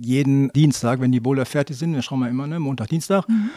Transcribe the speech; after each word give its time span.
jeden 0.00 0.50
Dienstag, 0.52 1.00
wenn 1.00 1.12
die 1.12 1.20
Boulder 1.20 1.46
fertig 1.46 1.76
sind, 1.76 1.94
wir 1.94 2.02
schauen 2.02 2.20
wir 2.20 2.28
immer, 2.28 2.46
ne, 2.46 2.58
Montag, 2.58 2.88
Dienstag. 2.88 3.28
Mhm. 3.28 3.50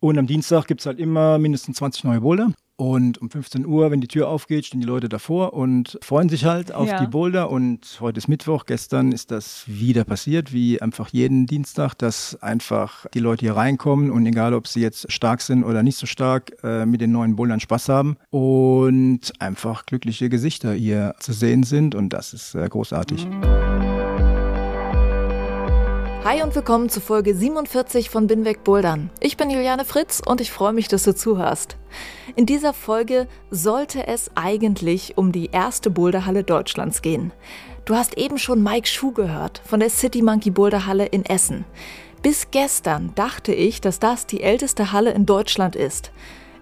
Und 0.00 0.18
am 0.18 0.26
Dienstag 0.26 0.66
gibt 0.66 0.80
es 0.80 0.86
halt 0.86 0.98
immer 0.98 1.38
mindestens 1.38 1.76
20 1.76 2.04
neue 2.04 2.20
Boulder. 2.20 2.52
Und 2.76 3.18
um 3.18 3.28
15 3.28 3.66
Uhr, 3.66 3.90
wenn 3.90 4.00
die 4.00 4.08
Tür 4.08 4.28
aufgeht, 4.28 4.64
stehen 4.64 4.80
die 4.80 4.86
Leute 4.86 5.10
davor 5.10 5.52
und 5.52 5.98
freuen 6.00 6.30
sich 6.30 6.46
halt 6.46 6.72
auf 6.72 6.88
ja. 6.88 6.98
die 6.98 7.08
Boulder. 7.08 7.50
Und 7.50 7.98
heute 8.00 8.16
ist 8.16 8.26
Mittwoch, 8.26 8.64
gestern 8.64 9.12
ist 9.12 9.30
das 9.30 9.64
wieder 9.66 10.04
passiert, 10.04 10.54
wie 10.54 10.80
einfach 10.80 11.10
jeden 11.10 11.46
Dienstag, 11.46 11.92
dass 11.96 12.42
einfach 12.42 13.04
die 13.12 13.18
Leute 13.18 13.40
hier 13.40 13.54
reinkommen 13.54 14.10
und 14.10 14.24
egal, 14.24 14.54
ob 14.54 14.66
sie 14.66 14.80
jetzt 14.80 15.12
stark 15.12 15.42
sind 15.42 15.62
oder 15.62 15.82
nicht 15.82 15.98
so 15.98 16.06
stark, 16.06 16.52
äh, 16.64 16.86
mit 16.86 17.02
den 17.02 17.12
neuen 17.12 17.36
Bouldern 17.36 17.60
Spaß 17.60 17.90
haben 17.90 18.16
und 18.30 19.30
einfach 19.40 19.84
glückliche 19.84 20.30
Gesichter 20.30 20.72
hier 20.72 21.14
zu 21.20 21.34
sehen 21.34 21.64
sind. 21.64 21.94
Und 21.94 22.14
das 22.14 22.32
ist 22.32 22.54
äh, 22.54 22.66
großartig. 22.66 23.26
Mhm. 23.26 23.89
Hi 26.22 26.42
und 26.42 26.54
willkommen 26.54 26.90
zu 26.90 27.00
Folge 27.00 27.34
47 27.34 28.10
von 28.10 28.26
Binweg 28.26 28.62
Bouldern. 28.62 29.08
Ich 29.20 29.38
bin 29.38 29.48
Juliane 29.48 29.86
Fritz 29.86 30.20
und 30.24 30.42
ich 30.42 30.50
freue 30.50 30.74
mich, 30.74 30.86
dass 30.86 31.04
du 31.04 31.14
zuhörst. 31.14 31.78
In 32.36 32.44
dieser 32.44 32.74
Folge 32.74 33.26
sollte 33.50 34.06
es 34.06 34.30
eigentlich 34.34 35.16
um 35.16 35.32
die 35.32 35.46
erste 35.46 35.88
Boulderhalle 35.88 36.44
Deutschlands 36.44 37.00
gehen. 37.00 37.32
Du 37.86 37.94
hast 37.94 38.18
eben 38.18 38.36
schon 38.36 38.62
Mike 38.62 38.86
Schuh 38.86 39.12
gehört 39.12 39.62
von 39.64 39.80
der 39.80 39.88
City 39.88 40.20
Monkey 40.20 40.50
Boulderhalle 40.50 41.06
in 41.06 41.24
Essen. 41.24 41.64
Bis 42.22 42.50
gestern 42.50 43.12
dachte 43.14 43.54
ich, 43.54 43.80
dass 43.80 43.98
das 43.98 44.26
die 44.26 44.42
älteste 44.42 44.92
Halle 44.92 45.12
in 45.12 45.24
Deutschland 45.24 45.74
ist. 45.74 46.12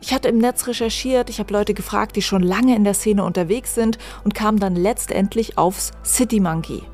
Ich 0.00 0.14
hatte 0.14 0.28
im 0.28 0.38
Netz 0.38 0.68
recherchiert, 0.68 1.30
ich 1.30 1.40
habe 1.40 1.52
Leute 1.52 1.74
gefragt, 1.74 2.14
die 2.14 2.22
schon 2.22 2.44
lange 2.44 2.76
in 2.76 2.84
der 2.84 2.94
Szene 2.94 3.24
unterwegs 3.24 3.74
sind 3.74 3.98
und 4.22 4.36
kam 4.36 4.60
dann 4.60 4.76
letztendlich 4.76 5.58
aufs 5.58 5.90
City 6.04 6.38
Monkey. 6.38 6.84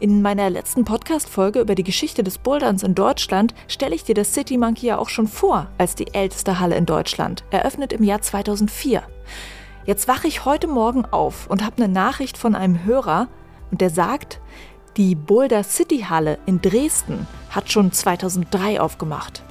In 0.00 0.22
meiner 0.22 0.48
letzten 0.48 0.86
Podcast-Folge 0.86 1.60
über 1.60 1.74
die 1.74 1.84
Geschichte 1.84 2.24
des 2.24 2.38
Boulderns 2.38 2.82
in 2.82 2.94
Deutschland 2.94 3.54
stelle 3.68 3.94
ich 3.94 4.02
dir 4.02 4.14
das 4.14 4.32
City 4.32 4.56
Monkey 4.56 4.86
ja 4.86 4.96
auch 4.96 5.10
schon 5.10 5.28
vor 5.28 5.68
als 5.76 5.94
die 5.94 6.14
älteste 6.14 6.58
Halle 6.58 6.74
in 6.76 6.86
Deutschland, 6.86 7.44
eröffnet 7.50 7.92
im 7.92 8.02
Jahr 8.02 8.22
2004. 8.22 9.02
Jetzt 9.84 10.08
wache 10.08 10.26
ich 10.26 10.46
heute 10.46 10.68
Morgen 10.68 11.04
auf 11.04 11.48
und 11.48 11.62
habe 11.62 11.76
eine 11.82 11.92
Nachricht 11.92 12.38
von 12.38 12.54
einem 12.54 12.82
Hörer 12.84 13.28
und 13.70 13.82
der 13.82 13.90
sagt, 13.90 14.40
die 14.96 15.14
Boulder 15.14 15.64
City 15.64 16.06
Halle 16.08 16.38
in 16.46 16.62
Dresden 16.62 17.26
hat 17.50 17.70
schon 17.70 17.92
2003 17.92 18.80
aufgemacht. 18.80 19.42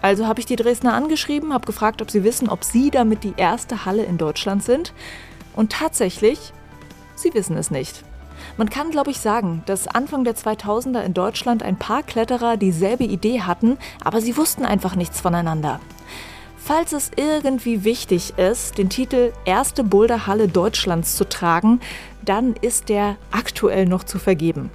Also 0.00 0.28
habe 0.28 0.38
ich 0.38 0.46
die 0.46 0.54
Dresdner 0.54 0.94
angeschrieben, 0.94 1.52
habe 1.52 1.66
gefragt, 1.66 2.02
ob 2.02 2.10
sie 2.12 2.22
wissen, 2.22 2.48
ob 2.48 2.62
sie 2.62 2.92
damit 2.92 3.24
die 3.24 3.34
erste 3.36 3.84
Halle 3.84 4.04
in 4.04 4.16
Deutschland 4.16 4.62
sind. 4.62 4.94
Und 5.56 5.72
tatsächlich, 5.72 6.52
sie 7.16 7.34
wissen 7.34 7.56
es 7.56 7.72
nicht. 7.72 8.04
Man 8.56 8.68
kann, 8.68 8.90
glaube 8.90 9.10
ich, 9.10 9.18
sagen, 9.18 9.62
dass 9.66 9.88
Anfang 9.88 10.24
der 10.24 10.36
2000er 10.36 11.02
in 11.02 11.14
Deutschland 11.14 11.62
ein 11.62 11.78
paar 11.78 12.02
Kletterer 12.02 12.56
dieselbe 12.56 13.04
Idee 13.04 13.40
hatten, 13.40 13.78
aber 14.04 14.20
sie 14.20 14.36
wussten 14.36 14.64
einfach 14.64 14.94
nichts 14.94 15.20
voneinander. 15.20 15.80
Falls 16.64 16.92
es 16.92 17.10
irgendwie 17.16 17.82
wichtig 17.82 18.34
ist, 18.36 18.78
den 18.78 18.88
Titel 18.88 19.32
Erste 19.44 19.82
Boulderhalle 19.82 20.46
Deutschlands 20.46 21.16
zu 21.16 21.28
tragen, 21.28 21.80
dann 22.24 22.54
ist 22.60 22.88
der 22.88 23.16
aktuell 23.30 23.86
noch 23.86 24.04
zu 24.04 24.18
vergeben. 24.18 24.70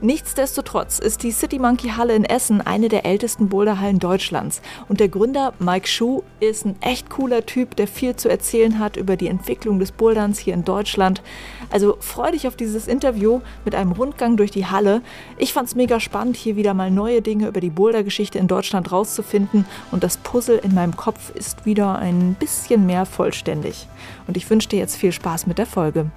Nichtsdestotrotz 0.00 0.98
ist 0.98 1.22
die 1.22 1.32
City 1.32 1.58
Monkey 1.58 1.90
Halle 1.90 2.14
in 2.14 2.24
Essen 2.24 2.60
eine 2.60 2.88
der 2.88 3.06
ältesten 3.06 3.48
Boulderhallen 3.48 3.98
Deutschlands. 3.98 4.60
Und 4.88 5.00
der 5.00 5.08
Gründer 5.08 5.54
Mike 5.58 5.88
Schuh 5.88 6.22
ist 6.40 6.64
ein 6.64 6.76
echt 6.80 7.10
cooler 7.10 7.46
Typ, 7.46 7.76
der 7.76 7.86
viel 7.86 8.16
zu 8.16 8.28
erzählen 8.28 8.78
hat 8.78 8.96
über 8.96 9.16
die 9.16 9.28
Entwicklung 9.28 9.78
des 9.78 9.92
Boulderns 9.92 10.38
hier 10.38 10.54
in 10.54 10.64
Deutschland. 10.64 11.22
Also 11.70 11.96
freu 12.00 12.30
dich 12.32 12.46
auf 12.46 12.56
dieses 12.56 12.86
Interview 12.86 13.40
mit 13.64 13.74
einem 13.74 13.92
Rundgang 13.92 14.36
durch 14.36 14.50
die 14.50 14.66
Halle. 14.66 15.02
Ich 15.38 15.52
fand 15.52 15.68
es 15.68 15.74
mega 15.74 16.00
spannend, 16.00 16.36
hier 16.36 16.56
wieder 16.56 16.74
mal 16.74 16.90
neue 16.90 17.22
Dinge 17.22 17.48
über 17.48 17.60
die 17.60 17.70
Bouldergeschichte 17.70 18.38
in 18.38 18.48
Deutschland 18.48 18.92
rauszufinden. 18.92 19.64
Und 19.90 20.04
das 20.04 20.18
Puzzle 20.18 20.58
in 20.58 20.74
meinem 20.74 20.96
Kopf 20.96 21.30
ist 21.34 21.64
wieder 21.64 21.98
ein 21.98 22.34
bisschen 22.38 22.86
mehr 22.86 23.06
vollständig. 23.06 23.88
Und 24.26 24.36
ich 24.36 24.48
wünsche 24.50 24.68
dir 24.68 24.78
jetzt 24.78 24.96
viel 24.96 25.12
Spaß 25.12 25.46
mit 25.46 25.58
der 25.58 25.66
Folge. 25.66 26.10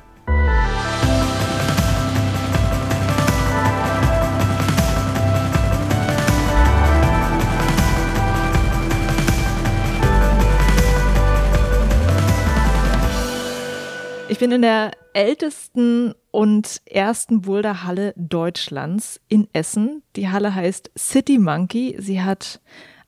Ich 14.36 14.40
bin 14.40 14.52
in 14.52 14.64
der 14.64 14.92
ältesten 15.14 16.14
und 16.30 16.82
ersten 16.84 17.40
Boulderhalle 17.44 18.14
Deutschlands 18.18 19.22
in 19.30 19.48
Essen. 19.54 20.04
Die 20.18 20.28
Halle 20.28 20.54
heißt 20.54 20.92
City 20.98 21.40
Monkey. 21.40 21.96
Sie 22.00 22.22
hat 22.22 22.60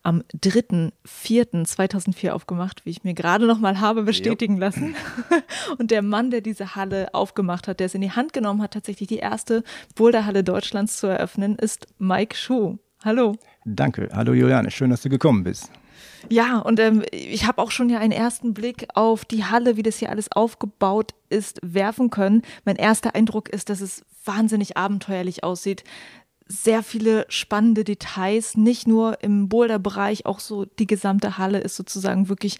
am 0.04 0.24
3.4.2004 0.42 2.30
aufgemacht, 2.30 2.86
wie 2.86 2.92
ich 2.92 3.04
mir 3.04 3.14
gerade 3.14 3.46
noch 3.46 3.60
mal 3.60 3.82
habe 3.82 4.04
bestätigen 4.04 4.54
jo. 4.54 4.62
lassen. 4.62 4.96
Und 5.78 5.92
der 5.92 6.02
Mann, 6.02 6.32
der 6.32 6.40
diese 6.40 6.78
Halle 6.78 7.14
aufgemacht 7.14 7.68
hat, 7.68 7.82
der 7.82 7.88
es 7.88 7.94
in 7.94 8.00
die 8.00 8.12
Hand 8.12 8.32
genommen 8.32 8.62
hat, 8.62 8.72
tatsächlich 8.72 9.10
die 9.10 9.18
erste 9.18 9.66
Boulderhalle 9.96 10.46
Deutschlands 10.46 10.96
zu 10.96 11.08
eröffnen, 11.08 11.58
ist 11.58 11.88
Mike 11.98 12.38
Schuh. 12.38 12.78
Hallo. 13.04 13.36
Danke. 13.66 14.08
Hallo 14.14 14.32
Juliane, 14.32 14.72
schön, 14.72 14.92
dass 14.92 15.02
du 15.02 15.10
gekommen 15.10 15.44
bist. 15.44 15.74
Ja, 16.30 16.60
und 16.60 16.80
ähm, 16.80 17.04
ich 17.12 17.46
habe 17.46 17.62
auch 17.62 17.72
schon 17.72 17.90
ja 17.90 18.00
einen 18.00 18.12
ersten 18.12 18.54
Blick 18.54 18.88
auf 18.94 19.26
die 19.26 19.46
Halle, 19.46 19.78
wie 19.78 19.84
das 19.84 19.98
hier 19.98 20.10
alles 20.10 20.32
aufgebaut 20.32 21.14
ist, 21.30 21.60
werfen 21.62 22.10
können. 22.10 22.42
Mein 22.66 22.76
erster 22.76 23.16
Eindruck 23.16 23.50
ist, 23.50 23.70
dass 23.70 23.82
es 23.82 24.04
wahnsinnig 24.26 24.78
abenteuerlich 24.78 25.44
aussieht. 25.44 25.84
Sehr 26.50 26.82
viele 26.82 27.26
spannende 27.28 27.84
Details, 27.84 28.56
nicht 28.56 28.88
nur 28.88 29.22
im 29.22 29.50
Boulder-Bereich, 29.50 30.26
auch 30.26 30.40
so 30.40 30.64
die 30.64 30.88
gesamte 30.88 31.38
Halle 31.38 31.60
ist 31.60 31.76
sozusagen 31.76 32.30
wirklich 32.30 32.58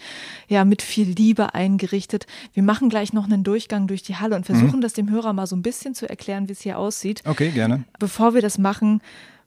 ja 0.50 0.66
mit 0.66 0.82
viel 0.82 1.08
Liebe 1.08 1.54
eingerichtet. 1.54 2.26
Wir 2.52 2.64
machen 2.64 2.90
gleich 2.90 3.14
noch 3.14 3.26
einen 3.26 3.46
Durchgang 3.46 3.88
durch 3.88 4.04
die 4.04 4.18
Halle 4.18 4.36
und 4.36 4.46
versuchen 4.46 4.78
mhm. 4.78 4.82
das 4.82 4.92
dem 4.92 5.10
Hörer 5.10 5.32
mal 5.32 5.48
so 5.48 5.56
ein 5.56 5.62
bisschen 5.62 5.96
zu 5.96 6.10
erklären, 6.10 6.50
wie 6.50 6.54
es 6.54 6.62
hier 6.62 6.78
aussieht. 6.78 7.22
Okay, 7.26 7.52
gerne. 7.52 7.86
Bevor 7.98 8.34
wir 8.34 8.42
das 8.42 8.58
machen, 8.58 9.02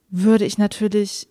würde 0.09 0.45
ich 0.45 0.57
natürlich 0.57 1.27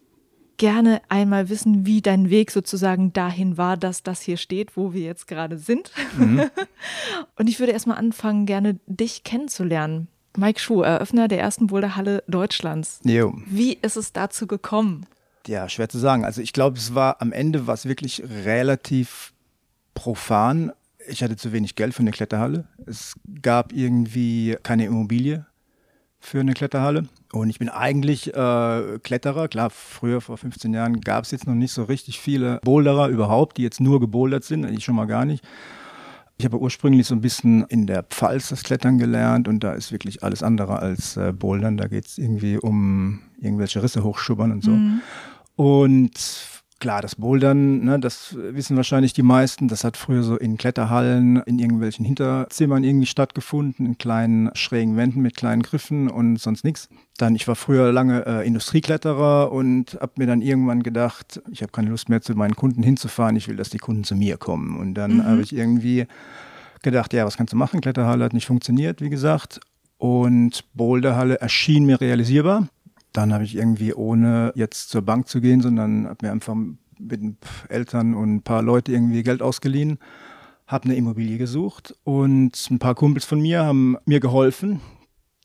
gerne 0.61 1.01
einmal 1.09 1.49
wissen, 1.49 1.87
wie 1.87 2.03
dein 2.03 2.29
Weg 2.29 2.51
sozusagen 2.51 3.15
dahin 3.15 3.57
war, 3.57 3.79
dass 3.79 4.03
das 4.03 4.21
hier 4.21 4.37
steht, 4.37 4.77
wo 4.77 4.93
wir 4.93 5.01
jetzt 5.01 5.27
gerade 5.27 5.57
sind. 5.57 5.91
Mhm. 6.19 6.51
Und 7.37 7.49
ich 7.49 7.59
würde 7.61 7.73
erstmal 7.73 7.97
anfangen, 7.97 8.45
gerne 8.45 8.79
dich 8.87 9.25
kennenzulernen. 9.25 10.09
Mike 10.37 10.61
Schuh, 10.61 10.83
Eröffner 10.83 11.29
der 11.29 11.41
ersten 11.41 11.69
Boulderhalle 11.69 12.23
Deutschlands. 12.29 13.01
Jo. 13.05 13.33
Wie 13.47 13.73
ist 13.73 13.97
es 13.97 14.13
dazu 14.13 14.47
gekommen? 14.47 15.07
Ja, 15.47 15.67
schwer 15.71 15.89
zu 15.89 15.97
sagen. 15.99 16.27
Also 16.27 16.43
ich 16.43 16.53
glaube, 16.53 16.77
es 16.77 16.95
war 16.95 17.23
am 17.23 17.33
Ende 17.33 17.67
was 17.67 17.87
wirklich 17.87 18.23
relativ 18.45 19.33
profan. 19.95 20.73
Ich 21.09 21.23
hatte 21.23 21.37
zu 21.37 21.53
wenig 21.53 21.75
Geld 21.75 21.95
für 21.95 22.01
eine 22.01 22.11
Kletterhalle. 22.11 22.69
Es 22.85 23.15
gab 23.41 23.73
irgendwie 23.73 24.59
keine 24.63 24.85
Immobilie 24.85 25.47
für 26.21 26.41
eine 26.41 26.55
Kletterhalle. 26.55 27.07
Und 27.33 27.49
ich 27.49 27.59
bin 27.59 27.69
eigentlich 27.69 28.35
äh, 28.35 28.99
Kletterer. 29.03 29.49
Klar, 29.49 29.71
früher, 29.71 30.21
vor 30.21 30.37
15 30.37 30.75
Jahren, 30.75 31.01
gab 31.01 31.25
es 31.25 31.31
jetzt 31.31 31.47
noch 31.47 31.55
nicht 31.55 31.73
so 31.73 31.85
richtig 31.85 32.21
viele 32.21 32.61
Boulderer 32.63 33.09
überhaupt, 33.09 33.57
die 33.57 33.63
jetzt 33.63 33.81
nur 33.81 34.01
gebouldert 34.01 34.45
sind. 34.45 34.65
Ich 34.71 34.85
schon 34.85 34.97
mal 34.97 35.07
gar 35.07 35.25
nicht. 35.25 35.45
Ich 36.39 36.45
habe 36.45 36.59
ursprünglich 36.59 37.07
so 37.07 37.15
ein 37.15 37.21
bisschen 37.21 37.65
in 37.65 37.87
der 37.87 38.03
Pfalz 38.03 38.49
das 38.49 38.63
Klettern 38.63 38.99
gelernt 38.99 39.47
und 39.47 39.63
da 39.63 39.73
ist 39.73 39.93
wirklich 39.93 40.23
alles 40.23 40.43
andere 40.43 40.79
als 40.79 41.17
äh, 41.17 41.33
Bouldern. 41.33 41.77
Da 41.77 41.87
geht 41.87 42.07
es 42.07 42.19
irgendwie 42.19 42.57
um 42.57 43.21
irgendwelche 43.41 43.83
Risse 43.83 44.03
hochschubbern 44.03 44.53
und 44.53 44.65
so. 44.65 44.71
Mhm. 44.71 45.01
Und 45.57 46.60
Klar, 46.81 47.03
das 47.03 47.15
Bouldern, 47.15 47.85
ne, 47.85 48.01
das 48.01 48.35
wissen 48.39 48.75
wahrscheinlich 48.75 49.13
die 49.13 49.23
meisten, 49.23 49.69
das 49.69 49.85
hat 49.85 49.99
früher 49.99 50.23
so 50.23 50.37
in 50.39 50.57
Kletterhallen, 50.57 51.37
in 51.43 51.59
irgendwelchen 51.59 52.07
Hinterzimmern 52.07 52.85
irgendwie 52.85 53.05
stattgefunden, 53.05 53.85
in 53.85 53.99
kleinen 53.99 54.51
schrägen 54.55 54.97
Wänden 54.97 55.21
mit 55.21 55.37
kleinen 55.37 55.63
Griffen 55.63 56.09
und 56.09 56.39
sonst 56.39 56.65
nichts. 56.65 56.89
Dann, 57.19 57.35
ich 57.35 57.47
war 57.47 57.55
früher 57.55 57.93
lange 57.93 58.25
äh, 58.25 58.47
Industriekletterer 58.47 59.53
und 59.53 59.99
habe 60.01 60.13
mir 60.17 60.27
dann 60.27 60.41
irgendwann 60.41 60.83
gedacht, 60.83 61.43
ich 61.51 61.61
habe 61.61 61.71
keine 61.71 61.91
Lust 61.91 62.09
mehr 62.09 62.23
zu 62.23 62.35
meinen 62.35 62.57
Kunden 62.57 62.83
hinzufahren, 62.83 63.37
ich 63.37 63.47
will, 63.47 63.57
dass 63.57 63.69
die 63.69 63.79
Kunden 63.79 64.05
zu 64.05 64.17
mir 64.17 64.39
kommen. 64.39 64.79
Und 64.79 64.95
dann 64.95 65.19
mhm. 65.19 65.25
habe 65.27 65.43
ich 65.43 65.55
irgendwie 65.55 66.07
gedacht, 66.81 67.13
ja, 67.13 67.27
was 67.27 67.37
kannst 67.37 67.53
du 67.53 67.59
machen? 67.59 67.83
Kletterhalle 67.83 68.25
hat 68.25 68.33
nicht 68.33 68.47
funktioniert, 68.47 69.03
wie 69.03 69.11
gesagt. 69.11 69.61
Und 69.99 70.65
Boulderhalle 70.73 71.43
erschien 71.43 71.85
mir 71.85 72.01
realisierbar. 72.01 72.69
Dann 73.13 73.33
habe 73.33 73.45
ich 73.45 73.57
irgendwie, 73.57 73.95
ohne 73.95 74.53
jetzt 74.55 74.91
zur 74.91 75.03
Bank 75.03 75.29
zu 75.29 75.41
gehen, 75.41 75.61
sondern 75.61 76.07
habe 76.07 76.27
mir 76.27 76.33
einfach 76.33 76.57
mit 76.99 77.21
Eltern 77.69 78.15
und 78.15 78.35
ein 78.37 78.43
paar 78.43 78.63
Leute 78.63 78.93
irgendwie 78.93 79.23
Geld 79.23 79.43
ausgeliehen, 79.43 79.99
habe 80.67 80.85
eine 80.85 80.95
Immobilie 80.95 81.39
gesucht 81.39 81.95
und 82.05 82.71
ein 82.71 82.79
paar 82.79 82.95
Kumpels 82.95 83.25
von 83.25 83.41
mir 83.41 83.65
haben 83.65 83.97
mir 84.05 84.21
geholfen, 84.21 84.81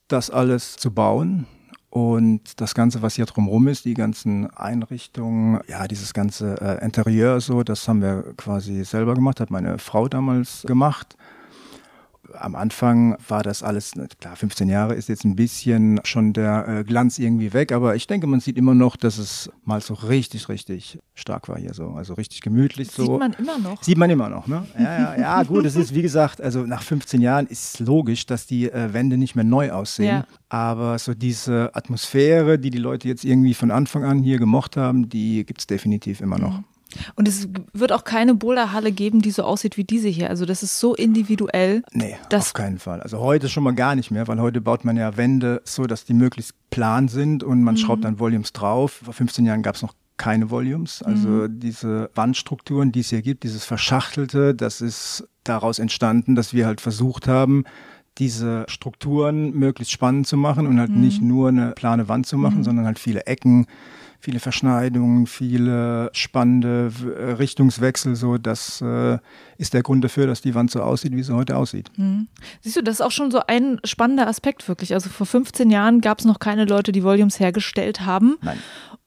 das 0.08 0.30
alles 0.30 0.76
zu 0.76 0.92
bauen. 0.92 1.46
Und 1.88 2.60
das 2.60 2.74
Ganze, 2.74 3.00
was 3.00 3.14
hier 3.14 3.24
drumherum 3.24 3.68
ist, 3.68 3.86
die 3.86 3.94
ganzen 3.94 4.50
Einrichtungen, 4.50 5.60
ja, 5.66 5.88
dieses 5.88 6.12
ganze 6.12 6.60
äh, 6.60 6.84
Interieur 6.84 7.40
so, 7.40 7.62
das 7.62 7.88
haben 7.88 8.02
wir 8.02 8.34
quasi 8.36 8.84
selber 8.84 9.14
gemacht, 9.14 9.40
hat 9.40 9.50
meine 9.50 9.78
Frau 9.78 10.06
damals 10.06 10.64
gemacht 10.66 11.16
am 12.34 12.54
Anfang 12.54 13.16
war 13.28 13.42
das 13.42 13.62
alles, 13.62 13.92
klar, 14.20 14.36
15 14.36 14.68
Jahre 14.68 14.94
ist 14.94 15.08
jetzt 15.08 15.24
ein 15.24 15.36
bisschen 15.36 16.00
schon 16.04 16.32
der 16.32 16.68
äh, 16.68 16.84
Glanz 16.84 17.18
irgendwie 17.18 17.52
weg, 17.52 17.72
aber 17.72 17.96
ich 17.96 18.06
denke, 18.06 18.26
man 18.26 18.40
sieht 18.40 18.56
immer 18.56 18.74
noch, 18.74 18.96
dass 18.96 19.18
es 19.18 19.50
mal 19.64 19.80
so 19.80 19.94
richtig, 19.94 20.48
richtig 20.48 20.98
stark 21.14 21.48
war 21.48 21.58
hier 21.58 21.74
so. 21.74 21.88
Also 21.90 22.14
richtig 22.14 22.40
gemütlich 22.40 22.90
so. 22.90 23.04
Sieht 23.04 23.18
man 23.18 23.32
immer 23.34 23.58
noch. 23.58 23.82
Sieht 23.82 23.98
man 23.98 24.10
immer 24.10 24.28
noch, 24.28 24.46
ne? 24.46 24.66
Ja, 24.78 24.98
ja, 24.98 25.18
ja 25.18 25.42
gut, 25.44 25.64
es 25.64 25.76
ist 25.76 25.94
wie 25.94 26.02
gesagt, 26.02 26.40
also 26.40 26.62
nach 26.62 26.82
15 26.82 27.20
Jahren 27.20 27.46
ist 27.46 27.80
logisch, 27.80 28.26
dass 28.26 28.46
die 28.46 28.70
äh, 28.70 28.92
Wände 28.92 29.16
nicht 29.16 29.34
mehr 29.34 29.44
neu 29.44 29.72
aussehen. 29.72 30.06
Ja. 30.08 30.26
Aber 30.48 30.98
so 30.98 31.14
diese 31.14 31.70
Atmosphäre, 31.74 32.58
die 32.58 32.70
die 32.70 32.78
Leute 32.78 33.08
jetzt 33.08 33.24
irgendwie 33.24 33.54
von 33.54 33.70
Anfang 33.70 34.04
an 34.04 34.22
hier 34.22 34.38
gemocht 34.38 34.76
haben, 34.76 35.08
die 35.08 35.44
gibt 35.44 35.60
es 35.60 35.66
definitiv 35.66 36.20
immer 36.20 36.38
noch. 36.38 36.58
Mhm. 36.58 36.64
Und 37.14 37.28
es 37.28 37.48
wird 37.72 37.92
auch 37.92 38.04
keine 38.04 38.34
Boulderhalle 38.34 38.92
geben, 38.92 39.22
die 39.22 39.30
so 39.30 39.42
aussieht 39.42 39.76
wie 39.76 39.84
diese 39.84 40.08
hier. 40.08 40.30
Also 40.30 40.46
das 40.46 40.62
ist 40.62 40.78
so 40.78 40.94
individuell. 40.94 41.82
Nee, 41.92 42.16
auf 42.32 42.52
keinen 42.52 42.78
Fall. 42.78 43.00
Also 43.00 43.18
heute 43.18 43.48
schon 43.48 43.62
mal 43.62 43.74
gar 43.74 43.94
nicht 43.94 44.10
mehr, 44.10 44.28
weil 44.28 44.40
heute 44.40 44.60
baut 44.60 44.84
man 44.84 44.96
ja 44.96 45.16
Wände 45.16 45.62
so, 45.64 45.86
dass 45.86 46.04
die 46.04 46.14
möglichst 46.14 46.54
plan 46.70 47.08
sind 47.08 47.42
und 47.42 47.62
man 47.62 47.74
mhm. 47.74 47.78
schraubt 47.78 48.04
dann 48.04 48.18
Volumes 48.18 48.52
drauf. 48.52 49.00
Vor 49.04 49.14
15 49.14 49.46
Jahren 49.46 49.62
gab 49.62 49.74
es 49.74 49.82
noch 49.82 49.94
keine 50.16 50.50
Volumes. 50.50 51.02
Also 51.02 51.28
mhm. 51.28 51.60
diese 51.60 52.10
Wandstrukturen, 52.14 52.92
die 52.92 53.00
es 53.00 53.10
hier 53.10 53.22
gibt, 53.22 53.44
dieses 53.44 53.64
Verschachtelte, 53.64 54.54
das 54.54 54.80
ist 54.80 55.28
daraus 55.44 55.78
entstanden, 55.78 56.34
dass 56.34 56.52
wir 56.52 56.66
halt 56.66 56.80
versucht 56.80 57.28
haben, 57.28 57.64
diese 58.18 58.64
Strukturen 58.68 59.52
möglichst 59.52 59.92
spannend 59.92 60.26
zu 60.26 60.36
machen 60.36 60.66
und 60.66 60.80
halt 60.80 60.90
mhm. 60.90 61.00
nicht 61.00 61.20
nur 61.20 61.48
eine 61.48 61.72
plane 61.72 62.08
Wand 62.08 62.26
zu 62.26 62.38
machen, 62.38 62.58
mhm. 62.58 62.64
sondern 62.64 62.86
halt 62.86 62.98
viele 62.98 63.26
Ecken, 63.26 63.66
viele 64.20 64.40
Verschneidungen, 64.40 65.26
viele 65.26 66.10
spannende 66.12 66.92
äh, 67.04 67.32
Richtungswechsel. 67.32 68.16
So, 68.16 68.38
das 68.38 68.80
äh, 68.80 69.18
ist 69.58 69.74
der 69.74 69.82
Grund 69.82 70.04
dafür, 70.04 70.26
dass 70.26 70.40
die 70.40 70.54
Wand 70.54 70.70
so 70.70 70.80
aussieht, 70.82 71.12
wie 71.12 71.22
sie 71.22 71.34
heute 71.34 71.56
aussieht. 71.56 71.90
Mhm. 71.96 72.28
Siehst 72.60 72.76
du, 72.76 72.82
das 72.82 72.96
ist 72.96 73.00
auch 73.00 73.10
schon 73.10 73.30
so 73.30 73.40
ein 73.46 73.80
spannender 73.84 74.26
Aspekt 74.26 74.66
wirklich. 74.68 74.94
Also 74.94 75.10
vor 75.10 75.26
15 75.26 75.70
Jahren 75.70 76.00
gab 76.00 76.18
es 76.18 76.24
noch 76.24 76.38
keine 76.38 76.64
Leute, 76.64 76.92
die 76.92 77.04
Volumes 77.04 77.40
hergestellt 77.40 78.02
haben. 78.02 78.36
Nein. 78.42 78.58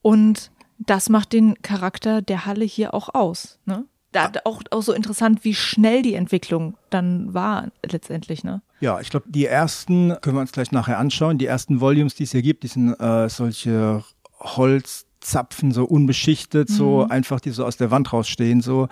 Und 0.02 0.50
das 0.78 1.08
macht 1.08 1.32
den 1.32 1.60
Charakter 1.62 2.22
der 2.22 2.46
Halle 2.46 2.64
hier 2.64 2.94
auch 2.94 3.14
aus. 3.14 3.58
Ne? 3.66 3.84
Da 4.12 4.32
auch, 4.44 4.62
auch 4.70 4.82
so 4.82 4.92
interessant, 4.92 5.44
wie 5.44 5.54
schnell 5.54 6.02
die 6.02 6.14
Entwicklung 6.14 6.76
dann 6.88 7.32
war 7.32 7.68
letztendlich, 7.88 8.42
ne? 8.42 8.60
Ja, 8.80 8.98
ich 8.98 9.10
glaube, 9.10 9.26
die 9.28 9.46
ersten 9.46 10.16
können 10.20 10.36
wir 10.36 10.40
uns 10.40 10.52
gleich 10.52 10.72
nachher 10.72 10.98
anschauen. 10.98 11.38
Die 11.38 11.46
ersten 11.46 11.80
Volumes, 11.80 12.14
die 12.14 12.24
es 12.24 12.32
hier 12.32 12.42
gibt, 12.42 12.64
die 12.64 12.68
sind 12.68 12.98
äh, 12.98 13.28
solche 13.28 14.02
Holzzapfen, 14.40 15.72
so 15.72 15.84
unbeschichtet, 15.84 16.70
mhm. 16.70 16.74
so 16.74 17.06
einfach, 17.08 17.40
die 17.40 17.50
so 17.50 17.64
aus 17.64 17.76
der 17.76 17.90
Wand 17.90 18.12
rausstehen, 18.12 18.60
so. 18.60 18.88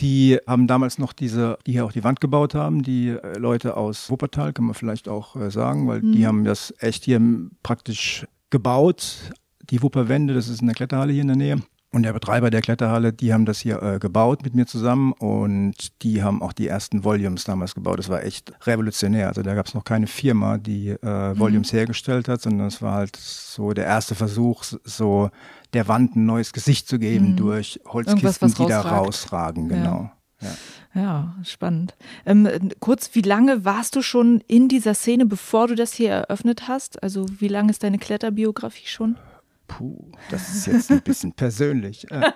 Die 0.00 0.38
haben 0.48 0.66
damals 0.66 0.98
noch 0.98 1.12
diese, 1.12 1.56
die 1.66 1.72
hier 1.72 1.84
auch 1.84 1.92
die 1.92 2.02
Wand 2.02 2.20
gebaut 2.20 2.54
haben, 2.54 2.82
die 2.82 3.10
äh, 3.10 3.38
Leute 3.38 3.76
aus 3.76 4.10
Wuppertal, 4.10 4.52
kann 4.52 4.64
man 4.64 4.74
vielleicht 4.74 5.08
auch 5.08 5.36
äh, 5.36 5.52
sagen, 5.52 5.86
weil 5.86 6.02
mhm. 6.02 6.12
die 6.12 6.26
haben 6.26 6.44
das 6.44 6.74
echt 6.78 7.04
hier 7.04 7.20
praktisch 7.62 8.26
gebaut. 8.50 9.32
Die 9.70 9.82
Wupperwände, 9.82 10.34
das 10.34 10.48
ist 10.48 10.62
eine 10.62 10.72
Kletterhalle 10.72 11.12
hier 11.12 11.22
in 11.22 11.28
der 11.28 11.36
Nähe. 11.36 11.62
Und 11.94 12.02
der 12.02 12.12
Betreiber 12.12 12.50
der 12.50 12.60
Kletterhalle, 12.60 13.12
die 13.12 13.32
haben 13.32 13.44
das 13.44 13.60
hier 13.60 13.80
äh, 13.80 13.98
gebaut 14.00 14.42
mit 14.42 14.52
mir 14.52 14.66
zusammen 14.66 15.12
und 15.12 16.02
die 16.02 16.24
haben 16.24 16.42
auch 16.42 16.52
die 16.52 16.66
ersten 16.66 17.04
Volumes 17.04 17.44
damals 17.44 17.76
gebaut. 17.76 18.00
Das 18.00 18.08
war 18.08 18.24
echt 18.24 18.52
revolutionär. 18.66 19.28
Also 19.28 19.42
da 19.42 19.54
gab 19.54 19.66
es 19.66 19.74
noch 19.74 19.84
keine 19.84 20.08
Firma, 20.08 20.58
die 20.58 20.88
äh, 20.88 21.38
Volumes 21.38 21.72
mhm. 21.72 21.76
hergestellt 21.76 22.26
hat, 22.26 22.42
sondern 22.42 22.66
es 22.66 22.82
war 22.82 22.94
halt 22.94 23.14
so 23.14 23.74
der 23.74 23.84
erste 23.84 24.16
Versuch, 24.16 24.64
so 24.64 25.30
der 25.72 25.86
Wand 25.86 26.16
ein 26.16 26.26
neues 26.26 26.52
Gesicht 26.52 26.88
zu 26.88 26.98
geben 26.98 27.30
mhm. 27.30 27.36
durch 27.36 27.78
Holzkisten, 27.86 28.52
die 28.54 28.66
da 28.66 28.80
rausragen. 28.80 29.68
Genau. 29.68 30.10
Ja. 30.40 30.48
Ja. 30.94 31.00
ja 31.00 31.34
spannend. 31.44 31.94
Ähm, 32.26 32.48
kurz, 32.80 33.10
wie 33.12 33.22
lange 33.22 33.64
warst 33.64 33.94
du 33.94 34.02
schon 34.02 34.42
in 34.48 34.66
dieser 34.66 34.94
Szene, 34.94 35.26
bevor 35.26 35.68
du 35.68 35.76
das 35.76 35.92
hier 35.92 36.10
eröffnet 36.10 36.66
hast? 36.66 37.00
Also 37.04 37.26
wie 37.38 37.46
lange 37.46 37.70
ist 37.70 37.84
deine 37.84 37.98
Kletterbiografie 37.98 38.88
schon? 38.88 39.14
Puh, 39.66 40.10
das 40.30 40.54
ist 40.54 40.66
jetzt 40.66 40.90
ein 40.90 41.02
bisschen 41.02 41.32
persönlich. 41.36 42.10
Äh, 42.10 42.30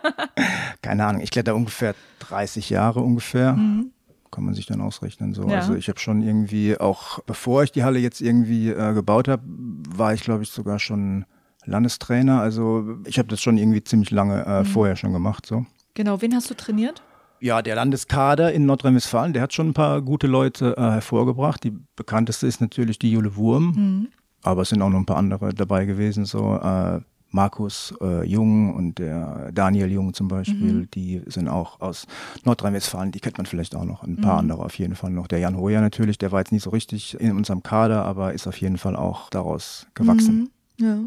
keine 0.82 1.06
Ahnung, 1.06 1.22
ich 1.22 1.30
kletter 1.30 1.54
ungefähr 1.54 1.94
30 2.20 2.70
Jahre 2.70 3.00
ungefähr. 3.00 3.54
Mhm. 3.54 3.92
Kann 4.30 4.44
man 4.44 4.54
sich 4.54 4.66
dann 4.66 4.80
ausrechnen. 4.80 5.32
So. 5.32 5.48
Ja. 5.48 5.58
Also 5.58 5.74
ich 5.74 5.88
habe 5.88 5.98
schon 5.98 6.22
irgendwie, 6.22 6.78
auch 6.78 7.20
bevor 7.20 7.62
ich 7.62 7.72
die 7.72 7.84
Halle 7.84 7.98
jetzt 7.98 8.20
irgendwie 8.20 8.68
äh, 8.68 8.92
gebaut 8.92 9.26
habe, 9.26 9.42
war 9.46 10.12
ich, 10.12 10.22
glaube 10.22 10.42
ich, 10.42 10.50
sogar 10.50 10.78
schon 10.78 11.24
Landestrainer. 11.64 12.40
Also 12.40 12.98
ich 13.06 13.18
habe 13.18 13.28
das 13.28 13.40
schon 13.40 13.56
irgendwie 13.56 13.82
ziemlich 13.82 14.10
lange 14.10 14.44
äh, 14.44 14.60
mhm. 14.60 14.66
vorher 14.66 14.96
schon 14.96 15.12
gemacht. 15.12 15.46
So. 15.46 15.64
Genau, 15.94 16.20
wen 16.20 16.34
hast 16.34 16.50
du 16.50 16.54
trainiert? 16.54 17.02
Ja, 17.40 17.62
der 17.62 17.76
Landeskader 17.76 18.52
in 18.52 18.66
Nordrhein-Westfalen, 18.66 19.32
der 19.32 19.42
hat 19.42 19.52
schon 19.52 19.68
ein 19.68 19.74
paar 19.74 20.02
gute 20.02 20.26
Leute 20.26 20.76
äh, 20.76 20.82
hervorgebracht. 20.82 21.62
Die 21.62 21.76
bekannteste 21.96 22.46
ist 22.46 22.60
natürlich 22.60 22.98
die 22.98 23.12
Jule 23.12 23.36
Wurm. 23.36 23.72
Mhm. 23.76 24.08
Aber 24.42 24.62
es 24.62 24.70
sind 24.70 24.82
auch 24.82 24.88
noch 24.88 24.98
ein 24.98 25.06
paar 25.06 25.16
andere 25.16 25.54
dabei 25.54 25.84
gewesen. 25.84 26.24
So 26.24 26.56
äh, 26.56 27.00
Markus 27.30 27.94
äh, 28.00 28.24
Jung 28.24 28.74
und 28.74 28.98
der 28.98 29.50
Daniel 29.52 29.90
Jung 29.90 30.14
zum 30.14 30.28
Beispiel, 30.28 30.72
mhm. 30.72 30.90
die 30.92 31.22
sind 31.26 31.48
auch 31.48 31.80
aus 31.80 32.06
Nordrhein-Westfalen, 32.44 33.12
die 33.12 33.20
kennt 33.20 33.36
man 33.36 33.46
vielleicht 33.46 33.74
auch 33.74 33.84
noch, 33.84 34.02
ein 34.02 34.16
paar 34.16 34.34
mhm. 34.34 34.38
andere 34.50 34.64
auf 34.64 34.78
jeden 34.78 34.94
Fall 34.94 35.10
noch. 35.10 35.26
Der 35.26 35.38
Jan 35.38 35.56
Hoyer 35.56 35.80
natürlich, 35.80 36.18
der 36.18 36.32
war 36.32 36.40
jetzt 36.40 36.52
nicht 36.52 36.62
so 36.62 36.70
richtig 36.70 37.20
in 37.20 37.36
unserem 37.36 37.62
Kader, 37.62 38.04
aber 38.04 38.32
ist 38.32 38.46
auf 38.46 38.58
jeden 38.60 38.78
Fall 38.78 38.96
auch 38.96 39.28
daraus 39.30 39.86
gewachsen. 39.94 40.50
Mhm. 40.78 40.84
Ja. 40.84 40.98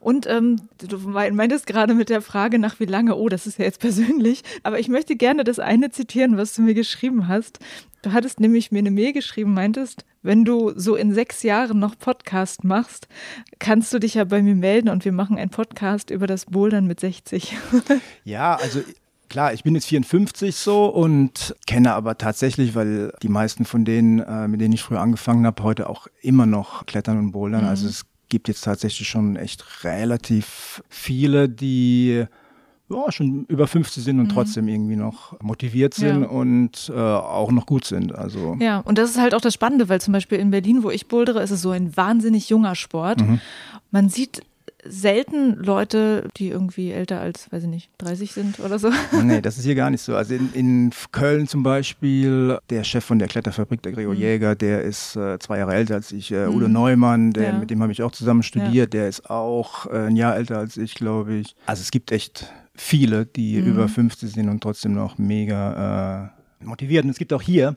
Und 0.00 0.26
ähm, 0.26 0.56
du 0.78 0.98
meintest 0.98 1.66
gerade 1.66 1.94
mit 1.94 2.08
der 2.08 2.22
Frage 2.22 2.58
nach 2.58 2.80
wie 2.80 2.86
lange, 2.86 3.16
oh, 3.16 3.28
das 3.28 3.46
ist 3.46 3.58
ja 3.58 3.64
jetzt 3.64 3.80
persönlich, 3.80 4.42
aber 4.62 4.78
ich 4.78 4.88
möchte 4.88 5.16
gerne 5.16 5.44
das 5.44 5.58
eine 5.58 5.90
zitieren, 5.90 6.36
was 6.36 6.54
du 6.54 6.62
mir 6.62 6.74
geschrieben 6.74 7.28
hast. 7.28 7.58
Du 8.02 8.12
hattest 8.12 8.38
nämlich 8.38 8.70
mir 8.70 8.80
eine 8.80 8.90
Mail 8.90 9.12
geschrieben, 9.12 9.54
meintest, 9.54 10.04
wenn 10.22 10.44
du 10.44 10.72
so 10.76 10.94
in 10.94 11.14
sechs 11.14 11.42
Jahren 11.42 11.78
noch 11.78 11.98
Podcast 11.98 12.62
machst, 12.64 13.08
kannst 13.58 13.92
du 13.94 13.98
dich 13.98 14.14
ja 14.14 14.24
bei 14.24 14.42
mir 14.42 14.54
melden 14.54 14.90
und 14.90 15.04
wir 15.04 15.12
machen 15.12 15.38
einen 15.38 15.50
Podcast 15.50 16.10
über 16.10 16.26
das 16.26 16.46
Bouldern 16.46 16.86
mit 16.86 17.00
60. 17.00 17.56
ja, 18.24 18.56
also 18.56 18.82
Klar, 19.34 19.52
ich 19.52 19.64
bin 19.64 19.74
jetzt 19.74 19.86
54 19.86 20.54
so 20.54 20.86
und 20.86 21.56
kenne 21.66 21.94
aber 21.94 22.18
tatsächlich, 22.18 22.76
weil 22.76 23.12
die 23.20 23.28
meisten 23.28 23.64
von 23.64 23.84
denen, 23.84 24.20
äh, 24.20 24.46
mit 24.46 24.60
denen 24.60 24.74
ich 24.74 24.82
früher 24.82 25.00
angefangen 25.00 25.44
habe, 25.44 25.62
heute 25.64 25.88
auch 25.88 26.06
immer 26.20 26.46
noch 26.46 26.86
klettern 26.86 27.18
und 27.18 27.32
bouldern. 27.32 27.62
Mhm. 27.62 27.68
Also 27.68 27.88
es 27.88 28.04
gibt 28.34 28.48
jetzt 28.48 28.62
tatsächlich 28.62 29.08
schon 29.08 29.36
echt 29.36 29.84
relativ 29.84 30.82
viele, 30.88 31.48
die 31.48 32.24
ja, 32.90 33.12
schon 33.12 33.44
über 33.46 33.68
50 33.68 34.02
sind 34.02 34.18
und 34.18 34.26
mhm. 34.26 34.30
trotzdem 34.30 34.66
irgendwie 34.66 34.96
noch 34.96 35.40
motiviert 35.40 35.94
sind 35.94 36.22
ja. 36.22 36.28
und 36.28 36.90
äh, 36.92 36.98
auch 36.98 37.52
noch 37.52 37.64
gut 37.64 37.84
sind. 37.84 38.12
Also. 38.12 38.56
Ja, 38.58 38.80
und 38.80 38.98
das 38.98 39.10
ist 39.10 39.20
halt 39.20 39.34
auch 39.34 39.40
das 39.40 39.54
Spannende, 39.54 39.88
weil 39.88 40.00
zum 40.00 40.12
Beispiel 40.12 40.38
in 40.38 40.50
Berlin, 40.50 40.82
wo 40.82 40.90
ich 40.90 41.06
bouldere, 41.06 41.42
ist 41.44 41.52
es 41.52 41.62
so 41.62 41.70
ein 41.70 41.96
wahnsinnig 41.96 42.48
junger 42.50 42.74
Sport. 42.74 43.20
Mhm. 43.20 43.40
Man 43.92 44.08
sieht 44.08 44.42
selten 44.86 45.56
Leute, 45.56 46.28
die 46.36 46.48
irgendwie 46.48 46.90
älter 46.90 47.20
als, 47.20 47.50
weiß 47.50 47.64
ich 47.64 47.68
nicht, 47.68 47.90
30 47.98 48.32
sind 48.32 48.60
oder 48.60 48.78
so. 48.78 48.90
Nee, 49.22 49.40
das 49.40 49.58
ist 49.58 49.64
hier 49.64 49.74
gar 49.74 49.90
nicht 49.90 50.02
so. 50.02 50.14
Also 50.16 50.34
in, 50.34 50.52
in 50.52 50.90
Köln 51.12 51.48
zum 51.48 51.62
Beispiel, 51.62 52.58
der 52.70 52.84
Chef 52.84 53.04
von 53.04 53.18
der 53.18 53.28
Kletterfabrik, 53.28 53.82
der 53.82 53.92
Gregor 53.92 54.14
mhm. 54.14 54.20
Jäger, 54.20 54.54
der 54.54 54.82
ist 54.82 55.16
äh, 55.16 55.38
zwei 55.38 55.58
Jahre 55.58 55.74
älter 55.74 55.94
als 55.94 56.12
ich. 56.12 56.30
Äh, 56.30 56.46
Udo 56.46 56.66
mhm. 56.66 56.72
Neumann, 56.72 57.32
der, 57.32 57.50
ja. 57.50 57.58
mit 57.58 57.70
dem 57.70 57.82
habe 57.82 57.92
ich 57.92 58.02
auch 58.02 58.12
zusammen 58.12 58.42
studiert, 58.42 58.94
ja. 58.94 59.00
der 59.00 59.08
ist 59.08 59.30
auch 59.30 59.86
äh, 59.86 60.06
ein 60.06 60.16
Jahr 60.16 60.36
älter 60.36 60.58
als 60.58 60.76
ich, 60.76 60.94
glaube 60.94 61.34
ich. 61.34 61.54
Also 61.66 61.80
es 61.80 61.90
gibt 61.90 62.12
echt 62.12 62.52
viele, 62.74 63.26
die 63.26 63.60
mhm. 63.60 63.68
über 63.68 63.88
50 63.88 64.32
sind 64.32 64.48
und 64.48 64.62
trotzdem 64.62 64.94
noch 64.94 65.18
mega 65.18 66.32
äh, 66.60 66.64
motiviert. 66.64 67.04
Und 67.04 67.10
es 67.10 67.18
gibt 67.18 67.32
auch 67.32 67.42
hier 67.42 67.76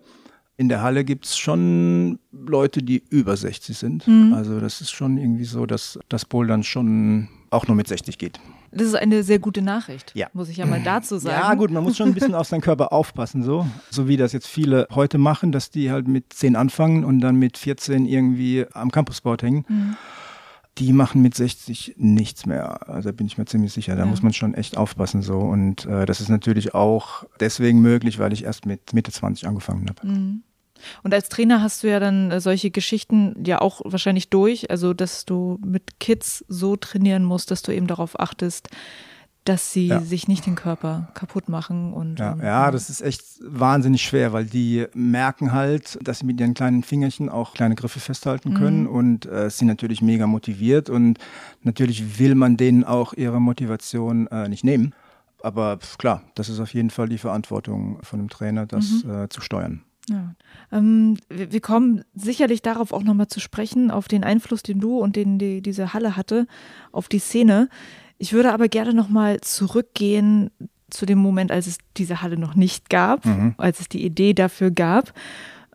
in 0.57 0.69
der 0.69 0.81
Halle 0.81 1.05
gibt 1.05 1.25
es 1.25 1.37
schon 1.37 2.19
Leute, 2.31 2.81
die 2.81 3.03
über 3.09 3.37
60 3.37 3.77
sind. 3.77 4.07
Mhm. 4.07 4.33
Also 4.33 4.59
das 4.59 4.81
ist 4.81 4.91
schon 4.91 5.17
irgendwie 5.17 5.45
so, 5.45 5.65
dass 5.65 5.99
das 6.09 6.25
Bouldern 6.25 6.63
schon 6.63 7.29
auch 7.51 7.67
nur 7.67 7.75
mit 7.75 7.87
60 7.87 8.17
geht. 8.17 8.39
Das 8.71 8.87
ist 8.87 8.95
eine 8.95 9.23
sehr 9.23 9.39
gute 9.39 9.61
Nachricht, 9.61 10.11
ja. 10.13 10.27
muss 10.33 10.49
ich 10.49 10.57
ja 10.57 10.65
mal 10.65 10.81
dazu 10.83 11.17
sagen. 11.17 11.41
Ja, 11.41 11.53
gut, 11.53 11.71
man 11.71 11.83
muss 11.83 11.95
schon 11.95 12.09
ein 12.09 12.13
bisschen 12.13 12.35
auf 12.35 12.47
seinen 12.47 12.61
Körper 12.61 12.91
aufpassen, 12.91 13.41
so. 13.41 13.65
So 13.89 14.09
wie 14.09 14.17
das 14.17 14.33
jetzt 14.33 14.47
viele 14.47 14.87
heute 14.93 15.17
machen, 15.17 15.53
dass 15.53 15.69
die 15.69 15.89
halt 15.89 16.07
mit 16.07 16.33
10 16.33 16.57
anfangen 16.57 17.05
und 17.05 17.21
dann 17.21 17.37
mit 17.37 17.57
14 17.57 18.05
irgendwie 18.05 18.65
am 18.73 18.91
Campusboard 18.91 19.43
hängen. 19.43 19.65
Mhm 19.69 19.95
die 20.77 20.93
machen 20.93 21.21
mit 21.21 21.35
60 21.35 21.95
nichts 21.97 22.45
mehr. 22.45 22.87
Also 22.87 23.11
bin 23.11 23.27
ich 23.27 23.37
mir 23.37 23.45
ziemlich 23.45 23.73
sicher. 23.73 23.95
Da 23.95 24.03
ja. 24.03 24.05
muss 24.05 24.21
man 24.21 24.33
schon 24.33 24.53
echt 24.53 24.77
aufpassen 24.77 25.21
so. 25.21 25.39
Und 25.39 25.85
äh, 25.85 26.05
das 26.05 26.21
ist 26.21 26.29
natürlich 26.29 26.75
auch 26.75 27.23
deswegen 27.39 27.81
möglich, 27.81 28.19
weil 28.19 28.33
ich 28.33 28.43
erst 28.43 28.65
mit 28.65 28.93
Mitte 28.93 29.11
20 29.11 29.47
angefangen 29.47 29.87
habe. 29.89 30.07
Mhm. 30.07 30.43
Und 31.03 31.13
als 31.13 31.29
Trainer 31.29 31.61
hast 31.61 31.83
du 31.83 31.87
ja 31.87 31.99
dann 31.99 32.31
äh, 32.31 32.39
solche 32.39 32.71
Geschichten 32.71 33.43
ja 33.45 33.61
auch 33.61 33.81
wahrscheinlich 33.85 34.29
durch, 34.29 34.69
also 34.71 34.93
dass 34.93 35.25
du 35.25 35.59
mit 35.65 35.99
Kids 35.99 36.45
so 36.47 36.75
trainieren 36.75 37.23
musst, 37.23 37.51
dass 37.51 37.61
du 37.61 37.71
eben 37.71 37.87
darauf 37.87 38.19
achtest, 38.19 38.69
dass 39.47 39.71
sie 39.71 39.87
ja. 39.87 40.01
sich 40.01 40.27
nicht 40.27 40.45
den 40.45 40.55
Körper 40.55 41.09
kaputt 41.13 41.47
machen. 41.47 41.93
Und, 41.93 42.19
ja, 42.19 42.35
ja, 42.41 42.71
das 42.71 42.89
ist 42.89 43.01
echt 43.01 43.23
wahnsinnig 43.41 44.01
schwer, 44.01 44.33
weil 44.33 44.45
die 44.45 44.85
merken 44.93 45.53
halt, 45.53 45.97
dass 46.01 46.19
sie 46.19 46.25
mit 46.25 46.39
ihren 46.39 46.53
kleinen 46.53 46.83
Fingerchen 46.83 47.29
auch 47.29 47.53
kleine 47.53 47.75
Griffe 47.75 47.99
festhalten 47.99 48.53
können 48.55 48.81
mhm. 48.81 48.89
und 48.89 49.25
äh, 49.25 49.49
sind 49.49 49.67
natürlich 49.67 50.01
mega 50.01 50.27
motiviert 50.27 50.89
und 50.89 51.17
natürlich 51.63 52.19
will 52.19 52.35
man 52.35 52.57
denen 52.57 52.83
auch 52.83 53.13
ihre 53.13 53.39
Motivation 53.39 54.27
äh, 54.27 54.49
nicht 54.49 54.65
nehmen. 54.65 54.93
Aber 55.41 55.79
klar, 55.97 56.23
das 56.35 56.49
ist 56.49 56.59
auf 56.59 56.73
jeden 56.73 56.89
Fall 56.89 57.07
die 57.07 57.19
Verantwortung 57.19 57.99
von 58.01 58.19
einem 58.19 58.29
Trainer, 58.29 58.65
das 58.65 59.03
mhm. 59.03 59.23
äh, 59.23 59.29
zu 59.29 59.39
steuern. 59.39 59.83
Ja. 60.09 60.35
Ähm, 60.71 61.17
wir, 61.29 61.51
wir, 61.51 61.61
kommen 61.61 62.03
sicherlich 62.13 62.61
darauf 62.61 62.93
auch 62.93 63.03
nochmal 63.03 63.27
zu 63.27 63.39
sprechen, 63.39 63.91
auf 63.91 64.07
den 64.07 64.23
Einfluss, 64.23 64.63
den 64.63 64.79
du 64.79 64.99
und 64.99 65.15
den 65.15 65.37
die, 65.37 65.61
diese 65.61 65.93
Halle 65.93 66.15
hatte, 66.15 66.47
auf 66.91 67.09
die 67.09 67.19
Szene. 67.19 67.69
Ich 68.17 68.33
würde 68.33 68.53
aber 68.53 68.67
gerne 68.69 68.93
nochmal 68.93 69.41
zurückgehen 69.41 70.49
zu 70.89 71.05
dem 71.05 71.17
Moment, 71.17 71.51
als 71.51 71.67
es 71.67 71.77
diese 71.97 72.21
Halle 72.21 72.37
noch 72.37 72.55
nicht 72.55 72.89
gab, 72.89 73.25
mhm. 73.25 73.55
als 73.57 73.81
es 73.81 73.89
die 73.89 74.05
Idee 74.05 74.33
dafür 74.33 74.71
gab. 74.71 75.13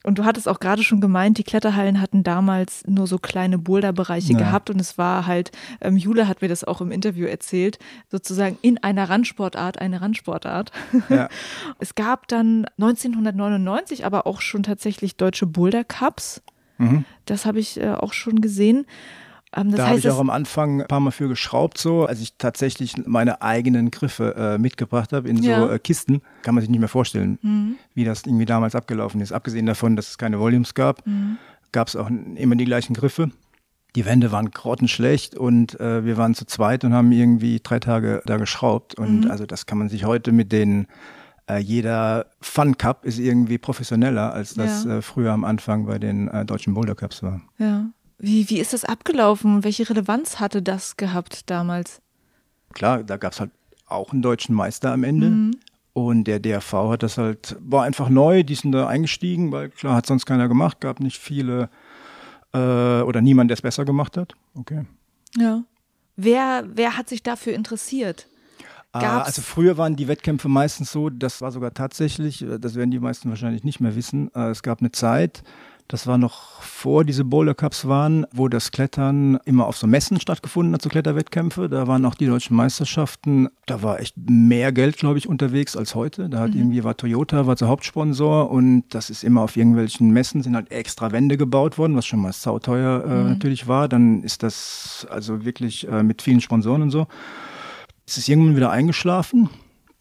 Und 0.05 0.19
du 0.19 0.25
hattest 0.25 0.49
auch 0.49 0.61
gerade 0.61 0.83
schon 0.83 1.01
gemeint, 1.01 1.39
die 1.39 1.45
Kletterhallen 1.45 2.01
hatten 2.01 2.23
damals 2.23 2.85
nur 2.87 3.07
so 3.07 3.19
kleine 3.19 3.59
Boulderbereiche 3.59 4.33
ja. 4.33 4.39
gehabt 4.39 4.71
und 4.71 4.81
es 4.81 4.99
war 4.99 5.27
halt, 5.27 5.53
ähm, 5.81 5.97
Jule 5.97 6.29
hat 6.29 6.43
mir 6.43 6.49
das 6.49 6.65
auch 6.65 6.81
im 6.81 6.91
Interview 6.91 7.27
erzählt, 7.27 7.79
sozusagen 8.11 8.59
in 8.63 8.83
einer 8.83 9.09
Randsportart 9.09 9.79
eine 9.79 10.01
Randsportart. 10.01 10.73
Ja. 11.09 11.29
Es 11.79 11.95
gab 11.95 12.29
dann 12.29 12.67
1999 12.79 14.05
aber 14.05 14.27
auch 14.27 14.41
schon 14.41 14.63
tatsächlich 14.63 15.17
deutsche 15.17 15.47
Boulder 15.47 15.85
Cups. 15.85 16.43
Mhm. 16.79 17.05
Das 17.27 17.47
habe 17.47 17.61
ich 17.61 17.81
äh, 17.81 17.91
auch 17.91 18.13
schon 18.13 18.41
gesehen. 18.41 18.87
Ähm, 19.55 19.73
da 19.73 19.89
habe 19.89 19.99
ich 19.99 20.09
auch 20.09 20.19
am 20.19 20.31
Anfang 20.31 20.81
ein 20.83 20.89
paar 20.89 21.01
Mal 21.01 21.11
für 21.11 21.29
geschraubt, 21.29 21.77
so, 21.77 22.07
als 22.07 22.21
ich 22.21 22.37
tatsächlich 22.39 22.95
meine 23.07 23.43
eigenen 23.43 23.91
Griffe 23.91 24.35
äh, 24.37 24.59
mitgebracht 24.59 25.13
habe 25.13 25.29
in 25.29 25.43
so 25.43 25.51
ja. 25.51 25.73
äh, 25.73 25.79
Kisten. 25.79 26.23
Kann 26.43 26.55
man 26.55 26.63
sich 26.63 26.71
nicht 26.71 26.81
mehr 26.81 26.89
vorstellen, 26.89 27.39
mhm. 27.43 27.77
wie 27.95 28.05
das 28.05 28.25
irgendwie 28.25 28.47
damals 28.47 28.75
abgelaufen 28.75 29.21
ist. 29.21 29.33
Abgesehen 29.33 29.67
davon, 29.67 29.97
dass 29.97 30.09
es 30.09 30.19
keine 30.19 30.41
Volumes 30.41 30.75
gab, 30.75 31.07
mhm. 31.07 31.37
gab 31.71 31.89
es 31.89 31.97
auch 31.97 32.09
immer 32.09 32.57
die 32.57 32.65
gleichen 32.65 32.95
Griffe. 32.95 33.31
Die 33.95 34.07
Wände 34.07 34.33
waren 34.33 34.51
grottenschlecht 34.51 35.35
und 35.35 35.79
äh, 35.79 36.03
wir 36.07 36.17
waren 36.17 36.35
zu 36.35 36.47
zweit 36.47 36.83
und 36.85 36.95
haben 36.95 37.13
irgendwie 37.13 37.61
drei 37.63 37.79
Tage 37.79 38.23
da 38.25 38.39
geschraubt. 38.39 38.95
Und 38.95 39.27
mhm. 39.27 39.31
also 39.31 39.45
das 39.45 39.67
kann 39.67 39.77
man 39.77 39.91
sich 39.91 40.07
heute 40.07 40.33
mit 40.33 40.51
den 40.51 40.87
äh, 41.47 41.59
jeder 41.59 42.27
Fun 42.41 42.79
Cup 42.79 43.05
ist 43.05 43.19
irgendwie 43.19 43.59
professioneller, 43.59 44.33
als 44.33 44.55
das 44.55 44.85
ja. 44.85 44.99
äh, 44.99 45.03
früher 45.03 45.33
am 45.33 45.45
Anfang 45.45 45.87
bei 45.87 45.99
den 45.99 46.29
äh, 46.29 46.47
deutschen 46.47 46.73
Boulder 46.73 46.95
Cups 46.95 47.23
war. 47.23 47.43
Ja. 47.59 47.87
Wie, 48.23 48.49
wie 48.49 48.61
ist 48.61 48.73
das 48.73 48.85
abgelaufen? 48.85 49.65
Welche 49.65 49.91
Relevanz 49.91 50.39
hatte 50.39 50.63
das 50.63 50.97
gehabt 50.97 51.51
damals? 51.51 52.01
Klar, 52.73 53.03
da 53.03 53.17
gab 53.17 53.33
es 53.33 53.41
halt 53.41 53.51
auch 53.87 54.13
einen 54.13 54.23
deutschen 54.23 54.55
Meister 54.55 54.93
am 54.93 55.03
Ende. 55.03 55.29
Mhm. 55.29 55.57
Und 55.93 56.25
der 56.25 56.39
DRV 56.39 56.73
hat 56.89 57.03
das 57.03 57.19
halt, 57.19 57.57
war 57.59 57.83
einfach 57.83 58.09
neu, 58.09 58.45
die 58.45 58.55
sind 58.55 58.73
da 58.73 58.87
eingestiegen, 58.87 59.51
weil 59.51 59.71
klar 59.71 59.97
hat 59.97 60.07
sonst 60.07 60.25
keiner 60.25 60.47
gemacht, 60.47 60.81
gab 60.81 61.01
nicht 61.01 61.19
viele 61.19 61.69
äh, 62.55 62.59
oder 62.59 63.21
niemand, 63.21 63.51
der 63.51 63.55
es 63.55 63.63
besser 63.63 63.85
gemacht 63.85 64.17
hat. 64.17 64.35
Okay. 64.55 64.87
Ja. 65.37 65.65
Wer, 66.15 66.65
wer 66.73 66.97
hat 66.97 67.09
sich 67.09 67.25
dafür 67.25 67.55
interessiert? 67.55 68.29
Ah, 68.93 69.01
Gab's? 69.01 69.27
Also 69.27 69.43
früher 69.43 69.79
waren 69.79 69.97
die 69.97 70.07
Wettkämpfe 70.07 70.49
meistens 70.49 70.93
so, 70.93 71.11
das 71.11 71.41
war 71.41 71.51
sogar 71.51 71.75
tatsächlich, 71.75 72.43
äh, 72.43 72.59
das 72.59 72.77
werden 72.77 72.93
die 72.93 73.01
meisten 73.01 73.29
wahrscheinlich 73.31 73.65
nicht 73.65 73.81
mehr 73.81 73.97
wissen. 73.97 74.31
Äh, 74.35 74.51
es 74.51 74.63
gab 74.63 74.81
eine 74.81 74.93
Zeit, 74.93 75.43
das 75.93 76.07
war 76.07 76.17
noch 76.17 76.63
vor 76.63 77.05
diese 77.05 77.23
Boulder 77.23 77.55
Cups 77.55 77.87
waren, 77.87 78.27
wo 78.33 78.49
das 78.49 78.71
Klettern 78.71 79.39
immer 79.45 79.67
auf 79.67 79.77
so 79.77 79.87
Messen 79.87 80.19
stattgefunden 80.19 80.73
hat, 80.73 80.81
so 80.81 80.89
Kletterwettkämpfe. 80.89 81.69
Da 81.69 81.87
waren 81.87 82.07
auch 82.07 82.15
die 82.15 82.25
deutschen 82.25 82.57
Meisterschaften. 82.57 83.51
Da 83.67 83.83
war 83.83 84.01
echt 84.01 84.15
mehr 84.17 84.73
Geld, 84.73 84.97
glaube 84.97 85.19
ich, 85.19 85.29
unterwegs 85.29 85.77
als 85.77 85.95
heute. 85.95 86.31
Da 86.31 86.41
hat 86.41 86.55
mhm. 86.55 86.61
irgendwie 86.61 86.83
war 86.83 86.97
Toyota, 86.97 87.47
war 87.47 87.57
der 87.57 87.69
Hauptsponsor 87.69 88.51
und 88.51 88.85
das 88.89 89.11
ist 89.11 89.23
immer 89.23 89.43
auf 89.43 89.55
irgendwelchen 89.55 90.13
Messen 90.13 90.43
sind 90.43 90.57
halt 90.57 90.71
extra 90.71 91.13
Wände 91.13 91.37
gebaut 91.37 91.77
worden, 91.77 91.95
was 91.95 92.07
schon 92.07 92.21
mal 92.21 92.33
sauteuer 92.33 93.05
äh, 93.05 93.09
mhm. 93.09 93.29
natürlich 93.29 93.69
war. 93.69 93.87
Dann 93.87 94.23
ist 94.23 94.43
das 94.43 95.07
also 95.11 95.45
wirklich 95.45 95.87
äh, 95.89 96.03
mit 96.03 96.23
vielen 96.23 96.41
Sponsoren 96.41 96.81
und 96.81 96.91
so. 96.91 97.07
Es 98.07 98.17
ist 98.17 98.31
irgendwann 98.31 98.57
wieder 98.57 98.71
eingeschlafen 98.71 99.51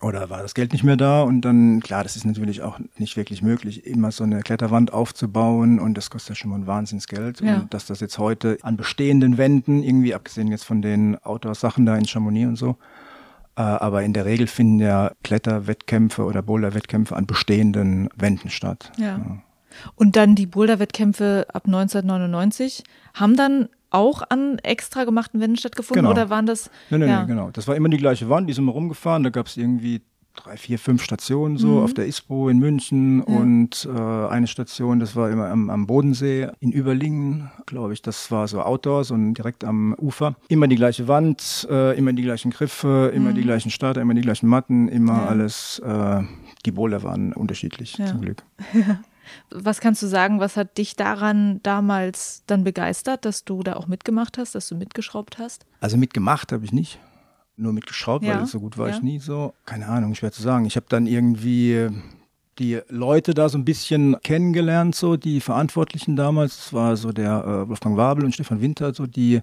oder 0.01 0.29
war 0.29 0.41
das 0.41 0.53
Geld 0.53 0.74
nicht 0.74 0.84
mehr 0.84 0.98
da 0.98 1.22
und 1.22 1.41
dann, 1.41 1.79
klar, 1.79 2.03
das 2.03 2.15
ist 2.15 2.25
natürlich 2.25 2.62
auch 2.62 2.79
nicht 2.98 3.17
wirklich 3.17 3.41
möglich, 3.41 3.86
immer 3.86 4.12
so 4.12 4.24
eine 4.24 4.41
Kletterwand 4.41 4.93
aufzubauen 4.93 5.79
und 5.79 5.96
das 5.96 6.10
kostet 6.10 6.29
ja 6.29 6.36
schon 6.36 6.50
mal 6.50 6.58
ein 6.58 6.67
Wahnsinnsgeld. 6.67 7.41
Ja. 7.41 7.58
Und 7.58 7.74
dass 7.74 7.86
das 7.86 8.00
jetzt 8.00 8.17
heute 8.17 8.58
an 8.63 8.77
bestehenden 8.77 9.38
Wänden, 9.38 9.84
irgendwie 9.84 10.15
abgesehen 10.15 10.48
jetzt 10.48 10.63
von 10.63 10.81
den 10.81 11.17
Outdoor-Sachen 11.20 11.86
da 11.86 11.96
in 11.96 12.05
Chamonix 12.05 12.48
und 12.48 12.55
so, 12.55 12.77
äh, 13.55 13.62
aber 13.62 14.03
in 14.03 14.13
der 14.13 14.25
Regel 14.25 14.48
finden 14.48 14.79
ja 14.79 15.12
Kletterwettkämpfe 15.24 16.24
oder 16.24 16.41
Boulder-Wettkämpfe 16.41 17.15
an 17.15 17.27
bestehenden 17.27 18.10
Wänden 18.15 18.50
statt. 18.50 18.91
Ja. 18.98 19.17
ja. 19.17 19.38
Und 19.96 20.15
dann 20.15 20.36
die 20.36 20.48
Boulder-Wettkämpfe 20.48 21.46
ab 21.53 21.63
1999 21.65 22.84
haben 23.13 23.36
dann 23.36 23.70
auch 23.91 24.24
an 24.29 24.57
extra 24.60 25.03
gemachten 25.03 25.39
Wänden 25.39 25.57
stattgefunden 25.57 26.03
genau. 26.03 26.12
oder 26.12 26.29
waren 26.29 26.45
das? 26.45 26.71
Nein, 26.89 27.01
nein, 27.01 27.10
ja. 27.10 27.21
nee, 27.21 27.27
genau. 27.27 27.51
Das 27.51 27.67
war 27.67 27.75
immer 27.75 27.89
die 27.89 27.98
gleiche 27.98 28.29
Wand, 28.29 28.50
die 28.50 28.53
sind 28.53 28.65
wir 28.65 28.71
rumgefahren. 28.71 29.24
Da 29.24 29.29
gab 29.29 29.48
es 29.48 29.57
irgendwie 29.57 30.01
drei, 30.36 30.57
vier, 30.57 30.79
fünf 30.79 31.03
Stationen 31.03 31.57
so 31.57 31.67
mhm. 31.67 31.83
auf 31.83 31.93
der 31.93 32.07
ISPO 32.07 32.50
in 32.50 32.60
München 32.60 33.19
ja. 33.19 33.36
und 33.36 33.88
äh, 33.93 34.00
eine 34.00 34.48
Station, 34.48 35.00
das 35.00 35.15
war 35.15 35.29
immer 35.29 35.50
am, 35.50 35.69
am 35.69 35.88
Bodensee 35.88 36.48
in 36.60 36.71
Überlingen, 36.71 37.51
glaube 37.65 37.93
ich. 37.93 38.01
Das 38.01 38.31
war 38.31 38.48
so 38.48 38.62
Outdoors 38.62 39.12
und 39.12 39.33
direkt 39.33 39.63
am 39.63 39.93
Ufer. 39.95 40.36
Immer 40.48 40.67
die 40.67 40.75
gleiche 40.75 41.07
Wand, 41.07 41.67
äh, 41.69 41.98
immer 41.98 42.13
die 42.13 42.24
gleichen 42.24 42.51
Griffe, 42.51 43.12
immer 43.13 43.31
mhm. 43.31 43.36
die 43.36 43.41
gleichen 43.43 43.71
Starter, 43.71 44.01
immer 44.01 44.13
die 44.13 44.21
gleichen 44.21 44.48
Matten, 44.48 44.88
immer 44.88 45.17
ja. 45.17 45.25
alles. 45.27 45.79
Äh, 45.79 46.24
die 46.65 46.71
Boulder 46.71 47.03
waren 47.03 47.33
unterschiedlich, 47.33 47.98
ja. 47.98 48.05
zum 48.05 48.21
Glück. 48.21 48.43
Was 49.50 49.79
kannst 49.79 50.01
du 50.01 50.07
sagen, 50.07 50.39
was 50.39 50.57
hat 50.57 50.77
dich 50.77 50.95
daran 50.95 51.59
damals 51.63 52.43
dann 52.47 52.63
begeistert, 52.63 53.25
dass 53.25 53.43
du 53.43 53.63
da 53.63 53.75
auch 53.75 53.88
mitgemacht 53.88 54.38
hast, 54.38 54.55
dass 54.55 54.67
du 54.67 54.75
mitgeschraubt 54.75 55.38
hast? 55.38 55.65
Also 55.79 55.97
mitgemacht 55.97 56.51
habe 56.51 56.65
ich 56.65 56.71
nicht. 56.71 57.00
Nur 57.57 57.73
mitgeschraubt, 57.73 58.25
ja. 58.25 58.39
weil 58.39 58.45
so 58.45 58.59
gut 58.59 58.77
war 58.77 58.89
ja. 58.89 58.95
ich 58.95 59.01
nie 59.01 59.19
so. 59.19 59.53
Keine 59.65 59.88
Ahnung, 59.88 60.15
schwer 60.15 60.31
zu 60.31 60.41
sagen. 60.41 60.65
Ich 60.65 60.75
habe 60.75 60.85
dann 60.89 61.05
irgendwie 61.05 61.89
die 62.59 62.79
Leute 62.89 63.33
da 63.33 63.50
so 63.50 63.57
ein 63.57 63.65
bisschen 63.65 64.15
kennengelernt, 64.23 64.95
so 64.95 65.17
die 65.17 65.41
Verantwortlichen 65.41 66.15
damals. 66.15 66.57
Das 66.57 66.73
war 66.73 66.95
so 66.95 67.11
der 67.11 67.43
äh, 67.43 67.69
Wolfgang 67.69 67.97
Wabel 67.97 68.25
und 68.25 68.33
Stefan 68.33 68.61
Winter, 68.61 68.93
so 68.93 69.05
die 69.05 69.41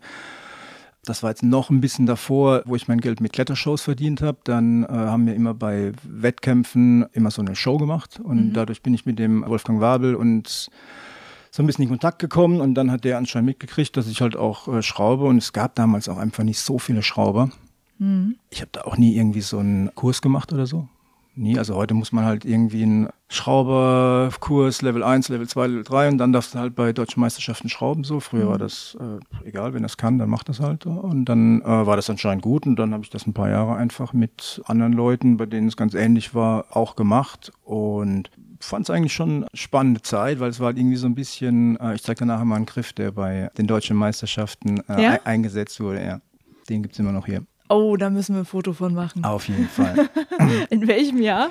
das 1.08 1.22
war 1.22 1.30
jetzt 1.30 1.42
noch 1.42 1.70
ein 1.70 1.80
bisschen 1.80 2.06
davor, 2.06 2.62
wo 2.66 2.76
ich 2.76 2.88
mein 2.88 3.00
Geld 3.00 3.20
mit 3.20 3.32
Klettershows 3.32 3.82
verdient 3.82 4.22
habe. 4.22 4.38
Dann 4.44 4.84
äh, 4.84 4.88
haben 4.88 5.26
wir 5.26 5.34
immer 5.34 5.54
bei 5.54 5.92
Wettkämpfen 6.02 7.06
immer 7.12 7.30
so 7.30 7.42
eine 7.42 7.56
Show 7.56 7.78
gemacht 7.78 8.20
und 8.22 8.48
mhm. 8.48 8.52
dadurch 8.52 8.82
bin 8.82 8.94
ich 8.94 9.06
mit 9.06 9.18
dem 9.18 9.44
Wolfgang 9.46 9.80
Wabel 9.80 10.14
und 10.14 10.68
so 11.50 11.62
ein 11.62 11.66
bisschen 11.66 11.84
in 11.84 11.88
Kontakt 11.88 12.18
gekommen 12.18 12.60
und 12.60 12.74
dann 12.74 12.90
hat 12.90 13.04
der 13.04 13.16
anscheinend 13.16 13.46
mitgekriegt, 13.46 13.96
dass 13.96 14.06
ich 14.06 14.20
halt 14.20 14.36
auch 14.36 14.68
äh, 14.68 14.82
schraube 14.82 15.24
und 15.24 15.38
es 15.38 15.52
gab 15.52 15.74
damals 15.74 16.08
auch 16.08 16.18
einfach 16.18 16.44
nicht 16.44 16.60
so 16.60 16.78
viele 16.78 17.02
Schrauber. 17.02 17.50
Mhm. 17.98 18.36
Ich 18.50 18.60
habe 18.60 18.70
da 18.72 18.82
auch 18.82 18.96
nie 18.96 19.16
irgendwie 19.16 19.40
so 19.40 19.58
einen 19.58 19.94
Kurs 19.94 20.20
gemacht 20.20 20.52
oder 20.52 20.66
so 20.66 20.88
nie. 21.38 21.58
Also 21.58 21.74
heute 21.74 21.94
muss 21.94 22.12
man 22.12 22.24
halt 22.24 22.44
irgendwie 22.44 22.82
einen 22.82 23.08
Schrauberkurs 23.28 24.82
Level 24.82 25.02
1, 25.02 25.28
Level 25.28 25.48
2, 25.48 25.66
Level 25.66 25.84
3 25.84 26.08
und 26.08 26.18
dann 26.18 26.32
darfst 26.32 26.54
du 26.54 26.58
halt 26.58 26.74
bei 26.74 26.92
deutschen 26.92 27.20
Meisterschaften 27.20 27.68
schrauben. 27.68 28.04
So 28.04 28.20
früher 28.20 28.46
mhm. 28.46 28.48
war 28.50 28.58
das 28.58 28.96
äh, 29.00 29.48
egal, 29.48 29.74
wenn 29.74 29.82
das 29.82 29.96
kann, 29.96 30.18
dann 30.18 30.28
macht 30.28 30.48
das 30.48 30.60
halt. 30.60 30.86
Und 30.86 31.26
dann 31.26 31.62
äh, 31.62 31.64
war 31.64 31.96
das 31.96 32.10
anscheinend 32.10 32.42
gut 32.42 32.66
und 32.66 32.76
dann 32.76 32.92
habe 32.92 33.04
ich 33.04 33.10
das 33.10 33.26
ein 33.26 33.34
paar 33.34 33.48
Jahre 33.48 33.76
einfach 33.76 34.12
mit 34.12 34.60
anderen 34.66 34.92
Leuten, 34.92 35.36
bei 35.36 35.46
denen 35.46 35.68
es 35.68 35.76
ganz 35.76 35.94
ähnlich 35.94 36.34
war, 36.34 36.66
auch 36.70 36.96
gemacht 36.96 37.52
und 37.64 38.30
fand 38.60 38.88
es 38.88 38.90
eigentlich 38.90 39.12
schon 39.12 39.46
spannende 39.54 40.02
Zeit, 40.02 40.40
weil 40.40 40.50
es 40.50 40.60
war 40.60 40.66
halt 40.66 40.78
irgendwie 40.78 40.96
so 40.96 41.06
ein 41.06 41.14
bisschen, 41.14 41.78
äh, 41.80 41.94
ich 41.94 42.02
zeige 42.02 42.26
nachher 42.26 42.44
mal 42.44 42.56
einen 42.56 42.66
Griff, 42.66 42.92
der 42.92 43.12
bei 43.12 43.50
den 43.56 43.66
deutschen 43.66 43.96
Meisterschaften 43.96 44.82
äh, 44.88 45.02
ja? 45.02 45.18
eingesetzt 45.24 45.80
wurde. 45.80 46.04
Ja. 46.04 46.20
Den 46.68 46.82
gibt 46.82 46.94
es 46.94 46.98
immer 46.98 47.12
noch 47.12 47.26
hier. 47.26 47.44
Oh, 47.68 47.96
da 47.96 48.10
müssen 48.10 48.34
wir 48.34 48.40
ein 48.42 48.46
Foto 48.46 48.72
von 48.72 48.94
machen. 48.94 49.24
Auf 49.24 49.48
jeden 49.48 49.68
Fall. 49.68 50.08
In 50.70 50.86
welchem 50.88 51.20
Jahr? 51.20 51.50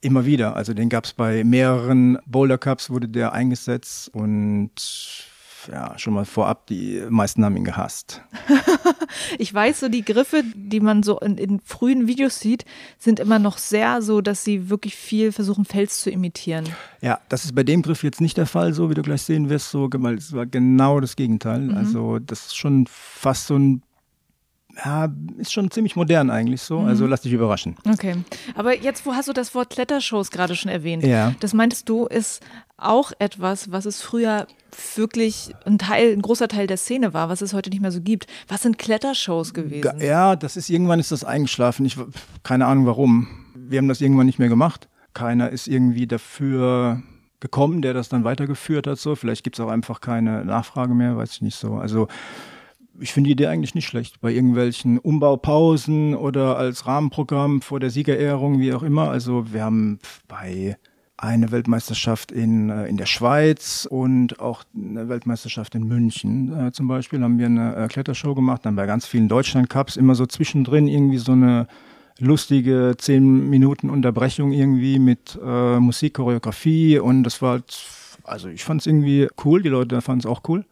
Immer 0.00 0.24
wieder. 0.26 0.56
Also 0.56 0.74
den 0.74 0.88
gab 0.88 1.04
es 1.04 1.12
bei 1.12 1.44
mehreren 1.44 2.18
Boulder 2.26 2.58
Cups, 2.58 2.90
wurde 2.90 3.08
der 3.08 3.32
eingesetzt 3.32 4.14
und 4.14 4.70
ja, 5.70 5.98
schon 5.98 6.14
mal 6.14 6.24
vorab, 6.24 6.66
die 6.66 7.02
meisten 7.08 7.44
haben 7.44 7.56
ihn 7.56 7.64
gehasst. 7.64 8.22
ich 9.38 9.52
weiß, 9.52 9.80
so 9.80 9.88
die 9.88 10.04
Griffe, 10.04 10.42
die 10.54 10.80
man 10.80 11.02
so 11.02 11.18
in, 11.20 11.36
in, 11.36 11.60
frühen 11.60 12.06
Videos 12.06 12.40
sieht, 12.40 12.64
sind 12.98 13.20
immer 13.20 13.38
noch 13.38 13.58
sehr 13.58 14.02
so, 14.02 14.20
dass 14.20 14.44
sie 14.44 14.70
wirklich 14.70 14.94
viel 14.94 15.32
versuchen, 15.32 15.64
Fels 15.64 16.00
zu 16.00 16.10
imitieren. 16.10 16.64
Ja, 17.00 17.20
das 17.28 17.44
ist 17.44 17.54
bei 17.54 17.64
dem 17.64 17.82
Griff 17.82 18.02
jetzt 18.02 18.20
nicht 18.20 18.36
der 18.36 18.46
Fall, 18.46 18.72
so 18.72 18.90
wie 18.90 18.94
du 18.94 19.02
gleich 19.02 19.22
sehen 19.22 19.50
wirst, 19.50 19.70
so, 19.70 19.88
weil 19.92 20.14
es 20.14 20.32
war 20.32 20.46
genau 20.46 21.00
das 21.00 21.16
Gegenteil. 21.16 21.60
Mhm. 21.60 21.76
Also 21.76 22.18
das 22.18 22.46
ist 22.46 22.56
schon 22.56 22.86
fast 22.88 23.48
so 23.48 23.56
ein 23.56 23.82
Ja, 24.84 25.08
ist 25.38 25.52
schon 25.52 25.70
ziemlich 25.70 25.96
modern 25.96 26.30
eigentlich 26.30 26.62
so. 26.62 26.78
Also 26.80 27.04
Mhm. 27.04 27.10
lass 27.10 27.22
dich 27.22 27.32
überraschen. 27.32 27.76
Okay. 27.90 28.14
Aber 28.54 28.76
jetzt, 28.76 29.04
wo 29.06 29.12
hast 29.14 29.28
du 29.28 29.32
das 29.32 29.54
Wort 29.54 29.70
Klettershows 29.70 30.30
gerade 30.30 30.54
schon 30.54 30.70
erwähnt? 30.70 31.02
Ja. 31.04 31.34
Das 31.40 31.52
meintest 31.52 31.88
du, 31.88 32.06
ist 32.06 32.40
auch 32.76 33.10
etwas, 33.18 33.72
was 33.72 33.86
es 33.86 34.00
früher 34.00 34.46
wirklich 34.94 35.52
ein 35.64 35.78
Teil, 35.78 36.12
ein 36.12 36.22
großer 36.22 36.46
Teil 36.46 36.68
der 36.68 36.76
Szene 36.76 37.12
war, 37.12 37.28
was 37.28 37.40
es 37.42 37.52
heute 37.54 37.70
nicht 37.70 37.80
mehr 37.82 37.90
so 37.90 38.00
gibt. 38.00 38.28
Was 38.46 38.62
sind 38.62 38.78
Klettershows 38.78 39.52
gewesen? 39.52 40.00
Ja, 40.00 40.36
das 40.36 40.56
ist 40.56 40.70
irgendwann 40.70 41.00
ist 41.00 41.10
das 41.10 41.24
eingeschlafen. 41.24 41.84
Ich 41.84 41.96
keine 42.44 42.66
Ahnung 42.66 42.86
warum. 42.86 43.26
Wir 43.56 43.78
haben 43.78 43.88
das 43.88 44.00
irgendwann 44.00 44.26
nicht 44.26 44.38
mehr 44.38 44.48
gemacht. 44.48 44.88
Keiner 45.12 45.50
ist 45.50 45.66
irgendwie 45.66 46.06
dafür 46.06 47.02
gekommen, 47.40 47.82
der 47.82 47.94
das 47.94 48.08
dann 48.08 48.22
weitergeführt 48.24 48.86
hat. 48.86 48.98
So, 48.98 49.16
vielleicht 49.16 49.42
gibt 49.42 49.56
es 49.58 49.60
auch 49.64 49.68
einfach 49.70 50.00
keine 50.00 50.44
Nachfrage 50.44 50.94
mehr, 50.94 51.16
weiß 51.16 51.32
ich 51.32 51.42
nicht 51.42 51.56
so. 51.56 51.74
Also 51.74 52.06
ich 53.00 53.12
finde 53.12 53.28
die 53.28 53.32
Idee 53.32 53.46
eigentlich 53.46 53.74
nicht 53.74 53.86
schlecht. 53.86 54.20
Bei 54.20 54.32
irgendwelchen 54.32 54.98
Umbaupausen 54.98 56.14
oder 56.14 56.56
als 56.56 56.86
Rahmenprogramm 56.86 57.62
vor 57.62 57.80
der 57.80 57.90
Siegerehrung, 57.90 58.60
wie 58.60 58.72
auch 58.72 58.82
immer. 58.82 59.10
Also 59.10 59.52
wir 59.52 59.64
haben 59.64 59.98
bei 60.26 60.76
eine 61.16 61.50
Weltmeisterschaft 61.50 62.30
in, 62.30 62.70
äh, 62.70 62.86
in 62.86 62.96
der 62.96 63.06
Schweiz 63.06 63.88
und 63.90 64.38
auch 64.38 64.62
eine 64.74 65.08
Weltmeisterschaft 65.08 65.74
in 65.74 65.82
München 65.82 66.68
äh, 66.68 66.72
zum 66.72 66.86
Beispiel 66.86 67.20
haben 67.22 67.38
wir 67.38 67.46
eine 67.46 67.74
äh, 67.74 67.88
Klettershow 67.88 68.34
gemacht. 68.34 68.64
Dann 68.64 68.76
bei 68.76 68.86
ganz 68.86 69.06
vielen 69.06 69.28
Deutschland-Cups 69.28 69.96
immer 69.96 70.14
so 70.14 70.26
zwischendrin 70.26 70.86
irgendwie 70.86 71.18
so 71.18 71.32
eine 71.32 71.66
lustige 72.20 72.94
10 72.96 73.50
Minuten 73.50 73.90
Unterbrechung 73.90 74.52
irgendwie 74.52 74.98
mit 74.98 75.38
äh, 75.44 75.78
Musik, 75.80 76.18
und 76.18 77.22
das 77.24 77.42
war 77.42 77.50
halt, 77.52 77.84
also 78.24 78.48
ich 78.48 78.64
fand 78.64 78.80
es 78.80 78.86
irgendwie 78.86 79.28
cool, 79.44 79.62
die 79.62 79.68
Leute 79.68 80.00
fanden 80.00 80.20
es 80.20 80.26
auch 80.26 80.42
cool. 80.48 80.64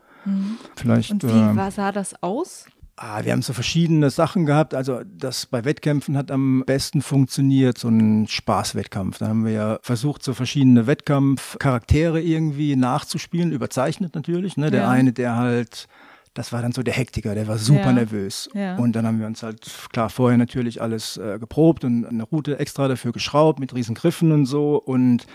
Vielleicht 0.77 1.11
Und 1.11 1.23
wie 1.25 1.57
war, 1.57 1.71
sah 1.71 1.93
das 1.93 2.23
aus? 2.23 2.67
Ah, 2.99 3.23
wir 3.25 3.33
haben 3.33 3.43
so 3.43 3.53
verschiedene 3.53 4.09
Sachen 4.09 4.47
gehabt. 4.47 4.73
Also 4.73 5.03
das 5.05 5.45
bei 5.47 5.65
Wettkämpfen 5.67 6.17
hat 6.17 6.31
am 6.31 6.63
besten 6.65 7.03
funktioniert, 7.03 7.77
so 7.77 7.89
ein 7.89 8.27
Spaßwettkampf. 8.27 9.19
Da 9.19 9.29
haben 9.29 9.45
wir 9.45 9.53
ja 9.53 9.79
versucht, 9.83 10.23
so 10.23 10.33
verschiedene 10.33 10.87
Wettkampfcharaktere 10.87 12.21
irgendwie 12.23 12.75
nachzuspielen, 12.77 13.53
überzeichnet 13.53 14.15
natürlich. 14.15 14.57
Ne? 14.57 14.71
Der 14.71 14.83
Ja. 14.83 14.89
eine, 14.91 15.13
der 15.13 15.37
halt, 15.37 15.89
das 16.33 16.53
war 16.53 16.63
dann 16.63 16.73
so 16.73 16.83
der 16.83 16.95
Hektiker, 16.95 17.35
der 17.35 17.47
war 17.49 17.59
super 17.59 17.87
Ja. 17.89 17.93
nervös. 17.93 18.49
Ja. 18.55 18.77
Und 18.77 18.93
dann 18.97 19.07
haben 19.07 19.21
wir 19.21 19.27
uns 19.27 19.43
halt, 19.43 19.71
klar, 19.93 20.09
vorher 20.09 20.39
natürlich 20.39 20.81
alles 20.81 21.19
äh, 21.19 21.39
geprobt 21.39 21.85
und 21.85 22.07
eine 22.07 22.23
Route 22.23 22.59
extra 22.59 22.89
dafür 22.89 23.13
geschraubt 23.13 23.59
mit 23.61 23.75
riesen 23.75 23.95
Griffen 23.95 24.33
und 24.33 24.47
so. 24.47 24.77
Und 24.77 25.27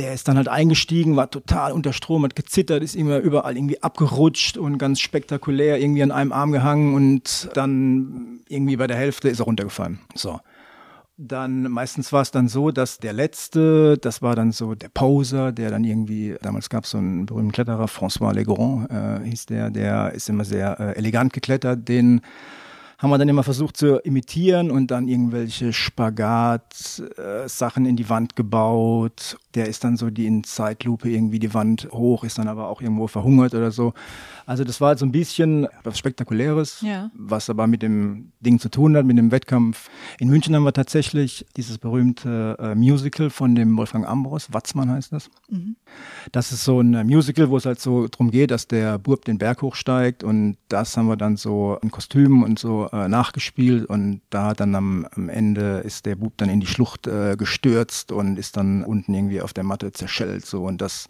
der 0.00 0.14
ist 0.14 0.28
dann 0.28 0.38
halt 0.38 0.48
eingestiegen, 0.48 1.16
war 1.16 1.30
total 1.30 1.72
unter 1.72 1.92
Strom, 1.92 2.24
hat 2.24 2.34
gezittert, 2.34 2.82
ist 2.82 2.96
immer 2.96 3.18
überall 3.18 3.54
irgendwie 3.54 3.82
abgerutscht 3.82 4.56
und 4.56 4.78
ganz 4.78 4.98
spektakulär 4.98 5.78
irgendwie 5.78 6.02
an 6.02 6.10
einem 6.10 6.32
Arm 6.32 6.52
gehangen 6.52 6.94
und 6.94 7.50
dann 7.52 8.40
irgendwie 8.48 8.76
bei 8.76 8.86
der 8.86 8.96
Hälfte 8.96 9.28
ist 9.28 9.40
er 9.40 9.44
runtergefallen. 9.44 10.00
So. 10.14 10.40
Dann 11.18 11.64
meistens 11.64 12.14
war 12.14 12.22
es 12.22 12.30
dann 12.30 12.48
so, 12.48 12.70
dass 12.70 12.96
der 12.96 13.12
letzte, 13.12 13.98
das 13.98 14.22
war 14.22 14.34
dann 14.34 14.52
so 14.52 14.74
der 14.74 14.88
Poser, 14.88 15.52
der 15.52 15.70
dann 15.70 15.84
irgendwie, 15.84 16.34
damals 16.40 16.70
gab 16.70 16.84
es 16.84 16.90
so 16.92 16.98
einen 16.98 17.26
berühmten 17.26 17.52
Kletterer, 17.52 17.84
François 17.84 18.32
Legrand 18.32 18.90
äh, 18.90 19.28
hieß 19.28 19.44
der, 19.46 19.68
der 19.68 20.12
ist 20.14 20.30
immer 20.30 20.46
sehr 20.46 20.80
äh, 20.80 20.96
elegant 20.96 21.34
geklettert, 21.34 21.86
den 21.86 22.22
haben 23.00 23.10
wir 23.10 23.18
dann 23.18 23.28
immer 23.28 23.42
versucht 23.42 23.76
zu 23.78 23.98
imitieren 24.00 24.70
und 24.70 24.90
dann 24.90 25.08
irgendwelche 25.08 25.72
Spagat-Sachen 25.72 27.86
in 27.86 27.96
die 27.96 28.08
Wand 28.08 28.36
gebaut. 28.36 29.38
Der 29.54 29.66
ist 29.66 29.84
dann 29.84 29.96
so 29.96 30.10
die 30.10 30.26
in 30.26 30.44
Zeitlupe 30.44 31.08
irgendwie 31.10 31.38
die 31.38 31.54
Wand 31.54 31.88
hoch, 31.92 32.24
ist 32.24 32.38
dann 32.38 32.46
aber 32.46 32.68
auch 32.68 32.82
irgendwo 32.82 33.06
verhungert 33.06 33.54
oder 33.54 33.70
so. 33.70 33.94
Also 34.46 34.64
das 34.64 34.80
war 34.80 34.96
so 34.98 35.06
ein 35.06 35.12
bisschen 35.12 35.66
was 35.82 35.98
Spektakuläres, 35.98 36.82
Ja. 36.82 37.10
was 37.14 37.48
aber 37.50 37.66
mit 37.66 37.82
dem 37.82 38.32
Ding 38.40 38.58
zu 38.58 38.68
tun 38.68 38.96
hat, 38.96 39.06
mit 39.06 39.16
dem 39.16 39.30
Wettkampf. 39.30 39.88
In 40.18 40.28
München 40.28 40.54
haben 40.54 40.64
wir 40.64 40.72
tatsächlich 40.72 41.46
dieses 41.56 41.78
berühmte 41.78 42.56
äh, 42.60 42.74
Musical 42.74 43.30
von 43.30 43.54
dem 43.54 43.76
Wolfgang 43.76 44.06
Ambros, 44.06 44.52
Watzmann 44.52 44.90
heißt 44.90 45.12
das. 45.12 45.30
Das 46.32 46.52
ist 46.52 46.64
so 46.64 46.80
ein 46.80 46.94
äh, 46.94 47.04
Musical, 47.04 47.48
wo 47.50 47.56
es 47.56 47.66
halt 47.66 47.80
so 47.80 48.06
drum 48.10 48.30
geht, 48.30 48.50
dass 48.50 48.68
der 48.68 48.98
Bub 48.98 49.24
den 49.24 49.38
Berg 49.38 49.62
hochsteigt 49.62 50.22
und 50.22 50.56
das 50.68 50.96
haben 50.96 51.06
wir 51.06 51.16
dann 51.16 51.36
so 51.36 51.78
in 51.82 51.90
Kostümen 51.90 52.42
und 52.44 52.58
so 52.58 52.88
äh, 52.92 53.08
nachgespielt 53.08 53.84
und 53.86 54.20
da 54.30 54.46
hat 54.46 54.60
dann 54.60 54.74
am, 54.74 55.06
am 55.14 55.28
Ende 55.28 55.78
ist 55.78 56.06
der 56.06 56.16
Bub 56.16 56.34
dann 56.36 56.48
in 56.48 56.60
die 56.60 56.66
Schlucht 56.66 57.06
äh, 57.06 57.36
gestürzt 57.36 58.12
und 58.12 58.38
ist 58.38 58.56
dann 58.56 58.84
unten 58.84 59.14
irgendwie 59.14 59.42
auf 59.42 59.52
der 59.52 59.64
Matte 59.64 59.92
zerschellt 59.92 60.46
so 60.46 60.64
und 60.64 60.80
das 60.80 61.08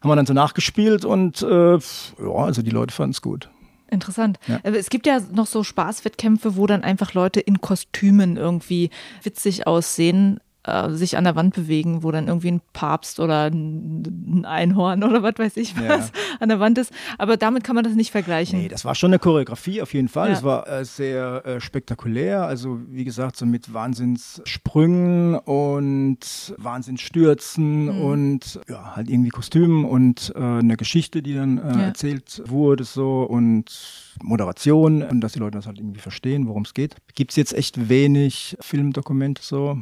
haben 0.00 0.10
wir 0.10 0.16
dann 0.16 0.26
so 0.26 0.34
nachgespielt 0.34 1.04
und 1.04 1.42
äh, 1.42 1.74
ja, 1.74 2.34
also 2.34 2.62
die 2.62 2.70
Leute 2.70 2.94
fanden 2.94 3.12
es 3.12 3.22
gut. 3.22 3.48
Interessant. 3.92 4.38
Ja. 4.46 4.58
Aber 4.64 4.78
Es 4.78 4.88
gibt 4.88 5.06
ja 5.06 5.20
noch 5.32 5.46
so 5.46 5.62
Spaßwettkämpfe, 5.62 6.56
wo 6.56 6.66
dann 6.66 6.82
einfach 6.82 7.12
Leute 7.12 7.40
in 7.40 7.60
Kostümen 7.60 8.38
irgendwie 8.38 8.88
witzig 9.22 9.66
aussehen, 9.66 10.40
äh, 10.64 10.90
sich 10.90 11.16
an 11.16 11.24
der 11.24 11.34
Wand 11.34 11.54
bewegen, 11.54 12.02
wo 12.04 12.10
dann 12.12 12.28
irgendwie 12.28 12.50
ein 12.52 12.60
Papst 12.72 13.18
oder 13.20 13.46
ein 13.50 14.02
ein 14.32 14.44
Einhorn 14.44 15.02
oder 15.04 15.22
was 15.22 15.34
weiß 15.38 15.56
ich 15.56 15.74
was 15.76 16.08
Ja. 16.08 16.10
an 16.40 16.48
der 16.48 16.60
Wand 16.60 16.78
ist. 16.78 16.92
Aber 17.18 17.36
damit 17.36 17.64
kann 17.64 17.74
man 17.74 17.84
das 17.84 17.94
nicht 17.94 18.10
vergleichen. 18.12 18.60
Nee, 18.60 18.68
das 18.68 18.84
war 18.84 18.94
schon 18.94 19.10
eine 19.10 19.18
Choreografie 19.18 19.82
auf 19.82 19.92
jeden 19.94 20.08
Fall. 20.08 20.28
Ja. 20.28 20.34
Es 20.34 20.42
war 20.42 20.68
äh, 20.68 20.84
sehr 20.84 21.42
äh, 21.44 21.60
spektakulär. 21.60 22.42
Also 22.46 22.78
wie 22.88 23.04
gesagt, 23.04 23.36
so 23.36 23.44
mit 23.46 23.72
Wahnsinnssprüngen 23.74 25.36
und 25.36 26.54
Wahnsinnsstürzen 26.58 27.84
Mhm. 27.86 28.00
und 28.00 28.60
ja, 28.68 28.96
halt 28.96 29.08
irgendwie 29.10 29.30
Kostümen 29.30 29.84
und 29.84 30.32
äh, 30.36 30.38
eine 30.40 30.76
Geschichte, 30.76 31.22
die 31.22 31.34
dann 31.34 31.58
äh, 31.58 31.62
Ja. 31.72 31.80
erzählt 31.86 32.42
wurde 32.46 32.84
so 32.84 33.22
und 33.22 34.14
Moderation 34.22 35.02
und 35.02 35.20
dass 35.20 35.32
die 35.32 35.38
Leute 35.38 35.58
das 35.58 35.66
halt 35.66 35.78
irgendwie 35.78 36.00
verstehen, 36.00 36.46
worum 36.46 36.62
es 36.62 36.74
geht. 36.74 36.96
Gibt 37.14 37.32
es 37.32 37.36
jetzt 37.36 37.52
echt 37.54 37.88
wenig 37.88 38.56
Filmdokumente 38.60 39.42
so. 39.42 39.78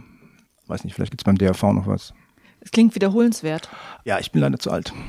Weiß 0.70 0.84
nicht, 0.84 0.94
vielleicht 0.94 1.10
gibt 1.10 1.22
es 1.22 1.24
beim 1.24 1.36
DRV 1.36 1.62
noch 1.72 1.86
was. 1.88 2.14
Es 2.60 2.70
klingt 2.70 2.94
wiederholenswert. 2.94 3.68
Ja, 4.04 4.18
ich 4.20 4.30
bin 4.32 4.40
leider 4.40 4.58
zu 4.58 4.70
alt. 4.70 4.92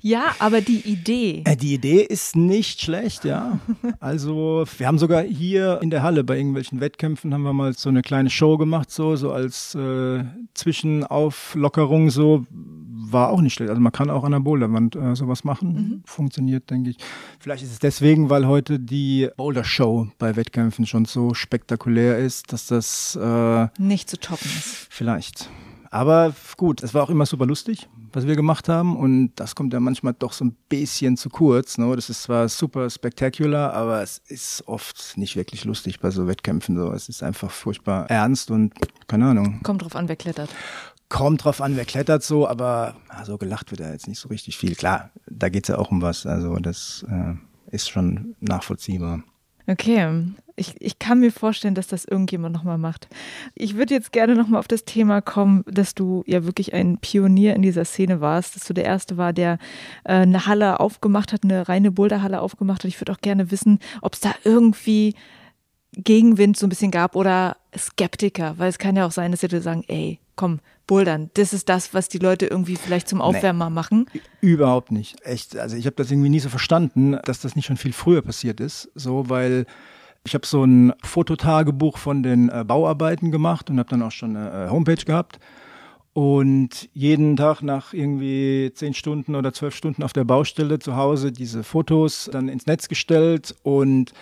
Ja, 0.00 0.26
aber 0.38 0.60
die 0.60 0.80
Idee. 0.88 1.42
Äh, 1.44 1.56
Die 1.56 1.74
Idee 1.74 2.02
ist 2.02 2.36
nicht 2.36 2.80
schlecht, 2.80 3.24
ja. 3.24 3.58
Also 3.98 4.64
wir 4.78 4.86
haben 4.86 4.98
sogar 4.98 5.22
hier 5.22 5.80
in 5.82 5.90
der 5.90 6.04
Halle 6.04 6.22
bei 6.22 6.36
irgendwelchen 6.36 6.80
Wettkämpfen 6.80 7.34
haben 7.34 7.42
wir 7.42 7.52
mal 7.52 7.72
so 7.72 7.88
eine 7.88 8.02
kleine 8.02 8.30
Show 8.30 8.56
gemacht, 8.58 8.92
so, 8.92 9.16
so 9.16 9.32
als 9.32 9.74
äh, 9.74 10.22
Zwischenauflockerung, 10.54 12.10
so 12.10 12.46
war 13.12 13.30
auch 13.30 13.40
nicht 13.40 13.54
schlecht. 13.54 13.70
Also 13.70 13.80
man 13.80 13.92
kann 13.92 14.10
auch 14.10 14.24
an 14.24 14.32
der 14.32 14.40
Boulderwand 14.40 14.96
äh, 14.96 15.14
sowas 15.14 15.44
machen. 15.44 16.02
Funktioniert, 16.06 16.70
denke 16.70 16.90
ich. 16.90 16.98
Vielleicht 17.38 17.62
ist 17.62 17.72
es 17.72 17.78
deswegen, 17.78 18.30
weil 18.30 18.46
heute 18.46 18.78
die 18.78 19.28
Boulder 19.36 19.64
Show 19.64 20.08
bei 20.18 20.36
Wettkämpfen 20.36 20.86
schon 20.86 21.04
so 21.04 21.34
spektakulär 21.34 22.18
ist, 22.18 22.52
dass 22.52 22.66
das 22.66 23.16
äh, 23.16 23.68
nicht 23.78 24.08
zu 24.10 24.18
toppen 24.18 24.46
ist. 24.46 24.86
Vielleicht. 24.90 25.48
Aber 25.90 26.34
gut, 26.56 26.82
es 26.82 26.92
war 26.92 27.02
auch 27.02 27.10
immer 27.10 27.24
super 27.24 27.46
lustig, 27.46 27.88
was 28.12 28.26
wir 28.26 28.36
gemacht 28.36 28.68
haben. 28.68 28.96
Und 28.96 29.32
das 29.36 29.54
kommt 29.54 29.72
ja 29.72 29.80
manchmal 29.80 30.14
doch 30.18 30.32
so 30.32 30.44
ein 30.44 30.56
bisschen 30.68 31.16
zu 31.16 31.30
kurz. 31.30 31.78
Ne? 31.78 31.94
Das 31.96 32.10
ist 32.10 32.24
zwar 32.24 32.48
super 32.48 32.90
spektakulär, 32.90 33.72
aber 33.72 34.02
es 34.02 34.18
ist 34.26 34.64
oft 34.66 35.16
nicht 35.16 35.36
wirklich 35.36 35.64
lustig 35.64 36.00
bei 36.00 36.10
so 36.10 36.26
Wettkämpfen. 36.26 36.76
So. 36.76 36.92
Es 36.92 37.08
ist 37.08 37.22
einfach 37.22 37.50
furchtbar 37.50 38.10
ernst 38.10 38.50
und 38.50 38.74
keine 39.06 39.28
Ahnung. 39.28 39.60
Kommt 39.62 39.82
drauf 39.82 39.96
an, 39.96 40.08
wer 40.08 40.16
klettert. 40.16 40.50
Kommt 41.08 41.44
drauf 41.44 41.60
an, 41.60 41.76
wer 41.76 41.86
klettert 41.86 42.22
so, 42.22 42.46
aber 42.46 42.96
ja, 43.10 43.24
so 43.24 43.38
gelacht 43.38 43.70
wird 43.70 43.80
ja 43.80 43.90
jetzt 43.90 44.08
nicht 44.08 44.18
so 44.18 44.28
richtig 44.28 44.58
viel. 44.58 44.74
Klar, 44.74 45.10
da 45.26 45.48
geht's 45.48 45.68
ja 45.68 45.78
auch 45.78 45.90
um 45.90 46.02
was. 46.02 46.26
Also 46.26 46.56
das 46.56 47.06
äh, 47.08 47.34
ist 47.74 47.88
schon 47.88 48.34
nachvollziehbar. 48.40 49.22
Okay, 49.66 50.24
ich, 50.56 50.74
ich 50.80 50.98
kann 50.98 51.20
mir 51.20 51.30
vorstellen, 51.30 51.74
dass 51.74 51.86
das 51.86 52.04
irgendjemand 52.04 52.54
nochmal 52.54 52.78
macht. 52.78 53.08
Ich 53.54 53.76
würde 53.76 53.94
jetzt 53.94 54.12
gerne 54.12 54.34
nochmal 54.34 54.60
auf 54.60 54.68
das 54.68 54.84
Thema 54.84 55.20
kommen, 55.20 55.62
dass 55.66 55.94
du 55.94 56.24
ja 56.26 56.44
wirklich 56.44 56.72
ein 56.72 56.98
Pionier 56.98 57.54
in 57.54 57.62
dieser 57.62 57.84
Szene 57.84 58.20
warst, 58.20 58.56
dass 58.56 58.64
du 58.64 58.72
der 58.72 58.84
Erste 58.84 59.16
war, 59.16 59.32
der 59.32 59.58
äh, 60.04 60.14
eine 60.14 60.46
Halle 60.46 60.80
aufgemacht 60.80 61.32
hat, 61.32 61.44
eine 61.44 61.68
reine 61.68 61.90
Boulderhalle 61.90 62.40
aufgemacht 62.40 62.82
hat. 62.82 62.88
Ich 62.88 63.00
würde 63.00 63.12
auch 63.12 63.20
gerne 63.20 63.50
wissen, 63.50 63.78
ob 64.00 64.14
es 64.14 64.20
da 64.20 64.34
irgendwie 64.44 65.14
Gegenwind 65.92 66.56
so 66.56 66.66
ein 66.66 66.70
bisschen 66.70 66.90
gab 66.90 67.14
oder 67.14 67.56
Skeptiker, 67.76 68.54
weil 68.58 68.68
es 68.68 68.78
kann 68.78 68.96
ja 68.96 69.06
auch 69.06 69.12
sein, 69.12 69.30
dass 69.30 69.40
die 69.40 69.46
Leute 69.46 69.60
sagen, 69.60 69.84
ey, 69.88 70.18
komm, 70.38 70.60
Bouldern, 70.86 71.30
das 71.34 71.52
ist 71.52 71.68
das, 71.68 71.92
was 71.92 72.08
die 72.08 72.18
Leute 72.18 72.46
irgendwie 72.46 72.76
vielleicht 72.76 73.08
zum 73.08 73.20
Aufwärmer 73.20 73.68
machen. 73.68 74.06
Überhaupt 74.40 74.90
nicht. 74.90 75.20
Echt. 75.26 75.58
Also 75.58 75.76
ich 75.76 75.84
habe 75.84 75.96
das 75.96 76.10
irgendwie 76.10 76.30
nie 76.30 76.38
so 76.40 76.48
verstanden, 76.48 77.18
dass 77.24 77.40
das 77.40 77.56
nicht 77.56 77.66
schon 77.66 77.76
viel 77.76 77.92
früher 77.92 78.22
passiert 78.22 78.60
ist. 78.60 78.90
So, 78.94 79.28
weil 79.28 79.66
ich 80.24 80.34
habe 80.34 80.46
so 80.46 80.64
ein 80.64 80.94
Fototagebuch 81.02 81.98
von 81.98 82.22
den 82.22 82.48
äh, 82.48 82.64
Bauarbeiten 82.66 83.30
gemacht 83.30 83.68
und 83.68 83.78
habe 83.78 83.90
dann 83.90 84.00
auch 84.00 84.12
schon 84.12 84.36
eine 84.36 84.66
äh, 84.66 84.70
Homepage 84.70 85.04
gehabt. 85.04 85.38
Und 86.14 86.88
jeden 86.94 87.36
Tag 87.36 87.62
nach 87.62 87.92
irgendwie 87.92 88.70
zehn 88.74 88.94
Stunden 88.94 89.34
oder 89.34 89.52
zwölf 89.52 89.74
Stunden 89.74 90.02
auf 90.02 90.12
der 90.12 90.24
Baustelle 90.24 90.78
zu 90.78 90.96
Hause 90.96 91.32
diese 91.32 91.64
Fotos 91.64 92.30
dann 92.32 92.48
ins 92.48 92.66
Netz 92.66 92.88
gestellt 92.88 93.54
und 93.62 94.12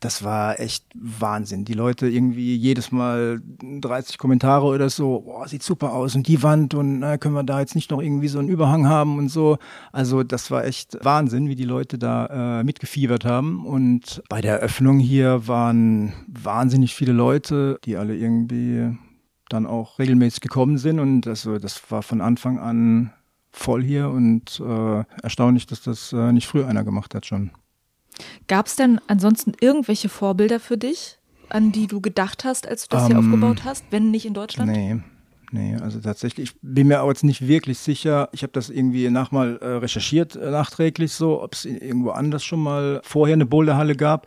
das 0.00 0.22
war 0.22 0.60
echt 0.60 0.84
Wahnsinn. 0.94 1.64
Die 1.64 1.74
Leute 1.74 2.08
irgendwie 2.08 2.54
jedes 2.56 2.92
Mal 2.92 3.40
30 3.62 4.18
Kommentare 4.18 4.66
oder 4.66 4.90
so, 4.90 5.20
boah, 5.20 5.48
sieht 5.48 5.62
super 5.62 5.92
aus 5.92 6.14
und 6.14 6.28
die 6.28 6.42
Wand 6.42 6.74
und 6.74 7.00
na, 7.00 7.18
können 7.18 7.34
wir 7.34 7.42
da 7.42 7.60
jetzt 7.60 7.74
nicht 7.74 7.90
noch 7.90 8.00
irgendwie 8.00 8.28
so 8.28 8.38
einen 8.38 8.48
Überhang 8.48 8.88
haben 8.88 9.18
und 9.18 9.28
so. 9.28 9.58
Also 9.92 10.22
das 10.22 10.50
war 10.50 10.64
echt 10.64 10.96
Wahnsinn, 11.02 11.48
wie 11.48 11.56
die 11.56 11.64
Leute 11.64 11.98
da 11.98 12.60
äh, 12.60 12.64
mitgefiebert 12.64 13.24
haben. 13.24 13.66
Und 13.66 14.22
bei 14.28 14.40
der 14.40 14.60
Eröffnung 14.60 14.98
hier 14.98 15.48
waren 15.48 16.12
wahnsinnig 16.28 16.94
viele 16.94 17.12
Leute, 17.12 17.78
die 17.84 17.96
alle 17.96 18.16
irgendwie 18.16 18.96
dann 19.48 19.66
auch 19.66 19.98
regelmäßig 19.98 20.40
gekommen 20.40 20.78
sind 20.78 21.00
und 21.00 21.26
also 21.26 21.58
das 21.58 21.90
war 21.90 22.02
von 22.02 22.20
Anfang 22.20 22.58
an 22.58 23.12
voll 23.50 23.82
hier 23.82 24.10
und 24.10 24.60
äh, 24.60 25.04
erstaunlich, 25.22 25.66
dass 25.66 25.82
das 25.82 26.12
äh, 26.12 26.32
nicht 26.32 26.46
früher 26.46 26.68
einer 26.68 26.84
gemacht 26.84 27.14
hat 27.14 27.26
schon. 27.26 27.50
Gab 28.46 28.66
es 28.66 28.76
denn 28.76 29.00
ansonsten 29.06 29.52
irgendwelche 29.60 30.08
Vorbilder 30.08 30.60
für 30.60 30.78
dich, 30.78 31.18
an 31.48 31.72
die 31.72 31.86
du 31.86 32.00
gedacht 32.00 32.44
hast, 32.44 32.66
als 32.66 32.88
du 32.88 32.96
das 32.96 33.04
um, 33.04 33.08
hier 33.08 33.16
ähm, 33.18 33.24
aufgebaut 33.24 33.64
hast, 33.64 33.84
wenn 33.90 34.10
nicht 34.10 34.26
in 34.26 34.34
Deutschland? 34.34 34.70
Nee. 34.70 35.00
Nee, 35.50 35.76
also 35.76 35.98
tatsächlich, 35.98 36.50
ich 36.50 36.58
bin 36.60 36.88
mir 36.88 37.00
aber 37.00 37.10
jetzt 37.10 37.24
nicht 37.24 37.48
wirklich 37.48 37.78
sicher. 37.78 38.28
Ich 38.32 38.42
habe 38.42 38.52
das 38.52 38.68
irgendwie 38.68 39.08
nach 39.08 39.30
mal 39.30 39.56
äh, 39.62 39.66
recherchiert, 39.66 40.36
äh, 40.36 40.50
nachträglich 40.50 41.12
so, 41.12 41.42
ob 41.42 41.54
es 41.54 41.64
irgendwo 41.64 42.10
anders 42.10 42.44
schon 42.44 42.62
mal 42.62 43.00
vorher 43.02 43.32
eine 43.32 43.46
Boulderhalle 43.46 43.96
gab. 43.96 44.26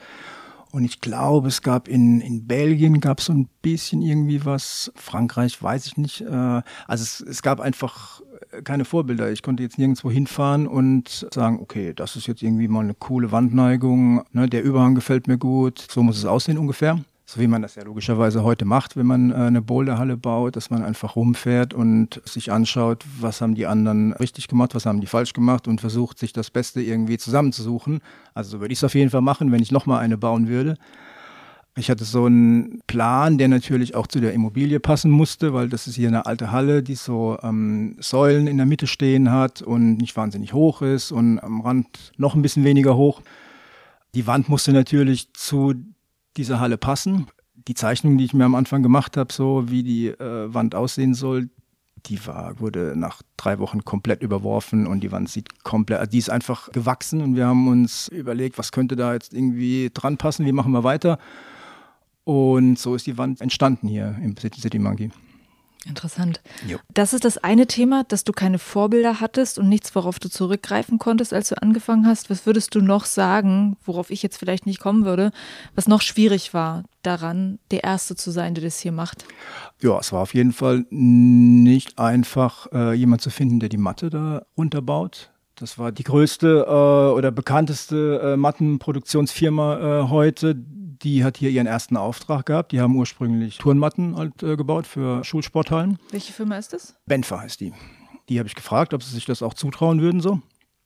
Und 0.72 0.86
ich 0.86 1.02
glaube, 1.02 1.50
es 1.50 1.62
gab 1.62 1.88
in, 1.88 2.22
in 2.22 2.48
Belgien 2.48 3.02
gab 3.02 3.20
es 3.20 3.26
so 3.26 3.34
ein 3.34 3.50
bisschen 3.62 4.02
irgendwie 4.02 4.46
was. 4.46 4.92
Frankreich 4.96 5.62
weiß 5.62 5.86
ich 5.86 5.98
nicht. 5.98 6.22
Äh, 6.22 6.26
also 6.32 6.64
es, 7.04 7.22
es 7.22 7.42
gab 7.42 7.60
einfach 7.60 8.22
keine 8.64 8.86
Vorbilder. 8.86 9.32
Ich 9.32 9.44
konnte 9.44 9.64
jetzt 9.64 9.78
nirgendwo 9.78 10.12
hinfahren 10.12 10.68
und 10.68 11.28
sagen, 11.34 11.60
okay, 11.62 11.94
das 11.94 12.16
ist 12.16 12.28
jetzt 12.28 12.42
irgendwie 12.42 12.68
mal 12.68 12.82
eine 12.82 12.94
coole 12.94 13.32
Wandneigung, 13.32 14.24
ne, 14.32 14.48
der 14.48 14.64
Überhang 14.64 14.96
gefällt 14.96 15.28
mir 15.28 15.38
gut, 15.38 15.86
so 15.90 16.04
muss 16.04 16.18
es 16.18 16.26
aussehen 16.26 16.58
ungefähr. 16.58 17.00
So 17.34 17.40
wie 17.40 17.48
man 17.48 17.62
das 17.62 17.76
ja 17.76 17.84
logischerweise 17.84 18.44
heute 18.44 18.66
macht, 18.66 18.98
wenn 18.98 19.06
man 19.06 19.32
äh, 19.32 19.36
eine 19.36 19.62
Boulderhalle 19.62 20.18
baut, 20.18 20.58
dass 20.58 20.70
man 20.70 20.84
einfach 20.84 21.16
rumfährt 21.16 21.74
und 21.74 22.22
sich 22.26 22.52
anschaut, 22.52 23.06
was 23.22 23.40
haben 23.40 23.56
die 23.56 23.68
anderen 23.68 24.12
richtig 24.12 24.50
gemacht, 24.50 24.76
was 24.76 24.86
haben 24.86 25.00
die 25.00 25.08
falsch 25.08 25.32
gemacht 25.32 25.66
und 25.70 25.80
versucht, 25.80 26.20
sich 26.20 26.34
das 26.34 26.50
Beste 26.50 26.82
irgendwie 26.82 27.18
zusammenzusuchen. 27.18 28.02
Also 28.34 28.50
so 28.52 28.60
würde 28.60 28.74
ich 28.74 28.80
es 28.80 28.84
auf 28.84 28.96
jeden 28.96 29.12
Fall 29.12 29.22
machen, 29.22 29.50
wenn 29.54 29.62
ich 29.62 29.72
nochmal 29.72 30.02
eine 30.02 30.18
bauen 30.18 30.50
würde. 30.50 30.76
Ich 31.78 31.90
hatte 31.90 32.04
so 32.04 32.26
einen 32.26 32.82
Plan, 32.86 33.38
der 33.38 33.48
natürlich 33.48 33.96
auch 33.96 34.08
zu 34.08 34.20
der 34.20 34.34
Immobilie 34.34 34.82
passen 34.82 35.10
musste, 35.10 35.54
weil 35.54 35.70
das 35.70 35.88
ist 35.88 35.96
hier 35.96 36.10
eine 36.10 36.26
alte 36.26 36.52
Halle, 36.52 36.84
die 36.84 36.96
so 36.96 37.38
ähm, 37.44 37.96
Säulen 38.02 38.46
in 38.48 38.58
der 38.58 38.66
Mitte 38.66 38.88
stehen 38.88 39.32
hat 39.32 39.62
und 39.62 39.96
nicht 39.96 40.18
wahnsinnig 40.18 40.52
hoch 40.52 40.82
ist 40.82 41.14
und 41.14 41.40
am 41.40 41.62
Rand 41.62 42.12
noch 42.18 42.36
ein 42.36 42.42
bisschen 42.42 42.66
weniger 42.66 42.98
hoch. 42.98 43.22
Die 44.16 44.28
Wand 44.28 44.50
musste 44.50 44.74
natürlich 44.74 45.32
zu 45.32 45.76
dieser 46.38 46.60
Halle 46.60 46.78
passen. 46.78 47.28
Die 47.68 47.74
Zeichnung, 47.74 48.18
die 48.18 48.26
ich 48.26 48.34
mir 48.34 48.46
am 48.46 48.56
Anfang 48.56 48.82
gemacht 48.82 49.18
habe, 49.18 49.32
so 49.32 49.70
wie 49.70 49.84
die 49.84 50.08
äh, 50.08 50.54
Wand 50.54 50.76
aussehen 50.76 51.14
soll, 51.14 51.50
die 52.08 52.26
war, 52.26 52.60
wurde 52.60 52.94
nach 52.96 53.22
drei 53.38 53.60
Wochen 53.60 53.86
komplett 53.86 54.24
überworfen 54.24 54.88
und 54.88 55.02
die 55.02 55.12
Wand 55.12 55.30
sieht 55.30 55.64
komplett, 55.64 56.12
die 56.12 56.18
ist 56.18 56.30
einfach 56.30 56.72
gewachsen 56.72 57.22
und 57.22 57.36
wir 57.36 57.46
haben 57.46 57.68
uns 57.68 58.08
überlegt, 58.08 58.58
was 58.58 58.72
könnte 58.72 58.96
da 58.96 59.14
jetzt 59.14 59.34
irgendwie 59.34 59.92
dran 59.94 60.18
passen, 60.18 60.46
wie 60.46 60.52
machen 60.52 60.72
wir 60.72 60.84
weiter. 60.84 61.20
Und 62.24 62.78
so 62.80 62.96
ist 62.96 63.08
die 63.08 63.18
Wand 63.18 63.42
entstanden 63.42 63.88
hier 63.88 64.16
im 64.22 64.36
City 64.38 64.80
Monkey. 64.80 65.12
Interessant. 65.88 66.42
Jo. 66.68 66.78
Das 66.94 67.14
ist 67.14 67.26
das 67.26 67.40
eine 67.40 67.66
Thema, 67.66 68.04
dass 68.04 68.24
du 68.24 68.34
keine 68.34 68.60
Vorbilder 68.60 69.20
hattest 69.20 69.58
und 69.58 69.68
nichts, 69.68 69.96
worauf 69.96 70.20
du 70.20 70.30
zurückgreifen 70.30 71.00
konntest, 71.00 71.34
als 71.34 71.50
du 71.50 71.60
angefangen 71.60 72.06
hast. 72.06 72.30
Was 72.30 72.46
würdest 72.46 72.76
du 72.76 72.82
noch 72.82 73.06
sagen, 73.06 73.78
worauf 73.84 74.12
ich 74.12 74.22
jetzt 74.22 74.38
vielleicht 74.38 74.68
nicht 74.68 74.80
kommen 74.80 75.06
würde, 75.06 75.32
was 75.74 75.88
noch 75.88 76.02
schwierig 76.02 76.54
war 76.54 76.84
daran, 77.02 77.58
der 77.72 77.84
Erste 77.84 78.16
zu 78.16 78.30
sein, 78.30 78.54
der 78.54 78.64
das 78.64 78.80
hier 78.80 78.92
macht? 78.92 79.26
Ja, 79.82 79.98
es 79.98 80.12
war 80.12 80.22
auf 80.22 80.36
jeden 80.36 80.54
Fall 80.54 80.86
nicht 80.92 81.98
einfach, 81.98 82.68
äh, 82.72 82.94
jemand 82.94 83.22
zu 83.22 83.32
finden, 83.32 83.60
der 83.60 83.70
die 83.70 83.78
Matte 83.78 84.12
da 84.12 84.46
runterbaut. 84.56 85.32
Das 85.56 85.80
war 85.80 85.92
die 85.92 86.04
größte 86.04 86.66
äh, 86.68 87.16
oder 87.16 87.32
bekannteste 87.32 88.34
äh, 88.34 88.38
Mattenproduktionsfirma 88.38 90.02
äh, 90.06 90.10
heute 90.10 90.56
die 91.04 91.24
hat 91.24 91.38
hier 91.38 91.50
ihren 91.50 91.68
ersten 91.68 91.98
Auftrag 91.98 92.46
gehabt. 92.46 92.72
Die 92.72 92.80
haben 92.80 92.96
ursprünglich 92.96 93.58
Turnmatten 93.58 94.16
halt, 94.16 94.44
äh, 94.44 94.56
gebaut 94.56 94.88
für 94.88 95.24
Schulsporthallen. 95.24 96.00
Welche 96.12 96.34
Firma 96.34 96.58
ist 96.58 96.74
das? 96.74 96.96
Benfer 97.06 97.42
heißt 97.42 97.60
die. 97.60 97.74
Die 98.30 98.40
habe 98.40 98.48
ich 98.48 98.56
gefragt, 98.56 98.94
ob 98.94 99.04
sie 99.04 99.14
sich 99.14 99.26
das 99.26 99.42
auch 99.42 99.54
zutrauen 99.54 100.02
würden 100.02 100.22
so. 100.22 100.40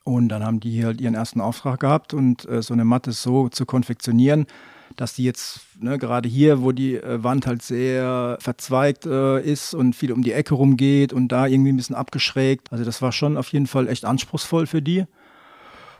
Und 0.03 0.29
dann 0.29 0.43
haben 0.43 0.59
die 0.59 0.69
hier 0.69 0.85
halt 0.85 1.01
ihren 1.01 1.15
ersten 1.15 1.41
Auftrag 1.41 1.79
gehabt 1.79 2.13
und 2.13 2.47
äh, 2.47 2.61
so 2.61 2.73
eine 2.73 2.85
Matte 2.85 3.11
so 3.11 3.49
zu 3.49 3.65
konfektionieren, 3.65 4.45
dass 4.95 5.15
die 5.15 5.23
jetzt 5.23 5.61
ne, 5.79 5.97
gerade 5.97 6.29
hier, 6.29 6.61
wo 6.61 6.71
die 6.71 6.95
äh, 6.95 7.23
Wand 7.23 7.47
halt 7.47 7.63
sehr 7.63 8.37
verzweigt 8.39 9.07
äh, 9.07 9.41
ist 9.41 9.73
und 9.73 9.95
viel 9.95 10.11
um 10.11 10.21
die 10.21 10.31
Ecke 10.31 10.53
rumgeht 10.53 11.11
und 11.11 11.29
da 11.29 11.47
irgendwie 11.47 11.73
ein 11.73 11.77
bisschen 11.77 11.95
abgeschrägt. 11.95 12.71
Also 12.71 12.85
das 12.85 13.01
war 13.01 13.11
schon 13.11 13.35
auf 13.35 13.51
jeden 13.51 13.65
Fall 13.65 13.87
echt 13.87 14.05
anspruchsvoll 14.05 14.67
für 14.67 14.81
die. 14.81 15.05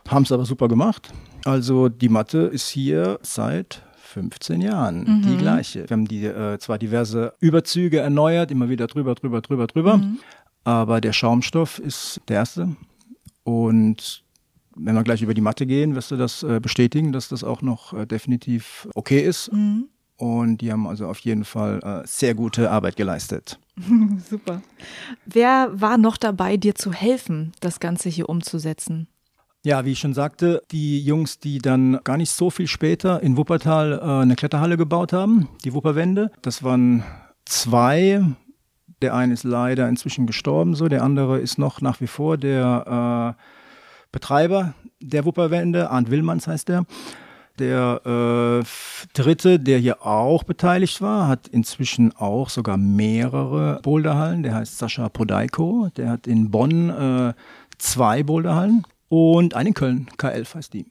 Haben 0.08 0.22
es 0.22 0.30
aber 0.30 0.46
super 0.46 0.68
gemacht. 0.68 1.12
Also 1.44 1.88
die 1.88 2.08
Matte 2.08 2.38
ist 2.38 2.68
hier 2.68 3.18
seit 3.22 3.82
15 4.16 4.62
Jahren 4.62 5.04
mhm. 5.04 5.22
die 5.22 5.36
gleiche. 5.36 5.88
Wir 5.88 5.94
haben 5.94 6.08
die, 6.08 6.24
äh, 6.24 6.58
zwar 6.58 6.78
diverse 6.78 7.34
Überzüge 7.38 8.00
erneuert, 8.00 8.50
immer 8.50 8.70
wieder 8.70 8.86
drüber, 8.86 9.14
drüber, 9.14 9.42
drüber, 9.42 9.66
drüber, 9.66 9.98
mhm. 9.98 10.20
aber 10.64 11.02
der 11.02 11.12
Schaumstoff 11.12 11.78
ist 11.78 12.22
der 12.28 12.36
erste. 12.36 12.74
Und 13.44 14.24
wenn 14.74 14.94
wir 14.94 15.02
gleich 15.02 15.20
über 15.20 15.34
die 15.34 15.42
Matte 15.42 15.66
gehen, 15.66 15.94
wirst 15.94 16.10
du 16.10 16.16
das 16.16 16.42
äh, 16.42 16.60
bestätigen, 16.60 17.12
dass 17.12 17.28
das 17.28 17.44
auch 17.44 17.60
noch 17.60 17.92
äh, 17.92 18.06
definitiv 18.06 18.88
okay 18.94 19.20
ist. 19.20 19.52
Mhm. 19.52 19.90
Und 20.16 20.62
die 20.62 20.72
haben 20.72 20.86
also 20.86 21.06
auf 21.08 21.18
jeden 21.18 21.44
Fall 21.44 21.80
äh, 21.82 22.06
sehr 22.06 22.34
gute 22.34 22.70
Arbeit 22.70 22.96
geleistet. 22.96 23.58
Super. 24.30 24.62
Wer 25.26 25.70
war 25.78 25.98
noch 25.98 26.16
dabei, 26.16 26.56
dir 26.56 26.74
zu 26.74 26.90
helfen, 26.90 27.52
das 27.60 27.80
Ganze 27.80 28.08
hier 28.08 28.30
umzusetzen? 28.30 29.08
Ja, 29.66 29.84
wie 29.84 29.90
ich 29.90 29.98
schon 29.98 30.14
sagte, 30.14 30.62
die 30.70 31.00
Jungs, 31.00 31.40
die 31.40 31.58
dann 31.58 31.98
gar 32.04 32.16
nicht 32.16 32.30
so 32.30 32.50
viel 32.50 32.68
später 32.68 33.20
in 33.20 33.36
Wuppertal 33.36 33.98
äh, 34.00 34.22
eine 34.22 34.36
Kletterhalle 34.36 34.76
gebaut 34.76 35.12
haben, 35.12 35.48
die 35.64 35.74
Wupperwände, 35.74 36.30
das 36.40 36.62
waren 36.62 37.02
zwei. 37.46 38.22
Der 39.02 39.12
eine 39.12 39.34
ist 39.34 39.42
leider 39.42 39.88
inzwischen 39.88 40.28
gestorben, 40.28 40.76
so 40.76 40.86
der 40.86 41.02
andere 41.02 41.40
ist 41.40 41.58
noch 41.58 41.80
nach 41.80 42.00
wie 42.00 42.06
vor 42.06 42.36
der 42.36 43.34
äh, 43.36 43.42
Betreiber 44.12 44.74
der 45.00 45.24
Wupperwände, 45.24 45.90
Arndt 45.90 46.12
Willmanns 46.12 46.46
heißt 46.46 46.68
der. 46.68 46.84
Der 47.58 48.62
äh, 48.62 48.64
dritte, 49.14 49.58
der 49.58 49.78
hier 49.78 50.06
auch 50.06 50.44
beteiligt 50.44 51.02
war, 51.02 51.26
hat 51.26 51.48
inzwischen 51.48 52.14
auch 52.16 52.50
sogar 52.50 52.76
mehrere 52.76 53.80
Boulderhallen. 53.82 54.44
Der 54.44 54.54
heißt 54.54 54.78
Sascha 54.78 55.08
Podaiko. 55.08 55.88
Der 55.96 56.10
hat 56.10 56.28
in 56.28 56.52
Bonn 56.52 56.90
äh, 56.90 57.34
zwei 57.78 58.22
Boulderhallen 58.22 58.84
und 59.08 59.54
einen 59.54 59.68
in 59.68 59.74
Köln, 59.74 60.06
K11 60.18 60.54
heißt 60.54 60.72
die. 60.74 60.86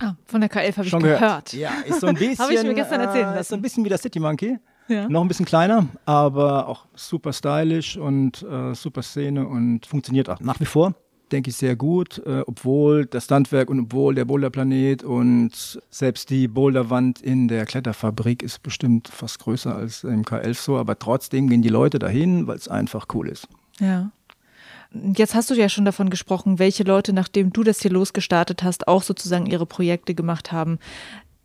Ah, 0.00 0.14
von 0.26 0.40
der 0.40 0.50
K11 0.50 0.76
habe 0.76 0.86
ich 0.86 0.92
gehört. 0.92 1.20
gehört. 1.20 1.52
Ja, 1.54 1.70
ist 1.86 2.00
so 2.00 2.06
ein 2.08 2.14
bisschen. 2.18 2.38
habe 2.38 2.54
ich 2.54 2.62
mir 2.62 2.74
gestern 2.74 3.00
erzählen 3.00 3.26
lassen. 3.26 3.40
Ist 3.40 3.48
so 3.48 3.54
ein 3.56 3.62
bisschen 3.62 3.84
wie 3.84 3.88
der 3.88 3.98
City 3.98 4.20
Monkey. 4.20 4.58
Ja. 4.88 5.08
Noch 5.08 5.22
ein 5.22 5.28
bisschen 5.28 5.46
kleiner, 5.46 5.86
aber 6.04 6.68
auch 6.68 6.84
super 6.94 7.32
stylisch 7.32 7.96
und 7.96 8.42
äh, 8.42 8.74
super 8.74 9.02
Szene 9.02 9.46
und 9.46 9.86
funktioniert 9.86 10.28
auch 10.28 10.40
nach 10.40 10.60
wie 10.60 10.66
vor, 10.66 10.94
denke 11.32 11.48
ich, 11.48 11.56
sehr 11.56 11.74
gut, 11.74 12.18
äh, 12.26 12.42
obwohl 12.46 13.06
das 13.06 13.24
Standwerk 13.24 13.70
und 13.70 13.80
obwohl 13.80 14.14
der 14.14 14.26
Boulderplanet 14.26 15.02
und 15.02 15.80
selbst 15.88 16.28
die 16.28 16.48
Boulderwand 16.48 17.22
in 17.22 17.48
der 17.48 17.64
Kletterfabrik 17.64 18.42
ist 18.42 18.62
bestimmt 18.62 19.08
fast 19.08 19.38
größer 19.38 19.74
als 19.74 20.04
im 20.04 20.22
K11 20.22 20.54
so, 20.54 20.76
aber 20.76 20.98
trotzdem 20.98 21.48
gehen 21.48 21.62
die 21.62 21.70
Leute 21.70 21.98
dahin, 21.98 22.46
weil 22.46 22.56
es 22.56 22.68
einfach 22.68 23.06
cool 23.14 23.28
ist. 23.28 23.48
Ja. 23.80 24.10
Jetzt 25.16 25.34
hast 25.34 25.50
du 25.50 25.54
ja 25.54 25.68
schon 25.68 25.84
davon 25.84 26.10
gesprochen, 26.10 26.58
welche 26.58 26.84
Leute, 26.84 27.12
nachdem 27.12 27.52
du 27.52 27.64
das 27.64 27.80
hier 27.80 27.90
losgestartet 27.90 28.62
hast, 28.62 28.86
auch 28.88 29.02
sozusagen 29.02 29.46
ihre 29.46 29.66
Projekte 29.66 30.14
gemacht 30.14 30.52
haben. 30.52 30.78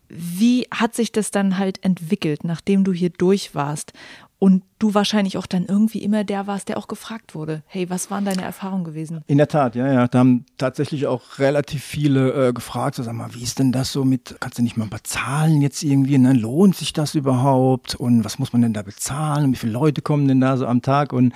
Wie 0.08 0.68
hat 0.72 0.96
sich 0.96 1.12
das 1.12 1.32
dann 1.32 1.58
halt 1.58 1.84
entwickelt, 1.84 2.44
nachdem 2.44 2.84
du 2.84 2.94
hier 2.94 3.10
durch 3.10 3.54
warst 3.56 3.94
und 4.40 4.64
du 4.80 4.94
wahrscheinlich 4.94 5.38
auch 5.38 5.46
dann 5.46 5.66
irgendwie 5.66 6.02
immer 6.02 6.24
der 6.24 6.48
warst, 6.48 6.70
der 6.70 6.78
auch 6.78 6.88
gefragt 6.88 7.36
wurde, 7.36 7.62
hey, 7.68 7.90
was 7.90 8.10
waren 8.10 8.24
deine 8.24 8.42
Erfahrungen 8.42 8.86
gewesen? 8.86 9.22
In 9.28 9.38
der 9.38 9.50
Tat, 9.50 9.76
ja, 9.76 9.92
ja. 9.92 10.08
Da 10.08 10.20
haben 10.20 10.46
tatsächlich 10.58 11.08
auch 11.08 11.40
relativ 11.40 11.84
viele 11.84 12.48
äh, 12.48 12.54
gefragt, 12.54 12.96
so 12.96 13.04
sag 13.04 13.14
mal, 13.14 13.34
wie 13.34 13.44
ist 13.44 13.60
denn 13.60 13.74
das 13.74 13.92
so 13.92 14.06
mit, 14.06 14.38
kannst 14.40 14.58
du 14.58 14.64
nicht 14.64 14.78
mal 14.78 14.88
bezahlen 14.88 15.62
jetzt 15.62 15.84
irgendwie, 15.84 16.18
ne? 16.18 16.34
lohnt 16.34 16.78
sich 16.78 16.94
das 16.94 17.16
überhaupt 17.16 17.96
und 17.96 18.24
was 18.24 18.40
muss 18.40 18.54
man 18.54 18.62
denn 18.62 18.74
da 18.74 18.82
bezahlen 18.82 19.46
und 19.46 19.52
wie 19.52 19.58
viele 19.58 19.74
Leute 19.74 20.02
kommen 20.02 20.28
denn 20.28 20.40
da 20.40 20.56
so 20.56 20.66
am 20.66 20.82
Tag 20.82 21.12
und 21.12 21.34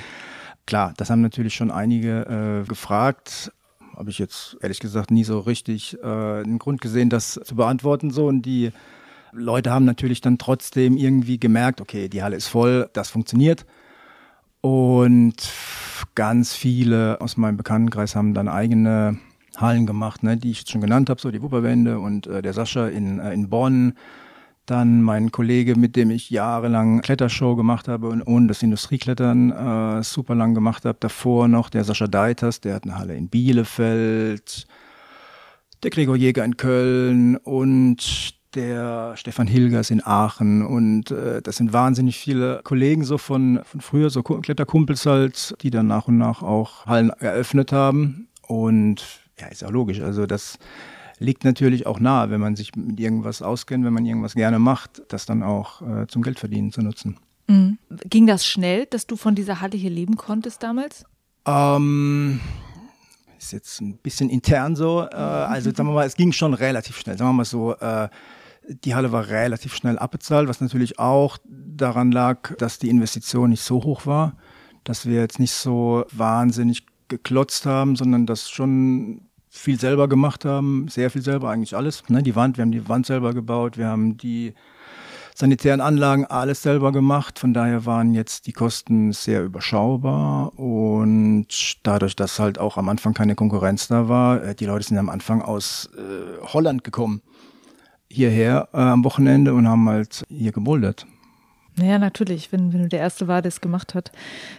Klar, 0.65 0.93
das 0.97 1.10
haben 1.10 1.21
natürlich 1.21 1.56
schon 1.56 1.71
einige 1.71 2.63
äh, 2.63 2.67
gefragt. 2.67 3.52
Habe 3.95 4.10
ich 4.10 4.17
jetzt 4.17 4.58
ehrlich 4.62 4.80
gesagt 4.80 5.12
nie 5.12 5.23
so 5.23 5.39
richtig 5.39 5.97
äh, 6.02 6.06
einen 6.06 6.58
Grund 6.58 6.82
gesehen, 6.82 7.10
das 7.10 7.39
zu 7.43 7.56
beantworten. 7.56 8.12
So 8.12 8.28
und 8.28 8.43
die 8.43 8.71
Leute 9.32 9.71
haben 9.71 9.86
natürlich 9.86 10.21
dann 10.21 10.38
trotzdem 10.38 10.95
irgendwie 10.95 11.39
gemerkt, 11.39 11.82
okay, 11.82 12.08
die 12.08 12.23
Halle 12.23 12.36
ist 12.36 12.47
voll, 12.47 12.89
das 12.93 13.10
funktioniert. 13.10 13.65
Und 14.62 15.36
ganz 16.15 16.54
viele 16.54 17.19
aus 17.19 17.36
meinem 17.36 17.58
Bekanntenkreis 17.58 18.15
haben 18.15 18.34
dann 18.34 18.47
eigene 18.47 19.19
Hallen 19.58 19.86
gemacht, 19.86 20.23
ne, 20.23 20.38
die 20.38 20.52
ich 20.52 20.60
jetzt 20.60 20.71
schon 20.71 20.82
genannt 20.82 21.10
habe, 21.10 21.19
so 21.19 21.32
die 21.32 21.41
Wupperwände 21.41 21.99
und 21.99 22.28
äh, 22.28 22.41
der 22.41 22.54
Sascha 22.54 22.88
in, 22.88 23.19
äh, 23.19 23.34
in 23.34 23.49
Bonn, 23.49 23.93
Dann 24.65 25.02
mein 25.02 25.32
Kollege, 25.32 25.76
mit 25.76 25.95
dem 25.95 26.10
ich 26.10 26.30
jahrelang 26.30 27.02
Klettershow 27.02 27.56
gemacht 27.56 27.88
habe 27.88 28.08
und, 28.08 28.21
und 28.21 28.47
das 28.47 28.63
Industrieklettern 28.63 29.52
äh, 29.52 30.04
super 30.04 30.36
lang 30.36 30.54
gemacht 30.54 30.86
habe. 30.86 30.97
Davor 30.99 31.47
noch 31.47 31.69
der 31.69 31.84
Sascha 31.84 32.08
Deiters, 32.08 32.62
der 32.62 32.76
hat 32.76 32.84
eine 32.84 32.97
Halle 32.97 33.15
in 33.15 33.28
Bielefeld. 33.28 34.67
Der 35.84 35.91
Gregor 35.91 36.15
Jäger 36.15 36.45
in 36.45 36.56
Köln 36.56 37.36
und 37.36 38.34
der 38.56 39.15
Stefan 39.17 39.47
Hilgers 39.47 39.89
in 39.89 40.06
Aachen 40.06 40.65
und 40.65 41.12
äh, 41.12 41.41
das 41.41 41.58
sind 41.58 41.73
wahnsinnig 41.73 42.17
viele 42.17 42.62
Kollegen 42.63 43.04
so 43.04 43.17
von, 43.17 43.62
von 43.63 43.82
früher, 43.82 44.10
so 44.10 44.23
Kletterkumpels 44.23 45.06
halt, 45.06 45.56
die 45.62 45.69
dann 45.69 45.88
nach 45.88 46.08
und 46.08 46.17
nach 46.17 46.41
auch 46.43 46.86
Hallen 46.86 47.10
eröffnet 47.10 47.71
haben 47.71 48.28
und 48.47 49.04
ja, 49.39 49.47
ist 49.47 49.63
auch 49.63 49.71
logisch, 49.71 50.02
also 50.02 50.26
das 50.26 50.60
liegt 51.23 51.45
natürlich 51.45 51.88
auch 51.88 51.99
nahe, 51.99 52.29
wenn 52.29 52.41
man 52.41 52.55
sich 52.55 52.75
mit 52.75 52.99
irgendwas 52.99 53.41
auskennt, 53.41 53.86
wenn 53.86 53.93
man 53.93 54.05
irgendwas 54.05 54.36
gerne 54.36 54.59
macht, 54.59 55.01
das 55.07 55.25
dann 55.25 55.41
auch 55.41 55.81
äh, 55.81 56.07
zum 56.07 56.21
Geldverdienen 56.21 56.71
zu 56.71 56.81
nutzen. 56.81 57.17
Mhm. 57.47 57.77
Ging 58.09 58.27
das 58.27 58.45
schnell, 58.45 58.86
dass 58.86 59.07
du 59.07 59.15
von 59.15 59.33
dieser 59.33 59.62
Halle 59.62 59.77
hier 59.77 59.89
leben 59.89 60.17
konntest 60.17 60.62
damals? 60.63 61.05
Ähm, 61.45 62.39
ist 63.38 63.53
jetzt 63.53 63.81
ein 63.81 63.97
bisschen 63.97 64.29
intern 64.29 64.75
so. 64.75 65.07
Äh, 65.09 65.15
also 65.15 65.71
sagen 65.71 65.89
wir 65.89 65.93
mal, 65.93 66.05
es 66.05 66.15
ging 66.15 66.31
schon 66.31 66.53
relativ 66.53 66.97
schnell. 66.97 67.17
Sagen 67.17 67.29
wir 67.29 67.33
mal 67.33 67.45
so, 67.45 67.75
äh, 67.75 68.09
die 68.67 68.95
Halle 68.95 69.12
war 69.12 69.27
relativ 69.27 69.75
schnell 69.75 69.97
abbezahlt, 69.97 70.47
was 70.47 70.62
natürlich 70.62 70.99
auch 70.99 71.38
daran 71.45 72.12
lag, 72.12 72.55
dass 72.57 72.79
die 72.79 72.89
Investition 72.89 73.49
nicht 73.49 73.63
so 73.63 73.83
hoch 73.83 74.05
war, 74.05 74.38
dass 74.83 75.05
wir 75.05 75.19
jetzt 75.19 75.39
nicht 75.39 75.53
so 75.53 76.05
wahnsinnig 76.12 76.86
geklotzt 77.07 77.65
haben, 77.65 77.95
sondern 77.95 78.25
das 78.25 78.49
schon 78.49 79.21
viel 79.53 79.79
selber 79.79 80.07
gemacht 80.07 80.45
haben, 80.45 80.87
sehr 80.89 81.11
viel 81.11 81.21
selber, 81.21 81.49
eigentlich 81.49 81.75
alles. 81.75 82.03
Ne, 82.09 82.23
die 82.23 82.35
Wand, 82.35 82.57
wir 82.57 82.63
haben 82.63 82.71
die 82.71 82.89
Wand 82.89 83.05
selber 83.05 83.33
gebaut, 83.33 83.77
wir 83.77 83.87
haben 83.87 84.17
die 84.17 84.53
sanitären 85.35 85.79
Anlagen 85.79 86.25
alles 86.25 86.63
selber 86.63 86.91
gemacht. 86.91 87.39
Von 87.39 87.53
daher 87.53 87.85
waren 87.85 88.13
jetzt 88.13 88.47
die 88.47 88.51
Kosten 88.51 89.13
sehr 89.13 89.43
überschaubar 89.43 90.57
und 90.57 91.47
dadurch, 91.83 92.15
dass 92.15 92.39
halt 92.39 92.59
auch 92.59 92.77
am 92.77 92.89
Anfang 92.89 93.13
keine 93.13 93.35
Konkurrenz 93.35 93.87
da 93.87 94.09
war, 94.09 94.43
äh, 94.43 94.55
die 94.55 94.65
Leute 94.65 94.87
sind 94.87 94.97
am 94.97 95.09
Anfang 95.09 95.41
aus 95.41 95.89
äh, 95.95 96.45
Holland 96.45 96.83
gekommen 96.83 97.21
hierher 98.09 98.69
äh, 98.73 98.77
am 98.77 99.03
Wochenende 99.03 99.53
und 99.53 99.67
haben 99.67 99.87
halt 99.87 100.23
hier 100.29 100.51
gebouldert. 100.51 101.05
Naja, 101.75 101.97
natürlich, 101.99 102.51
wenn, 102.51 102.73
wenn 102.73 102.83
du 102.83 102.88
der 102.88 102.99
Erste 102.99 103.27
war, 103.27 103.41
der 103.41 103.49
es 103.49 103.62
gemacht 103.62 103.95
hat. 103.95 104.12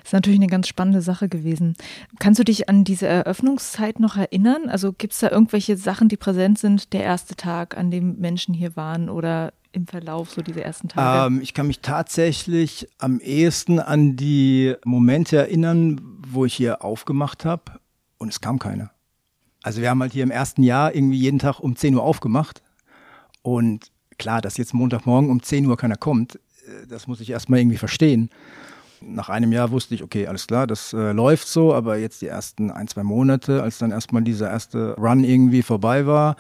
Ist 0.03 0.13
natürlich 0.13 0.39
eine 0.39 0.49
ganz 0.49 0.69
spannende 0.69 1.01
Sache 1.01 1.29
gewesen. 1.29 1.77
Kannst 2.19 2.41
du 2.41 2.45
dich 2.45 2.69
an 2.69 2.85
diese 2.85 3.07
Eröffnungszeit 3.07 4.01
noch 4.01 4.17
erinnern? 4.17 4.69
Also 4.69 4.93
gibt 4.93 5.13
es 5.13 5.21
da 5.21 5.31
irgendwelche 5.31 5.77
Sachen, 5.77 6.09
die 6.09 6.17
präsent 6.17 6.59
sind? 6.59 6.93
Der 6.93 7.03
erste 7.03 7.37
Tag, 7.37 7.77
an 7.77 7.91
dem 7.91 8.17
Menschen 8.19 8.55
hier 8.55 8.77
waren 8.77 9.09
oder 9.09 9.53
im 9.73 9.87
Verlauf, 9.87 10.31
so 10.31 10.43
diese 10.43 10.63
ersten 10.63 10.89
Tage? 10.89 11.35
Ähm, 11.35 11.41
ich 11.41 11.55
kann 11.55 11.67
mich 11.67 11.81
tatsächlich 11.81 12.89
am 12.99 13.21
ehesten 13.21 13.81
an 13.81 14.17
die 14.17 14.75
Momente 14.85 15.37
erinnern, 15.37 16.01
wo 16.27 16.45
ich 16.45 16.55
hier 16.55 16.85
aufgemacht 16.85 17.45
habe 17.45 17.81
und 18.19 18.29
es 18.29 18.41
kam 18.41 18.59
keiner. 18.59 18.91
Also 19.63 19.81
wir 19.81 19.91
haben 19.91 20.01
halt 20.01 20.13
hier 20.13 20.23
im 20.23 20.31
ersten 20.31 20.63
Jahr 20.63 20.95
irgendwie 20.95 21.19
jeden 21.19 21.39
Tag 21.39 21.61
um 21.61 21.75
10 21.75 21.95
Uhr 21.95 22.03
aufgemacht 22.03 22.63
und 23.43 23.91
klar, 24.19 24.41
dass 24.41 24.57
jetzt 24.57 24.75
Montagmorgen 24.75 25.31
um 25.31 25.43
10 25.43 25.67
Uhr 25.67 25.77
keiner 25.77 25.97
kommt, 25.97 26.39
das 26.89 27.07
muss 27.07 27.21
ich 27.21 27.31
erstmal 27.31 27.61
irgendwie 27.61 27.77
verstehen. 27.77 28.31
Nach 29.01 29.29
einem 29.29 29.53
Jahr 29.53 29.71
wusste 29.71 29.95
ich, 29.95 30.03
okay, 30.03 30.27
alles 30.27 30.47
klar, 30.47 30.67
das 30.67 30.93
äh, 30.93 31.13
läuft 31.13 31.47
so, 31.47 31.75
aber 31.75 31.99
jetzt 31.99 32.23
die 32.23 32.27
ersten 32.27 32.71
ein, 32.71 32.89
zwei 32.89 33.03
Monate, 33.03 33.63
als 33.63 33.79
dann 33.79 33.91
erstmal 33.91 34.23
dieser 34.23 34.51
erste 34.51 34.95
Run 34.95 35.25
irgendwie 35.25 35.63
vorbei 35.63 36.07
war 36.07 36.37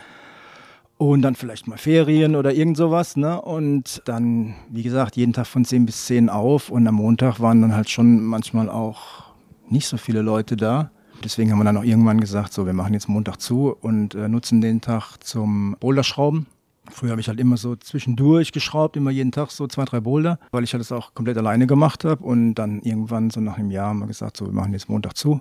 und 0.96 1.22
dann 1.22 1.34
vielleicht 1.34 1.66
mal 1.66 1.76
Ferien 1.76 2.37
oder 2.37 2.52
irgend 2.52 2.76
sowas, 2.76 3.16
ne? 3.16 3.40
Und 3.40 4.02
dann, 4.04 4.54
wie 4.70 4.82
gesagt, 4.82 5.16
jeden 5.16 5.32
Tag 5.32 5.46
von 5.46 5.64
10 5.64 5.87
bis 5.87 6.06
10 6.06 6.28
auf 6.28 6.70
und 6.70 6.87
am 6.87 6.94
Montag 6.94 7.40
waren 7.40 7.60
dann 7.62 7.74
halt 7.74 7.90
schon 7.90 8.24
manchmal 8.24 8.70
auch 8.70 9.24
nicht 9.68 9.87
so 9.87 9.96
viele 9.96 10.22
Leute 10.22 10.56
da. 10.56 10.90
Deswegen 11.22 11.50
haben 11.50 11.58
wir 11.58 11.64
dann 11.64 11.76
auch 11.76 11.84
irgendwann 11.84 12.20
gesagt, 12.20 12.52
so, 12.52 12.66
wir 12.66 12.72
machen 12.72 12.94
jetzt 12.94 13.08
Montag 13.08 13.40
zu 13.40 13.76
und 13.80 14.14
äh, 14.14 14.28
nutzen 14.28 14.60
den 14.60 14.80
Tag 14.80 15.18
zum 15.18 15.76
Boulderschrauben. 15.80 16.46
Früher 16.90 17.11
habe 17.11 17.20
ich 17.20 17.29
halt 17.29 17.40
immer 17.40 17.57
so 17.57 17.77
zwischendurch 17.77 18.53
geschraubt, 18.53 18.97
immer 18.97 19.11
jeden 19.11 19.33
Tag 19.33 19.51
so 19.51 19.66
zwei, 19.66 19.85
drei 19.85 20.01
Boulder, 20.01 20.38
weil 20.51 20.64
ich 20.64 20.73
halt 20.73 20.81
das 20.81 20.92
auch 20.92 21.14
komplett 21.14 21.38
alleine 21.38 21.66
gemacht 21.66 22.05
habe. 22.05 22.23
Und 22.23 22.55
dann 22.55 22.81
irgendwann 22.83 23.31
so 23.31 23.40
nach 23.40 23.57
einem 23.57 23.70
Jahr 23.70 23.88
haben 23.88 24.01
wir 24.01 24.07
gesagt, 24.07 24.37
so 24.37 24.47
wir 24.47 24.53
machen 24.53 24.73
jetzt 24.73 24.88
Montag 24.88 25.16
zu 25.16 25.40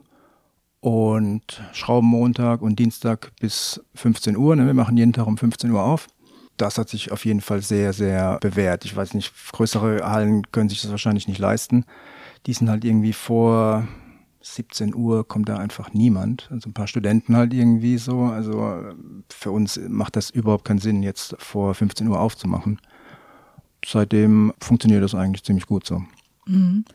und 0.84 1.64
schrauben 1.72 2.08
Montag 2.08 2.62
und 2.62 2.78
Dienstag 2.78 3.32
bis 3.40 3.82
15 3.96 4.36
Uhr. 4.36 4.56
Ne? 4.58 4.66
Wir 4.66 4.74
machen 4.74 4.98
jeden 4.98 5.14
Tag 5.14 5.28
um 5.28 5.38
15 5.38 5.72
Uhr 5.72 5.82
auf. 5.82 6.08
Das 6.58 6.78
hat 6.78 6.90
sich 6.90 7.12
auf 7.14 7.24
jeden 7.24 7.40
Fall 7.40 7.62
sehr, 7.62 7.94
sehr 7.94 8.38
bewährt. 8.40 8.84
Ich 8.84 8.94
weiß 8.94 9.14
nicht, 9.14 9.34
größere 9.54 10.02
Hallen 10.06 10.52
können 10.52 10.68
sich 10.68 10.82
das 10.82 10.92
wahrscheinlich 10.92 11.30
nicht 11.30 11.40
leisten. 11.40 11.86
Die 12.46 12.54
sind 12.54 12.70
halt 12.70 12.84
irgendwie 12.84 13.14
vor 13.14 13.88
17 14.44 14.94
Uhr 14.94 15.28
kommt 15.28 15.50
da 15.50 15.58
einfach 15.58 15.94
niemand. 15.94 16.50
Also 16.52 16.70
ein 16.70 16.74
paar 16.74 16.88
Studenten 16.88 17.36
halt 17.36 17.54
irgendwie 17.54 17.98
so. 17.98 18.22
Also 18.24 18.82
für 19.30 19.52
uns 19.52 19.80
macht 19.88 20.16
das 20.16 20.30
überhaupt 20.30 20.66
keinen 20.66 20.80
Sinn, 20.80 21.02
jetzt 21.02 21.36
vor 21.40 21.74
15 21.74 22.08
Uhr 22.08 22.20
aufzumachen. 22.20 22.80
Seitdem 23.86 24.54
funktioniert 24.60 25.04
das 25.04 25.16
eigentlich 25.16 25.44
ziemlich 25.44 25.66
gut 25.66 25.86
so. 25.86 26.04
Mhm. 26.46 26.86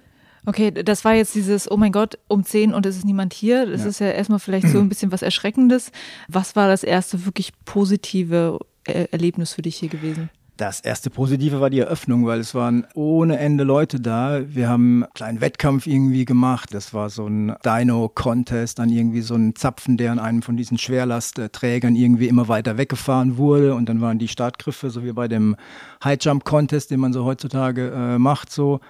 Okay, 0.47 0.71
das 0.71 1.05
war 1.05 1.15
jetzt 1.15 1.35
dieses, 1.35 1.71
oh 1.71 1.77
mein 1.77 1.93
Gott, 1.93 2.19
um 2.29 2.45
10 2.45 2.73
und 2.73 2.87
es 2.87 2.97
ist 2.97 3.05
niemand 3.05 3.35
hier. 3.35 3.67
Das 3.67 3.83
ja. 3.83 3.89
ist 3.89 3.99
ja 3.99 4.11
erstmal 4.11 4.39
vielleicht 4.39 4.69
so 4.69 4.79
ein 4.79 4.89
bisschen 4.89 5.13
was 5.13 5.23
Erschreckendes. 5.23 5.91
Was 6.29 6.57
war 6.57 6.69
das 6.69 6.85
erste 6.85 7.27
wirklich 7.27 7.53
positive 7.65 8.59
Erlebnis 8.85 9.53
für 9.53 9.63
dich 9.63 9.77
hier 9.77 9.91
gewesen? 9.91 10.31
Das 10.59 10.81
erste 10.81 11.09
Positive 11.09 11.61
war 11.61 11.71
die 11.71 11.79
Eröffnung, 11.79 12.27
weil 12.27 12.41
es 12.41 12.53
waren 12.53 12.85
ohne 12.95 13.39
Ende 13.39 13.63
Leute 13.63 14.01
da. 14.01 14.41
Wir 14.45 14.69
haben 14.69 15.05
einen 15.05 15.13
kleinen 15.15 15.41
Wettkampf 15.41 15.87
irgendwie 15.87 16.25
gemacht. 16.25 16.75
Das 16.75 16.93
war 16.93 17.11
so 17.11 17.29
ein 17.29 17.55
Dino-Contest, 17.65 18.81
dann 18.81 18.89
irgendwie 18.89 19.21
so 19.21 19.37
ein 19.37 19.55
Zapfen, 19.55 19.97
der 19.97 20.11
an 20.11 20.19
einem 20.19 20.43
von 20.43 20.57
diesen 20.57 20.77
Schwerlastträgern 20.77 21.95
irgendwie 21.95 22.27
immer 22.27 22.49
weiter 22.49 22.77
weggefahren 22.77 23.37
wurde. 23.37 23.77
Und 23.77 23.89
dann 23.89 24.01
waren 24.01 24.19
die 24.19 24.27
Startgriffe, 24.27 24.91
so 24.91 25.05
wie 25.05 25.13
bei 25.13 25.29
dem 25.29 25.55
High-Jump-Contest, 26.03 26.91
den 26.91 26.99
man 26.99 27.13
so 27.13 27.25
heutzutage 27.25 27.93
äh, 27.93 28.19
macht, 28.19 28.51
so. 28.51 28.81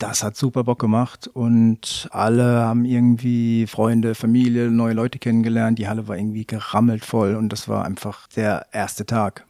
Das 0.00 0.24
hat 0.24 0.36
super 0.36 0.64
Bock 0.64 0.80
gemacht 0.80 1.28
und 1.28 2.08
alle 2.10 2.62
haben 2.62 2.84
irgendwie 2.86 3.66
Freunde, 3.68 4.16
Familie, 4.16 4.70
neue 4.70 4.94
Leute 4.94 5.20
kennengelernt. 5.20 5.78
Die 5.78 5.86
Halle 5.86 6.08
war 6.08 6.16
irgendwie 6.16 6.46
gerammelt 6.46 7.04
voll 7.04 7.36
und 7.36 7.50
das 7.50 7.68
war 7.68 7.84
einfach 7.84 8.26
der 8.28 8.66
erste 8.72 9.06
Tag. 9.06 9.44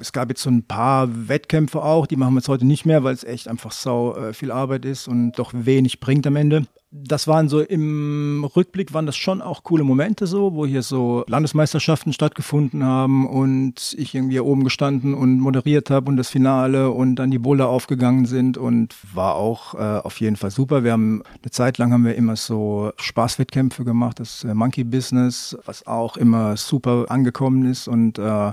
Es 0.00 0.12
gab 0.12 0.28
jetzt 0.28 0.42
so 0.42 0.50
ein 0.50 0.62
paar 0.62 1.28
Wettkämpfe 1.28 1.82
auch, 1.82 2.06
die 2.06 2.14
machen 2.14 2.34
wir 2.34 2.38
jetzt 2.38 2.48
heute 2.48 2.64
nicht 2.64 2.86
mehr, 2.86 3.02
weil 3.02 3.14
es 3.14 3.24
echt 3.24 3.48
einfach 3.48 3.72
sau 3.72 4.14
äh, 4.14 4.32
viel 4.32 4.52
Arbeit 4.52 4.84
ist 4.84 5.08
und 5.08 5.32
doch 5.32 5.50
wenig 5.52 5.98
bringt 5.98 6.24
am 6.26 6.36
Ende. 6.36 6.66
Das 6.90 7.26
waren 7.26 7.48
so 7.48 7.60
im 7.60 8.48
Rückblick 8.56 8.94
waren 8.94 9.04
das 9.04 9.16
schon 9.16 9.42
auch 9.42 9.62
coole 9.62 9.84
Momente 9.84 10.26
so, 10.26 10.54
wo 10.54 10.64
hier 10.64 10.82
so 10.82 11.24
Landesmeisterschaften 11.26 12.12
stattgefunden 12.14 12.82
haben 12.82 13.28
und 13.28 13.94
ich 13.98 14.14
irgendwie 14.14 14.40
oben 14.40 14.64
gestanden 14.64 15.14
und 15.14 15.40
moderiert 15.40 15.90
habe 15.90 16.08
und 16.10 16.16
das 16.16 16.30
Finale 16.30 16.90
und 16.90 17.16
dann 17.16 17.30
die 17.30 17.38
Boulder 17.38 17.68
aufgegangen 17.68 18.24
sind 18.24 18.56
und 18.56 18.94
war 19.12 19.34
auch 19.34 19.74
äh, 19.74 19.78
auf 19.78 20.18
jeden 20.20 20.36
Fall 20.36 20.50
super. 20.50 20.84
Wir 20.84 20.92
haben 20.92 21.22
eine 21.42 21.50
Zeit 21.50 21.76
lang 21.76 21.92
haben 21.92 22.04
wir 22.04 22.14
immer 22.14 22.36
so 22.36 22.92
Spaßwettkämpfe 22.96 23.84
gemacht, 23.84 24.20
das 24.20 24.44
äh, 24.44 24.54
Monkey 24.54 24.84
Business, 24.84 25.58
was 25.66 25.86
auch 25.86 26.16
immer 26.16 26.56
super 26.56 27.06
angekommen 27.08 27.66
ist 27.66 27.88
und 27.88 28.18
äh, 28.18 28.52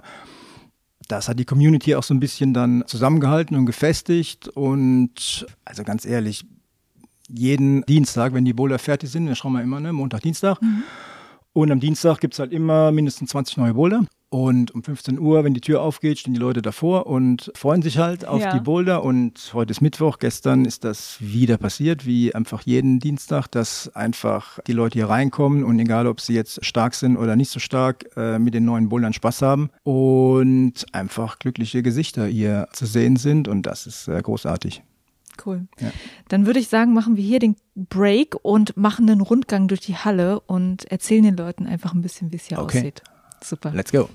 das 1.08 1.28
hat 1.28 1.40
die 1.40 1.46
Community 1.46 1.96
auch 1.96 2.04
so 2.04 2.14
ein 2.14 2.20
bisschen 2.20 2.54
dann 2.54 2.84
zusammengehalten 2.88 3.58
und 3.58 3.66
gefestigt. 3.66 4.48
Und 4.50 5.46
also 5.64 5.84
ganz 5.84 6.06
ehrlich, 6.06 6.46
jeden 7.28 7.86
Dienstag, 7.86 8.34
wenn 8.34 8.46
die 8.46 8.54
Boulder 8.54 8.80
fertig 8.80 9.10
sind, 9.10 9.28
wir 9.28 9.36
schauen 9.36 9.54
mal 9.54 9.64
immer, 9.64 9.80
ne, 9.80 9.94
Montag, 9.94 10.22
Dienstag. 10.22 10.62
Mhm. 10.62 10.84
Und 11.54 11.72
am 11.72 11.80
Dienstag 11.80 12.20
gibt 12.20 12.34
es 12.34 12.40
halt 12.40 12.52
immer 12.52 12.92
mindestens 12.92 13.30
20 13.32 13.58
neue 13.58 13.74
Boulder. 13.74 14.06
Und 14.36 14.76
um 14.76 14.84
15 14.84 15.18
Uhr, 15.18 15.46
wenn 15.46 15.54
die 15.54 15.62
Tür 15.62 15.82
aufgeht, 15.82 16.20
stehen 16.20 16.34
die 16.34 16.42
Leute 16.42 16.62
davor 16.62 17.08
und 17.08 17.54
freuen 17.56 17.82
sich 17.82 18.00
halt 18.00 18.26
auf 18.26 18.42
ja. 18.42 18.52
die 18.52 18.60
Boulder. 18.60 19.02
Und 19.02 19.52
heute 19.54 19.72
ist 19.72 19.80
Mittwoch, 19.80 20.20
gestern 20.20 20.66
ist 20.66 20.84
das 20.84 21.16
wieder 21.22 21.58
passiert, 21.58 22.06
wie 22.06 22.36
einfach 22.36 22.62
jeden 22.64 23.00
Dienstag, 23.00 23.48
dass 23.48 23.96
einfach 23.96 24.60
die 24.68 24.74
Leute 24.74 24.96
hier 24.96 25.08
reinkommen 25.08 25.64
und 25.64 25.80
egal, 25.80 26.06
ob 26.06 26.20
sie 26.20 26.34
jetzt 26.34 26.66
stark 26.66 26.96
sind 26.96 27.16
oder 27.16 27.38
nicht 27.38 27.50
so 27.50 27.62
stark, 27.62 28.08
äh, 28.18 28.38
mit 28.38 28.54
den 28.54 28.66
neuen 28.66 28.90
Bouldern 28.90 29.14
Spaß 29.14 29.42
haben 29.42 29.70
und 29.84 30.86
einfach 30.92 31.40
glückliche 31.40 31.82
Gesichter 31.82 32.26
hier 32.26 32.68
zu 32.74 32.86
sehen 32.86 33.16
sind. 33.16 33.48
Und 33.48 33.62
das 33.62 33.88
ist 33.88 34.10
äh, 34.10 34.22
großartig. 34.22 34.84
Cool. 35.46 35.66
Ja. 35.80 35.92
Dann 36.28 36.46
würde 36.46 36.60
ich 36.60 36.68
sagen, 36.68 36.94
machen 36.94 37.16
wir 37.16 37.24
hier 37.24 37.40
den 37.40 37.56
Break 37.74 38.36
und 38.42 38.76
machen 38.76 39.10
einen 39.10 39.22
Rundgang 39.22 39.70
durch 39.70 39.80
die 39.80 39.96
Halle 39.96 40.42
und 40.42 40.92
erzählen 40.92 41.24
den 41.24 41.38
Leuten 41.38 41.68
einfach 41.68 41.94
ein 41.94 42.02
bisschen, 42.02 42.34
wie 42.34 42.36
es 42.36 42.48
hier 42.48 42.60
okay. 42.60 42.80
aussieht. 42.80 43.02
Super. 43.42 43.72
Let's 43.74 43.92
go. 43.92 44.10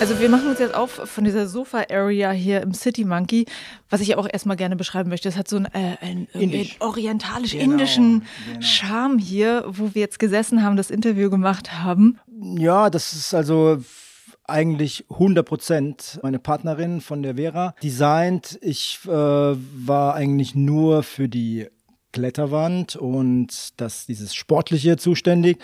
Also 0.00 0.18
wir 0.18 0.30
machen 0.30 0.48
uns 0.48 0.58
jetzt 0.58 0.74
auf 0.74 0.92
von 0.92 1.24
dieser 1.24 1.46
Sofa-Area 1.46 2.30
hier 2.30 2.62
im 2.62 2.72
City 2.72 3.04
Monkey, 3.04 3.44
was 3.90 4.00
ich 4.00 4.16
auch 4.16 4.26
erstmal 4.26 4.56
gerne 4.56 4.74
beschreiben 4.74 5.10
möchte. 5.10 5.28
Es 5.28 5.36
hat 5.36 5.46
so 5.46 5.56
einen, 5.56 5.66
äh, 5.66 5.98
einen 6.00 6.26
orientalisch-indischen 6.78 8.20
genau, 8.20 8.24
genau. 8.46 8.60
Charme 8.62 9.18
hier, 9.18 9.64
wo 9.68 9.94
wir 9.94 10.00
jetzt 10.00 10.18
gesessen 10.18 10.62
haben, 10.62 10.78
das 10.78 10.90
Interview 10.90 11.28
gemacht 11.28 11.82
haben. 11.84 12.18
Ja, 12.56 12.88
das 12.88 13.12
ist 13.12 13.34
also 13.34 13.82
eigentlich 14.50 15.06
100 15.10 15.46
Prozent 15.46 16.20
meine 16.22 16.38
Partnerin 16.38 17.00
von 17.00 17.22
der 17.22 17.36
Vera 17.36 17.74
designt. 17.82 18.58
Ich 18.62 19.00
äh, 19.04 19.10
war 19.10 20.14
eigentlich 20.14 20.54
nur 20.54 21.02
für 21.02 21.28
die 21.28 21.68
Kletterwand 22.12 22.96
und 22.96 23.80
das, 23.80 24.06
dieses 24.06 24.34
Sportliche 24.34 24.96
zuständig. 24.96 25.58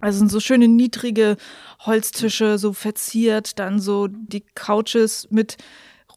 Also 0.00 0.18
sind 0.18 0.30
so 0.30 0.40
schöne 0.40 0.66
niedrige 0.66 1.36
Holztische, 1.80 2.58
so 2.58 2.72
verziert, 2.72 3.58
dann 3.58 3.80
so 3.80 4.08
die 4.08 4.42
Couches 4.54 5.28
mit 5.30 5.58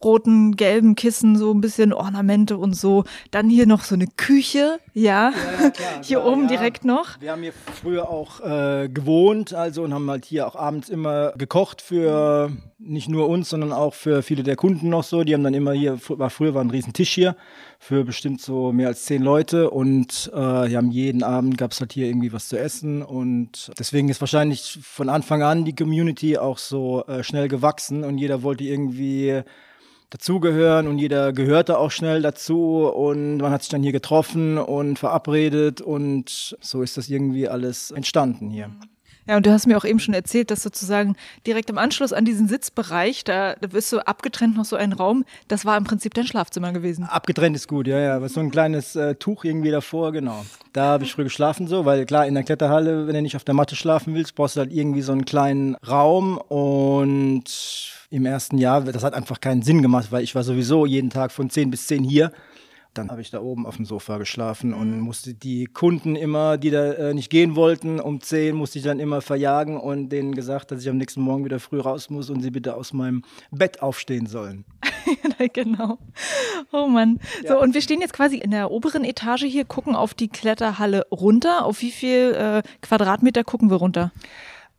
roten, 0.04 0.56
gelben 0.56 0.96
Kissen, 0.96 1.38
so 1.38 1.54
ein 1.54 1.62
bisschen 1.62 1.94
Ornamente 1.94 2.58
und 2.58 2.76
so. 2.76 3.04
Dann 3.32 3.50
hier 3.50 3.68
noch 3.68 3.84
so 3.84 3.96
eine 3.96 4.08
Küche, 4.08 4.80
ja, 4.94 5.32
ja, 5.62 5.70
klar, 5.70 5.90
hier 6.04 6.20
klar, 6.20 6.32
oben 6.32 6.44
ja. 6.44 6.48
direkt 6.50 6.86
noch. 6.86 7.20
Wir 7.20 7.32
haben 7.32 7.42
hier 7.42 7.54
früher 7.82 8.10
auch 8.10 8.40
äh, 8.42 8.90
gewohnt, 8.90 9.54
also 9.54 9.84
und 9.84 9.94
haben 9.94 10.10
halt 10.10 10.26
hier 10.26 10.48
auch 10.48 10.56
abends 10.56 10.90
immer 10.90 11.32
gekocht 11.32 11.82
für 11.82 12.52
nicht 12.86 13.08
nur 13.08 13.30
uns, 13.30 13.50
sondern 13.50 13.72
auch 13.72 13.94
für 13.94 14.24
viele 14.24 14.44
der 14.44 14.56
Kunden 14.56 14.90
noch 14.90 15.04
so. 15.04 15.24
Die 15.24 15.34
haben 15.34 15.44
dann 15.44 15.54
immer 15.54 15.72
hier, 15.72 16.00
war 16.10 16.30
früher 16.30 16.54
war 16.54 16.64
ein 16.64 16.70
riesen 16.70 16.94
Tisch 16.94 17.12
hier 17.12 17.36
für 17.80 18.06
bestimmt 18.06 18.42
so 18.42 18.72
mehr 18.72 18.88
als 18.88 19.04
zehn 19.06 19.22
Leute 19.22 19.70
und 19.70 20.32
äh, 20.34 20.38
wir 20.38 20.78
haben 20.78 20.92
jeden 20.92 21.22
Abend 21.22 21.58
gab 21.58 21.72
es 21.72 21.82
halt 21.82 21.92
hier 21.92 22.08
irgendwie 22.08 22.32
was 22.32 22.48
zu 22.48 22.58
essen 22.58 23.02
und 23.02 23.72
deswegen 23.78 24.08
ist 24.08 24.22
wahrscheinlich 24.22 24.80
von 24.82 25.10
Anfang 25.10 25.44
an 25.44 25.66
die 25.66 25.76
Community 25.76 26.38
auch 26.38 26.58
so 26.58 27.04
äh, 27.08 27.24
schnell 27.24 27.50
gewachsen 27.50 28.06
und 28.06 28.18
jeder 28.18 28.42
wollte 28.42 28.64
irgendwie 28.64 29.44
dazugehören 30.14 30.88
und 30.88 31.00
jeder 31.00 31.34
gehörte 31.34 31.80
auch 31.80 31.90
schnell 31.90 32.22
dazu 32.22 32.88
und 32.88 33.38
man 33.38 33.52
hat 33.52 33.64
sich 33.64 33.70
dann 33.70 33.82
hier 33.82 33.92
getroffen 33.92 34.60
und 34.60 35.00
verabredet 35.00 35.82
und 35.82 36.56
so 36.62 36.84
ist 36.84 36.98
das 36.98 37.10
irgendwie 37.10 37.50
alles 37.50 37.90
entstanden 37.90 38.50
hier. 38.52 38.70
Ja, 39.26 39.38
und 39.38 39.46
du 39.46 39.52
hast 39.52 39.68
mir 39.68 39.78
auch 39.78 39.86
eben 39.86 40.00
schon 40.00 40.14
erzählt, 40.14 40.52
dass 40.52 40.62
sozusagen 40.64 41.16
direkt 41.48 41.70
im 41.70 41.78
Anschluss 41.78 42.12
an 42.12 42.26
diesen 42.26 42.50
Sitzbereich, 42.50 43.24
da, 43.24 43.56
da 43.56 43.72
wirst 43.72 43.92
du 43.94 44.06
abgetrennt 44.06 44.58
noch 44.58 44.66
so 44.66 44.76
ein 44.76 44.92
Raum, 44.92 45.24
das 45.48 45.66
war 45.66 45.78
im 45.78 45.86
Prinzip 45.86 46.14
dein 46.14 46.28
Schlafzimmer 46.28 46.74
gewesen. 46.74 47.06
Abgetrennt 47.06 47.56
ist 47.56 47.70
gut, 47.70 47.88
ja, 47.88 48.00
ja. 48.00 48.28
So 48.28 48.42
ein 48.42 48.52
kleines 48.52 48.98
äh, 48.98 49.16
Tuch 49.16 49.46
irgendwie 49.46 49.72
davor, 49.72 50.12
genau. 50.12 50.44
Da 50.74 50.84
habe 50.84 51.06
ich 51.06 51.14
früh 51.14 51.24
geschlafen 51.24 51.68
so, 51.68 51.86
weil 51.86 52.06
klar, 52.06 52.28
in 52.28 52.34
der 52.34 52.44
Kletterhalle, 52.44 53.08
wenn 53.08 53.14
du 53.14 53.22
nicht 53.22 53.38
auf 53.38 53.46
der 53.46 53.54
Matte 53.54 53.78
schlafen 53.78 54.14
willst, 54.14 54.36
brauchst 54.36 54.58
du 54.58 54.60
halt 54.60 54.74
irgendwie 54.74 55.02
so 55.02 55.14
einen 55.14 55.24
kleinen 55.24 55.76
Raum 55.76 56.38
und 56.38 57.46
im 58.14 58.26
ersten 58.26 58.58
Jahr, 58.58 58.82
das 58.82 59.04
hat 59.04 59.14
einfach 59.14 59.42
keinen 59.42 59.64
Sinn 59.64 59.82
gemacht, 59.82 60.12
weil 60.12 60.24
ich 60.24 60.36
war 60.36 60.44
sowieso 60.44 60.86
jeden 60.86 61.10
Tag 61.10 61.32
von 61.32 61.50
10 61.50 61.72
bis 61.72 61.88
10 61.88 62.04
hier 62.04 62.32
dann 62.94 63.10
habe 63.10 63.22
ich 63.22 63.32
da 63.32 63.42
oben 63.42 63.66
auf 63.66 63.78
dem 63.78 63.86
Sofa 63.86 64.18
geschlafen 64.18 64.74
und 64.74 64.98
mhm. 64.98 65.00
musste 65.02 65.34
die 65.34 65.66
Kunden 65.66 66.16
immer, 66.16 66.58
die 66.58 66.70
da 66.70 66.94
äh, 66.94 67.14
nicht 67.14 67.30
gehen 67.30 67.56
wollten, 67.56 68.00
um 68.00 68.22
10 68.22 68.56
musste 68.56 68.80
ich 68.80 68.86
dann 68.86 69.00
immer 69.00 69.22
verjagen 69.22 69.80
und 69.80 70.10
denen 70.10 70.36
gesagt, 70.36 70.72
dass 70.72 70.82
ich 70.82 70.90
am 70.90 70.98
nächsten 70.98 71.22
Morgen 71.22 71.44
wieder 71.46 71.60
früh 71.60 71.80
raus 71.80 72.10
muss 72.10 72.30
und 72.30 72.42
sie 72.42 72.52
bitte 72.52 72.76
aus 72.76 72.94
meinem 72.94 73.24
Bett 73.52 73.82
aufstehen 73.82 74.28
sollen. 74.28 74.66
genau. 75.54 75.98
Oh 76.72 76.88
Mann. 76.88 77.20
Ja. 77.44 77.54
So, 77.54 77.62
und 77.62 77.74
wir 77.74 77.82
stehen 77.82 78.02
jetzt 78.02 78.14
quasi 78.14 78.38
in 78.38 78.52
der 78.52 78.72
oberen 78.72 79.04
Etage 79.04 79.46
hier, 79.46 79.66
gucken 79.66 79.96
auf 79.96 80.14
die 80.14 80.28
Kletterhalle 80.28 81.08
runter. 81.12 81.66
Auf 81.66 81.82
wie 81.82 81.92
viel 81.92 82.34
äh, 82.34 82.62
Quadratmeter 82.82 83.44
gucken 83.44 83.70
wir 83.70 83.78
runter? 83.78 84.12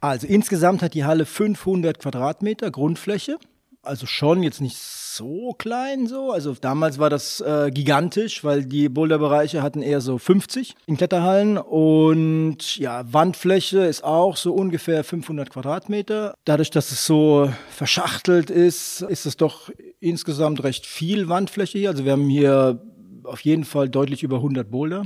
Also 0.05 0.27
insgesamt 0.27 0.83
hat 0.83 0.93
die 0.93 1.05
Halle 1.05 1.25
500 1.25 1.99
Quadratmeter 1.99 2.71
Grundfläche. 2.71 3.39
Also 3.83 4.05
schon 4.05 4.43
jetzt 4.43 4.61
nicht 4.61 4.77
so 4.77 5.55
klein 5.57 6.07
so. 6.07 6.31
Also 6.31 6.55
damals 6.61 6.99
war 6.99 7.09
das 7.09 7.41
äh, 7.41 7.71
gigantisch, 7.73 8.45
weil 8.45 8.67
die 8.67 8.91
Boulderbereiche 8.91 9.63
hatten 9.63 9.81
eher 9.81 10.03
so 10.03 10.19
50 10.19 10.75
in 10.87 10.99
Kletterhallen 10.99 11.57
und 11.57 12.77
ja, 12.77 13.11
Wandfläche 13.13 13.81
ist 13.81 14.05
auch 14.05 14.37
so 14.37 14.53
ungefähr 14.53 15.05
500 15.05 15.49
Quadratmeter. 15.49 16.35
Dadurch, 16.45 16.71
dass 16.71 16.91
es 16.91 17.07
so 17.07 17.51
verschachtelt 17.71 18.51
ist, 18.51 19.01
ist 19.01 19.25
es 19.25 19.39
doch 19.39 19.71
insgesamt 20.01 20.65
recht 20.65 20.85
viel 20.85 21.31
Wandfläche 21.31 21.79
hier. 21.79 21.91
Also 21.91 22.05
wir 22.05 22.13
haben 22.13 22.29
hier 22.29 22.83
auf 23.23 23.41
jeden 23.41 23.65
Fall 23.65 23.89
deutlich 23.89 24.23
über 24.23 24.37
100 24.37 24.71
Boulder. 24.71 25.05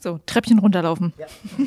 So, 0.00 0.20
Treppchen 0.24 0.58
runterlaufen. 0.58 1.12
Ja. 1.18 1.26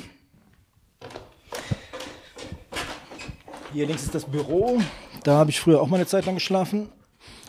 Hier 3.74 3.88
links 3.88 4.04
ist 4.04 4.14
das 4.14 4.26
Büro. 4.26 4.82
Da 5.24 5.38
habe 5.38 5.50
ich 5.50 5.60
früher 5.60 5.82
auch 5.82 5.88
mal 5.88 5.96
eine 5.96 6.06
Zeit 6.06 6.26
lang 6.26 6.36
geschlafen, 6.36 6.90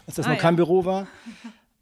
als 0.06 0.16
das 0.16 0.26
ah, 0.26 0.30
noch 0.30 0.38
kein 0.38 0.54
ja. 0.54 0.64
Büro 0.64 0.85
war. 0.85 1.08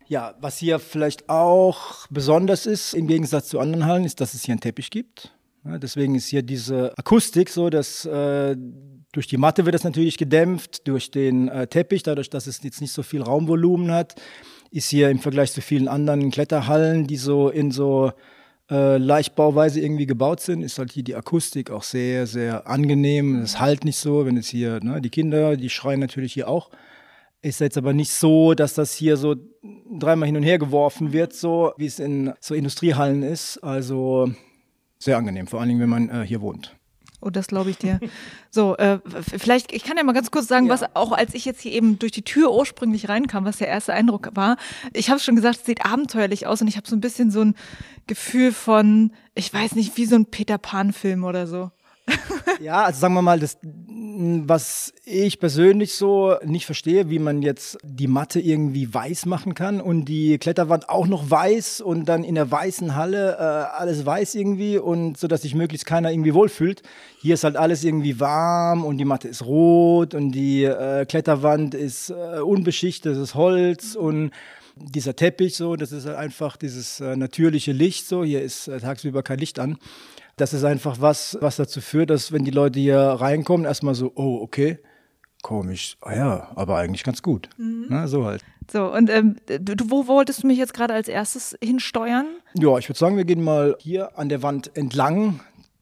Ja, 0.07 0.35
was 0.41 0.57
hier 0.57 0.79
vielleicht 0.79 1.29
auch 1.29 2.07
besonders 2.09 2.65
ist, 2.65 2.95
im 2.95 3.07
Gegensatz 3.07 3.49
zu 3.49 3.61
anderen 3.61 3.85
Hallen, 3.85 4.05
ist, 4.05 4.21
dass 4.21 4.33
es 4.33 4.45
hier 4.45 4.55
einen 4.55 4.61
Teppich 4.61 4.91
gibt. 4.91 5.35
Ja, 5.65 5.79
deswegen 5.79 6.15
ist 6.15 6.29
hier 6.29 6.43
diese 6.43 6.97
Akustik 6.97 7.51
so, 7.51 7.69
dass 7.69 8.07
äh, 8.07 8.57
durch 9.13 9.27
die 9.27 9.37
Matte 9.37 9.67
wird 9.67 9.75
das 9.75 9.85
natürlich 9.85 10.17
gedämpft, 10.17 10.89
durch 10.89 11.11
den 11.11 11.49
äh, 11.49 11.67
Teppich, 11.67 12.03
dadurch, 12.03 12.31
dass 12.31 12.47
es 12.47 12.63
jetzt 12.63 12.81
nicht 12.81 12.93
so 12.93 13.03
viel 13.03 13.21
Raumvolumen 13.21 13.91
hat, 13.91 14.15
ist 14.71 14.89
hier 14.89 15.11
im 15.11 15.19
Vergleich 15.19 15.53
zu 15.53 15.61
vielen 15.61 15.87
anderen 15.87 16.31
Kletterhallen, 16.31 17.07
die 17.07 17.19
so 17.19 17.51
in 17.51 17.71
so 17.71 18.13
äh, 18.71 18.99
Leichtbauweise 18.99 19.81
irgendwie 19.81 20.07
gebaut 20.07 20.41
sind, 20.41 20.63
ist 20.63 20.79
halt 20.79 20.93
hier 20.93 21.03
die 21.03 21.17
Akustik 21.17 21.71
auch 21.71 21.83
sehr, 21.83 22.27
sehr 22.27 22.69
angenehm. 22.69 23.43
Es 23.43 23.59
halt 23.61 23.85
nicht 23.85 23.97
so, 23.97 24.25
wenn 24.27 24.37
es 24.37 24.49
hier, 24.49 24.81
ne, 24.83 25.01
die 25.01 25.11
Kinder, 25.11 25.57
die 25.57 25.71
schreien 25.71 26.01
natürlich 26.01 26.33
hier 26.33 26.49
auch. 26.49 26.71
Ist 27.43 27.61
jetzt 27.61 27.79
aber 27.79 27.93
nicht 27.93 28.13
so, 28.13 28.55
dass 28.55 28.75
das 28.75 28.93
hier 28.95 29.17
so 29.17 29.35
dreimal 29.99 30.27
hin 30.27 30.37
und 30.37 30.43
her 30.43 30.59
geworfen 30.59 31.13
wird, 31.13 31.33
so 31.33 31.73
wie 31.79 31.87
es 31.87 31.99
in 31.99 32.33
so 32.39 32.55
Industriehallen 32.55 33.23
ist. 33.23 33.59
Also 33.59 34.31
sehr 34.99 35.17
angenehm, 35.17 35.47
vor 35.47 35.61
allen 35.61 35.71
Dingen, 35.71 35.81
wenn 35.81 35.89
man 35.89 36.11
äh, 36.11 36.27
hier 36.27 36.43
wohnt. 36.43 36.77
Oh, 37.21 37.31
das 37.31 37.49
glaube 37.49 37.71
ich 37.71 37.79
dir. 37.79 38.01
So, 38.51 38.77
äh, 38.79 38.99
vielleicht, 39.39 39.73
ich 39.73 39.85
kann 39.85 39.97
ja 39.97 40.03
mal 40.03 40.13
ganz 40.13 40.31
kurz 40.31 40.49
sagen, 40.49 40.67
ja. 40.67 40.73
was 40.73 40.97
auch 40.97 41.13
als 41.13 41.35
ich 41.35 41.45
jetzt 41.45 41.61
hier 41.61 41.73
eben 41.73 41.99
durch 41.99 42.13
die 42.13 42.23
Tür 42.23 42.53
ursprünglich 42.53 43.09
reinkam, 43.09 43.45
was 43.45 43.59
der 43.59 43.69
erste 43.69 43.93
Eindruck 43.93 44.31
war. 44.35 44.57
Ich 44.93 45.11
habe 45.11 45.21
schon 45.21 45.37
gesagt, 45.37 45.59
es 45.59 45.67
sieht 45.67 45.85
abenteuerlich 45.85 46.47
aus 46.47 46.61
und 46.61 46.69
ich 46.69 46.77
habe 46.77 46.89
so 46.89 46.97
ein 46.97 47.01
bisschen 47.01 47.31
so 47.31 47.43
ein 47.43 47.55
Gefühl 48.07 48.53
von, 48.53 49.13
ich 49.35 49.53
weiß 49.53 49.77
nicht, 49.77 49.97
wie 49.97 50.07
so 50.07 50.17
ein 50.17 50.27
Peter 50.27 50.59
Pan-Film 50.59 51.25
oder 51.25 51.47
so. 51.47 51.71
Ja, 52.61 52.85
also 52.85 53.01
sagen 53.01 53.15
wir 53.15 53.23
mal, 53.23 53.41
das, 53.41 53.59
was 53.63 54.93
ich 55.05 55.41
persönlich 55.41 55.95
so 55.95 56.37
nicht 56.45 56.67
verstehe, 56.67 57.11
wie 57.11 57.19
man 57.19 57.43
jetzt 57.43 57.79
die 57.83 58.07
Matte 58.07 58.41
irgendwie 58.41 58.93
weiß 58.93 59.27
machen 59.27 59.55
kann 59.55 59.81
und 59.81 60.05
die 60.05 60.39
Kletterwand 60.39 60.89
auch 60.89 61.07
noch 61.07 61.31
weiß 61.31 61.81
und 61.81 62.07
dann 62.07 62.25
in 62.25 62.35
der 62.35 62.51
weißen 62.51 62.97
Halle 62.97 63.37
äh, 63.39 63.43
alles 63.79 64.05
weiß 64.05 64.35
irgendwie 64.35 64.79
und 64.79 65.17
so, 65.17 65.27
dass 65.27 65.43
sich 65.43 65.55
möglichst 65.55 65.87
keiner 65.87 66.11
irgendwie 66.11 66.35
wohlfühlt. 66.35 66.83
Hier 67.21 67.35
ist 67.35 67.45
halt 67.45 67.57
alles 67.57 67.85
irgendwie 67.85 68.21
warm 68.21 68.85
und 68.85 68.99
die 68.99 69.05
Matte 69.05 69.29
ist 69.29 69.45
rot 69.45 70.15
und 70.15 70.33
die 70.33 70.65
äh, 70.65 71.07
Kletterwand 71.07 71.75
ist 71.75 72.11
äh, 72.11 72.41
unbeschichtetes 72.41 73.35
Holz 73.35 73.95
und 73.95 74.33
dieser 74.77 75.15
Teppich 75.15 75.57
so, 75.57 75.77
das 75.77 75.93
ist 75.93 76.07
halt 76.07 76.17
einfach 76.17 76.57
dieses 76.57 77.01
äh, 77.01 77.17
natürliche 77.17 77.73
Licht 77.73 78.07
so. 78.07 78.25
Hier 78.25 78.43
ist 78.43 78.69
äh, 78.69 78.81
tagsüber 78.81 79.23
kein 79.23 79.39
Licht 79.39 79.59
an. 79.59 79.79
Das 80.41 80.55
ist 80.55 80.65
einfach 80.65 81.03
was, 81.03 81.37
was 81.43 81.57
dazu 81.57 81.83
führt, 81.83 82.09
dass 82.09 82.33
wenn 82.33 82.45
die 82.45 82.51
Leute 82.51 82.81
hier 82.81 82.99
reinkommen, 82.99 83.67
erstmal 83.67 83.95
so, 83.95 84.11
oh, 84.15 84.39
okay, 84.41 84.79
komisch, 85.43 85.99
ah 86.01 86.17
ja, 86.17 86.49
aber 86.55 86.79
eigentlich 86.79 87.05
ganz 87.05 87.21
gut. 87.21 87.51
Mhm. 87.59 87.87
Na, 87.91 88.09
so 88.09 88.25
halt. 88.25 88.43
So, 88.73 88.91
und 88.91 89.11
ähm, 89.11 89.37
du, 89.47 89.91
wo 89.91 90.07
wolltest 90.07 90.43
du 90.43 90.47
mich 90.47 90.57
jetzt 90.57 90.73
gerade 90.73 90.95
als 90.95 91.09
erstes 91.09 91.59
hinsteuern? 91.63 92.27
Ja, 92.55 92.79
ich 92.79 92.89
würde 92.89 92.99
sagen, 92.99 93.19
wir 93.19 93.27
gehen 93.27 93.45
mal 93.45 93.77
hier 93.81 94.19
an 94.19 94.31
der 94.31 94.43
Wand 94.43 94.75
entlang. 94.75 95.41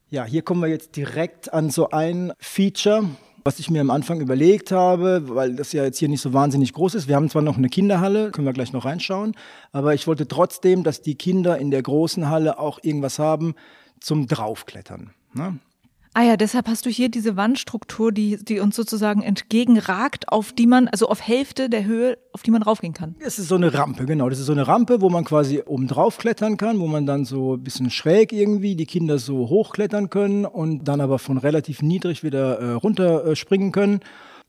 Ja, 0.09 0.25
hier 0.25 0.41
kommen 0.41 0.61
wir 0.61 0.67
jetzt 0.67 0.97
direkt 0.97 1.53
an 1.53 1.69
so 1.69 1.91
ein 1.91 2.33
Feature, 2.39 3.05
was 3.45 3.59
ich 3.59 3.69
mir 3.69 3.79
am 3.79 3.91
Anfang 3.91 4.19
überlegt 4.19 4.73
habe, 4.73 5.21
weil 5.29 5.55
das 5.55 5.71
ja 5.71 5.85
jetzt 5.85 5.99
hier 5.99 6.09
nicht 6.09 6.21
so 6.21 6.33
wahnsinnig 6.33 6.73
groß 6.73 6.95
ist. 6.95 7.07
Wir 7.07 7.15
haben 7.15 7.29
zwar 7.29 7.43
noch 7.43 7.57
eine 7.57 7.69
Kinderhalle, 7.69 8.31
können 8.31 8.45
wir 8.45 8.53
gleich 8.53 8.73
noch 8.73 8.83
reinschauen, 8.83 9.35
aber 9.71 9.93
ich 9.93 10.05
wollte 10.05 10.27
trotzdem, 10.27 10.83
dass 10.83 11.01
die 11.01 11.15
Kinder 11.15 11.57
in 11.57 11.71
der 11.71 11.81
großen 11.81 12.29
Halle 12.29 12.59
auch 12.59 12.79
irgendwas 12.83 13.19
haben, 13.19 13.55
zum 13.99 14.27
Draufklettern. 14.27 15.11
Ne? 15.33 15.59
Ah 16.15 16.23
ja, 16.23 16.37
deshalb 16.37 16.67
hast 16.67 16.87
du 16.87 16.89
hier 16.89 17.09
diese 17.09 17.37
Wandstruktur, 17.37 18.11
die, 18.11 18.43
die 18.43 18.59
uns 18.59 18.75
sozusagen 18.75 19.21
entgegenragt, 19.21 20.29
auf 20.29 20.51
die 20.51 20.65
man, 20.65 20.87
also 20.87 21.07
auf 21.07 21.21
Hälfte 21.21 21.69
der 21.69 21.85
Höhe, 21.85 22.17
auf 22.33 22.41
die 22.41 22.49
man 22.49 22.63
raufgehen 22.63 22.93
kann. 22.93 23.15
Das 23.23 23.37
ist 23.37 23.47
so 23.47 23.55
eine 23.55 23.73
Rampe, 23.73 24.05
genau. 24.05 24.27
Das 24.27 24.39
ist 24.39 24.47
so 24.47 24.51
eine 24.51 24.67
Rampe, 24.67 25.01
wo 25.01 25.09
man 25.09 25.23
quasi 25.23 25.61
oben 25.65 25.87
drauf 25.87 26.17
klettern 26.17 26.57
kann, 26.57 26.79
wo 26.79 26.87
man 26.87 27.05
dann 27.05 27.25
so 27.25 27.53
ein 27.53 27.63
bisschen 27.63 27.91
schräg 27.91 28.33
irgendwie 28.33 28.75
die 28.75 28.87
Kinder 28.87 29.19
so 29.19 29.49
hochklettern 29.49 30.09
können 30.09 30.45
und 30.45 30.85
dann 30.85 30.99
aber 30.99 31.19
von 31.19 31.37
relativ 31.37 31.83
niedrig 31.83 32.23
wieder 32.23 32.59
äh, 32.59 32.71
runter 32.71 33.25
äh, 33.25 33.35
springen 33.35 33.71
können 33.71 33.99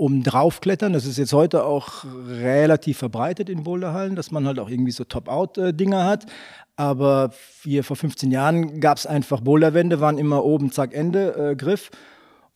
um 0.00 0.22
draufklettern. 0.22 0.94
Das 0.94 1.04
ist 1.04 1.18
jetzt 1.18 1.34
heute 1.34 1.66
auch 1.66 2.06
relativ 2.26 2.96
verbreitet 2.96 3.50
in 3.50 3.64
Boulderhallen, 3.64 4.16
dass 4.16 4.30
man 4.30 4.46
halt 4.46 4.58
auch 4.58 4.70
irgendwie 4.70 4.92
so 4.92 5.04
Top-Out-Dinger 5.04 6.06
hat. 6.06 6.24
Aber 6.76 7.32
hier 7.62 7.84
vor 7.84 7.96
15 7.96 8.30
Jahren 8.30 8.80
gab 8.80 8.98
es 8.98 9.06
einfach 9.06 9.40
Boulderwände, 9.40 10.00
waren 10.00 10.18
immer 10.18 10.44
oben, 10.44 10.72
zack, 10.72 10.94
Ende, 10.94 11.50
äh, 11.50 11.56
Griff. 11.56 11.90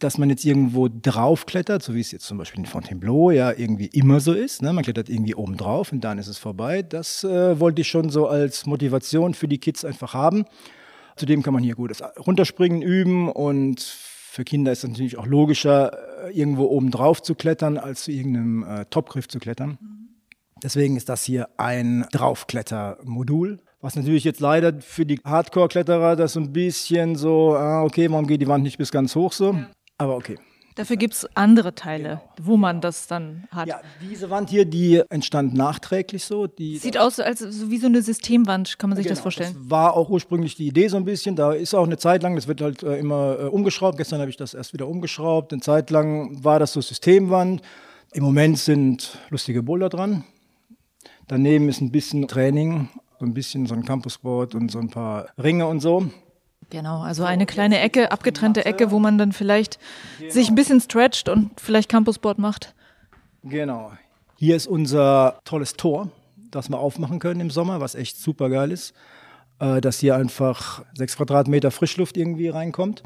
dass 0.01 0.19
man 0.19 0.29
jetzt 0.29 0.45
irgendwo 0.45 0.89
draufklettert, 0.89 1.83
so 1.83 1.95
wie 1.95 2.01
es 2.01 2.11
jetzt 2.11 2.27
zum 2.27 2.37
Beispiel 2.37 2.61
in 2.61 2.67
Fontainebleau 2.67 3.31
ja 3.31 3.53
irgendwie 3.53 3.87
immer 3.87 4.21
so 4.21 4.33
ist. 4.33 4.61
Ne? 4.61 4.73
Man 4.73 4.85
klettert 4.85 5.09
irgendwie 5.09 5.37
oben 5.37 5.57
drauf 5.57 5.93
und 5.93 6.03
dann 6.03 6.19
ist 6.19 6.27
es 6.27 6.37
vorbei. 6.37 6.83
Das 6.83 7.23
äh, 7.25 7.59
wollte 7.61 7.81
ich 7.81 7.89
schon 7.89 8.11
so 8.11 8.27
als 8.27 8.67
Motivation 8.67 9.35
für 9.35 9.49
die 9.49 9.59
Kids 9.59 9.85
einfach 9.85 10.13
haben. 10.13 10.45
Zudem 11.17 11.43
kann 11.43 11.55
man 11.55 11.63
hier 11.63 11.77
gut 11.77 11.91
das 11.91 12.03
Runterspringen 12.19 12.83
üben 12.83 13.31
und 13.31 13.81
für 14.35 14.43
Kinder 14.43 14.73
ist 14.73 14.83
es 14.83 14.91
natürlich 14.91 15.17
auch 15.17 15.27
logischer, 15.27 16.27
äh, 16.27 16.37
irgendwo 16.37 16.65
oben 16.65 16.91
drauf 16.91 17.23
zu 17.23 17.37
klettern, 17.37 17.79
als 17.79 18.03
zu 18.03 18.11
irgendeinem 18.11 18.65
äh, 18.65 18.85
Topgriff 18.87 19.29
zu 19.29 19.39
klettern. 19.39 19.79
Deswegen 20.61 20.97
ist 20.97 21.09
das 21.09 21.23
hier 21.23 21.51
ein 21.57 22.05
Draufklettermodul. 22.11 23.61
Was 23.85 23.97
natürlich 23.97 24.25
jetzt 24.25 24.41
leider 24.41 24.81
für 24.81 25.05
die 25.05 25.21
Hardcore-Kletterer 25.23 26.17
das 26.17 26.33
so 26.33 26.41
ein 26.41 26.55
bisschen 26.55 27.17
so, 27.17 27.55
ah, 27.55 27.83
okay, 27.83 28.11
warum 28.11 28.27
geht 28.27 28.41
die 28.41 28.49
Wand 28.49 28.65
nicht 28.65 28.79
bis 28.79 28.91
ganz 28.91 29.15
hoch 29.15 29.31
so? 29.31 29.53
Ja. 29.53 29.69
Aber 29.99 30.17
okay. 30.17 30.39
Dafür 30.75 30.97
gibt 30.97 31.13
es 31.13 31.29
andere 31.37 31.75
Teile, 31.75 32.23
genau. 32.35 32.49
wo 32.49 32.57
man 32.57 32.81
das 32.81 33.09
dann 33.09 33.45
hat. 33.51 33.69
Ja, 33.69 33.83
diese 34.01 34.31
Wand 34.31 34.49
hier, 34.49 34.65
die 34.65 35.03
entstand 35.11 35.53
nachträglich 35.53 36.25
so. 36.25 36.47
Die 36.47 36.79
Sieht 36.79 36.97
aus 36.97 37.21
als 37.21 37.41
so 37.41 37.71
wie 37.71 37.77
so 37.77 37.87
eine 37.87 38.01
Systemwand, 38.01 38.79
kann 38.79 38.89
man 38.89 38.97
sich 38.97 39.05
genau, 39.05 39.17
das 39.17 39.21
vorstellen? 39.23 39.53
Das 39.53 39.71
war 39.71 39.95
auch 39.95 40.09
ursprünglich 40.09 40.57
die 40.57 40.69
Idee 40.69 40.89
so 40.89 40.97
ein 40.97 41.05
bisschen. 41.05 41.37
Da 41.37 41.53
ist 41.53 41.75
auch 41.75 41.85
eine 41.85 41.99
Zeit 41.99 42.23
lang, 42.23 42.37
das 42.37 42.49
wird 42.49 42.63
halt 42.63 42.83
äh, 42.83 42.97
immer 42.97 43.39
äh, 43.39 43.43
umgeschraubt. 43.49 43.99
Gestern 43.99 44.19
habe 44.19 44.31
ich 44.31 44.39
das 44.39 44.55
erst 44.55 44.73
wieder 44.73 44.89
umgeschraubt. 44.89 45.53
Eine 45.53 45.61
Zeit 45.61 45.91
lang 45.91 46.43
war 46.43 46.59
das 46.59 46.73
so 46.73 46.81
Systemwand. 46.81 47.61
Im 48.15 48.25
Moment 48.25 48.59
sind 48.59 49.19
lustige 49.29 49.63
Boulder 49.63 49.91
dran. 49.91 50.25
Daneben 51.29 51.69
ist 51.69 51.81
ein 51.81 51.91
bisschen 51.91 52.29
Training, 52.29 52.89
so 53.25 53.31
ein 53.31 53.33
bisschen 53.33 53.67
so 53.67 53.75
ein 53.75 53.85
Campusboard 53.85 54.55
und 54.55 54.71
so 54.71 54.79
ein 54.79 54.91
paar 54.91 55.29
Ringe 55.43 55.67
und 55.67 55.81
so. 55.81 56.11
Genau, 56.69 57.01
also 57.01 57.25
eine 57.25 57.47
kleine 57.47 57.81
Ecke, 57.81 58.13
abgetrennte 58.13 58.67
Ecke, 58.67 58.91
wo 58.91 58.99
man 58.99 59.17
dann 59.17 59.33
vielleicht 59.33 59.79
genau. 60.19 60.33
sich 60.33 60.49
ein 60.49 60.55
bisschen 60.55 60.81
stretcht 60.81 61.29
und 61.29 61.59
vielleicht 61.59 61.89
Campusboard 61.89 62.39
macht. 62.39 62.75
Genau. 63.43 63.93
Hier 64.37 64.57
ist 64.57 64.67
unser 64.67 65.39
tolles 65.45 65.75
Tor, 65.75 66.11
das 66.51 66.69
wir 66.69 66.79
aufmachen 66.79 67.19
können 67.19 67.41
im 67.41 67.51
Sommer, 67.51 67.81
was 67.81 67.95
echt 67.95 68.19
super 68.19 68.51
geil 68.51 68.71
ist. 68.71 68.93
Äh, 69.59 69.81
dass 69.81 70.01
hier 70.01 70.17
einfach 70.17 70.85
sechs 70.95 71.17
Quadratmeter 71.17 71.71
Frischluft 71.71 72.17
irgendwie 72.17 72.49
reinkommt. 72.49 73.03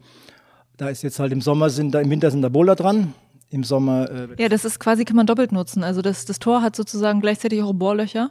Da 0.77 0.89
ist 0.89 1.03
jetzt 1.03 1.21
halt 1.21 1.33
im 1.33 1.43
Sommer 1.43 1.71
sind 1.71 1.93
da, 1.93 2.01
im 2.01 2.11
Winter 2.11 2.31
sind 2.31 2.43
da 2.43 2.49
Boulder 2.49 2.75
dran. 2.75 3.15
Im 3.51 3.65
Sommer. 3.65 4.11
Äh, 4.11 4.43
ja, 4.43 4.49
das 4.49 4.65
ist 4.65 4.81
quasi, 4.81 5.05
kann 5.05 5.17
man 5.17 5.27
doppelt 5.27 5.53
nutzen. 5.53 5.85
Also 5.85 6.03
das, 6.03 6.25
das 6.25 6.39
Tor 6.39 6.63
hat 6.63 6.75
sozusagen 6.75 7.21
gleichzeitig 7.21 7.63
auch 7.63 7.73
Bohrlöcher. 7.73 8.31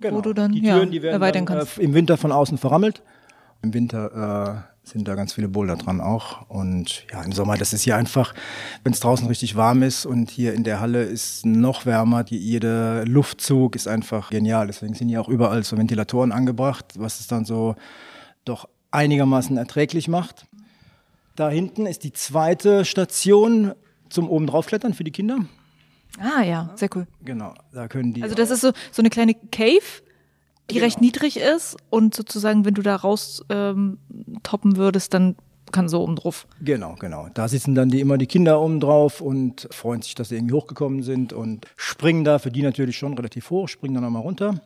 Genau. 0.00 0.16
Wo 0.16 0.20
du 0.20 0.32
dann 0.32 0.52
die 0.52 0.62
Türen, 0.62 0.78
ja, 0.78 0.86
die 0.86 1.02
werden 1.02 1.14
erweitern 1.14 1.46
dann, 1.46 1.58
kannst. 1.58 1.78
Äh, 1.78 1.82
im 1.82 1.94
Winter 1.94 2.16
von 2.16 2.32
außen 2.32 2.58
verrammelt. 2.58 3.02
Im 3.62 3.72
Winter 3.72 4.64
äh, 4.66 4.88
sind 4.88 5.08
da 5.08 5.14
ganz 5.14 5.32
viele 5.32 5.48
Boulder 5.48 5.76
dran 5.76 6.00
auch. 6.00 6.48
Und 6.48 7.06
ja, 7.10 7.22
im 7.22 7.32
Sommer, 7.32 7.56
das 7.56 7.72
ist 7.72 7.82
hier 7.82 7.96
einfach, 7.96 8.34
wenn 8.82 8.92
es 8.92 9.00
draußen 9.00 9.26
richtig 9.26 9.56
warm 9.56 9.82
ist 9.82 10.04
und 10.04 10.30
hier 10.30 10.52
in 10.52 10.64
der 10.64 10.80
Halle 10.80 11.02
ist 11.02 11.46
noch 11.46 11.86
wärmer, 11.86 12.24
die, 12.24 12.36
jeder 12.36 13.06
Luftzug 13.06 13.76
ist 13.76 13.88
einfach 13.88 14.30
genial. 14.30 14.66
Deswegen 14.66 14.94
sind 14.94 15.08
hier 15.08 15.20
auch 15.20 15.28
überall 15.28 15.64
so 15.64 15.78
Ventilatoren 15.78 16.32
angebracht, 16.32 16.84
was 16.98 17.20
es 17.20 17.26
dann 17.26 17.46
so 17.46 17.74
doch 18.44 18.68
einigermaßen 18.90 19.56
erträglich 19.56 20.08
macht. 20.08 20.46
Da 21.34 21.48
hinten 21.48 21.86
ist 21.86 22.04
die 22.04 22.12
zweite 22.12 22.84
Station 22.84 23.72
zum 24.08 24.28
oben 24.28 24.46
draufklettern 24.46 24.94
für 24.94 25.02
die 25.04 25.10
Kinder. 25.10 25.38
Ah 26.18 26.42
ja, 26.42 26.70
sehr 26.76 26.88
cool. 26.94 27.06
Genau, 27.24 27.54
da 27.72 27.88
können 27.88 28.12
die. 28.12 28.22
Also 28.22 28.34
das 28.34 28.50
ist 28.50 28.60
so, 28.60 28.72
so 28.92 29.02
eine 29.02 29.10
kleine 29.10 29.34
Cave, 29.34 29.80
die 30.70 30.74
genau. 30.74 30.84
recht 30.84 31.00
niedrig 31.00 31.36
ist 31.38 31.76
und 31.90 32.14
sozusagen, 32.14 32.64
wenn 32.64 32.74
du 32.74 32.82
da 32.82 32.96
raus 32.96 33.44
ähm, 33.48 33.98
toppen 34.42 34.76
würdest, 34.76 35.12
dann 35.14 35.36
kann 35.72 35.88
so 35.88 36.02
oben 36.02 36.16
drauf. 36.16 36.46
Genau, 36.60 36.94
genau. 36.98 37.28
Da 37.34 37.48
sitzen 37.48 37.74
dann 37.74 37.88
die, 37.88 38.00
immer 38.00 38.16
die 38.16 38.26
Kinder 38.26 38.60
oben 38.60 38.80
drauf 38.80 39.20
und 39.20 39.68
freuen 39.72 40.02
sich, 40.02 40.14
dass 40.14 40.28
sie 40.28 40.36
irgendwie 40.36 40.54
hochgekommen 40.54 41.02
sind 41.02 41.32
und 41.32 41.66
springen 41.76 42.24
da 42.24 42.38
für 42.38 42.50
die 42.50 42.62
natürlich 42.62 42.96
schon 42.96 43.14
relativ 43.14 43.50
hoch, 43.50 43.68
springen 43.68 43.94
dann 43.94 44.04
nochmal 44.04 44.22
runter. 44.22 44.60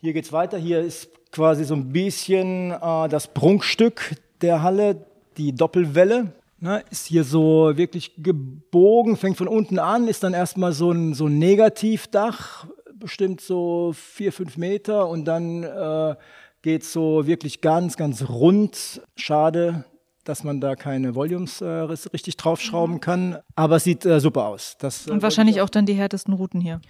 Hier 0.00 0.12
geht's 0.12 0.32
weiter. 0.32 0.58
Hier 0.58 0.80
ist 0.80 1.08
quasi 1.32 1.64
so 1.64 1.74
ein 1.74 1.92
bisschen 1.92 2.72
äh, 2.72 3.08
das 3.08 3.28
Prunkstück 3.28 4.16
der 4.40 4.62
Halle, 4.62 5.06
die 5.36 5.54
Doppelwelle. 5.54 6.32
Ne, 6.60 6.82
ist 6.90 7.06
hier 7.06 7.22
so 7.22 7.76
wirklich 7.76 8.14
gebogen, 8.16 9.16
fängt 9.16 9.36
von 9.36 9.46
unten 9.46 9.78
an, 9.78 10.08
ist 10.08 10.24
dann 10.24 10.34
erstmal 10.34 10.72
so 10.72 10.90
ein, 10.90 11.14
so 11.14 11.26
ein 11.26 11.38
Negativdach, 11.38 12.66
bestimmt 12.94 13.40
so 13.40 13.92
vier, 13.94 14.32
fünf 14.32 14.56
Meter 14.56 15.08
und 15.08 15.24
dann 15.24 15.62
äh, 15.62 16.16
geht 16.62 16.82
es 16.82 16.92
so 16.92 17.28
wirklich 17.28 17.60
ganz, 17.60 17.96
ganz 17.96 18.28
rund. 18.28 19.00
Schade, 19.14 19.84
dass 20.24 20.42
man 20.42 20.60
da 20.60 20.74
keine 20.74 21.14
Volumes 21.14 21.60
äh, 21.60 21.66
richtig 21.66 22.36
draufschrauben 22.36 22.96
mhm. 22.96 23.00
kann, 23.00 23.38
aber 23.54 23.76
es 23.76 23.84
sieht 23.84 24.04
äh, 24.04 24.18
super 24.18 24.46
aus. 24.46 24.76
Das, 24.78 25.06
äh, 25.06 25.12
und 25.12 25.22
wahrscheinlich 25.22 25.60
auch 25.60 25.70
dann 25.70 25.86
die 25.86 25.94
härtesten 25.94 26.34
Routen 26.34 26.60
hier. 26.60 26.80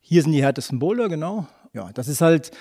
Hier 0.00 0.22
sind 0.22 0.30
die 0.30 0.42
härtesten 0.42 0.78
Boulder, 0.78 1.08
genau. 1.08 1.46
Ja, 1.74 1.90
das 1.92 2.06
ist 2.06 2.20
halt, 2.20 2.52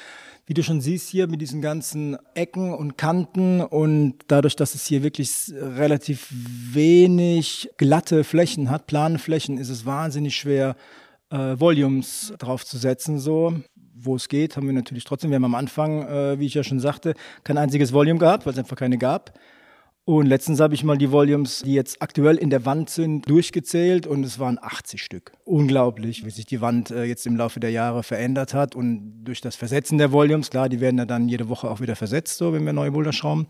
wie 0.47 0.53
du 0.53 0.63
schon 0.63 0.79
siehst 0.79 1.09
hier 1.09 1.27
mit 1.27 1.41
diesen 1.41 1.61
ganzen 1.61 2.17
Ecken 2.33 2.73
und 2.73 2.97
Kanten 2.97 3.59
und 3.59 4.15
dadurch, 4.27 4.55
dass 4.55 4.75
es 4.75 4.85
hier 4.85 5.03
wirklich 5.03 5.51
relativ 5.53 6.27
wenig 6.31 7.69
glatte 7.75 8.23
Flächen 8.23 8.69
hat, 8.69 8.87
plane 8.87 9.19
Flächen, 9.19 9.57
ist 9.57 9.69
es 9.69 9.85
wahnsinnig 9.85 10.37
schwer, 10.37 10.77
äh, 11.29 11.59
Volumes 11.59 12.33
draufzusetzen, 12.39 13.19
so. 13.19 13.53
Wo 13.99 14.15
es 14.15 14.29
geht, 14.29 14.55
haben 14.55 14.67
wir 14.67 14.73
natürlich 14.73 15.05
trotzdem. 15.05 15.31
Wir 15.31 15.35
haben 15.35 15.45
am 15.45 15.55
Anfang, 15.55 16.03
äh, 16.03 16.39
wie 16.39 16.45
ich 16.45 16.53
ja 16.53 16.63
schon 16.63 16.79
sagte, 16.79 17.15
kein 17.43 17.57
einziges 17.57 17.91
Volume 17.91 18.19
gehabt, 18.19 18.45
weil 18.45 18.53
es 18.53 18.59
einfach 18.59 18.77
keine 18.77 18.99
gab. 18.99 19.37
Und 20.07 20.25
letztens 20.25 20.61
habe 20.61 20.73
ich 20.73 20.85
mal 20.85 20.97
die 20.97 21.11
Volumes, 21.11 21.63
die 21.65 21.73
jetzt 21.73 22.01
aktuell 22.01 22.37
in 22.37 22.49
der 22.49 22.63
Wand 22.63 22.89
sind, 22.89 23.29
durchgezählt 23.29 24.07
und 24.07 24.23
es 24.23 24.39
waren 24.39 24.57
80 24.57 25.03
Stück. 25.03 25.33
Unglaublich, 25.43 26.25
wie 26.25 26.29
sich 26.29 26.45
die 26.45 26.61
Wand 26.61 26.91
äh, 26.91 27.03
jetzt 27.03 27.27
im 27.27 27.35
Laufe 27.35 27.59
der 27.59 27.71
Jahre 27.71 28.03
verändert 28.03 28.53
hat 28.53 28.73
und 28.73 29.25
durch 29.25 29.41
das 29.41 29.57
Versetzen 29.57 29.97
der 29.97 30.13
Volumes, 30.13 30.49
klar, 30.49 30.69
die 30.69 30.79
werden 30.79 30.97
ja 30.97 31.03
dann 31.03 31.27
jede 31.27 31.49
Woche 31.49 31.69
auch 31.69 31.81
wieder 31.81 31.97
versetzt, 31.97 32.37
so 32.37 32.53
wenn 32.53 32.65
wir 32.65 32.71
neue 32.71 32.91
Boulder 32.91 33.11
schrauben, 33.11 33.47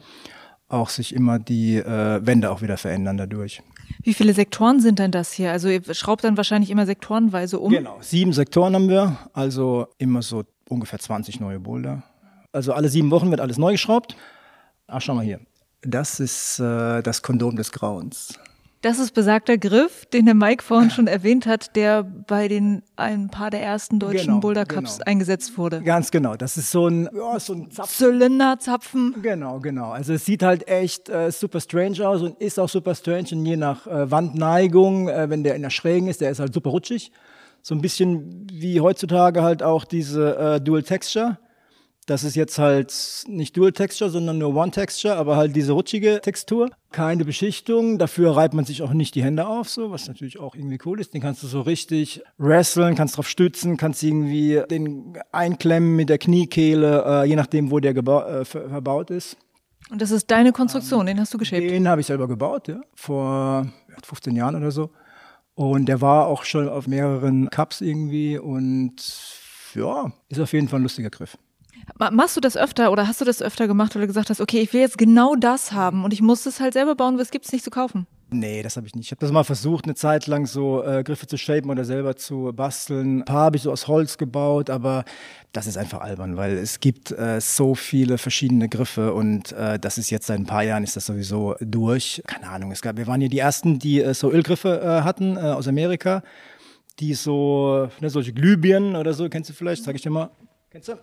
auch 0.68 0.90
sich 0.90 1.14
immer 1.14 1.38
die 1.38 1.76
äh, 1.76 2.26
Wände 2.26 2.50
auch 2.50 2.64
wieder 2.64 2.78
verändern 2.78 3.18
dadurch. 3.18 3.62
Wie 4.02 4.16
viele 4.16 4.34
Sektoren 4.34 4.80
sind 4.80 4.98
denn 4.98 5.12
das 5.12 5.32
hier? 5.34 5.52
Also 5.52 5.70
ihr 5.70 5.84
schraubt 5.94 6.24
dann 6.24 6.38
wahrscheinlich 6.38 6.72
immer 6.72 6.88
sektorenweise 6.88 7.60
um? 7.60 7.72
Genau, 7.72 8.00
sieben 8.02 8.34
Sektoren 8.34 8.74
haben 8.74 8.90
wir, 8.90 9.16
also 9.32 9.90
immer 10.00 10.24
so 10.24 10.44
ungefähr 10.68 10.98
20 10.98 11.40
neue 11.40 11.60
Boulder. 11.60 12.02
Also 12.52 12.74
alle 12.74 12.90
sieben 12.90 13.12
Wochen 13.12 13.30
wird 13.30 13.42
alles 13.42 13.60
neu 13.60 13.74
geschraubt. 13.74 14.16
Ach, 14.88 15.02
schau 15.02 15.14
mal 15.14 15.24
hier. 15.24 15.40
Das 15.90 16.20
ist 16.20 16.60
äh, 16.60 17.02
das 17.02 17.22
Kondom 17.22 17.56
des 17.56 17.72
Grauens. 17.72 18.34
Das 18.82 19.00
ist 19.00 19.14
besagter 19.14 19.58
Griff, 19.58 20.06
den 20.06 20.26
der 20.26 20.36
Mike 20.36 20.62
vorhin 20.62 20.92
schon 20.92 21.08
erwähnt 21.08 21.48
hat, 21.48 21.78
der 21.78 22.04
bei 22.04 22.50
den 22.50 22.84
ein 22.98 23.30
paar 23.30 23.50
der 23.50 23.64
ersten 23.64 23.98
deutschen 23.98 24.28
genau, 24.28 24.40
Boulder 24.42 24.66
Cups 24.66 24.98
genau. 24.98 25.10
eingesetzt 25.10 25.58
wurde. 25.58 25.82
Ganz 25.82 26.12
genau. 26.12 26.36
Das 26.36 26.58
ist 26.58 26.72
so 26.72 26.88
ein, 26.88 27.10
ja, 27.16 27.40
so 27.40 27.54
ein 27.54 27.72
Zapf 27.72 27.96
Zylinderzapfen. 27.96 29.16
Genau, 29.22 29.60
genau. 29.62 29.92
Also 29.92 30.14
es 30.14 30.26
sieht 30.26 30.44
halt 30.44 30.68
echt 30.68 31.08
äh, 31.08 31.32
super 31.32 31.62
strange 31.62 32.06
aus 32.08 32.22
und 32.22 32.40
ist 32.42 32.60
auch 32.60 32.70
super 32.70 32.94
strange. 32.94 33.30
Und 33.32 33.46
je 33.46 33.56
nach 33.56 33.88
äh, 33.88 34.12
Wandneigung, 34.12 35.08
äh, 35.08 35.30
wenn 35.30 35.46
der 35.46 35.56
in 35.56 35.62
der 35.62 35.70
Schrägen 35.70 36.10
ist, 36.10 36.20
der 36.20 36.32
ist 36.32 36.40
halt 36.40 36.54
super 36.54 36.70
rutschig. 36.70 37.14
So 37.62 37.74
ein 37.74 37.82
bisschen 37.82 38.48
wie 38.52 38.82
heutzutage 38.82 39.42
halt 39.42 39.64
auch 39.64 39.86
diese 39.86 40.38
äh, 40.38 40.62
Dual 40.62 40.84
Texture. 40.84 41.40
Das 42.08 42.24
ist 42.24 42.38
jetzt 42.38 42.58
halt 42.58 42.94
nicht 43.28 43.58
Dual 43.58 43.74
Texture, 43.74 44.10
sondern 44.10 44.38
nur 44.38 44.56
One 44.56 44.72
Texture, 44.72 45.18
aber 45.18 45.36
halt 45.36 45.54
diese 45.58 45.74
rutschige 45.74 46.22
Textur. 46.22 46.70
Keine 46.94 47.26
Beschichtung, 47.26 48.00
dafür 48.00 48.34
reibt 48.38 48.54
man 48.54 48.64
sich 48.64 48.82
auch 48.82 48.94
nicht 48.94 49.14
die 49.14 49.24
Hände 49.26 49.46
auf, 49.46 49.70
so, 49.70 49.92
was 49.92 50.08
natürlich 50.08 50.40
auch 50.40 50.56
irgendwie 50.56 50.80
cool 50.86 51.02
ist. 51.02 51.14
Den 51.14 51.20
kannst 51.22 51.44
du 51.44 51.48
so 51.48 51.60
richtig 51.60 52.24
wresteln, 52.38 52.96
kannst 52.96 53.18
drauf 53.18 53.28
stützen, 53.28 53.76
kannst 53.76 54.02
irgendwie 54.04 54.62
den 54.72 55.18
einklemmen 55.34 55.98
mit 55.98 56.08
der 56.08 56.18
Kniekehle, 56.18 57.04
äh, 57.06 57.28
je 57.28 57.36
nachdem, 57.36 57.72
wo 57.72 57.82
der 57.82 57.94
äh, 57.94 58.46
verbaut 58.46 59.12
ist. 59.12 59.36
Und 59.90 60.02
das 60.02 60.12
ist 60.12 60.32
deine 60.32 60.54
Konstruktion, 60.54 61.02
ähm, 61.02 61.08
den 61.08 61.20
hast 61.20 61.34
du 61.34 61.38
geschäbt? 61.38 61.70
Den 61.70 61.90
habe 61.90 62.00
ich 62.00 62.08
selber 62.08 62.30
gebaut, 62.30 62.70
ja, 62.70 62.80
vor 62.96 63.68
15 64.02 64.34
Jahren 64.34 64.56
oder 64.56 64.72
so. 64.72 64.92
Und 65.56 65.88
der 65.88 66.00
war 66.00 66.28
auch 66.28 66.46
schon 66.46 66.70
auf 66.70 66.88
mehreren 66.88 67.50
Cups 67.50 67.82
irgendwie 67.82 68.38
und 68.38 68.96
ja, 69.76 70.10
ist 70.30 70.40
auf 70.40 70.54
jeden 70.54 70.70
Fall 70.70 70.80
ein 70.80 70.84
lustiger 70.84 71.10
Griff. 71.10 71.38
Machst 71.96 72.36
du 72.36 72.42
das 72.42 72.58
öfter 72.58 72.92
oder 72.92 73.08
hast 73.08 73.22
du 73.22 73.26
das 73.26 73.42
öfter 73.42 73.68
gemacht, 73.68 73.96
weil 73.96 74.02
du 74.02 74.08
gesagt 74.08 74.30
hast, 74.30 74.42
okay, 74.42 74.60
ich 74.60 74.74
will 74.74 74.82
jetzt 74.82 74.98
genau 74.98 75.36
das 75.36 75.72
haben 75.72 76.04
und 76.04 76.14
ich 76.14 76.22
muss 76.22 76.44
das 76.44 76.60
halt 76.60 76.74
selber 76.74 76.96
bauen, 76.96 77.16
weil 77.16 77.22
es 77.22 77.32
gibt 77.32 77.46
es 77.46 77.52
nicht 77.52 77.64
zu 77.64 77.72
kaufen? 77.72 78.08
Nee, 78.30 78.62
das 78.62 78.76
habe 78.76 78.86
ich 78.86 78.94
nicht. 78.94 79.06
Ich 79.06 79.12
habe 79.12 79.22
das 79.22 79.32
mal 79.32 79.46
versucht, 79.46 79.86
eine 79.86 79.96
Zeit 79.96 80.28
lang 80.28 80.46
so 80.46 80.84
äh, 80.84 81.02
Griffe 81.04 81.28
zu 81.28 81.38
shapen 81.38 81.72
oder 81.72 81.86
selber 81.86 82.18
zu 82.18 82.52
basteln. 82.54 83.20
Ein 83.20 83.26
paar 83.26 83.46
habe 83.46 83.56
ich 83.56 83.64
so 83.64 83.72
aus 83.72 83.88
Holz 83.88 84.18
gebaut, 84.18 84.70
aber 84.70 85.06
das 85.54 85.66
ist 85.66 85.78
einfach 85.78 86.02
albern, 86.02 86.36
weil 86.36 86.58
es 86.58 86.82
gibt 86.82 87.12
äh, 87.12 87.40
so 87.40 87.74
viele 87.74 88.18
verschiedene 88.18 88.68
Griffe 88.68 89.14
und 89.14 89.54
äh, 89.54 89.80
das 89.80 89.98
ist 89.98 90.10
jetzt 90.10 90.28
seit 90.28 90.40
ein 90.40 90.46
paar 90.46 90.64
Jahren 90.64 90.84
ist 90.84 90.98
das 90.98 91.06
sowieso 91.06 91.56
durch. 91.62 92.22
Keine 92.28 92.50
Ahnung, 92.50 92.72
es 92.72 92.82
gab, 92.82 92.98
wir 92.98 93.08
waren 93.08 93.22
hier 93.22 93.30
die 93.30 93.40
ersten, 93.40 93.80
die 93.80 94.02
äh, 94.02 94.14
so 94.14 94.30
Ölgriffe 94.30 94.82
äh, 94.82 95.04
hatten 95.04 95.38
äh, 95.38 95.40
aus 95.40 95.70
Amerika, 95.70 96.22
die 97.00 97.14
so, 97.14 97.88
ne, 98.02 98.10
solche 98.10 98.34
Glühbirnen 98.34 98.98
oder 98.98 99.14
so, 99.14 99.30
kennst 99.30 99.50
du 99.50 99.54
vielleicht, 99.54 99.86
sag 99.86 99.96
ich 99.96 100.02
dir 100.02 100.10
mal. 100.10 100.32
Kennst 100.70 100.90
du? 100.90 100.98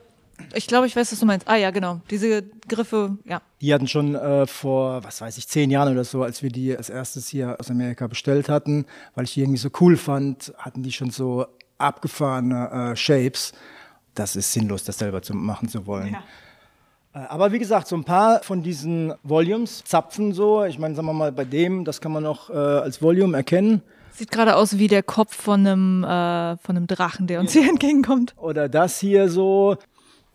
Ich 0.55 0.66
glaube, 0.66 0.87
ich 0.87 0.97
weiß, 0.97 1.12
was 1.12 1.20
du 1.20 1.26
meinst. 1.26 1.49
Ah 1.49 1.57
ja, 1.57 1.70
genau. 1.70 2.01
Diese 2.11 2.43
Griffe, 2.68 3.16
ja. 3.24 3.43
Die 3.61 3.72
hatten 3.72 3.89
schon 3.89 4.14
äh, 4.14 4.47
vor, 4.47 5.03
was 5.05 5.20
weiß 5.20 5.39
ich, 5.39 5.49
zehn 5.49 5.70
Jahren 5.70 5.93
oder 5.93 6.05
so, 6.05 6.22
als 6.22 6.43
wir 6.43 6.51
die 6.51 6.76
als 6.76 6.91
erstes 6.91 7.28
hier 7.28 7.57
aus 7.59 7.70
Amerika 7.70 8.07
bestellt 8.07 8.49
hatten, 8.49 8.87
weil 9.14 9.24
ich 9.24 9.35
die 9.35 9.41
irgendwie 9.41 9.59
so 9.59 9.70
cool 9.80 9.97
fand, 9.97 10.53
hatten 10.59 10.82
die 10.82 10.93
schon 10.93 11.11
so 11.11 11.47
abgefahrene 11.78 12.93
äh, 12.93 12.97
Shapes. 12.97 13.53
Das 14.14 14.37
ist 14.37 14.53
sinnlos, 14.53 14.85
das 14.85 14.99
selber 14.99 15.22
zu 15.22 15.35
machen 15.35 15.68
zu 15.68 15.87
wollen. 15.87 16.12
Ja. 16.12 16.22
Äh, 17.14 17.26
aber 17.28 17.53
wie 17.53 17.59
gesagt, 17.59 17.89
so 17.89 17.97
ein 17.97 18.05
paar 18.05 18.43
von 18.43 18.62
diesen 18.62 19.14
Volumes, 19.22 19.82
Zapfen 19.85 20.32
so, 20.32 20.64
ich 20.64 20.78
meine, 20.78 20.95
sagen 20.95 21.07
wir 21.07 21.12
mal, 21.12 21.32
bei 21.32 21.45
dem, 21.45 21.85
das 21.85 22.01
kann 22.01 22.12
man 22.12 22.26
auch 22.26 22.51
äh, 22.51 22.55
als 22.55 23.01
Volume 23.01 23.37
erkennen. 23.37 23.82
Sieht 24.12 24.30
gerade 24.30 24.55
aus 24.55 24.78
wie 24.78 24.87
der 24.87 25.03
Kopf 25.03 25.35
von 25.35 25.66
einem, 25.66 26.05
äh, 26.05 26.57
von 26.59 26.76
einem 26.76 26.87
Drachen, 26.87 27.26
der 27.26 27.41
uns 27.41 27.53
hier 27.53 27.68
entgegenkommt. 27.68 28.35
Oder 28.37 28.68
das 28.68 29.01
hier 29.01 29.28
so, 29.28 29.76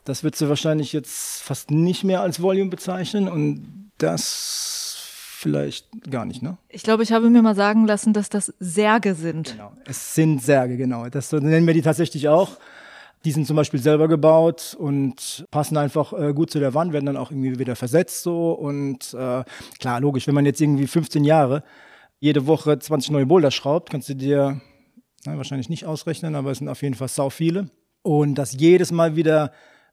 das 0.03 0.23
wird 0.23 0.35
sie 0.35 0.49
wahrscheinlich 0.49 0.93
jetzt 0.93 1.41
fast 1.41 1.71
nicht 1.71 2.03
mehr 2.03 2.21
als 2.21 2.41
Volume 2.41 2.69
bezeichnen 2.69 3.27
und 3.27 3.91
das 3.97 4.97
vielleicht 5.39 5.87
gar 6.09 6.25
nicht, 6.25 6.41
ne? 6.41 6.57
Ich 6.67 6.83
glaube, 6.83 7.03
ich 7.03 7.11
habe 7.13 7.29
mir 7.29 7.41
mal 7.41 7.55
sagen 7.55 7.85
lassen, 7.85 8.11
dass 8.13 8.29
das 8.29 8.53
Särge 8.59 9.15
sind. 9.15 9.53
Genau, 9.53 9.71
es 9.85 10.13
sind 10.13 10.41
Särge, 10.41 10.75
genau. 10.75 11.07
Das 11.07 11.31
nennen 11.31 11.65
wir 11.65 11.73
die 11.73 11.81
tatsächlich 11.81 12.27
auch. 12.27 12.57
Die 13.25 13.31
sind 13.31 13.47
zum 13.47 13.55
Beispiel 13.55 13.79
selber 13.79 14.07
gebaut 14.07 14.75
und 14.77 15.45
passen 15.51 15.77
einfach 15.77 16.13
äh, 16.13 16.33
gut 16.33 16.51
zu 16.51 16.59
der 16.59 16.73
Wand, 16.73 16.93
werden 16.93 17.05
dann 17.05 17.17
auch 17.17 17.31
irgendwie 17.31 17.59
wieder 17.59 17.75
versetzt 17.75 18.23
so. 18.23 18.51
Und 18.51 19.13
äh, 19.13 19.43
klar, 19.79 19.99
logisch, 19.99 20.27
wenn 20.27 20.35
man 20.35 20.45
jetzt 20.45 20.61
irgendwie 20.61 20.87
15 20.87 21.23
Jahre 21.23 21.63
jede 22.19 22.47
Woche 22.47 22.77
20 22.77 23.11
neue 23.11 23.25
Boulder 23.25 23.51
schraubt, 23.51 23.89
kannst 23.89 24.09
du 24.09 24.15
dir 24.15 24.61
na, 25.25 25.37
wahrscheinlich 25.37 25.69
nicht 25.69 25.85
ausrechnen, 25.85 26.35
aber 26.35 26.51
es 26.51 26.59
sind 26.59 26.69
auf 26.69 26.81
jeden 26.81 26.95
Fall 26.95 27.07
sau 27.07 27.29
viele. 27.29 27.69
Und 28.01 28.35
das 28.35 28.53
jedes 28.53 28.91
Mal 28.91 29.15
wieder 29.15 29.51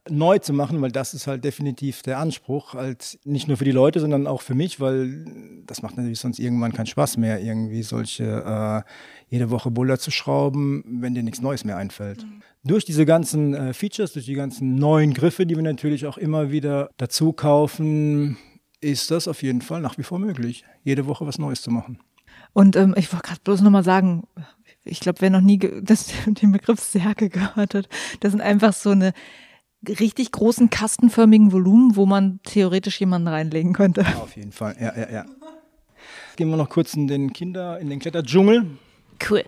neu 0.08 0.38
zu 0.38 0.52
machen, 0.52 0.80
weil 0.80 0.92
das 0.92 1.14
ist 1.14 1.26
halt 1.26 1.44
definitiv 1.44 2.02
der 2.02 2.18
Anspruch, 2.18 2.74
halt 2.74 3.18
nicht 3.24 3.48
nur 3.48 3.56
für 3.56 3.64
die 3.64 3.72
Leute, 3.72 4.00
sondern 4.00 4.26
auch 4.26 4.42
für 4.42 4.54
mich, 4.54 4.80
weil 4.80 5.24
das 5.66 5.82
macht 5.82 5.96
natürlich 5.96 6.20
sonst 6.20 6.38
irgendwann 6.38 6.72
keinen 6.72 6.86
Spaß 6.86 7.16
mehr, 7.16 7.40
irgendwie 7.40 7.82
solche 7.82 8.24
äh, 8.24 8.90
jede 9.28 9.50
Woche 9.50 9.70
Buller 9.70 9.98
zu 9.98 10.10
schrauben, 10.10 10.84
wenn 10.86 11.14
dir 11.14 11.22
nichts 11.22 11.40
Neues 11.40 11.64
mehr 11.64 11.76
einfällt. 11.76 12.24
Mhm. 12.24 12.42
Durch 12.64 12.84
diese 12.84 13.06
ganzen 13.06 13.54
äh, 13.54 13.72
Features, 13.72 14.12
durch 14.12 14.26
die 14.26 14.34
ganzen 14.34 14.76
neuen 14.76 15.14
Griffe, 15.14 15.46
die 15.46 15.56
wir 15.56 15.62
natürlich 15.62 16.06
auch 16.06 16.18
immer 16.18 16.50
wieder 16.50 16.90
dazu 16.96 17.32
kaufen, 17.32 18.36
ist 18.80 19.10
das 19.10 19.28
auf 19.28 19.42
jeden 19.42 19.62
Fall 19.62 19.80
nach 19.80 19.98
wie 19.98 20.02
vor 20.02 20.18
möglich, 20.18 20.64
jede 20.82 21.06
Woche 21.06 21.26
was 21.26 21.38
Neues 21.38 21.62
zu 21.62 21.70
machen. 21.70 21.98
Und 22.52 22.76
ähm, 22.76 22.94
ich 22.96 23.12
wollte 23.12 23.28
gerade 23.28 23.40
bloß 23.44 23.60
nochmal 23.60 23.84
sagen, 23.84 24.24
ich 24.84 25.00
glaube, 25.00 25.20
wer 25.20 25.30
noch 25.30 25.40
nie 25.40 25.58
das, 25.82 26.06
den 26.26 26.52
Begriff 26.52 26.80
Särge 26.80 27.28
gehört 27.28 27.74
hat, 27.74 27.88
das 28.20 28.32
sind 28.32 28.40
einfach 28.40 28.72
so 28.72 28.90
eine 28.90 29.12
richtig 29.88 30.32
großen 30.32 30.70
kastenförmigen 30.70 31.52
Volumen, 31.52 31.96
wo 31.96 32.06
man 32.06 32.40
theoretisch 32.44 33.00
jemanden 33.00 33.28
reinlegen 33.28 33.72
könnte. 33.72 34.02
Ja, 34.02 34.22
auf 34.22 34.36
jeden 34.36 34.52
Fall, 34.52 34.76
ja, 34.80 34.92
ja, 34.96 35.10
ja. 35.10 35.24
Gehen 36.36 36.50
wir 36.50 36.56
noch 36.56 36.68
kurz 36.68 36.94
in 36.94 37.08
den 37.08 37.32
Kinder, 37.32 37.78
in 37.78 37.88
den 37.88 37.98
Kletterdschungel. 37.98 38.66
Cool. 39.28 39.44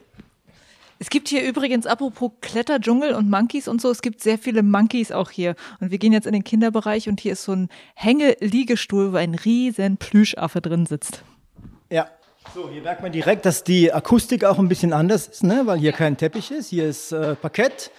Es 1.01 1.11
gibt 1.11 1.28
hier 1.28 1.45
übrigens, 1.45 1.86
apropos 1.86 2.32
Kletterdschungel 2.41 3.14
und 3.14 3.30
Monkeys 3.30 3.68
und 3.68 3.80
so, 3.80 3.91
es 3.91 4.03
gibt 4.03 4.20
sehr 4.20 4.36
viele 4.36 4.64
Monkeys 4.64 5.12
auch 5.12 5.30
hier. 5.30 5.55
Und 5.80 5.93
wir 5.93 5.99
gehen 5.99 6.12
jetzt 6.12 6.26
in 6.26 6.32
den 6.32 6.43
Kinderbereich 6.43 7.09
und 7.09 7.20
hier 7.20 7.32
ist 7.32 7.45
so 7.45 7.53
ein 7.53 7.68
Hängeliegestuhl, 7.95 9.12
wo 9.12 9.16
ein 9.16 9.34
riesen 9.34 9.97
Plüschaffe 9.97 10.61
drin 10.61 10.86
sitzt. 10.86 11.22
Ja. 11.91 12.09
So, 12.55 12.70
hier 12.70 12.80
merkt 12.80 13.03
man 13.03 13.12
direkt, 13.12 13.45
dass 13.45 13.62
die 13.62 13.93
Akustik 13.93 14.43
auch 14.43 14.59
ein 14.59 14.68
bisschen 14.68 14.95
anders 14.95 15.28
ist, 15.28 15.45
ne? 15.45 15.62
weil 15.66 15.78
hier 15.78 15.93
kein 15.93 16.16
Teppich 16.16 16.51
ist. 16.51 16.68
Hier 16.68 16.89
ist 16.89 17.12
äh, 17.12 17.34
Parkett 17.34 17.91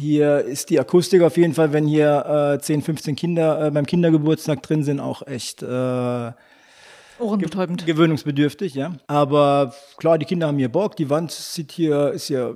hier 0.00 0.40
ist 0.40 0.70
die 0.70 0.80
Akustik 0.80 1.22
auf 1.22 1.36
jeden 1.36 1.54
Fall, 1.54 1.72
wenn 1.72 1.86
hier 1.86 2.54
äh, 2.56 2.60
10, 2.60 2.82
15 2.82 3.16
Kinder 3.16 3.66
äh, 3.66 3.70
beim 3.70 3.86
Kindergeburtstag 3.86 4.62
drin 4.62 4.82
sind, 4.82 5.00
auch 5.00 5.26
echt 5.26 5.62
äh, 5.62 6.32
Ohrenbetäubend. 7.20 7.86
Gewöhnungsbedürftig, 7.86 8.74
ja. 8.74 8.94
Aber 9.06 9.74
klar, 9.96 10.18
die 10.18 10.24
Kinder 10.24 10.46
haben 10.46 10.58
hier 10.58 10.70
Bock. 10.70 10.96
Die 10.96 11.10
Wand 11.10 11.30
sieht 11.30 11.72
hier, 11.72 12.10
ist 12.10 12.28
ja 12.28 12.52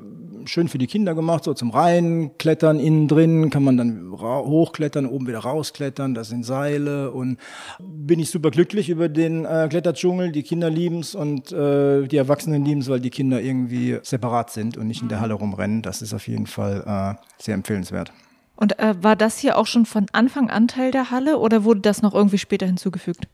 schön 0.46 0.68
für 0.68 0.78
die 0.78 0.86
Kinder 0.86 1.14
gemacht, 1.14 1.44
so 1.44 1.54
zum 1.54 1.70
Reinklettern 1.70 2.80
innen 2.80 3.08
drin, 3.08 3.50
kann 3.50 3.64
man 3.64 3.76
dann 3.76 4.12
hochklettern, 4.12 5.06
oben 5.06 5.26
wieder 5.26 5.40
rausklettern, 5.40 6.14
das 6.14 6.28
sind 6.28 6.44
Seile 6.44 7.10
und 7.10 7.38
bin 7.78 8.20
ich 8.20 8.30
super 8.30 8.50
glücklich 8.50 8.88
über 8.88 9.08
den 9.08 9.44
äh, 9.44 9.66
Kletterdschungel. 9.68 10.32
Die 10.32 10.42
Kinder 10.42 10.70
lieben's 10.70 11.14
und 11.14 11.52
äh, 11.52 12.06
die 12.06 12.16
Erwachsenen 12.16 12.64
lieben's, 12.64 12.88
weil 12.88 13.00
die 13.00 13.10
Kinder 13.10 13.40
irgendwie 13.40 13.98
separat 14.02 14.50
sind 14.50 14.76
und 14.76 14.86
nicht 14.86 15.02
in 15.02 15.08
der 15.08 15.20
Halle 15.20 15.34
rumrennen. 15.34 15.82
Das 15.82 16.02
ist 16.02 16.14
auf 16.14 16.28
jeden 16.28 16.46
Fall 16.46 16.82
äh, 16.86 17.42
sehr 17.42 17.54
empfehlenswert. 17.54 18.12
Und 18.56 18.78
äh, 18.78 18.94
war 19.02 19.16
das 19.16 19.38
hier 19.38 19.58
auch 19.58 19.66
schon 19.66 19.86
von 19.86 20.06
Anfang 20.12 20.50
an 20.50 20.68
Teil 20.68 20.90
der 20.90 21.10
Halle 21.10 21.38
oder 21.38 21.64
wurde 21.64 21.80
das 21.80 22.02
noch 22.02 22.14
irgendwie 22.14 22.38
später 22.38 22.66
hinzugefügt? 22.66 23.26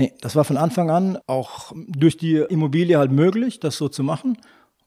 Nee, 0.00 0.14
das 0.22 0.34
war 0.34 0.44
von 0.44 0.56
Anfang 0.56 0.88
an 0.90 1.18
auch 1.26 1.72
durch 1.74 2.16
die 2.16 2.36
Immobilie 2.36 2.96
halt 2.96 3.12
möglich, 3.12 3.60
das 3.60 3.76
so 3.76 3.86
zu 3.90 4.02
machen. 4.02 4.38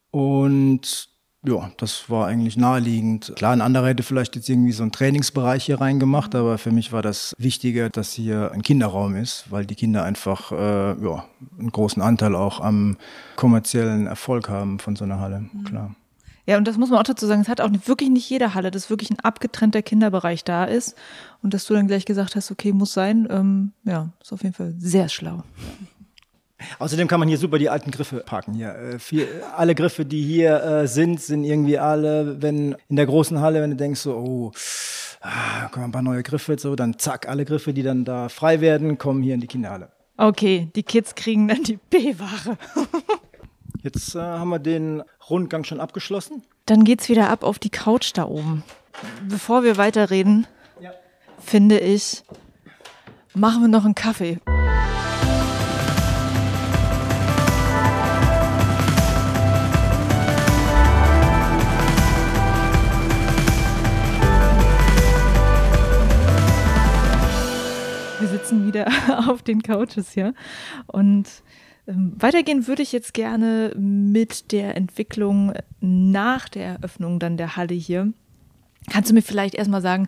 Und 0.09 1.07
ja, 1.45 1.71
das 1.77 2.09
war 2.09 2.25
eigentlich 2.25 2.57
naheliegend. 2.57 3.31
Klar, 3.35 3.53
ein 3.53 3.61
anderer 3.61 3.89
hätte 3.89 4.01
vielleicht 4.01 4.35
jetzt 4.35 4.49
irgendwie 4.49 4.71
so 4.71 4.81
einen 4.81 4.91
Trainingsbereich 4.91 5.65
hier 5.65 5.79
reingemacht, 5.79 6.33
aber 6.33 6.57
für 6.57 6.71
mich 6.71 6.91
war 6.91 7.03
das 7.03 7.35
wichtiger, 7.37 7.91
dass 7.91 8.13
hier 8.13 8.53
ein 8.53 8.63
Kinderraum 8.63 9.15
ist, 9.15 9.51
weil 9.51 9.67
die 9.67 9.75
Kinder 9.75 10.03
einfach 10.03 10.51
äh, 10.51 10.55
ja, 10.99 11.25
einen 11.59 11.71
großen 11.71 12.01
Anteil 12.01 12.33
auch 12.33 12.59
am 12.59 12.97
kommerziellen 13.35 14.07
Erfolg 14.07 14.49
haben 14.49 14.79
von 14.79 14.95
so 14.95 15.03
einer 15.03 15.19
Halle, 15.19 15.41
mhm. 15.41 15.63
klar. 15.63 15.95
Ja, 16.45 16.57
und 16.57 16.67
das 16.67 16.77
muss 16.77 16.89
man 16.89 16.99
auch 16.99 17.03
dazu 17.03 17.25
sagen, 17.25 17.41
es 17.41 17.47
hat 17.47 17.61
auch 17.61 17.69
wirklich 17.85 18.09
nicht 18.09 18.29
jede 18.29 18.53
Halle, 18.53 18.69
dass 18.69 18.89
wirklich 18.89 19.09
ein 19.09 19.19
abgetrennter 19.19 19.81
Kinderbereich 19.81 20.43
da 20.43 20.65
ist. 20.65 20.95
Und 21.41 21.53
dass 21.53 21.65
du 21.65 21.73
dann 21.73 21.87
gleich 21.87 22.05
gesagt 22.05 22.35
hast, 22.35 22.51
okay, 22.51 22.73
muss 22.73 22.93
sein, 22.93 23.27
ähm, 23.29 23.71
ja, 23.85 24.09
ist 24.21 24.33
auf 24.33 24.43
jeden 24.43 24.53
Fall 24.53 24.73
sehr 24.77 25.07
schlau. 25.07 25.43
Außerdem 26.79 27.07
kann 27.07 27.19
man 27.19 27.29
hier 27.29 27.37
super 27.37 27.59
die 27.59 27.69
alten 27.69 27.91
Griffe 27.91 28.23
parken. 28.25 28.53
Hier. 28.53 28.75
Äh, 28.75 28.99
viel, 28.99 29.27
alle 29.55 29.75
Griffe, 29.75 30.05
die 30.05 30.21
hier 30.21 30.61
äh, 30.63 30.87
sind, 30.87 31.21
sind 31.21 31.43
irgendwie 31.43 31.77
alle, 31.77 32.41
wenn 32.41 32.75
in 32.89 32.95
der 32.95 33.05
großen 33.05 33.39
Halle, 33.39 33.61
wenn 33.61 33.71
du 33.71 33.75
denkst 33.75 34.01
so, 34.01 34.15
oh, 34.15 34.51
ah, 35.21 35.67
kommen 35.69 35.85
ein 35.85 35.91
paar 35.91 36.01
neue 36.01 36.23
Griffe, 36.23 36.57
so, 36.57 36.75
dann 36.75 36.99
zack, 36.99 37.27
alle 37.27 37.45
Griffe, 37.45 37.73
die 37.73 37.83
dann 37.83 38.05
da 38.05 38.29
frei 38.29 38.61
werden, 38.61 38.97
kommen 38.97 39.23
hier 39.23 39.33
in 39.33 39.41
die 39.41 39.47
Kinderhalle. 39.47 39.91
Okay, 40.17 40.69
die 40.75 40.83
Kids 40.83 41.15
kriegen 41.15 41.47
dann 41.47 41.63
die 41.63 41.77
B-Ware. 41.89 42.57
Jetzt 43.83 44.15
äh, 44.15 44.19
haben 44.21 44.47
wir 44.47 44.59
den 44.59 45.03
Rundgang 45.29 45.65
schon 45.65 45.81
abgeschlossen. 45.81 46.41
Dann 46.65 46.85
geht's 46.85 47.09
wieder 47.09 47.29
ab 47.29 47.43
auf 47.43 47.59
die 47.59 47.69
Couch 47.69 48.11
da 48.13 48.25
oben. 48.25 48.63
Bevor 49.27 49.65
wir 49.65 49.75
weiterreden, 49.75 50.47
ja. 50.79 50.91
finde 51.37 51.79
ich, 51.79 52.23
machen 53.33 53.61
wir 53.61 53.67
noch 53.67 53.83
einen 53.83 53.93
Kaffee. 53.93 54.39
Wir 68.21 68.29
sitzen 68.29 68.65
wieder 68.65 68.87
auf 69.29 69.41
den 69.41 69.61
Couches 69.61 70.13
hier 70.13 70.33
und 70.87 71.27
weitergehen 71.85 72.67
würde 72.67 72.81
ich 72.81 72.91
jetzt 72.91 73.13
gerne 73.13 73.73
mit 73.77 74.51
der 74.51 74.77
Entwicklung 74.77 75.53
nach 75.81 76.47
der 76.47 76.65
Eröffnung 76.65 77.19
dann 77.19 77.37
der 77.37 77.55
Halle 77.55 77.73
hier. 77.73 78.13
Kannst 78.89 79.09
du 79.09 79.13
mir 79.13 79.21
vielleicht 79.21 79.55
erstmal 79.55 79.81
sagen, 79.81 80.07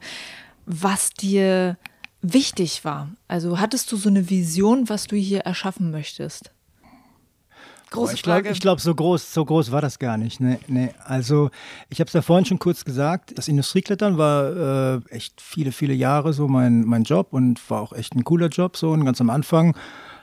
was 0.66 1.12
dir 1.12 1.78
wichtig 2.22 2.86
war? 2.86 3.10
Also 3.28 3.60
hattest 3.60 3.92
du 3.92 3.98
so 3.98 4.10
eine 4.10 4.30
Vision, 4.30 4.90
was 4.90 5.08
du 5.08 5.16
hier 5.16 5.42
erschaffen 5.42 5.92
möchtest? 5.92 6.52
Große 7.92 8.16
ich 8.16 8.24
glaube, 8.24 8.52
glaub, 8.54 8.82
so 8.82 8.94
groß, 8.94 9.34
so 9.34 9.46
groß 9.46 9.72
war 9.72 9.80
das 9.80 10.00
gar 10.00 10.18
nicht. 10.18 10.40
Nee, 10.40 10.58
nee. 10.68 10.90
Also 11.06 11.50
ich 11.90 12.00
habe 12.00 12.08
es 12.08 12.14
ja 12.14 12.22
vorhin 12.22 12.46
schon 12.46 12.60
kurz 12.60 12.84
gesagt, 12.84 13.38
das 13.38 13.48
Industrieklettern 13.48 14.18
war 14.18 14.96
äh, 14.96 15.02
echt 15.10 15.40
viele, 15.40 15.72
viele 15.72 15.94
Jahre 15.94 16.34
so 16.34 16.48
mein, 16.48 16.82
mein 16.82 17.04
Job 17.04 17.28
und 17.32 17.70
war 17.70 17.82
auch 17.82 17.94
echt 17.94 18.16
ein 18.16 18.24
cooler 18.24 18.48
Job 18.48 18.76
so 18.76 18.92
und 18.92 19.06
ganz 19.06 19.22
am 19.22 19.30
Anfang 19.30 19.78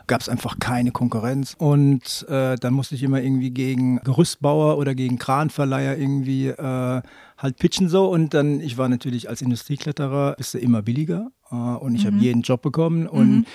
gab 0.06 0.20
es 0.20 0.28
einfach 0.28 0.58
keine 0.58 0.90
Konkurrenz. 0.90 1.54
Und 1.58 2.26
äh, 2.28 2.56
dann 2.56 2.74
musste 2.74 2.94
ich 2.94 3.02
immer 3.02 3.20
irgendwie 3.20 3.50
gegen 3.50 3.98
Gerüstbauer 3.98 4.78
oder 4.78 4.94
gegen 4.94 5.18
Kranverleiher 5.18 5.98
irgendwie 5.98 6.48
äh, 6.48 7.02
halt 7.38 7.58
pitchen 7.58 7.88
so. 7.88 8.10
Und 8.10 8.34
dann, 8.34 8.60
ich 8.60 8.78
war 8.78 8.88
natürlich 8.88 9.28
als 9.28 9.42
Industriekletterer, 9.42 10.34
bist 10.36 10.54
du 10.54 10.58
immer 10.58 10.82
billiger. 10.82 11.30
Äh, 11.50 11.54
und 11.54 11.94
ich 11.94 12.04
mhm. 12.04 12.08
habe 12.08 12.16
jeden 12.18 12.42
Job 12.42 12.62
bekommen. 12.62 13.06
Und 13.06 13.30
mhm. 13.30 13.46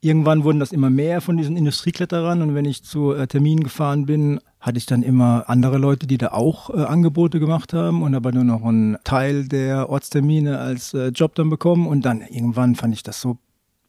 irgendwann 0.00 0.44
wurden 0.44 0.60
das 0.60 0.72
immer 0.72 0.90
mehr 0.90 1.20
von 1.20 1.36
diesen 1.36 1.56
Industriekletterern. 1.56 2.42
Und 2.42 2.54
wenn 2.54 2.64
ich 2.64 2.82
zu 2.82 3.12
äh, 3.12 3.26
Terminen 3.26 3.62
gefahren 3.62 4.06
bin, 4.06 4.40
hatte 4.60 4.78
ich 4.78 4.86
dann 4.86 5.02
immer 5.02 5.44
andere 5.48 5.78
Leute, 5.78 6.06
die 6.06 6.18
da 6.18 6.28
auch 6.28 6.70
äh, 6.70 6.84
Angebote 6.84 7.38
gemacht 7.38 7.72
haben 7.72 8.02
und 8.02 8.14
aber 8.14 8.32
nur 8.32 8.44
noch 8.44 8.64
einen 8.64 8.96
Teil 9.04 9.46
der 9.46 9.90
Ortstermine 9.90 10.58
als 10.58 10.94
äh, 10.94 11.08
Job 11.08 11.34
dann 11.34 11.50
bekommen. 11.50 11.86
Und 11.86 12.04
dann 12.04 12.22
irgendwann 12.22 12.74
fand 12.74 12.94
ich 12.94 13.02
das 13.02 13.20
so 13.20 13.38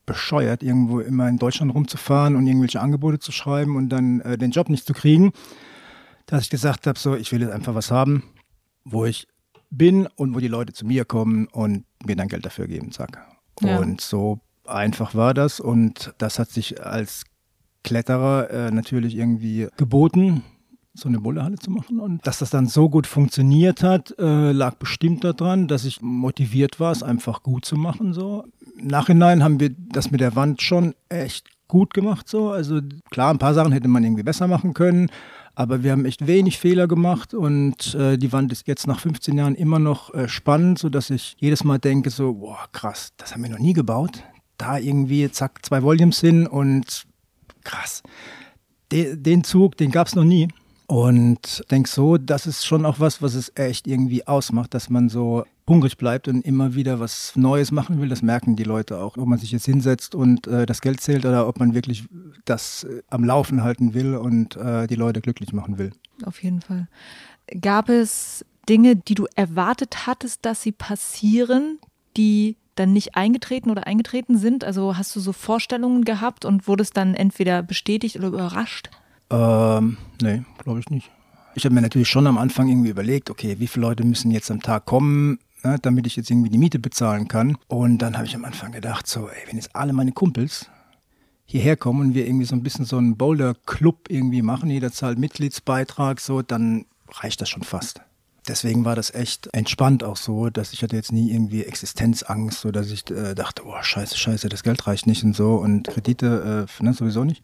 bescheuert, 0.05 0.63
irgendwo 0.63 0.99
immer 0.99 1.27
in 1.27 1.37
Deutschland 1.37 1.73
rumzufahren 1.73 2.35
und 2.35 2.47
irgendwelche 2.47 2.81
Angebote 2.81 3.19
zu 3.19 3.31
schreiben 3.31 3.75
und 3.75 3.89
dann 3.89 4.21
äh, 4.21 4.37
den 4.37 4.51
Job 4.51 4.69
nicht 4.69 4.85
zu 4.85 4.93
kriegen, 4.93 5.31
dass 6.25 6.43
ich 6.43 6.49
gesagt 6.49 6.87
habe, 6.87 6.97
so, 6.97 7.15
ich 7.15 7.31
will 7.31 7.41
jetzt 7.41 7.51
einfach 7.51 7.75
was 7.75 7.91
haben, 7.91 8.23
wo 8.83 9.05
ich 9.05 9.27
bin 9.69 10.07
und 10.15 10.35
wo 10.35 10.39
die 10.39 10.47
Leute 10.47 10.73
zu 10.73 10.85
mir 10.85 11.05
kommen 11.05 11.47
und 11.47 11.85
mir 12.05 12.15
dann 12.15 12.27
Geld 12.27 12.45
dafür 12.45 12.67
geben, 12.67 12.91
zack. 12.91 13.25
Ja. 13.61 13.79
Und 13.79 14.01
so 14.01 14.39
einfach 14.65 15.15
war 15.15 15.33
das 15.33 15.59
und 15.59 16.13
das 16.17 16.39
hat 16.39 16.49
sich 16.49 16.83
als 16.83 17.23
Kletterer 17.83 18.49
äh, 18.49 18.71
natürlich 18.71 19.15
irgendwie 19.15 19.67
geboten, 19.77 20.43
so 20.95 21.09
eine 21.09 21.19
Bullerhalle 21.19 21.57
zu 21.57 21.69
machen. 21.69 21.99
Und 21.99 22.25
dass 22.25 22.39
das 22.39 22.49
dann 22.49 22.67
so 22.67 22.89
gut 22.89 23.05
funktioniert 23.05 23.83
hat, 23.83 24.15
äh, 24.17 24.51
lag 24.51 24.75
bestimmt 24.75 25.23
daran, 25.23 25.67
dass 25.67 25.85
ich 25.85 26.01
motiviert 26.01 26.79
war, 26.79 26.91
es 26.91 27.03
einfach 27.03 27.43
gut 27.43 27.65
zu 27.65 27.75
machen. 27.75 28.13
So. 28.13 28.45
Nachhinein 28.81 29.43
haben 29.43 29.59
wir 29.59 29.69
das 29.77 30.09
mit 30.09 30.21
der 30.21 30.35
Wand 30.35 30.61
schon 30.61 30.95
echt 31.09 31.49
gut 31.67 31.93
gemacht. 31.93 32.29
So. 32.29 32.49
Also 32.49 32.79
klar, 33.11 33.31
ein 33.33 33.39
paar 33.39 33.53
Sachen 33.53 33.73
hätte 33.73 33.89
man 33.89 34.03
irgendwie 34.03 34.23
besser 34.23 34.47
machen 34.47 34.73
können. 34.73 35.09
Aber 35.53 35.83
wir 35.83 35.91
haben 35.91 36.05
echt 36.05 36.27
wenig 36.27 36.59
Fehler 36.59 36.85
gemacht 36.85 37.33
und 37.33 37.95
äh, 37.95 38.17
die 38.17 38.33
Wand 38.33 38.51
ist 38.51 38.67
jetzt 38.67 38.87
nach 38.87 38.99
15 38.99 39.37
Jahren 39.37 39.55
immer 39.55 39.79
noch 39.79 40.13
äh, 40.13 40.27
spannend, 40.27 40.79
sodass 40.79 41.09
ich 41.09 41.37
jedes 41.39 41.63
Mal 41.63 41.79
denke, 41.79 42.09
so, 42.09 42.33
boah, 42.33 42.67
krass, 42.73 43.13
das 43.15 43.33
haben 43.33 43.43
wir 43.43 43.49
noch 43.49 43.59
nie 43.59 43.71
gebaut. 43.71 44.21
Da 44.57 44.77
irgendwie, 44.77 45.31
zack, 45.31 45.65
zwei 45.65 45.81
Volumes 45.81 46.19
hin 46.19 46.45
und 46.45 47.05
krass. 47.63 48.03
De 48.91 49.15
den 49.15 49.45
Zug, 49.45 49.77
den 49.77 49.91
gab 49.91 50.07
es 50.07 50.15
noch 50.15 50.25
nie. 50.25 50.49
Und 50.87 51.63
denk 51.71 51.87
so, 51.87 52.17
das 52.17 52.45
ist 52.45 52.65
schon 52.65 52.85
auch 52.85 52.99
was, 52.99 53.21
was 53.21 53.33
es 53.33 53.51
echt 53.55 53.87
irgendwie 53.87 54.27
ausmacht, 54.27 54.73
dass 54.73 54.89
man 54.89 55.09
so 55.09 55.45
hungrig 55.67 55.97
bleibt 55.97 56.27
und 56.27 56.45
immer 56.45 56.75
wieder 56.75 56.99
was 56.99 57.35
Neues 57.35 57.71
machen 57.71 57.99
will. 57.99 58.09
Das 58.09 58.21
merken 58.21 58.55
die 58.55 58.63
Leute 58.63 58.99
auch, 58.99 59.17
ob 59.17 59.27
man 59.27 59.39
sich 59.39 59.51
jetzt 59.51 59.65
hinsetzt 59.65 60.13
und 60.13 60.45
äh, 60.45 60.67
das 60.67 60.81
Geld 60.81 61.01
zählt 61.01 61.25
oder 61.25 61.47
ob 61.47 61.59
man 61.59 61.73
wirklich 61.73 62.05
das 62.45 62.83
äh, 62.83 63.01
am 63.09 63.23
Laufen 63.23 63.63
halten 63.63 63.95
will 63.95 64.15
und 64.15 64.57
äh, 64.57 64.85
die 64.85 64.95
Leute 64.95 65.21
glücklich 65.21 65.53
machen 65.53 65.79
will. 65.79 65.91
Auf 66.23 66.43
jeden 66.43 66.61
Fall. 66.61 66.87
Gab 67.61 67.89
es 67.89 68.45
Dinge, 68.69 68.95
die 68.95 69.15
du 69.15 69.25
erwartet 69.35 70.05
hattest, 70.05 70.45
dass 70.45 70.61
sie 70.61 70.71
passieren, 70.71 71.79
die 72.15 72.57
dann 72.75 72.93
nicht 72.93 73.15
eingetreten 73.15 73.71
oder 73.71 73.87
eingetreten 73.87 74.37
sind? 74.37 74.63
Also 74.63 74.97
hast 74.97 75.15
du 75.15 75.19
so 75.19 75.33
Vorstellungen 75.33 76.03
gehabt 76.03 76.45
und 76.45 76.67
wurdest 76.67 76.95
dann 76.97 77.15
entweder 77.15 77.63
bestätigt 77.63 78.17
oder 78.17 78.27
überrascht? 78.27 78.89
Ähm, 79.29 79.97
nee, 80.21 80.43
glaube 80.63 80.79
ich 80.79 80.89
nicht. 80.89 81.11
Ich 81.55 81.65
habe 81.65 81.73
mir 81.73 81.81
natürlich 81.81 82.09
schon 82.09 82.27
am 82.27 82.37
Anfang 82.37 82.67
irgendwie 82.67 82.89
überlegt, 82.89 83.29
okay, 83.29 83.55
wie 83.59 83.67
viele 83.67 83.87
Leute 83.87 84.03
müssen 84.03 84.31
jetzt 84.31 84.51
am 84.51 84.61
Tag 84.61 84.85
kommen, 84.85 85.39
ne, 85.63 85.77
damit 85.81 86.05
ich 86.05 86.15
jetzt 86.15 86.29
irgendwie 86.29 86.49
die 86.49 86.57
Miete 86.57 86.79
bezahlen 86.79 87.27
kann. 87.27 87.57
Und 87.67 87.99
dann 87.99 88.17
habe 88.17 88.27
ich 88.27 88.35
am 88.35 88.45
Anfang 88.45 88.71
gedacht, 88.71 89.07
so, 89.07 89.29
ey, 89.29 89.47
wenn 89.47 89.55
jetzt 89.55 89.75
alle 89.75 89.93
meine 89.93 90.11
Kumpels 90.11 90.69
hierher 91.45 91.77
kommen 91.77 92.01
und 92.01 92.13
wir 92.13 92.27
irgendwie 92.27 92.45
so 92.45 92.55
ein 92.55 92.63
bisschen 92.63 92.85
so 92.85 92.97
einen 92.97 93.17
Boulder-Club 93.17 94.07
irgendwie 94.09 94.41
machen, 94.41 94.69
jeder 94.69 94.91
zahlt 94.91 95.17
Mitgliedsbeitrag, 95.17 96.19
so, 96.19 96.41
dann 96.41 96.85
reicht 97.07 97.39
das 97.39 97.49
schon 97.49 97.63
fast. 97.63 98.01
Deswegen 98.47 98.85
war 98.85 98.95
das 98.95 99.13
echt 99.13 99.47
entspannt 99.53 100.03
auch 100.03 100.17
so, 100.17 100.49
dass 100.49 100.73
ich 100.73 100.83
hatte 100.83 100.95
jetzt 100.95 101.11
nie 101.11 101.31
irgendwie 101.31 101.63
Existenzangst, 101.63 102.59
so 102.59 102.71
dass 102.71 102.91
ich 102.91 103.09
äh, 103.09 103.33
dachte, 103.33 103.63
oh 103.65 103.81
scheiße, 103.81 104.17
scheiße, 104.17 104.49
das 104.49 104.61
Geld 104.61 104.85
reicht 104.85 105.07
nicht 105.07 105.23
und 105.23 105.35
so 105.35 105.55
und 105.55 105.87
Kredite 105.87 106.67
äh, 106.67 106.83
ne, 106.83 106.93
sowieso 106.93 107.23
nicht 107.23 107.43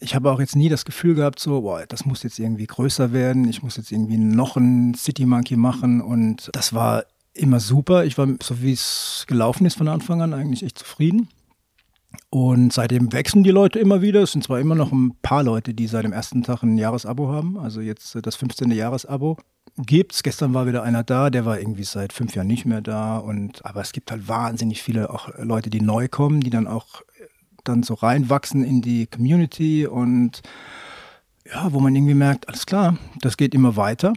ich 0.00 0.14
habe 0.14 0.30
auch 0.30 0.40
jetzt 0.40 0.56
nie 0.56 0.68
das 0.68 0.84
Gefühl 0.84 1.14
gehabt, 1.14 1.40
so, 1.40 1.62
boah, 1.62 1.84
das 1.86 2.04
muss 2.04 2.22
jetzt 2.22 2.38
irgendwie 2.38 2.66
größer 2.66 3.12
werden, 3.12 3.48
ich 3.48 3.62
muss 3.62 3.76
jetzt 3.76 3.92
irgendwie 3.92 4.18
noch 4.18 4.56
ein 4.56 4.94
City 4.94 5.26
Monkey 5.26 5.56
machen 5.56 6.00
und 6.00 6.50
das 6.52 6.72
war 6.72 7.04
immer 7.34 7.60
super. 7.60 8.04
Ich 8.04 8.16
war, 8.16 8.28
so 8.42 8.62
wie 8.62 8.72
es 8.72 9.24
gelaufen 9.26 9.66
ist 9.66 9.76
von 9.76 9.88
Anfang 9.88 10.22
an, 10.22 10.32
eigentlich 10.32 10.62
echt 10.62 10.78
zufrieden. 10.78 11.28
Und 12.30 12.72
seitdem 12.72 13.12
wechseln 13.12 13.42
die 13.42 13.50
Leute 13.50 13.78
immer 13.78 14.02
wieder. 14.02 14.22
Es 14.22 14.32
sind 14.32 14.44
zwar 14.44 14.60
immer 14.60 14.74
noch 14.74 14.92
ein 14.92 15.16
paar 15.22 15.42
Leute, 15.42 15.74
die 15.74 15.86
seit 15.86 16.04
dem 16.04 16.12
ersten 16.12 16.42
Tag 16.42 16.62
ein 16.62 16.78
Jahresabo 16.78 17.28
haben, 17.28 17.58
also 17.58 17.80
jetzt 17.80 18.16
das 18.22 18.36
15. 18.36 18.70
Jahresabo 18.70 19.36
gibt's. 19.76 20.22
Gestern 20.22 20.54
war 20.54 20.66
wieder 20.66 20.82
einer 20.84 21.02
da, 21.02 21.30
der 21.30 21.44
war 21.44 21.58
irgendwie 21.58 21.84
seit 21.84 22.12
fünf 22.12 22.34
Jahren 22.34 22.46
nicht 22.46 22.64
mehr 22.64 22.80
da. 22.80 23.16
Und 23.16 23.64
aber 23.64 23.80
es 23.80 23.92
gibt 23.92 24.10
halt 24.10 24.28
wahnsinnig 24.28 24.82
viele 24.82 25.10
auch 25.10 25.28
Leute, 25.38 25.70
die 25.70 25.80
neu 25.80 26.08
kommen, 26.08 26.40
die 26.40 26.50
dann 26.50 26.66
auch 26.66 27.02
dann 27.64 27.82
so 27.82 27.94
reinwachsen 27.94 28.64
in 28.64 28.82
die 28.82 29.06
Community 29.06 29.86
und 29.86 30.42
ja, 31.46 31.72
wo 31.72 31.80
man 31.80 31.94
irgendwie 31.94 32.14
merkt, 32.14 32.48
alles 32.48 32.66
klar, 32.66 32.96
das 33.20 33.36
geht 33.36 33.54
immer 33.54 33.76
weiter 33.76 34.12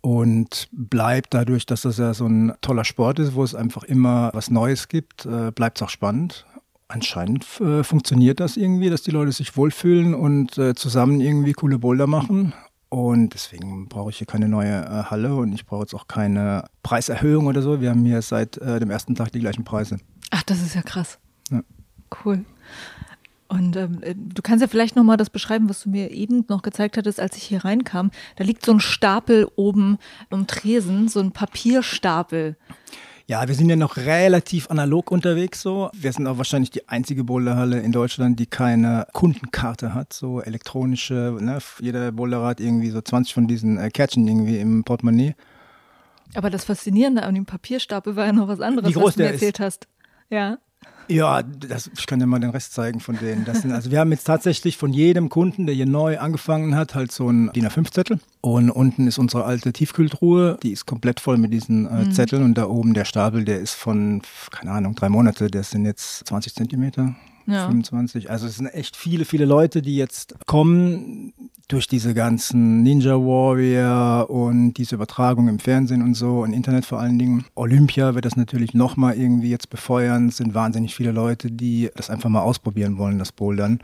und 0.00 0.68
bleibt 0.72 1.34
dadurch, 1.34 1.66
dass 1.66 1.82
das 1.82 1.98
ja 1.98 2.14
so 2.14 2.26
ein 2.26 2.52
toller 2.60 2.84
Sport 2.84 3.18
ist, 3.18 3.34
wo 3.34 3.44
es 3.44 3.54
einfach 3.54 3.82
immer 3.84 4.30
was 4.32 4.50
Neues 4.50 4.88
gibt, 4.88 5.26
äh, 5.26 5.50
bleibt 5.50 5.78
es 5.78 5.82
auch 5.82 5.90
spannend. 5.90 6.46
Anscheinend 6.88 7.44
äh, 7.60 7.84
funktioniert 7.84 8.40
das 8.40 8.56
irgendwie, 8.56 8.90
dass 8.90 9.02
die 9.02 9.12
Leute 9.12 9.32
sich 9.32 9.56
wohlfühlen 9.56 10.14
und 10.14 10.58
äh, 10.58 10.74
zusammen 10.74 11.20
irgendwie 11.20 11.52
coole 11.52 11.78
Boulder 11.78 12.06
machen. 12.06 12.52
Und 12.88 13.34
deswegen 13.34 13.88
brauche 13.88 14.10
ich 14.10 14.18
hier 14.18 14.26
keine 14.26 14.48
neue 14.48 14.84
äh, 14.84 15.04
Halle 15.04 15.36
und 15.36 15.52
ich 15.52 15.64
brauche 15.64 15.82
jetzt 15.82 15.94
auch 15.94 16.08
keine 16.08 16.64
Preiserhöhung 16.82 17.46
oder 17.46 17.62
so. 17.62 17.80
Wir 17.80 17.90
haben 17.90 18.04
hier 18.04 18.20
seit 18.22 18.56
äh, 18.58 18.80
dem 18.80 18.90
ersten 18.90 19.14
Tag 19.14 19.30
die 19.30 19.38
gleichen 19.38 19.62
Preise. 19.62 19.98
Ach, 20.30 20.42
das 20.42 20.60
ist 20.60 20.74
ja 20.74 20.82
krass. 20.82 21.20
Ja. 21.50 21.62
Cool. 22.24 22.44
Und 23.50 23.74
ähm, 23.76 23.98
äh, 24.02 24.14
du 24.16 24.42
kannst 24.42 24.62
ja 24.62 24.68
vielleicht 24.68 24.94
nochmal 24.94 25.16
das 25.16 25.28
beschreiben, 25.28 25.68
was 25.68 25.82
du 25.82 25.90
mir 25.90 26.12
eben 26.12 26.44
noch 26.48 26.62
gezeigt 26.62 26.96
hattest, 26.96 27.18
als 27.18 27.36
ich 27.36 27.42
hier 27.42 27.64
reinkam. 27.64 28.12
Da 28.36 28.44
liegt 28.44 28.64
so 28.64 28.72
ein 28.72 28.78
Stapel 28.78 29.48
oben 29.56 29.98
im 30.30 30.46
Tresen, 30.46 31.08
so 31.08 31.18
ein 31.18 31.32
Papierstapel. 31.32 32.56
Ja, 33.26 33.46
wir 33.48 33.54
sind 33.56 33.68
ja 33.68 33.74
noch 33.74 33.96
relativ 33.96 34.70
analog 34.70 35.10
unterwegs 35.10 35.62
so. 35.62 35.90
Wir 35.92 36.12
sind 36.12 36.28
auch 36.28 36.38
wahrscheinlich 36.38 36.70
die 36.70 36.88
einzige 36.88 37.24
Boulderhalle 37.24 37.80
in 37.80 37.90
Deutschland, 37.90 38.38
die 38.38 38.46
keine 38.46 39.08
Kundenkarte 39.12 39.94
hat, 39.94 40.12
so 40.12 40.40
elektronische, 40.40 41.36
ne? 41.40 41.58
jeder 41.80 42.12
Boulderer 42.12 42.46
hat 42.46 42.60
irgendwie 42.60 42.90
so 42.90 43.00
20 43.00 43.34
von 43.34 43.48
diesen 43.48 43.78
äh, 43.78 43.90
Kärtchen 43.90 44.28
irgendwie 44.28 44.58
im 44.58 44.84
Portemonnaie. 44.84 45.34
Aber 46.34 46.50
das 46.50 46.64
Faszinierende 46.64 47.24
an 47.24 47.34
dem 47.34 47.46
Papierstapel 47.46 48.14
war 48.14 48.26
ja 48.26 48.32
noch 48.32 48.46
was 48.46 48.60
anderes, 48.60 48.94
was 48.94 49.14
du 49.14 49.22
mir 49.22 49.32
erzählt 49.32 49.58
ist. 49.58 49.64
hast. 49.64 49.88
Ja. 50.28 50.58
Ja, 51.10 51.42
das, 51.42 51.90
ich 51.98 52.06
kann 52.06 52.20
dir 52.20 52.26
mal 52.26 52.38
den 52.38 52.50
Rest 52.50 52.72
zeigen 52.72 53.00
von 53.00 53.18
denen. 53.18 53.44
Das 53.44 53.62
sind, 53.62 53.72
also 53.72 53.90
wir 53.90 53.98
haben 53.98 54.12
jetzt 54.12 54.24
tatsächlich 54.24 54.76
von 54.76 54.92
jedem 54.92 55.28
Kunden, 55.28 55.66
der 55.66 55.74
hier 55.74 55.86
neu 55.86 56.18
angefangen 56.18 56.76
hat, 56.76 56.94
halt 56.94 57.10
so 57.10 57.28
ein 57.28 57.50
DIN 57.52 57.66
A5-Zettel. 57.66 58.20
Und 58.40 58.70
unten 58.70 59.08
ist 59.08 59.18
unsere 59.18 59.44
alte 59.44 59.72
Tiefkühltruhe, 59.72 60.58
die 60.62 60.70
ist 60.70 60.86
komplett 60.86 61.18
voll 61.18 61.36
mit 61.36 61.52
diesen 61.52 61.86
äh, 61.86 62.04
mhm. 62.04 62.12
Zetteln. 62.12 62.44
Und 62.44 62.54
da 62.56 62.66
oben 62.66 62.94
der 62.94 63.04
Stapel, 63.04 63.44
der 63.44 63.58
ist 63.58 63.74
von, 63.74 64.22
keine 64.52 64.70
Ahnung, 64.70 64.94
drei 64.94 65.08
Monate, 65.08 65.50
der 65.50 65.64
sind 65.64 65.84
jetzt 65.84 66.28
20 66.28 66.54
Zentimeter. 66.54 67.14
Ja. 67.46 67.66
25. 67.66 68.30
Also 68.30 68.46
es 68.46 68.56
sind 68.56 68.66
echt 68.66 68.96
viele, 68.96 69.24
viele 69.24 69.44
Leute, 69.44 69.82
die 69.82 69.96
jetzt 69.96 70.36
kommen 70.46 71.29
durch 71.72 71.86
diese 71.86 72.14
ganzen 72.14 72.82
Ninja 72.82 73.14
Warrior 73.14 74.28
und 74.28 74.74
diese 74.74 74.96
Übertragung 74.96 75.48
im 75.48 75.60
Fernsehen 75.60 76.02
und 76.02 76.14
so 76.14 76.40
und 76.40 76.52
Internet 76.52 76.84
vor 76.84 76.98
allen 76.98 77.18
Dingen. 77.18 77.44
Olympia 77.54 78.14
wird 78.14 78.24
das 78.24 78.36
natürlich 78.36 78.74
nochmal 78.74 79.16
irgendwie 79.16 79.50
jetzt 79.50 79.70
befeuern. 79.70 80.28
Es 80.28 80.38
sind 80.38 80.52
wahnsinnig 80.52 80.94
viele 80.94 81.12
Leute, 81.12 81.50
die 81.50 81.88
das 81.94 82.10
einfach 82.10 82.28
mal 82.28 82.42
ausprobieren 82.42 82.98
wollen, 82.98 83.18
das 83.18 83.30
Bouldern. 83.30 83.80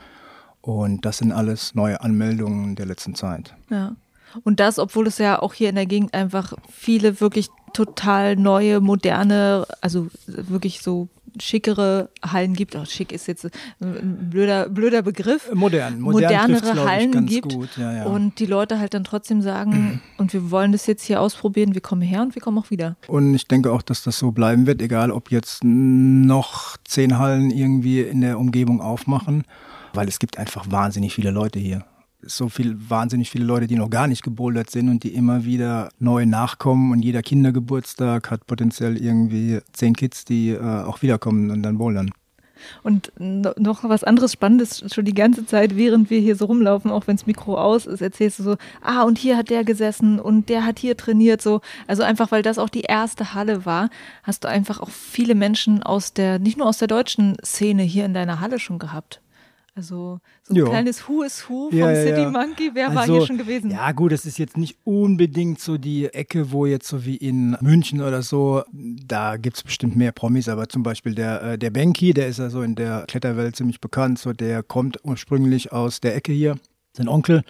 Und 0.63 1.05
das 1.05 1.19
sind 1.19 1.31
alles 1.31 1.77
neue 1.77 2.01
Anmeldungen 2.01 2.75
der 2.75 2.87
letzten 2.87 3.15
Zeit. 3.15 3.55
Ja. 3.71 3.95
Und 4.43 4.59
das, 4.59 4.81
obwohl 4.81 5.07
es 5.07 5.19
ja 5.19 5.41
auch 5.41 5.55
hier 5.55 5.69
in 5.69 5.77
der 5.77 5.87
Gegend 5.87 6.13
einfach 6.13 6.55
viele 6.69 7.21
wirklich 7.21 7.49
total 7.77 8.37
neue, 8.37 8.81
moderne, 8.81 9.67
also 9.83 10.07
wirklich 10.27 10.81
so 10.81 11.09
schickere 11.39 12.09
Hallen 12.25 12.55
gibt. 12.55 12.75
Oh, 12.75 12.87
schick 12.87 13.13
ist 13.13 13.29
jetzt 13.29 13.51
ein 13.81 14.31
blöder, 14.31 14.71
blöder 14.71 15.03
Begriff. 15.03 15.53
Modern, 15.53 16.01
modern 16.01 16.31
modernere 16.31 16.89
Hallen 16.89 17.27
gibt. 17.27 17.55
Ja, 17.77 17.93
ja. 17.93 18.05
Und 18.05 18.39
die 18.39 18.47
Leute 18.47 18.79
halt 18.79 18.95
dann 18.95 19.05
trotzdem 19.05 19.43
sagen, 19.43 20.01
und 20.17 20.33
wir 20.33 20.51
wollen 20.51 20.73
das 20.73 20.87
jetzt 20.87 21.03
hier 21.03 21.21
ausprobieren, 21.21 21.75
wir 21.75 21.83
kommen 21.83 22.01
her 22.01 22.23
und 22.23 22.35
wir 22.35 22.41
kommen 22.41 22.57
auch 22.57 22.71
wieder. 22.71 22.97
Und 23.09 23.35
ich 23.35 23.47
denke 23.47 23.71
auch, 23.71 23.83
dass 23.83 24.03
das 24.03 24.19
so 24.19 24.31
bleiben 24.31 24.67
wird, 24.67 24.81
egal 24.81 25.11
ob 25.11 25.31
jetzt 25.31 25.63
noch 25.63 26.79
zehn 26.85 27.19
Hallen 27.19 27.51
irgendwie 27.51 28.01
in 28.01 28.23
der 28.23 28.39
Umgebung 28.39 28.81
aufmachen, 28.81 29.45
weil 29.93 30.09
es 30.09 30.19
gibt 30.19 30.39
einfach 30.39 30.71
wahnsinnig 30.71 31.15
viele 31.15 31.31
Leute 31.31 31.59
hier 31.59 31.85
so 32.27 32.49
viel, 32.49 32.77
wahnsinnig 32.89 33.31
viele 33.31 33.45
Leute, 33.45 33.67
die 33.67 33.77
noch 33.77 33.91
gar 33.91 34.07
nicht 34.07 34.23
gebouldert 34.23 34.71
sind 34.71 34.89
und 34.89 35.05
die 35.05 35.15
immer 35.15 35.45
wieder 35.45 35.91
neu 35.99 36.27
nachkommen 36.27 36.93
und 36.93 37.03
jeder 37.03 37.23
Kindergeburtstag 37.23 38.31
hat 38.31 38.47
potenziell 38.47 38.97
irgendwie 38.97 39.61
zehn 39.73 39.95
Kids, 39.95 40.25
die 40.25 40.51
äh, 40.51 40.61
auch 40.61 41.03
wiederkommen 41.03 41.51
und 41.51 41.63
dann 41.63 41.79
bouldern. 41.79 42.11
Und 42.83 43.13
noch 43.19 43.85
was 43.85 44.05
anderes 44.05 44.33
Spannendes, 44.33 44.83
schon 44.93 45.05
die 45.05 45.15
ganze 45.15 45.47
Zeit, 45.47 45.77
während 45.77 46.11
wir 46.11 46.21
hier 46.21 46.37
so 46.37 46.47
rumlaufen, 46.47 46.91
auch 46.91 47.07
wenn 47.07 47.17
das 47.17 47.27
Mikro 47.27 47.59
aus 47.59 47.87
ist, 47.87 48.01
erzählst 48.01 48.39
du 48.39 48.43
so, 48.43 48.57
ah, 48.81 49.03
und 49.03 49.19
hier 49.19 49.37
hat 49.37 49.51
der 49.51 49.65
gesessen 49.65 50.19
und 50.19 50.49
der 50.49 50.65
hat 50.65 50.79
hier 50.79 50.97
trainiert, 50.97 51.43
so. 51.43 51.61
Also 51.87 52.03
einfach, 52.03 52.31
weil 52.31 52.43
das 52.43 52.59
auch 52.59 52.71
die 52.71 52.83
erste 52.83 53.35
Halle 53.35 53.67
war, 53.67 53.91
hast 54.23 54.45
du 54.45 54.49
einfach 54.49 54.81
auch 54.81 54.91
viele 54.91 55.35
Menschen 55.35 55.83
aus 55.83 56.13
der, 56.13 56.39
nicht 56.39 56.57
nur 56.57 56.67
aus 56.67 56.79
der 56.79 56.89
deutschen 56.89 57.37
Szene 57.45 57.83
hier 57.83 58.05
in 58.05 58.15
deiner 58.15 58.41
Halle 58.41 58.59
schon 58.59 58.79
gehabt. 58.79 59.21
Also 59.77 60.21
so 60.43 60.55
ein 60.55 60.57
jo. 60.57 60.65
kleines 60.71 61.07
Who 61.07 61.23
is 61.23 61.51
Who 61.51 61.69
vom 61.69 61.79
ja, 61.79 61.93
ja, 61.93 62.03
City 62.03 62.25
Monkey, 62.31 62.71
wer 62.73 62.89
also, 62.89 62.99
war 62.99 63.05
hier 63.05 63.27
schon 63.27 63.37
gewesen? 63.37 63.71
Ja 63.71 63.93
gut, 63.93 64.11
das 64.11 64.25
ist 64.25 64.39
jetzt 64.39 64.57
nicht 64.57 64.79
unbedingt 64.85 65.61
so 65.61 65.77
die 65.77 66.07
Ecke, 66.07 66.51
wo 66.51 66.65
jetzt 66.65 66.89
so 66.89 67.05
wie 67.05 67.17
in 67.17 67.59
München 67.61 68.01
oder 68.01 68.23
so, 68.23 68.63
da 68.73 69.37
gibt 69.37 69.59
es 69.59 69.63
bestimmt 69.63 69.95
mehr 69.95 70.13
Promis, 70.13 70.49
aber 70.49 70.71
zum 70.71 70.83
Beispiel 70.83 71.15
der, 71.15 71.43
äh, 71.43 71.59
der 71.59 71.69
Benki, 71.69 72.15
der 72.15 72.27
ist 72.27 72.39
ja 72.39 72.49
so 72.49 72.63
in 72.63 72.75
der 72.75 73.05
Kletterwelt 73.07 73.55
ziemlich 73.55 73.79
bekannt, 73.79 74.19
so 74.19 74.33
der 74.33 74.63
kommt 74.63 74.99
ursprünglich 75.05 75.73
aus 75.73 76.01
der 76.01 76.17
Ecke 76.17 76.33
hier, 76.33 76.57
sein 76.95 77.09
Onkel 77.09 77.45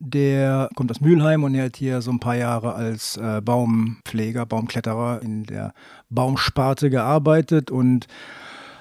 der 0.00 0.68
kommt 0.74 0.90
aus 0.90 1.00
Mülheim 1.00 1.44
und 1.44 1.54
er 1.54 1.66
hat 1.66 1.76
hier 1.76 2.02
so 2.02 2.10
ein 2.10 2.20
paar 2.20 2.36
Jahre 2.36 2.74
als 2.74 3.16
äh, 3.16 3.40
Baumpfleger, 3.40 4.44
Baumkletterer 4.44 5.22
in 5.22 5.44
der 5.44 5.72
Baumsparte 6.10 6.90
gearbeitet 6.90 7.70
und 7.70 8.06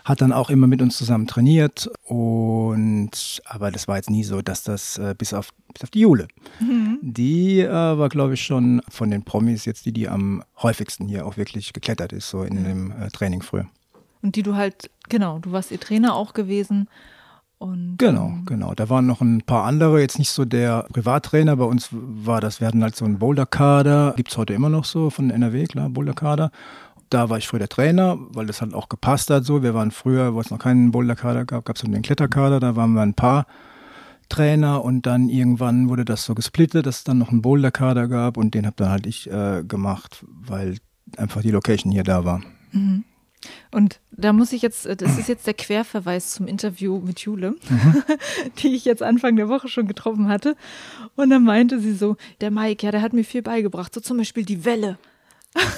hat 0.04 0.22
dann 0.22 0.34
auch 0.34 0.50
immer 0.50 0.68
mit 0.68 0.82
uns 0.82 0.98
zusammen 0.98 1.28
trainiert 1.28 1.90
und 2.04 3.42
aber 3.46 3.72
das 3.72 3.88
war 3.88 3.96
jetzt 3.96 4.10
nie 4.10 4.24
so, 4.24 4.42
dass 4.42 4.64
das 4.64 4.98
äh, 4.98 5.16
bis, 5.18 5.34
auf, 5.34 5.54
bis 5.74 5.84
auf 5.84 5.90
die 5.90 6.02
Jule. 6.02 6.28
Mhm. 6.60 7.00
Die 7.02 7.62
äh, 7.62 7.70
war, 7.70 8.10
glaube 8.10 8.34
ich, 8.34 8.44
schon 8.44 8.82
von 8.90 9.10
den 9.10 9.24
Promis 9.24 9.66
jetzt 9.66 9.86
die, 9.86 9.94
die 9.94 10.10
am 10.10 10.44
häufigsten 10.62 11.08
hier 11.08 11.26
auch 11.26 11.38
wirklich 11.38 11.74
geklettert 11.74 12.12
ist, 12.12 12.30
so 12.30 12.44
in 12.44 12.60
mhm. 12.60 12.64
dem 12.64 12.92
äh, 12.92 13.10
Training 13.10 13.42
früher. 13.42 13.68
Und 14.22 14.36
die 14.36 14.44
du 14.44 14.56
halt, 14.56 14.90
genau, 15.10 15.40
du 15.40 15.52
warst 15.52 15.72
ihr 15.72 15.80
Trainer 15.80 16.16
auch 16.16 16.34
gewesen. 16.34 16.88
Und, 17.64 17.96
genau, 17.98 18.28
ähm, 18.28 18.46
genau. 18.46 18.74
Da 18.74 18.90
waren 18.90 19.06
noch 19.06 19.22
ein 19.22 19.42
paar 19.42 19.64
andere, 19.64 20.02
jetzt 20.02 20.20
nicht 20.20 20.32
so 20.32 20.44
der 20.44 20.86
Privattrainer. 20.92 21.56
Bei 21.56 21.64
uns 21.64 21.90
war 21.92 22.42
das, 22.42 22.60
wir 22.60 22.68
hatten 22.68 22.84
halt 22.84 22.96
so 22.96 23.06
einen 23.06 23.20
Boulder-Kader, 23.20 24.14
gibt 24.18 24.32
es 24.32 24.38
heute 24.38 24.54
immer 24.54 24.70
noch 24.70 24.84
so 24.84 25.10
von 25.10 25.30
NRW, 25.30 25.66
klar, 25.66 25.90
Boulder-Kader. 25.90 26.52
Da 27.14 27.30
war 27.30 27.38
ich 27.38 27.48
früher 27.48 27.60
der 27.60 27.70
Trainer, 27.70 28.18
weil 28.30 28.48
das 28.48 28.62
halt 28.62 28.74
auch 28.74 28.90
gepasst 28.90 29.30
hat 29.30 29.46
so. 29.46 29.62
Wir 29.62 29.76
waren 29.76 29.92
früher, 29.92 30.34
wo 30.34 30.40
es 30.40 30.50
noch 30.50 30.58
keinen 30.58 30.92
Boulder-Kader 30.92 31.46
gab, 31.46 31.64
gab 31.66 31.76
es 31.76 31.84
den 31.84 32.02
Kletterkader, 32.02 32.60
da 32.60 32.76
waren 32.76 32.94
wir 32.94 33.04
ein 33.04 33.14
paar 33.14 33.46
Trainer 34.30 34.84
und 34.84 35.06
dann 35.06 35.30
irgendwann 35.30 35.90
wurde 35.90 36.06
das 36.06 36.24
so 36.26 36.34
gesplittet, 36.34 36.88
dass 36.88 36.98
es 36.98 37.04
dann 37.04 37.20
noch 37.20 37.30
einen 37.30 37.44
Boulder-Kader 37.44 38.08
gab 38.08 38.36
und 38.36 38.56
den 38.56 38.66
habe 38.66 38.78
dann 38.78 38.90
halt 38.90 39.06
ich 39.06 39.30
äh, 39.30 39.64
gemacht, 39.64 40.26
weil 40.26 40.78
einfach 41.16 41.44
die 41.44 41.52
Location 41.52 41.92
hier 41.92 42.04
da 42.04 42.26
war. 42.26 42.42
Mhm. 42.72 43.04
Und 43.70 44.00
da 44.10 44.34
muss 44.34 44.52
ich 44.52 44.64
jetzt, 44.64 44.88
äh, 44.88 44.96
das 44.96 45.20
ist 45.20 45.30
jetzt 45.30 45.46
der 45.46 45.54
Querverweis 45.54 46.32
zum 46.32 46.48
Interview 46.48 47.00
mit 47.00 47.20
Jule, 47.20 47.58
mhm. 47.70 48.04
die 48.64 48.74
ich 48.74 48.86
jetzt 48.86 49.04
Anfang 49.04 49.36
der 49.36 49.50
Woche 49.50 49.68
schon 49.68 49.88
getroffen 49.88 50.30
hatte. 50.30 50.56
Und 51.16 51.30
dann 51.30 51.44
meinte 51.44 51.80
sie 51.80 51.94
so, 51.94 52.16
der 52.42 52.50
Mike, 52.50 52.84
ja, 52.84 52.92
der 52.92 53.04
hat 53.04 53.14
mir 53.14 53.24
viel 53.24 53.44
beigebracht, 53.44 53.94
so 53.94 54.02
zum 54.02 54.18
Beispiel 54.18 54.46
die 54.46 54.66
Welle. 54.66 54.98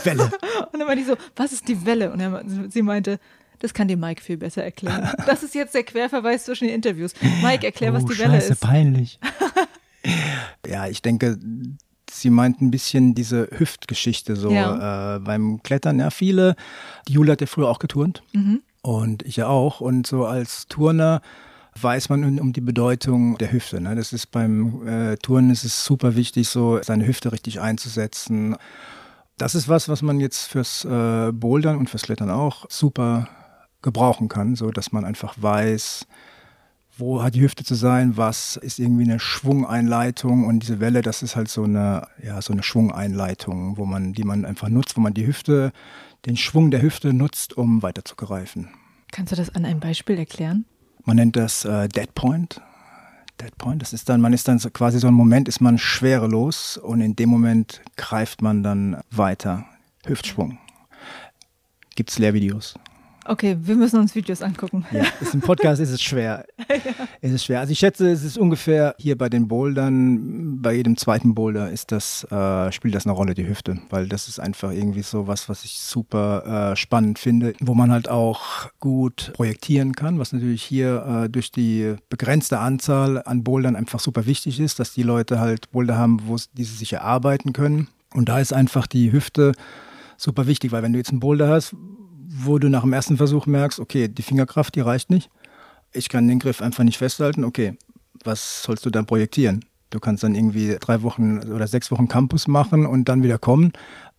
Welle. 0.03 0.23
Und 0.71 0.79
dann 0.79 0.87
meinte 0.87 1.01
ich 1.01 1.07
so, 1.07 1.15
was 1.35 1.51
ist 1.51 1.67
die 1.67 1.85
Welle? 1.85 2.11
Und 2.11 2.19
er, 2.19 2.43
sie 2.69 2.81
meinte, 2.81 3.19
das 3.59 3.73
kann 3.73 3.87
dir 3.87 3.97
Mike 3.97 4.21
viel 4.21 4.37
besser 4.37 4.63
erklären. 4.63 5.11
Das 5.25 5.43
ist 5.43 5.55
jetzt 5.55 5.73
der 5.73 5.83
Querverweis 5.83 6.45
zwischen 6.45 6.67
den 6.67 6.75
Interviews. 6.75 7.13
Mike, 7.41 7.65
erklär, 7.65 7.91
oh, 7.91 7.95
was 7.95 8.05
die 8.05 8.17
Welle 8.19 8.37
ist. 8.37 8.59
peinlich. 8.59 9.19
ja, 10.67 10.87
ich 10.87 11.01
denke, 11.01 11.37
Sie 12.11 12.29
meint 12.29 12.61
ein 12.61 12.71
bisschen 12.71 13.13
diese 13.13 13.49
Hüftgeschichte 13.51 14.35
so 14.35 14.49
ja. 14.49 15.15
äh, 15.15 15.19
beim 15.19 15.61
Klettern. 15.63 15.99
Ja, 15.99 16.09
viele. 16.11 16.55
Die 17.07 17.13
Jule 17.13 17.33
hat 17.33 17.41
ja 17.41 17.47
früher 17.47 17.67
auch 17.67 17.79
geturnt 17.79 18.23
mhm. 18.31 18.61
und 18.81 19.23
ich 19.23 19.35
ja 19.35 19.47
auch. 19.47 19.81
Und 19.81 20.07
so 20.07 20.25
als 20.25 20.67
Turner 20.67 21.21
weiß 21.79 22.07
man 22.09 22.39
um 22.39 22.53
die 22.53 22.61
Bedeutung 22.61 23.37
der 23.37 23.51
Hüfte. 23.51 23.81
Ne? 23.81 23.95
Das 23.95 24.13
ist 24.13 24.27
beim 24.27 24.87
äh, 24.87 25.17
Turnen 25.17 25.49
ist 25.49 25.65
es 25.65 25.83
super 25.83 26.15
wichtig, 26.15 26.47
so 26.47 26.79
seine 26.81 27.05
Hüfte 27.05 27.33
richtig 27.33 27.59
einzusetzen. 27.59 28.55
Das 29.37 29.53
ist 29.55 29.67
was, 29.67 29.89
was 29.89 30.01
man 30.01 30.19
jetzt 30.19 30.45
fürs 30.45 30.85
äh, 30.85 31.31
Bouldern 31.33 31.77
und 31.77 31.89
fürs 31.89 32.03
Klettern 32.03 32.29
auch 32.29 32.65
super 32.69 33.27
gebrauchen 33.81 34.29
kann, 34.29 34.55
so 34.55 34.71
dass 34.71 34.91
man 34.91 35.05
einfach 35.05 35.35
weiß, 35.37 36.07
wo 36.97 37.21
hat 37.21 37.35
die 37.35 37.41
Hüfte 37.41 37.63
zu 37.63 37.75
sein, 37.75 38.15
was 38.15 38.55
ist 38.55 38.79
irgendwie 38.79 39.03
eine 39.03 39.19
Schwungeinleitung 39.19 40.45
und 40.45 40.59
diese 40.59 40.79
Welle, 40.79 41.01
das 41.01 41.21
ist 41.21 41.35
halt 41.35 41.49
so 41.49 41.63
eine, 41.63 42.07
ja, 42.23 42.41
so 42.41 42.53
eine 42.53 42.63
Schwungeinleitung, 42.63 43.77
wo 43.77 43.85
man, 43.85 44.13
die 44.13 44.23
man 44.23 44.45
einfach 44.45 44.69
nutzt, 44.69 44.95
wo 44.95 45.01
man 45.01 45.13
die 45.13 45.27
Hüfte, 45.27 45.73
den 46.25 46.37
Schwung 46.37 46.71
der 46.71 46.81
Hüfte 46.81 47.13
nutzt, 47.13 47.57
um 47.57 47.83
weiterzugreifen. 47.83 48.69
Kannst 49.11 49.33
du 49.33 49.35
das 49.35 49.53
an 49.53 49.65
einem 49.65 49.79
Beispiel 49.79 50.17
erklären? 50.17 50.65
Man 51.03 51.17
nennt 51.17 51.35
das 51.35 51.65
äh, 51.65 51.87
Dead 51.89 52.13
Point. 52.15 52.61
Dead 53.41 53.55
Point, 53.57 53.81
das 53.81 53.93
ist 53.93 54.09
dann, 54.09 54.21
man 54.21 54.33
ist 54.33 54.47
dann 54.47 54.59
so, 54.59 54.69
quasi 54.69 54.99
so 54.99 55.07
ein 55.07 55.13
Moment, 55.13 55.47
ist 55.47 55.61
man 55.61 55.77
schwerelos 55.77 56.77
und 56.77 57.01
in 57.01 57.15
dem 57.15 57.29
Moment 57.29 57.81
greift 57.97 58.41
man 58.41 58.63
dann 58.63 59.01
weiter. 59.11 59.65
Hüftschwung. 60.05 60.57
Gibt 61.95 62.11
es 62.11 62.19
Lehrvideos. 62.19 62.75
Okay, 63.27 63.57
wir 63.59 63.75
müssen 63.75 63.99
uns 63.99 64.13
Videos 64.13 64.43
angucken. 64.43 64.85
Ja, 64.91 65.03
ist 65.21 65.33
im 65.33 65.41
Podcast 65.41 65.81
ist 65.81 65.89
es 65.89 66.01
schwer. 66.01 66.45
ja. 66.69 66.75
Es 67.21 67.31
ist 67.31 67.43
schwer. 67.43 67.59
Also 67.59 67.71
ich 67.71 67.79
schätze, 67.79 68.11
es 68.11 68.23
ist 68.23 68.37
ungefähr 68.37 68.95
hier 68.99 69.17
bei 69.17 69.29
den 69.29 69.47
Bouldern, 69.47 70.61
bei 70.61 70.73
jedem 70.73 70.95
zweiten 70.95 71.33
Boulder 71.33 71.71
ist 71.71 71.91
das, 71.91 72.23
äh, 72.31 72.71
spielt 72.71 72.93
das 72.93 73.07
eine 73.07 73.13
Rolle, 73.13 73.33
die 73.33 73.47
Hüfte. 73.47 73.79
Weil 73.89 74.07
das 74.07 74.27
ist 74.27 74.39
einfach 74.39 74.71
irgendwie 74.71 75.01
so 75.01 75.25
was, 75.25 75.49
was 75.49 75.65
ich 75.65 75.79
super 75.79 76.71
äh, 76.71 76.75
spannend 76.75 77.17
finde, 77.17 77.53
wo 77.59 77.73
man 77.73 77.91
halt 77.91 78.09
auch 78.09 78.69
gut 78.79 79.31
projektieren 79.33 79.93
kann, 79.93 80.19
was 80.19 80.31
natürlich 80.31 80.63
hier 80.63 81.23
äh, 81.23 81.29
durch 81.29 81.51
die 81.51 81.95
begrenzte 82.09 82.59
Anzahl 82.59 83.23
an 83.25 83.43
Bouldern 83.43 83.75
einfach 83.75 83.99
super 83.99 84.27
wichtig 84.27 84.59
ist, 84.59 84.79
dass 84.79 84.93
die 84.93 85.03
Leute 85.03 85.39
halt 85.39 85.71
Boulder 85.71 85.97
haben, 85.97 86.21
wo 86.27 86.37
sie 86.37 86.63
sich 86.63 86.93
erarbeiten 86.93 87.53
können. 87.53 87.87
Und 88.13 88.29
da 88.29 88.39
ist 88.39 88.53
einfach 88.53 88.85
die 88.85 89.11
Hüfte 89.11 89.53
super 90.15 90.45
wichtig, 90.45 90.71
weil 90.71 90.83
wenn 90.83 90.93
du 90.93 90.99
jetzt 90.99 91.09
einen 91.09 91.19
Boulder 91.19 91.49
hast, 91.49 91.75
wo 92.43 92.59
du 92.59 92.69
nach 92.69 92.81
dem 92.81 92.93
ersten 92.93 93.17
Versuch 93.17 93.45
merkst, 93.45 93.79
okay, 93.79 94.07
die 94.07 94.21
Fingerkraft, 94.21 94.75
die 94.75 94.81
reicht 94.81 95.09
nicht. 95.09 95.29
Ich 95.91 96.09
kann 96.09 96.27
den 96.27 96.39
Griff 96.39 96.61
einfach 96.61 96.83
nicht 96.83 96.97
festhalten. 96.97 97.43
Okay, 97.43 97.77
was 98.23 98.63
sollst 98.63 98.85
du 98.85 98.89
dann 98.89 99.05
projektieren? 99.05 99.63
Du 99.89 99.99
kannst 99.99 100.23
dann 100.23 100.35
irgendwie 100.35 100.75
drei 100.79 101.03
Wochen 101.03 101.39
oder 101.39 101.67
sechs 101.67 101.91
Wochen 101.91 102.07
Campus 102.07 102.47
machen 102.47 102.85
und 102.85 103.07
dann 103.07 103.23
wieder 103.23 103.37
kommen. 103.37 103.71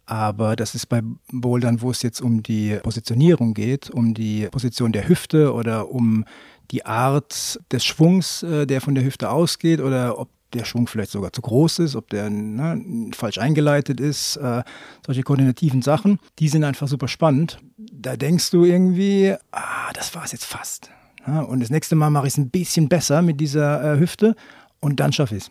Aber 0.06 0.54
das 0.54 0.74
ist 0.74 0.86
bei 0.86 1.02
Bouldern, 1.32 1.82
wo 1.82 1.90
es 1.90 2.02
jetzt 2.02 2.20
um 2.20 2.42
die 2.42 2.78
Positionierung 2.82 3.54
geht, 3.54 3.90
um 3.90 4.14
die 4.14 4.46
Position 4.50 4.92
der 4.92 5.08
Hüfte 5.08 5.52
oder 5.52 5.90
um 5.90 6.24
die 6.70 6.86
Art 6.86 7.60
des 7.72 7.84
Schwungs, 7.84 8.42
äh, 8.42 8.66
der 8.66 8.80
von 8.80 8.94
der 8.94 9.04
Hüfte 9.04 9.30
ausgeht 9.30 9.80
oder 9.80 10.18
ob 10.18 10.28
der 10.52 10.64
Schwung 10.64 10.86
vielleicht 10.86 11.10
sogar 11.10 11.32
zu 11.32 11.42
groß 11.42 11.80
ist, 11.80 11.96
ob 11.96 12.08
der 12.10 12.30
ne, 12.30 13.10
falsch 13.14 13.38
eingeleitet 13.38 14.00
ist, 14.00 14.36
äh, 14.36 14.62
solche 15.04 15.22
koordinativen 15.22 15.82
Sachen, 15.82 16.18
die 16.38 16.48
sind 16.48 16.64
einfach 16.64 16.88
super 16.88 17.08
spannend. 17.08 17.58
Da 17.76 18.16
denkst 18.16 18.50
du 18.50 18.64
irgendwie, 18.64 19.34
ah, 19.52 19.92
das 19.94 20.14
war 20.14 20.24
es 20.24 20.32
jetzt 20.32 20.44
fast. 20.44 20.90
Ja, 21.26 21.40
und 21.40 21.60
das 21.60 21.70
nächste 21.70 21.96
Mal 21.96 22.10
mache 22.10 22.28
ich 22.28 22.34
es 22.34 22.38
ein 22.38 22.50
bisschen 22.50 22.88
besser 22.88 23.22
mit 23.22 23.40
dieser 23.40 23.94
äh, 23.94 23.98
Hüfte 23.98 24.36
und 24.80 25.00
dann 25.00 25.12
schaffe 25.12 25.36
ich 25.36 25.44
es. 25.44 25.50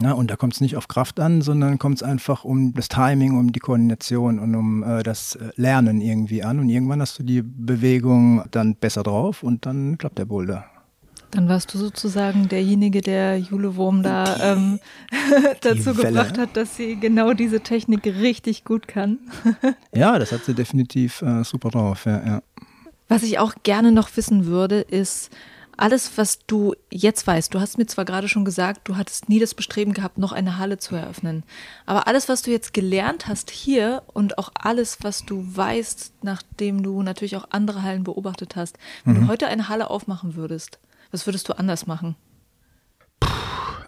Ja, 0.00 0.12
und 0.12 0.30
da 0.30 0.36
kommt 0.36 0.54
es 0.54 0.60
nicht 0.60 0.76
auf 0.76 0.86
Kraft 0.86 1.18
an, 1.18 1.42
sondern 1.42 1.78
kommt 1.78 1.96
es 1.96 2.02
einfach 2.04 2.44
um 2.44 2.72
das 2.72 2.88
Timing, 2.88 3.36
um 3.36 3.50
die 3.50 3.58
Koordination 3.58 4.38
und 4.38 4.54
um 4.54 4.84
äh, 4.84 5.02
das 5.02 5.34
äh, 5.34 5.50
Lernen 5.56 6.00
irgendwie 6.00 6.44
an. 6.44 6.60
Und 6.60 6.68
irgendwann 6.68 7.00
hast 7.00 7.18
du 7.18 7.24
die 7.24 7.42
Bewegung 7.42 8.44
dann 8.52 8.76
besser 8.76 9.02
drauf 9.02 9.42
und 9.42 9.66
dann 9.66 9.98
klappt 9.98 10.18
der 10.18 10.26
Boulder. 10.26 10.66
Dann 11.30 11.48
warst 11.48 11.74
du 11.74 11.78
sozusagen 11.78 12.48
derjenige, 12.48 13.02
der 13.02 13.38
Jule 13.38 13.76
Wurm 13.76 14.02
da 14.02 14.52
ähm, 14.52 14.80
dazu 15.60 15.94
gebracht 15.94 16.38
hat, 16.38 16.56
dass 16.56 16.76
sie 16.76 16.96
genau 16.96 17.34
diese 17.34 17.60
Technik 17.60 18.06
richtig 18.06 18.64
gut 18.64 18.88
kann. 18.88 19.18
ja, 19.94 20.18
das 20.18 20.32
hat 20.32 20.44
sie 20.44 20.54
definitiv 20.54 21.20
äh, 21.20 21.44
super 21.44 21.68
drauf. 21.68 22.06
Ja, 22.06 22.26
ja. 22.26 22.42
Was 23.08 23.22
ich 23.22 23.38
auch 23.38 23.54
gerne 23.62 23.92
noch 23.92 24.08
wissen 24.16 24.46
würde, 24.46 24.80
ist 24.80 25.30
alles, 25.78 26.12
was 26.16 26.40
du 26.46 26.74
jetzt 26.90 27.26
weißt. 27.26 27.54
Du 27.54 27.60
hast 27.60 27.78
mir 27.78 27.86
zwar 27.86 28.04
gerade 28.04 28.28
schon 28.28 28.44
gesagt, 28.44 28.80
du 28.84 28.96
hattest 28.96 29.28
nie 29.28 29.38
das 29.38 29.54
Bestreben 29.54 29.92
gehabt, 29.92 30.18
noch 30.18 30.32
eine 30.32 30.58
Halle 30.58 30.78
zu 30.78 30.96
eröffnen. 30.96 31.44
Aber 31.86 32.08
alles, 32.08 32.28
was 32.28 32.42
du 32.42 32.50
jetzt 32.50 32.74
gelernt 32.74 33.28
hast 33.28 33.50
hier 33.50 34.02
und 34.12 34.38
auch 34.38 34.50
alles, 34.54 34.98
was 35.02 35.24
du 35.24 35.44
weißt, 35.56 36.14
nachdem 36.22 36.82
du 36.82 37.02
natürlich 37.02 37.36
auch 37.36 37.46
andere 37.50 37.82
Hallen 37.82 38.02
beobachtet 38.02 38.56
hast, 38.56 38.76
wenn 39.04 39.14
mhm. 39.14 39.20
du 39.22 39.28
heute 39.28 39.46
eine 39.46 39.68
Halle 39.68 39.88
aufmachen 39.88 40.34
würdest, 40.34 40.80
was 41.10 41.26
würdest 41.26 41.48
du 41.48 41.58
anders 41.58 41.86
machen? 41.86 42.16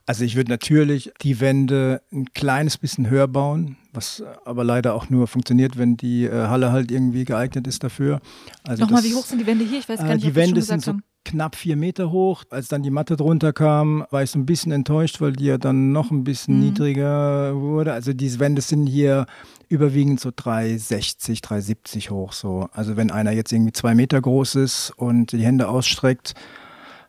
Also 0.07 0.25
ich 0.25 0.35
würde 0.35 0.51
natürlich 0.51 1.13
die 1.23 1.39
Wände 1.39 2.03
ein 2.13 2.25
kleines 2.35 2.79
bisschen 2.79 3.09
höher 3.09 3.29
bauen, 3.29 3.77
was 3.93 4.25
aber 4.45 4.65
leider 4.65 4.95
auch 4.95 5.09
nur 5.09 5.29
funktioniert, 5.29 5.79
wenn 5.79 5.97
die 5.97 6.25
äh, 6.25 6.49
Halle 6.49 6.73
halt 6.73 6.91
irgendwie 6.91 7.25
geeignet 7.25 7.69
ist 7.69 7.85
dafür. 7.85 8.21
Also 8.65 8.83
Nochmal, 8.83 9.03
das, 9.03 9.11
wie 9.11 9.15
hoch 9.15 9.25
sind 9.25 9.39
die 9.39 9.47
Wände 9.47 9.65
hier? 9.65 9.79
Ich 9.79 9.89
weiß 9.89 10.01
gar 10.01 10.11
äh, 10.11 10.15
nicht, 10.17 10.25
äh, 10.25 10.29
die 10.31 10.35
Wände 10.35 10.63
sind 10.63 10.83
so 10.83 10.95
knapp 11.25 11.55
vier 11.55 11.77
Meter 11.77 12.11
hoch. 12.11 12.43
Als 12.51 12.67
dann 12.67 12.83
die 12.83 12.91
Matte 12.91 13.17
drunter 13.17 13.53
kam, 13.53 14.05
war 14.11 14.25
ich 14.25 14.31
so 14.31 14.39
ein 14.41 14.47
bisschen 14.47 14.73
enttäuscht, 14.73 15.21
weil 15.21 15.35
die 15.35 15.45
ja 15.45 15.59
dann 15.59 15.93
noch 15.93 16.11
ein 16.11 16.25
bisschen 16.25 16.57
mhm. 16.57 16.61
niedriger 16.65 17.55
wurde. 17.55 17.93
Also 17.93 18.13
diese 18.13 18.41
Wände 18.41 18.63
sind 18.63 18.87
hier 18.87 19.27
überwiegend 19.69 20.19
so 20.19 20.33
360, 20.35 21.41
370 21.41 22.11
hoch 22.11 22.33
so. 22.33 22.69
Also 22.73 22.97
wenn 22.97 23.13
einer 23.13 23.31
jetzt 23.31 23.53
irgendwie 23.53 23.73
zwei 23.73 23.95
Meter 23.95 24.21
groß 24.21 24.57
ist 24.57 24.93
und 24.97 25.31
die 25.31 25.45
Hände 25.45 25.69
ausstreckt, 25.69 26.35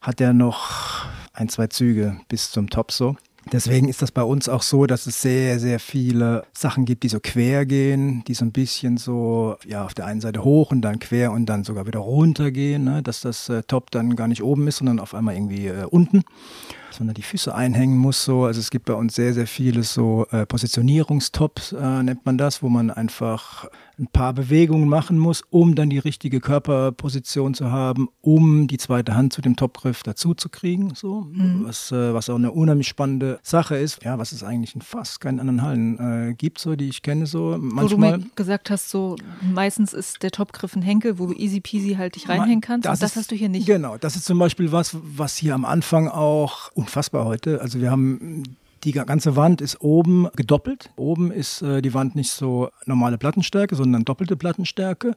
hat 0.01 0.19
er 0.19 0.33
noch 0.33 1.05
ein, 1.33 1.49
zwei 1.49 1.67
Züge 1.67 2.19
bis 2.27 2.51
zum 2.51 2.69
Top 2.69 2.91
so. 2.91 3.15
Deswegen 3.51 3.89
ist 3.89 4.01
das 4.01 4.11
bei 4.11 4.21
uns 4.21 4.47
auch 4.47 4.61
so, 4.61 4.85
dass 4.85 5.07
es 5.07 5.21
sehr, 5.21 5.59
sehr 5.59 5.79
viele 5.79 6.45
Sachen 6.53 6.85
gibt, 6.85 7.03
die 7.03 7.09
so 7.09 7.19
quer 7.19 7.65
gehen, 7.65 8.23
die 8.27 8.35
so 8.35 8.45
ein 8.45 8.51
bisschen 8.51 8.97
so, 8.97 9.55
ja, 9.65 9.83
auf 9.83 9.95
der 9.95 10.05
einen 10.05 10.21
Seite 10.21 10.43
hoch 10.43 10.71
und 10.71 10.81
dann 10.81 10.99
quer 10.99 11.31
und 11.31 11.47
dann 11.47 11.63
sogar 11.63 11.87
wieder 11.87 11.99
runter 11.99 12.51
gehen, 12.51 12.83
ne? 12.83 13.01
dass 13.01 13.21
das 13.21 13.49
äh, 13.49 13.63
Top 13.63 13.89
dann 13.89 14.15
gar 14.15 14.27
nicht 14.27 14.43
oben 14.43 14.67
ist, 14.67 14.77
sondern 14.77 14.99
auf 14.99 15.15
einmal 15.15 15.35
irgendwie 15.35 15.67
äh, 15.67 15.85
unten. 15.85 16.23
sondern 16.91 17.15
die 17.15 17.23
Füße 17.23 17.53
einhängen 17.53 17.97
muss. 17.97 18.23
So. 18.23 18.45
Also 18.45 18.59
es 18.59 18.69
gibt 18.69 18.85
bei 18.85 18.93
uns 18.93 19.15
sehr, 19.15 19.33
sehr 19.33 19.47
viele 19.47 19.83
so 19.83 20.27
äh, 20.31 20.45
Positionierungstops, 20.45 21.73
äh, 21.73 22.03
nennt 22.03 22.25
man 22.25 22.37
das, 22.37 22.61
wo 22.61 22.69
man 22.69 22.91
einfach 22.91 23.67
ein 24.01 24.07
paar 24.07 24.33
Bewegungen 24.33 24.89
machen 24.89 25.17
muss, 25.19 25.43
um 25.51 25.75
dann 25.75 25.89
die 25.89 25.99
richtige 25.99 26.39
Körperposition 26.39 27.53
zu 27.53 27.71
haben, 27.71 28.09
um 28.21 28.67
die 28.67 28.77
zweite 28.77 29.15
Hand 29.15 29.31
zu 29.31 29.41
dem 29.41 29.55
Topgriff 29.55 30.01
dazu 30.01 30.33
zu 30.33 30.49
kriegen. 30.49 30.93
So. 30.95 31.27
Mhm. 31.31 31.65
Was, 31.65 31.91
äh, 31.91 32.13
was 32.13 32.29
auch 32.29 32.35
eine 32.35 32.51
unheimlich 32.51 32.87
spannende 32.87 33.39
Sache 33.43 33.77
ist. 33.77 34.03
Ja, 34.03 34.17
was 34.17 34.31
es 34.31 34.43
eigentlich 34.43 34.73
in 34.73 34.81
fast 34.81 35.21
keinen 35.21 35.39
anderen 35.39 35.61
Hallen 35.61 36.29
äh, 36.29 36.33
gibt, 36.33 36.59
so, 36.59 36.75
die 36.75 36.89
ich 36.89 37.03
kenne. 37.03 37.27
So. 37.27 37.57
Manchmal, 37.59 37.83
wo 37.83 37.89
du 37.89 37.97
mir 37.97 38.29
gesagt 38.35 38.71
hast, 38.71 38.89
so 38.89 39.15
meistens 39.41 39.93
ist 39.93 40.23
der 40.23 40.31
Topgriff 40.31 40.75
ein 40.75 40.81
Henkel, 40.81 41.19
wo 41.19 41.27
du 41.27 41.33
easy 41.33 41.61
peasy 41.61 41.93
halt 41.93 42.15
dich 42.15 42.27
reinhängen 42.27 42.61
kannst. 42.61 42.87
Das, 42.87 42.97
und 42.97 43.03
das 43.03 43.11
ist, 43.11 43.17
hast 43.17 43.31
du 43.31 43.35
hier 43.35 43.49
nicht. 43.49 43.67
Genau, 43.67 43.97
das 43.97 44.15
ist 44.15 44.25
zum 44.25 44.39
Beispiel 44.39 44.71
was, 44.71 44.97
was 45.01 45.37
hier 45.37 45.53
am 45.53 45.65
Anfang 45.65 46.07
auch 46.07 46.71
unfassbar 46.73 47.25
heute. 47.25 47.61
Also 47.61 47.79
wir 47.79 47.91
haben 47.91 48.57
die 48.83 48.91
ganze 48.91 49.35
Wand 49.35 49.61
ist 49.61 49.81
oben 49.81 50.27
gedoppelt. 50.35 50.89
Oben 50.95 51.31
ist 51.31 51.61
äh, 51.61 51.81
die 51.81 51.93
Wand 51.93 52.15
nicht 52.15 52.31
so 52.31 52.69
normale 52.85 53.17
Plattenstärke, 53.17 53.75
sondern 53.75 54.05
doppelte 54.05 54.35
Plattenstärke. 54.35 55.13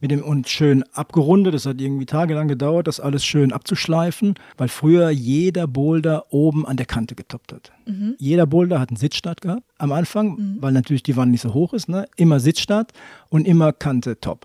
Mit 0.00 0.10
dem 0.10 0.22
und 0.22 0.48
schön 0.48 0.84
abgerundet. 0.92 1.54
Das 1.54 1.64
hat 1.64 1.80
irgendwie 1.80 2.04
tagelang 2.04 2.48
gedauert, 2.48 2.88
das 2.88 3.00
alles 3.00 3.24
schön 3.24 3.52
abzuschleifen, 3.52 4.34
weil 4.58 4.68
früher 4.68 5.08
jeder 5.08 5.66
Boulder 5.66 6.26
oben 6.30 6.66
an 6.66 6.76
der 6.76 6.84
Kante 6.84 7.14
getoppt 7.14 7.52
hat. 7.52 7.72
Mhm. 7.86 8.16
Jeder 8.18 8.44
Boulder 8.44 8.80
hat 8.80 8.90
einen 8.90 8.96
Sitzstart 8.96 9.40
gehabt 9.40 9.62
am 9.78 9.92
Anfang, 9.92 10.34
mhm. 10.34 10.56
weil 10.60 10.72
natürlich 10.72 11.04
die 11.04 11.16
Wand 11.16 11.30
nicht 11.30 11.40
so 11.40 11.54
hoch 11.54 11.72
ist. 11.72 11.88
Ne? 11.88 12.06
Immer 12.16 12.40
Sitzstart 12.40 12.92
und 13.30 13.46
immer 13.46 13.72
Kante 13.72 14.20
top. 14.20 14.44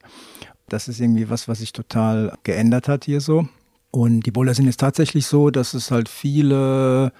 Das 0.69 0.87
ist 0.87 1.01
irgendwie 1.01 1.29
was, 1.29 1.47
was 1.47 1.59
sich 1.59 1.73
total 1.73 2.37
geändert 2.43 2.87
hat 2.87 3.05
hier 3.05 3.19
so. 3.19 3.47
Und 3.91 4.21
die 4.21 4.31
Boulder 4.31 4.53
sind 4.53 4.65
jetzt 4.65 4.79
tatsächlich 4.79 5.25
so, 5.25 5.49
dass 5.49 5.73
es 5.73 5.89
halt 5.89 6.09
viele 6.09 7.11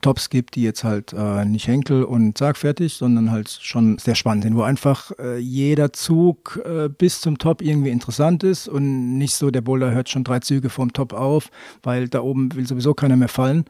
Tops 0.00 0.30
gibt, 0.30 0.54
die 0.54 0.62
jetzt 0.62 0.84
halt 0.84 1.12
äh, 1.12 1.44
nicht 1.44 1.66
Henkel 1.66 2.04
und 2.04 2.38
Sag 2.38 2.56
fertig, 2.56 2.94
sondern 2.94 3.30
halt 3.30 3.50
schon 3.50 3.98
sehr 3.98 4.14
spannend 4.14 4.44
sind, 4.44 4.56
wo 4.56 4.62
einfach 4.62 5.12
äh, 5.18 5.38
jeder 5.38 5.92
Zug 5.92 6.60
äh, 6.64 6.88
bis 6.88 7.20
zum 7.20 7.38
Top 7.38 7.62
irgendwie 7.62 7.90
interessant 7.90 8.42
ist 8.42 8.68
und 8.68 9.18
nicht 9.18 9.34
so, 9.34 9.50
der 9.50 9.60
Boulder 9.60 9.90
hört 9.90 10.08
schon 10.08 10.24
drei 10.24 10.40
Züge 10.40 10.70
vom 10.70 10.92
Top 10.92 11.12
auf, 11.12 11.50
weil 11.82 12.08
da 12.08 12.20
oben 12.20 12.54
will 12.54 12.66
sowieso 12.66 12.94
keiner 12.94 13.16
mehr 13.16 13.28
fallen. 13.28 13.64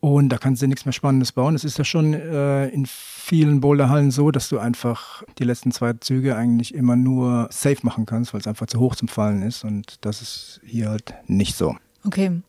Und 0.00 0.28
da 0.28 0.38
kannst 0.38 0.62
du 0.62 0.68
nichts 0.68 0.84
mehr 0.84 0.92
Spannendes 0.92 1.32
bauen. 1.32 1.56
Es 1.56 1.64
ist 1.64 1.76
ja 1.76 1.84
schon 1.84 2.14
äh, 2.14 2.68
in 2.68 2.86
vielen 2.86 3.60
Boulderhallen 3.60 4.12
so, 4.12 4.30
dass 4.30 4.48
du 4.48 4.58
einfach 4.58 5.24
die 5.38 5.44
letzten 5.44 5.72
zwei 5.72 5.92
Züge 5.94 6.36
eigentlich 6.36 6.72
immer 6.72 6.94
nur 6.94 7.48
safe 7.50 7.78
machen 7.82 8.06
kannst, 8.06 8.32
weil 8.32 8.40
es 8.40 8.46
einfach 8.46 8.66
zu 8.66 8.78
hoch 8.78 8.94
zum 8.94 9.08
Fallen 9.08 9.42
ist. 9.42 9.64
Und 9.64 9.96
das 10.02 10.22
ist 10.22 10.60
hier 10.64 10.90
halt 10.90 11.14
nicht 11.26 11.56
so. 11.56 11.74
Okay. 12.04 12.42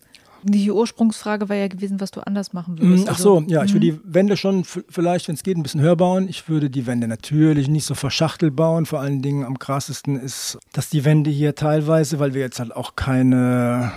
Die 0.43 0.71
Ursprungsfrage 0.71 1.49
war 1.49 1.55
ja 1.55 1.67
gewesen, 1.67 1.99
was 1.99 2.11
du 2.11 2.21
anders 2.21 2.53
machen 2.53 2.79
würdest. 2.79 3.09
Ach 3.09 3.17
so, 3.17 3.37
also, 3.37 3.49
ja, 3.49 3.63
ich 3.63 3.73
würde 3.73 3.91
mhm. 3.91 4.01
die 4.03 4.13
Wände 4.13 4.37
schon 4.37 4.63
vielleicht, 4.63 5.27
wenn 5.27 5.35
es 5.35 5.43
geht, 5.43 5.57
ein 5.57 5.63
bisschen 5.63 5.81
höher 5.81 5.95
bauen. 5.95 6.27
Ich 6.29 6.49
würde 6.49 6.69
die 6.69 6.85
Wände 6.87 7.07
natürlich 7.07 7.67
nicht 7.67 7.85
so 7.85 7.95
verschachtelt 7.95 8.55
bauen. 8.55 8.85
Vor 8.85 8.99
allen 8.99 9.21
Dingen 9.21 9.43
am 9.43 9.59
krassesten 9.59 10.19
ist, 10.19 10.57
dass 10.73 10.89
die 10.89 11.05
Wände 11.05 11.29
hier 11.29 11.55
teilweise, 11.55 12.19
weil 12.19 12.33
wir 12.33 12.41
jetzt 12.41 12.59
halt 12.59 12.75
auch 12.75 12.95
keine 12.95 13.91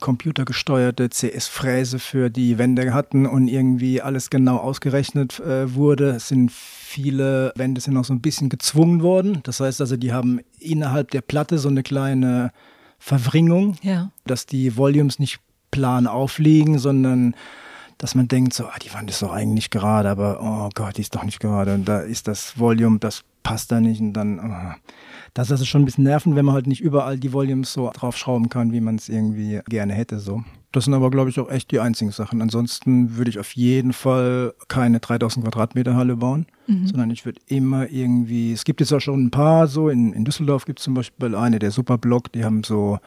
computergesteuerte 0.00 1.08
CS-Fräse 1.08 1.98
für 1.98 2.30
die 2.30 2.58
Wände 2.58 2.94
hatten 2.94 3.26
und 3.26 3.48
irgendwie 3.48 4.00
alles 4.00 4.30
genau 4.30 4.58
ausgerechnet 4.58 5.40
äh, 5.40 5.74
wurde. 5.74 6.10
Es 6.10 6.28
sind 6.28 6.52
viele 6.52 7.52
Wände 7.56 7.80
sind 7.80 7.96
auch 7.96 8.04
so 8.04 8.12
ein 8.12 8.20
bisschen 8.20 8.48
gezwungen 8.48 9.02
worden. 9.02 9.40
Das 9.42 9.60
heißt 9.60 9.80
also, 9.80 9.96
die 9.96 10.12
haben 10.12 10.40
innerhalb 10.60 11.10
der 11.10 11.20
Platte 11.20 11.58
so 11.58 11.68
eine 11.68 11.82
kleine 11.82 12.52
Verwringung, 12.98 13.76
ja. 13.82 14.10
dass 14.26 14.46
die 14.46 14.76
Volumes 14.76 15.18
nicht 15.18 15.40
plan 15.70 16.06
aufliegen, 16.06 16.78
sondern 16.78 17.34
dass 17.98 18.14
man 18.14 18.28
denkt, 18.28 18.54
so, 18.54 18.66
ah, 18.66 18.78
die 18.80 18.94
Wand 18.94 19.10
ist 19.10 19.22
doch 19.22 19.32
eigentlich 19.32 19.70
gerade, 19.70 20.08
aber 20.08 20.38
oh 20.40 20.70
Gott, 20.74 20.96
die 20.96 21.00
ist 21.00 21.14
doch 21.14 21.24
nicht 21.24 21.40
gerade. 21.40 21.74
Und 21.74 21.86
da 21.86 22.00
ist 22.00 22.28
das 22.28 22.58
Volume, 22.58 23.00
das 23.00 23.24
passt 23.42 23.72
da 23.72 23.80
nicht. 23.80 24.00
Und 24.00 24.12
dann, 24.12 24.38
oh. 24.38 24.74
das 25.34 25.50
ist 25.50 25.66
schon 25.66 25.82
ein 25.82 25.84
bisschen 25.84 26.04
nerven, 26.04 26.36
wenn 26.36 26.44
man 26.44 26.54
halt 26.54 26.68
nicht 26.68 26.80
überall 26.80 27.18
die 27.18 27.32
Volumes 27.32 27.72
so 27.72 27.90
draufschrauben 27.92 28.48
kann, 28.48 28.72
wie 28.72 28.80
man 28.80 28.96
es 28.96 29.08
irgendwie 29.08 29.60
gerne 29.68 29.94
hätte. 29.94 30.20
So. 30.20 30.44
Das 30.70 30.84
sind 30.84 30.94
aber, 30.94 31.10
glaube 31.10 31.30
ich, 31.30 31.40
auch 31.40 31.50
echt 31.50 31.72
die 31.72 31.80
einzigen 31.80 32.12
Sachen. 32.12 32.40
Ansonsten 32.40 33.16
würde 33.16 33.30
ich 33.30 33.38
auf 33.40 33.52
jeden 33.52 33.92
Fall 33.92 34.54
keine 34.68 35.00
3000 35.00 35.44
Quadratmeter 35.44 35.96
Halle 35.96 36.16
bauen, 36.16 36.46
mhm. 36.68 36.86
sondern 36.86 37.10
ich 37.10 37.24
würde 37.24 37.40
immer 37.46 37.90
irgendwie, 37.90 38.52
es 38.52 38.64
gibt 38.64 38.80
jetzt 38.80 38.92
auch 38.92 39.00
schon 39.00 39.24
ein 39.24 39.30
paar 39.30 39.66
so, 39.66 39.88
in, 39.88 40.12
in 40.12 40.24
Düsseldorf 40.24 40.66
gibt 40.66 40.78
es 40.78 40.84
zum 40.84 40.94
Beispiel 40.94 41.34
eine, 41.34 41.58
der 41.58 41.72
Superblock, 41.72 42.30
die 42.32 42.44
haben 42.44 42.62
so 42.62 42.98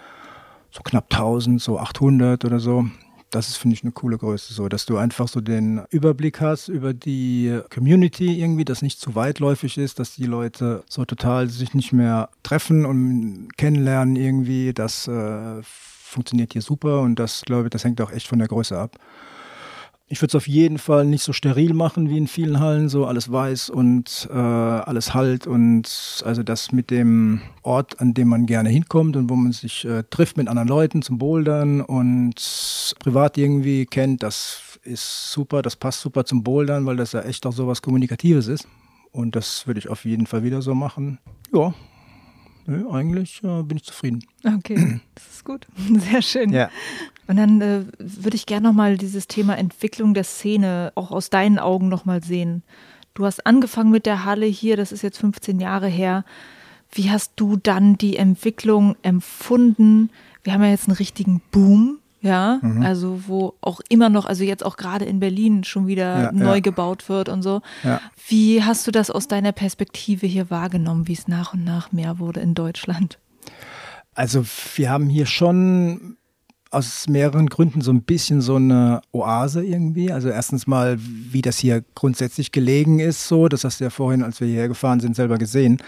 so 0.71 0.81
knapp 0.83 1.13
1000, 1.13 1.61
so 1.61 1.79
800 1.79 2.45
oder 2.45 2.59
so. 2.59 2.85
Das 3.29 3.47
ist, 3.47 3.57
finde 3.57 3.75
ich, 3.75 3.83
eine 3.83 3.93
coole 3.93 4.17
Größe, 4.17 4.53
so, 4.53 4.67
dass 4.67 4.85
du 4.85 4.97
einfach 4.97 5.29
so 5.29 5.39
den 5.39 5.83
Überblick 5.89 6.41
hast 6.41 6.67
über 6.67 6.93
die 6.93 7.61
Community 7.73 8.41
irgendwie, 8.41 8.65
dass 8.65 8.81
nicht 8.81 8.99
zu 8.99 9.15
weitläufig 9.15 9.77
ist, 9.77 9.99
dass 9.99 10.15
die 10.15 10.25
Leute 10.25 10.83
so 10.89 11.05
total 11.05 11.47
sich 11.47 11.73
nicht 11.73 11.93
mehr 11.93 12.29
treffen 12.43 12.85
und 12.85 13.47
kennenlernen 13.55 14.17
irgendwie. 14.17 14.73
Das 14.73 15.07
äh, 15.07 15.61
funktioniert 15.63 16.51
hier 16.51 16.61
super 16.61 16.99
und 17.01 17.15
das, 17.15 17.43
glaube 17.43 17.65
ich, 17.65 17.69
das 17.69 17.85
hängt 17.85 18.01
auch 18.01 18.11
echt 18.11 18.27
von 18.27 18.39
der 18.39 18.49
Größe 18.49 18.77
ab. 18.77 18.97
Ich 20.11 20.21
würde 20.21 20.31
es 20.31 20.35
auf 20.35 20.47
jeden 20.49 20.77
Fall 20.77 21.05
nicht 21.05 21.23
so 21.23 21.31
steril 21.31 21.73
machen 21.73 22.09
wie 22.09 22.17
in 22.17 22.27
vielen 22.27 22.59
Hallen, 22.59 22.89
so 22.89 23.05
alles 23.05 23.31
weiß 23.31 23.69
und 23.69 24.27
äh, 24.29 24.35
alles 24.35 25.13
halt 25.13 25.47
und 25.47 26.21
also 26.25 26.43
das 26.43 26.73
mit 26.73 26.91
dem 26.91 27.39
Ort, 27.61 28.01
an 28.01 28.13
dem 28.13 28.27
man 28.27 28.45
gerne 28.45 28.67
hinkommt 28.67 29.15
und 29.15 29.29
wo 29.29 29.37
man 29.37 29.53
sich 29.53 29.85
äh, 29.85 30.03
trifft 30.09 30.35
mit 30.35 30.49
anderen 30.49 30.67
Leuten 30.67 31.01
zum 31.01 31.17
Bouldern 31.17 31.79
und 31.79 32.93
privat 32.99 33.37
irgendwie 33.37 33.85
kennt, 33.85 34.21
das 34.21 34.79
ist 34.83 35.31
super, 35.31 35.61
das 35.61 35.77
passt 35.77 36.01
super 36.01 36.25
zum 36.25 36.43
Bouldern, 36.43 36.85
weil 36.85 36.97
das 36.97 37.13
ja 37.13 37.21
echt 37.21 37.45
auch 37.45 37.53
so 37.53 37.67
was 37.67 37.81
Kommunikatives 37.81 38.49
ist. 38.49 38.67
Und 39.13 39.37
das 39.37 39.65
würde 39.65 39.79
ich 39.79 39.87
auf 39.87 40.03
jeden 40.03 40.27
Fall 40.27 40.43
wieder 40.43 40.61
so 40.61 40.75
machen. 40.75 41.19
Ja, 41.53 41.73
Nö, 42.65 42.89
eigentlich 42.91 43.41
äh, 43.43 43.63
bin 43.63 43.77
ich 43.77 43.83
zufrieden. 43.83 44.23
Okay, 44.43 45.01
das 45.15 45.27
ist 45.27 45.45
gut. 45.45 45.67
Sehr 46.09 46.21
schön. 46.21 46.51
Ja. 46.51 46.69
Und 47.27 47.37
dann 47.37 47.61
äh, 47.61 47.85
würde 47.97 48.35
ich 48.35 48.45
gerne 48.45 48.67
nochmal 48.67 48.97
dieses 48.97 49.27
Thema 49.27 49.57
Entwicklung 49.57 50.13
der 50.13 50.23
Szene 50.23 50.91
auch 50.95 51.11
aus 51.11 51.29
deinen 51.29 51.59
Augen 51.59 51.89
nochmal 51.89 52.23
sehen. 52.23 52.63
Du 53.13 53.25
hast 53.25 53.45
angefangen 53.45 53.91
mit 53.91 54.05
der 54.05 54.25
Halle 54.25 54.45
hier, 54.45 54.77
das 54.77 54.91
ist 54.91 55.01
jetzt 55.01 55.17
15 55.17 55.59
Jahre 55.59 55.87
her. 55.87 56.23
Wie 56.91 57.09
hast 57.09 57.33
du 57.35 57.57
dann 57.57 57.97
die 57.97 58.17
Entwicklung 58.17 58.95
empfunden? 59.01 60.09
Wir 60.43 60.53
haben 60.53 60.63
ja 60.63 60.69
jetzt 60.69 60.87
einen 60.87 60.97
richtigen 60.97 61.41
Boom 61.51 61.99
ja, 62.21 62.59
mhm. 62.61 62.83
also 62.83 63.23
wo 63.27 63.55
auch 63.61 63.81
immer 63.89 64.09
noch, 64.09 64.25
also 64.25 64.43
jetzt 64.43 64.63
auch 64.63 64.77
gerade 64.77 65.05
in 65.05 65.19
Berlin 65.19 65.63
schon 65.63 65.87
wieder 65.87 66.23
ja, 66.23 66.31
neu 66.31 66.55
ja. 66.55 66.59
gebaut 66.59 67.09
wird 67.09 67.29
und 67.29 67.41
so. 67.41 67.61
Ja. 67.83 67.99
Wie 68.27 68.63
hast 68.63 68.85
du 68.85 68.91
das 68.91 69.09
aus 69.09 69.27
deiner 69.27 69.51
Perspektive 69.51 70.27
hier 70.27 70.49
wahrgenommen, 70.51 71.07
wie 71.07 71.13
es 71.13 71.27
nach 71.27 71.53
und 71.53 71.63
nach 71.63 71.91
mehr 71.91 72.19
wurde 72.19 72.39
in 72.39 72.53
Deutschland? 72.53 73.17
Also 74.13 74.45
wir 74.75 74.89
haben 74.89 75.09
hier 75.09 75.25
schon 75.25 76.17
aus 76.69 77.07
mehreren 77.09 77.47
Gründen 77.47 77.81
so 77.81 77.91
ein 77.91 78.03
bisschen 78.03 78.41
so 78.41 78.55
eine 78.55 79.01
Oase 79.11 79.63
irgendwie. 79.63 80.11
Also 80.11 80.29
erstens 80.29 80.67
mal, 80.67 80.97
wie 80.99 81.41
das 81.41 81.57
hier 81.57 81.83
grundsätzlich 81.95 82.51
gelegen 82.51 82.99
ist, 82.99 83.27
so, 83.27 83.49
das 83.49 83.63
hast 83.63 83.79
du 83.79 83.85
ja 83.85 83.89
vorhin, 83.89 84.23
als 84.23 84.39
wir 84.39 84.47
hierher 84.47 84.69
gefahren 84.69 84.99
sind, 84.99 85.15
selber 85.15 85.37
gesehen. 85.37 85.79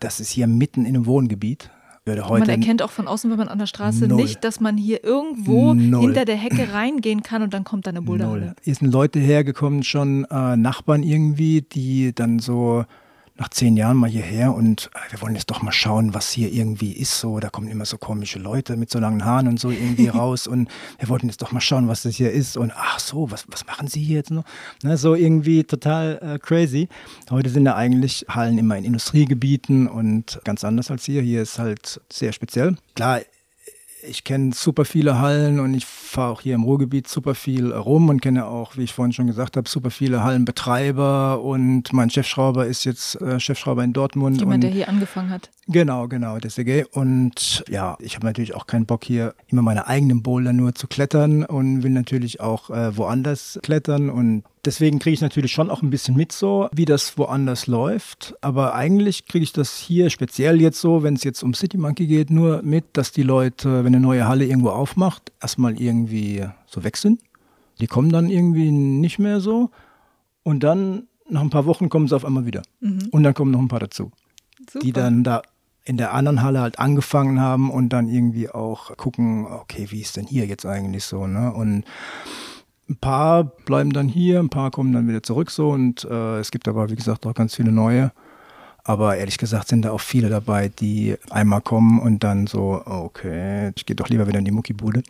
Das 0.00 0.20
ist 0.20 0.30
hier 0.30 0.46
mitten 0.46 0.84
in 0.84 0.94
einem 0.94 1.06
Wohngebiet 1.06 1.70
würde 2.06 2.28
heute. 2.28 2.40
Man 2.40 2.48
erkennt 2.48 2.82
auch 2.82 2.90
von 2.90 3.08
außen, 3.08 3.30
wenn 3.30 3.38
man 3.38 3.48
an 3.48 3.58
der 3.58 3.66
Straße 3.66 4.06
null. 4.06 4.22
nicht, 4.22 4.44
dass 4.44 4.60
man 4.60 4.76
hier 4.76 5.04
irgendwo 5.04 5.74
null. 5.74 6.00
hinter 6.00 6.24
der 6.24 6.36
Hecke 6.36 6.72
reingehen 6.72 7.22
kann 7.22 7.42
und 7.42 7.52
dann 7.52 7.64
kommt 7.64 7.86
da 7.86 7.90
eine 7.90 8.02
Boulderhalle. 8.02 8.54
Hier 8.62 8.74
sind 8.74 8.92
Leute 8.92 9.18
hergekommen, 9.18 9.82
schon 9.82 10.24
äh, 10.30 10.56
Nachbarn 10.56 11.02
irgendwie, 11.02 11.62
die 11.62 12.14
dann 12.14 12.38
so 12.38 12.84
nach 13.38 13.48
zehn 13.50 13.76
Jahren 13.76 13.96
mal 13.96 14.08
hierher 14.08 14.54
und 14.54 14.90
äh, 14.94 15.12
wir 15.12 15.20
wollen 15.20 15.34
jetzt 15.34 15.50
doch 15.50 15.62
mal 15.62 15.72
schauen, 15.72 16.14
was 16.14 16.30
hier 16.30 16.52
irgendwie 16.52 16.92
ist. 16.92 17.20
So, 17.20 17.38
da 17.38 17.50
kommen 17.50 17.68
immer 17.68 17.84
so 17.84 17.98
komische 17.98 18.38
Leute 18.38 18.76
mit 18.76 18.90
so 18.90 18.98
langen 18.98 19.24
Haaren 19.24 19.48
und 19.48 19.60
so 19.60 19.70
irgendwie 19.70 20.08
raus 20.16 20.46
und 20.46 20.68
wir 20.98 21.08
wollten 21.08 21.28
jetzt 21.28 21.42
doch 21.42 21.52
mal 21.52 21.60
schauen, 21.60 21.88
was 21.88 22.02
das 22.02 22.16
hier 22.16 22.32
ist. 22.32 22.56
Und 22.56 22.72
ach 22.74 22.98
so, 22.98 23.30
was, 23.30 23.44
was 23.48 23.66
machen 23.66 23.88
sie 23.88 24.00
hier 24.00 24.16
jetzt 24.16 24.30
noch? 24.30 24.44
Ne, 24.82 24.96
so 24.96 25.14
irgendwie 25.14 25.64
total 25.64 26.18
äh, 26.22 26.38
crazy. 26.38 26.88
Heute 27.30 27.50
sind 27.50 27.66
ja 27.66 27.76
eigentlich 27.76 28.26
Hallen 28.28 28.58
immer 28.58 28.76
in 28.76 28.84
Industriegebieten 28.84 29.86
und 29.88 30.40
ganz 30.44 30.64
anders 30.64 30.90
als 30.90 31.04
hier. 31.04 31.22
Hier 31.22 31.42
ist 31.42 31.58
halt 31.58 32.00
sehr 32.10 32.32
speziell. 32.32 32.76
Klar, 32.94 33.20
ich 34.08 34.24
kenne 34.24 34.52
super 34.54 34.84
viele 34.84 35.18
Hallen 35.18 35.60
und 35.60 35.74
ich 35.74 35.86
fahre 35.86 36.32
auch 36.32 36.40
hier 36.40 36.54
im 36.54 36.64
Ruhrgebiet 36.64 37.08
super 37.08 37.34
viel 37.34 37.72
rum 37.72 38.08
und 38.08 38.20
kenne 38.20 38.46
auch, 38.46 38.76
wie 38.76 38.84
ich 38.84 38.92
vorhin 38.92 39.12
schon 39.12 39.26
gesagt 39.26 39.56
habe, 39.56 39.68
super 39.68 39.90
viele 39.90 40.22
Hallenbetreiber 40.22 41.40
und 41.40 41.92
mein 41.92 42.10
Chefschrauber 42.10 42.66
ist 42.66 42.84
jetzt 42.84 43.20
äh, 43.20 43.40
Chefschrauber 43.40 43.84
in 43.84 43.92
Dortmund. 43.92 44.40
Jemand, 44.40 44.62
der 44.62 44.70
hier 44.70 44.88
angefangen 44.88 45.30
hat. 45.30 45.50
Genau, 45.68 46.08
genau, 46.08 46.38
deswegen. 46.38 46.86
Und 46.92 47.64
ja, 47.68 47.96
ich 48.00 48.14
habe 48.14 48.26
natürlich 48.26 48.54
auch 48.54 48.66
keinen 48.66 48.86
Bock 48.86 49.04
hier 49.04 49.34
immer 49.48 49.62
meine 49.62 49.86
eigenen 49.86 50.22
Boulder 50.22 50.52
nur 50.52 50.74
zu 50.74 50.86
klettern 50.86 51.44
und 51.44 51.82
will 51.82 51.90
natürlich 51.90 52.40
auch 52.40 52.70
äh, 52.70 52.96
woanders 52.96 53.58
klettern 53.62 54.10
und 54.10 54.44
Deswegen 54.66 54.98
kriege 54.98 55.14
ich 55.14 55.20
natürlich 55.20 55.52
schon 55.52 55.70
auch 55.70 55.82
ein 55.82 55.90
bisschen 55.90 56.16
mit 56.16 56.32
so, 56.32 56.68
wie 56.72 56.84
das 56.84 57.16
woanders 57.16 57.68
läuft. 57.68 58.34
Aber 58.40 58.74
eigentlich 58.74 59.26
kriege 59.26 59.44
ich 59.44 59.52
das 59.52 59.78
hier 59.78 60.10
speziell 60.10 60.60
jetzt 60.60 60.80
so, 60.80 61.04
wenn 61.04 61.14
es 61.14 61.22
jetzt 61.22 61.44
um 61.44 61.54
City 61.54 61.78
Monkey 61.78 62.08
geht, 62.08 62.30
nur 62.30 62.62
mit, 62.62 62.84
dass 62.94 63.12
die 63.12 63.22
Leute, 63.22 63.84
wenn 63.84 63.94
eine 63.94 64.00
neue 64.00 64.26
Halle 64.26 64.44
irgendwo 64.44 64.70
aufmacht, 64.70 65.32
erstmal 65.40 65.80
irgendwie 65.80 66.44
so 66.66 66.82
weg 66.82 66.96
sind. 66.96 67.20
Die 67.80 67.86
kommen 67.86 68.10
dann 68.10 68.28
irgendwie 68.28 68.72
nicht 68.72 69.20
mehr 69.20 69.40
so. 69.40 69.70
Und 70.42 70.64
dann 70.64 71.06
nach 71.28 71.42
ein 71.42 71.50
paar 71.50 71.66
Wochen 71.66 71.88
kommen 71.88 72.08
sie 72.08 72.16
auf 72.16 72.24
einmal 72.24 72.46
wieder. 72.46 72.62
Mhm. 72.80 73.08
Und 73.12 73.22
dann 73.22 73.34
kommen 73.34 73.52
noch 73.52 73.60
ein 73.60 73.68
paar 73.68 73.80
dazu. 73.80 74.10
Super. 74.68 74.84
Die 74.84 74.92
dann 74.92 75.22
da 75.22 75.42
in 75.84 75.96
der 75.96 76.12
anderen 76.12 76.42
Halle 76.42 76.60
halt 76.60 76.80
angefangen 76.80 77.40
haben 77.40 77.70
und 77.70 77.90
dann 77.90 78.08
irgendwie 78.08 78.50
auch 78.50 78.96
gucken, 78.96 79.46
okay, 79.46 79.86
wie 79.90 80.00
ist 80.00 80.16
denn 80.16 80.26
hier 80.26 80.44
jetzt 80.46 80.66
eigentlich 80.66 81.04
so, 81.04 81.28
ne? 81.28 81.52
Und 81.52 81.84
ein 82.88 82.96
paar 82.96 83.44
bleiben 83.44 83.92
dann 83.92 84.08
hier, 84.08 84.38
ein 84.38 84.48
paar 84.48 84.70
kommen 84.70 84.92
dann 84.92 85.08
wieder 85.08 85.22
zurück 85.22 85.50
so 85.50 85.70
und 85.70 86.04
äh, 86.04 86.38
es 86.38 86.50
gibt 86.50 86.68
aber, 86.68 86.88
wie 86.90 86.96
gesagt, 86.96 87.26
auch 87.26 87.34
ganz 87.34 87.54
viele 87.54 87.72
neue. 87.72 88.12
Aber 88.84 89.16
ehrlich 89.16 89.38
gesagt 89.38 89.66
sind 89.66 89.82
da 89.84 89.90
auch 89.90 90.00
viele 90.00 90.28
dabei, 90.28 90.68
die 90.68 91.16
einmal 91.30 91.60
kommen 91.60 91.98
und 91.98 92.22
dann 92.22 92.46
so, 92.46 92.80
okay, 92.84 93.72
ich 93.74 93.84
gehe 93.84 93.96
doch 93.96 94.08
lieber 94.08 94.28
wieder 94.28 94.38
in 94.38 94.44
die 94.44 94.52
Muckibude 94.52 95.02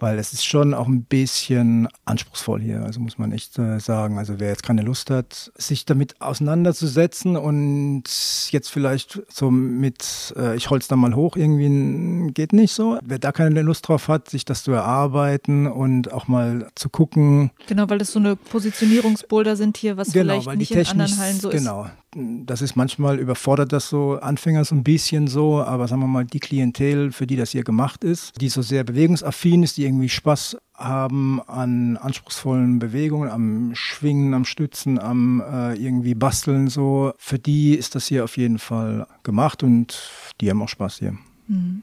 weil 0.00 0.18
es 0.18 0.32
ist 0.32 0.44
schon 0.44 0.74
auch 0.74 0.86
ein 0.86 1.04
bisschen 1.04 1.88
anspruchsvoll 2.04 2.60
hier, 2.60 2.82
also 2.82 3.00
muss 3.00 3.18
man 3.18 3.32
echt 3.32 3.58
äh, 3.58 3.78
sagen. 3.78 4.18
Also 4.18 4.40
wer 4.40 4.48
jetzt 4.48 4.62
keine 4.62 4.82
Lust 4.82 5.10
hat, 5.10 5.52
sich 5.56 5.84
damit 5.84 6.20
auseinanderzusetzen 6.20 7.36
und 7.36 8.04
jetzt 8.50 8.70
vielleicht 8.70 9.22
so 9.28 9.50
mit, 9.50 10.34
äh, 10.36 10.56
ich 10.56 10.70
hol's 10.70 10.88
da 10.88 10.96
mal 10.96 11.14
hoch, 11.14 11.36
irgendwie 11.36 12.32
geht 12.32 12.52
nicht 12.52 12.72
so. 12.72 12.98
Wer 13.02 13.18
da 13.18 13.32
keine 13.32 13.62
Lust 13.62 13.88
drauf 13.88 14.08
hat, 14.08 14.30
sich 14.30 14.44
das 14.44 14.64
zu 14.64 14.72
erarbeiten 14.72 15.66
und 15.66 16.12
auch 16.12 16.28
mal 16.28 16.68
zu 16.74 16.88
gucken. 16.88 17.50
Genau, 17.66 17.88
weil 17.88 17.98
das 17.98 18.12
so 18.12 18.18
eine 18.18 18.36
Positionierungsboulder 18.36 19.56
sind 19.56 19.76
hier, 19.76 19.96
was 19.96 20.12
genau, 20.12 20.40
vielleicht 20.40 20.58
nicht 20.58 20.70
in 20.72 20.86
anderen 20.86 21.18
Hallen 21.18 21.40
so 21.40 21.50
genau, 21.50 21.84
ist. 21.84 21.90
Genau, 21.90 22.00
das 22.14 22.60
ist 22.60 22.74
manchmal 22.74 23.18
überfordert 23.18 23.72
das 23.72 23.88
so 23.88 24.18
Anfänger 24.20 24.64
so 24.64 24.74
ein 24.74 24.82
bisschen 24.82 25.28
so, 25.28 25.62
aber 25.62 25.86
sagen 25.86 26.02
wir 26.02 26.08
mal, 26.08 26.24
die 26.24 26.40
Klientel, 26.40 27.12
für 27.12 27.26
die 27.26 27.36
das 27.36 27.50
hier 27.50 27.62
gemacht 27.62 28.02
ist, 28.02 28.40
die 28.40 28.48
so 28.48 28.62
sehr 28.62 28.82
bewegungsaffin 28.82 29.62
ist, 29.62 29.76
die 29.76 29.84
irgendwie 29.84 30.08
Spaß 30.08 30.56
haben 30.74 31.40
an 31.46 31.96
anspruchsvollen 31.96 32.78
Bewegungen, 32.80 33.30
am 33.30 33.74
Schwingen, 33.74 34.34
am 34.34 34.44
Stützen, 34.44 34.98
am 34.98 35.40
äh, 35.40 35.74
irgendwie 35.74 36.14
Basteln 36.14 36.68
so. 36.68 37.12
Für 37.18 37.38
die 37.38 37.74
ist 37.74 37.94
das 37.94 38.06
hier 38.06 38.24
auf 38.24 38.36
jeden 38.36 38.58
Fall 38.58 39.06
gemacht 39.22 39.62
und 39.62 40.10
die 40.40 40.50
haben 40.50 40.62
auch 40.62 40.68
Spaß 40.68 40.98
hier. 40.98 41.16
Mhm. 41.46 41.82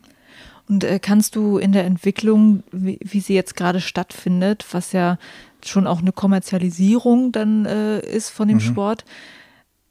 Und 0.67 0.83
äh, 0.83 0.99
kannst 0.99 1.37
du 1.37 1.57
in 1.57 1.71
der 1.71 1.85
Entwicklung, 1.85 2.63
wie, 2.71 2.99
wie, 3.01 3.21
sie 3.21 3.33
jetzt 3.33 3.55
gerade 3.55 3.79
stattfindet, 3.79 4.65
was 4.71 4.91
ja 4.91 5.17
schon 5.65 5.87
auch 5.87 5.99
eine 5.99 6.11
Kommerzialisierung 6.11 7.31
dann 7.31 7.65
äh, 7.65 7.99
ist 7.99 8.29
von 8.29 8.49
dem 8.49 8.57
mhm. 8.57 8.61
Sport, 8.61 9.05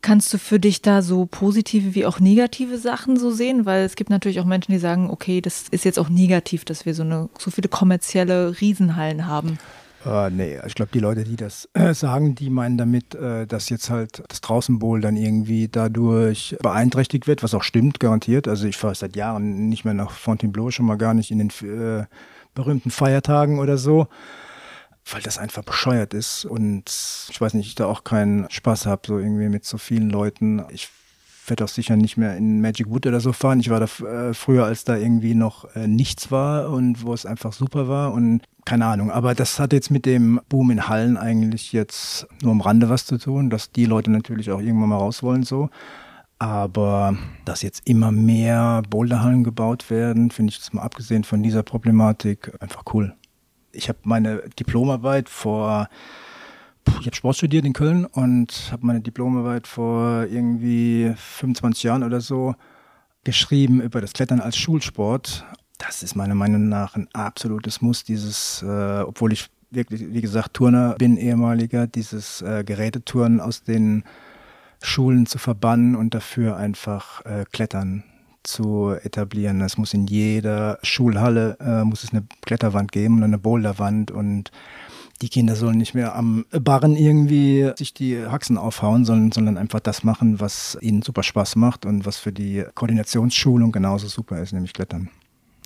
Kannst 0.07 0.33
du 0.33 0.39
für 0.39 0.61
dich 0.61 0.83
da 0.83 1.03
so 1.03 1.27
positive 1.27 1.97
wie 1.97 2.07
auch 2.07 2.21
negative 2.21 2.79
Sachen 2.79 3.17
so 3.17 3.33
sehen? 3.33 3.67
Weil 3.67 3.83
es 3.83 3.97
gibt 3.97 4.09
natürlich 4.09 4.39
auch 4.39 4.45
Menschen, 4.45 4.71
die 4.71 4.79
sagen, 4.79 5.11
okay, 5.11 5.41
das 5.41 5.65
ist 5.73 5.85
jetzt 5.85 5.99
auch 5.99 6.09
negativ, 6.09 6.65
dass 6.65 6.87
wir 6.87 6.95
so, 6.95 7.03
eine, 7.03 7.29
so 7.41 7.51
viele 7.51 7.67
kommerzielle 7.67 8.61
Riesenhallen 8.61 9.27
haben. 9.27 9.59
Äh, 10.07 10.31
nee, 10.31 10.61
ich 10.65 10.77
glaube, 10.77 10.93
die 10.95 11.01
Leute, 11.01 11.25
die 11.25 11.35
das 11.35 11.69
äh, 11.75 11.93
sagen, 11.93 12.37
die 12.37 12.51
meinen 12.51 12.79
damit, 12.79 13.17
äh, 13.17 13.49
dass 13.49 13.69
jetzt 13.69 13.91
halt 13.91 14.23
das 14.29 14.41
Draußenbowl 14.43 15.01
dann 15.01 15.17
irgendwie 15.17 15.67
dadurch 15.67 16.57
beeinträchtigt 16.63 17.27
wird, 17.27 17.43
was 17.43 17.53
auch 17.53 17.65
stimmt, 17.65 17.99
garantiert. 17.99 18.47
Also 18.47 18.69
ich 18.69 18.77
fahre 18.77 18.95
seit 18.95 19.17
Jahren 19.17 19.69
nicht 19.69 19.85
mehr 19.85 19.95
nach 19.95 20.13
Fontainebleau, 20.13 20.71
schon 20.71 20.87
mal 20.87 20.99
gar 20.99 21.15
nicht 21.15 21.33
in 21.33 21.39
den 21.39 21.51
äh, 21.69 22.05
berühmten 22.55 22.93
Feiertagen 22.93 23.59
oder 23.59 23.77
so 23.77 24.07
weil 25.11 25.23
das 25.23 25.39
einfach 25.39 25.63
bescheuert 25.63 26.15
ist 26.15 26.45
und 26.45 26.85
ich 27.31 27.41
weiß 27.41 27.55
nicht, 27.55 27.69
ich 27.69 27.75
da 27.77 27.87
auch 27.87 28.03
keinen 28.03 28.51
Spaß 28.51 28.87
habe, 28.87 29.03
so 29.07 29.19
irgendwie 29.19 29.49
mit 29.49 29.65
so 29.65 29.79
vielen 29.79 30.11
Leuten. 30.11 30.65
Ich 30.71 30.89
werde 31.47 31.65
auch 31.65 31.69
sicher 31.69 31.95
nicht 31.95 32.17
mehr 32.17 32.37
in 32.37 32.61
Magic 32.61 32.91
Wood 32.91 33.07
oder 33.07 33.21
so 33.21 33.33
fahren. 33.33 33.61
Ich 33.61 33.71
war 33.71 33.79
da 33.79 33.87
äh, 34.05 34.35
früher, 34.35 34.65
als 34.65 34.83
da 34.83 34.97
irgendwie 34.97 35.35
noch 35.35 35.77
äh, 35.77 35.87
nichts 35.87 36.33
war 36.33 36.71
und 36.71 37.05
wo 37.05 37.15
es 37.15 37.25
einfach 37.25 37.53
super 37.53 37.87
war 37.87 38.13
und 38.13 38.43
keine 38.65 38.87
Ahnung. 38.87 39.13
Aber 39.13 39.37
das 39.37 39.61
hat 39.61 39.73
jetzt 39.73 39.93
mit 39.93 40.07
dem 40.07 40.41
Boom 40.49 40.73
in 40.73 40.89
Hallen 40.89 41.17
eigentlich 41.17 41.73
jetzt 41.73 42.27
nur 42.43 42.51
am 42.51 42.61
Rande 42.61 42.89
was 42.89 43.07
zu 43.07 43.17
tun, 43.17 43.49
dass 43.49 43.71
die 43.71 43.85
Leute 43.85 44.11
natürlich 44.11 44.51
auch 44.51 44.61
irgendwann 44.61 44.89
mal 44.89 44.97
raus 44.97 45.23
wollen 45.23 45.45
so. 45.45 45.71
Aber 46.41 47.17
dass 47.45 47.63
jetzt 47.63 47.89
immer 47.89 48.11
mehr 48.11 48.83
Boulderhallen 48.91 49.45
gebaut 49.45 49.89
werden, 49.89 50.33
finde 50.33 50.51
ich 50.51 50.59
das 50.59 50.73
mal 50.73 50.83
abgesehen 50.83 51.23
von 51.23 51.45
dieser 51.45 51.63
Problematik 51.63 52.53
einfach 52.61 52.83
cool 52.93 53.15
ich 53.77 53.89
habe 53.89 53.99
meine 54.05 54.43
Diplomarbeit 54.59 55.29
vor, 55.29 55.89
ich 57.01 57.07
habe 57.07 57.17
Sport 57.17 57.37
studiert 57.37 57.65
in 57.65 57.73
Köln 57.73 58.05
und 58.05 58.69
habe 58.73 58.87
meine 58.87 59.01
Diplomarbeit 59.01 59.67
vor 59.67 60.25
irgendwie 60.25 61.13
25 61.17 61.83
Jahren 61.85 62.03
oder 62.03 62.21
so 62.21 62.55
geschrieben 63.25 63.81
über 63.81 64.01
das 64.01 64.13
Klettern 64.13 64.41
als 64.41 64.57
Schulsport. 64.57 65.45
Das 65.79 66.03
ist 66.03 66.15
meiner 66.15 66.35
Meinung 66.35 66.69
nach 66.69 66.95
ein 66.95 67.09
absolutes 67.13 67.83
Muss, 67.83 68.05
dieses, 68.05 68.63
äh, 68.63 69.01
obwohl 69.01 69.33
ich 69.33 69.49
wirklich, 69.71 70.13
wie 70.13 70.21
gesagt, 70.21 70.55
Turner 70.55 70.95
bin, 70.95 71.17
ehemaliger, 71.17 71.87
dieses 71.87 72.41
äh, 72.43 72.65
Geräteturnen 72.65 73.41
aus 73.41 73.63
den 73.63 74.05
Schulen 74.83 75.27
zu 75.27 75.39
verbannen 75.39 75.97
und 75.97 76.15
dafür 76.15 76.57
einfach 76.57 77.25
äh, 77.25 77.45
Klettern 77.51 78.05
zu 78.47 78.95
etablieren. 79.03 79.61
Es 79.61 79.79
muss 79.79 79.95
in 79.95 80.07
jeder 80.07 80.79
Schulhalle 80.83 81.57
äh, 81.61 81.85
muss 81.85 82.05
es 82.05 82.13
eine 82.13 82.25
Kletterwand 82.45 82.93
geben 82.93 83.19
und 83.19 83.25
eine 83.25 83.39
Boulderwand 83.39 84.11
und 84.11 84.51
die 85.23 85.29
Kinder 85.29 85.57
sollen 85.57 85.79
nicht 85.79 85.95
mehr 85.95 86.15
am 86.15 86.45
Barren 86.51 86.95
irgendwie 86.95 87.71
sich 87.77 87.95
die 87.95 88.27
Haxen 88.27 88.59
aufhauen, 88.59 89.05
sondern, 89.05 89.33
sondern 89.33 89.57
einfach 89.57 89.81
das 89.81 90.05
machen, 90.05 90.41
was 90.41 90.77
ihnen 90.81 91.03
super 91.03 91.23
Spaß 91.23 91.57
macht 91.57 91.87
und 91.87 92.05
was 92.05 92.19
für 92.19 92.33
die 92.33 92.65
Koordinationsschulung 92.75 93.73
genauso 93.73 94.09
super 94.09 94.41
ist, 94.41 94.53
nämlich 94.53 94.75
Klettern. 94.75 95.09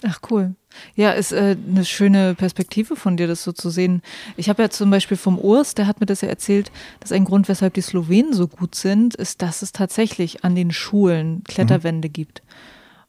Ach 0.03 0.20
cool. 0.30 0.55
Ja, 0.94 1.11
ist 1.11 1.32
äh, 1.32 1.57
eine 1.68 1.84
schöne 1.84 2.34
Perspektive 2.34 2.96
von 2.96 3.16
dir, 3.16 3.26
das 3.26 3.42
so 3.42 3.53
zu 3.53 3.70
sehen. 3.70 4.03
Ich 4.36 4.48
habe 4.48 4.62
ja 4.62 4.70
zum 4.70 4.90
Beispiel 4.90 5.16
vom 5.16 5.38
Urs, 5.38 5.74
der 5.74 5.86
hat 5.86 6.01
mir 6.01 6.07
das 6.07 6.22
ja 6.22 6.28
erzählt, 6.28 6.72
dass 7.01 7.12
ein 7.12 7.24
Grund, 7.24 7.48
weshalb 7.48 7.74
die 7.74 7.82
Slowenen 7.82 8.32
so 8.32 8.48
gut 8.48 8.74
sind, 8.74 9.14
ist, 9.14 9.42
dass 9.42 9.62
es 9.62 9.72
tatsächlich 9.72 10.44
an 10.44 10.55
den 10.55 10.70
Schulen 10.70 11.44
Kletterwände 11.44 12.09
mhm. 12.09 12.12
gibt 12.12 12.42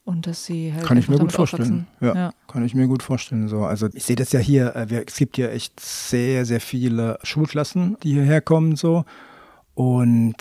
und 0.04 0.28
dass 0.28 0.46
sie 0.46 0.74
halt 0.74 0.84
kann 0.84 0.98
ich 0.98 1.08
mir 1.08 1.20
gut 1.20 1.32
vorstellen 1.32 1.86
ja, 2.00 2.16
ja, 2.16 2.34
kann 2.48 2.66
ich 2.66 2.74
mir 2.74 2.88
gut 2.88 3.04
vorstellen 3.04 3.48
so 3.48 3.66
also 3.66 3.88
ich 3.94 4.04
sehe 4.04 4.16
das 4.16 4.32
ja 4.32 4.40
hier 4.40 4.76
äh, 4.76 5.04
es 5.06 5.16
gibt 5.16 5.38
ja 5.38 5.48
echt 5.50 5.80
sehr 5.80 6.44
sehr 6.46 6.60
viele 6.60 7.20
Schulklassen 7.22 7.98
die 8.02 8.14
hierher 8.14 8.42
kommen 8.42 8.76
so 8.76 9.06
und 9.82 10.36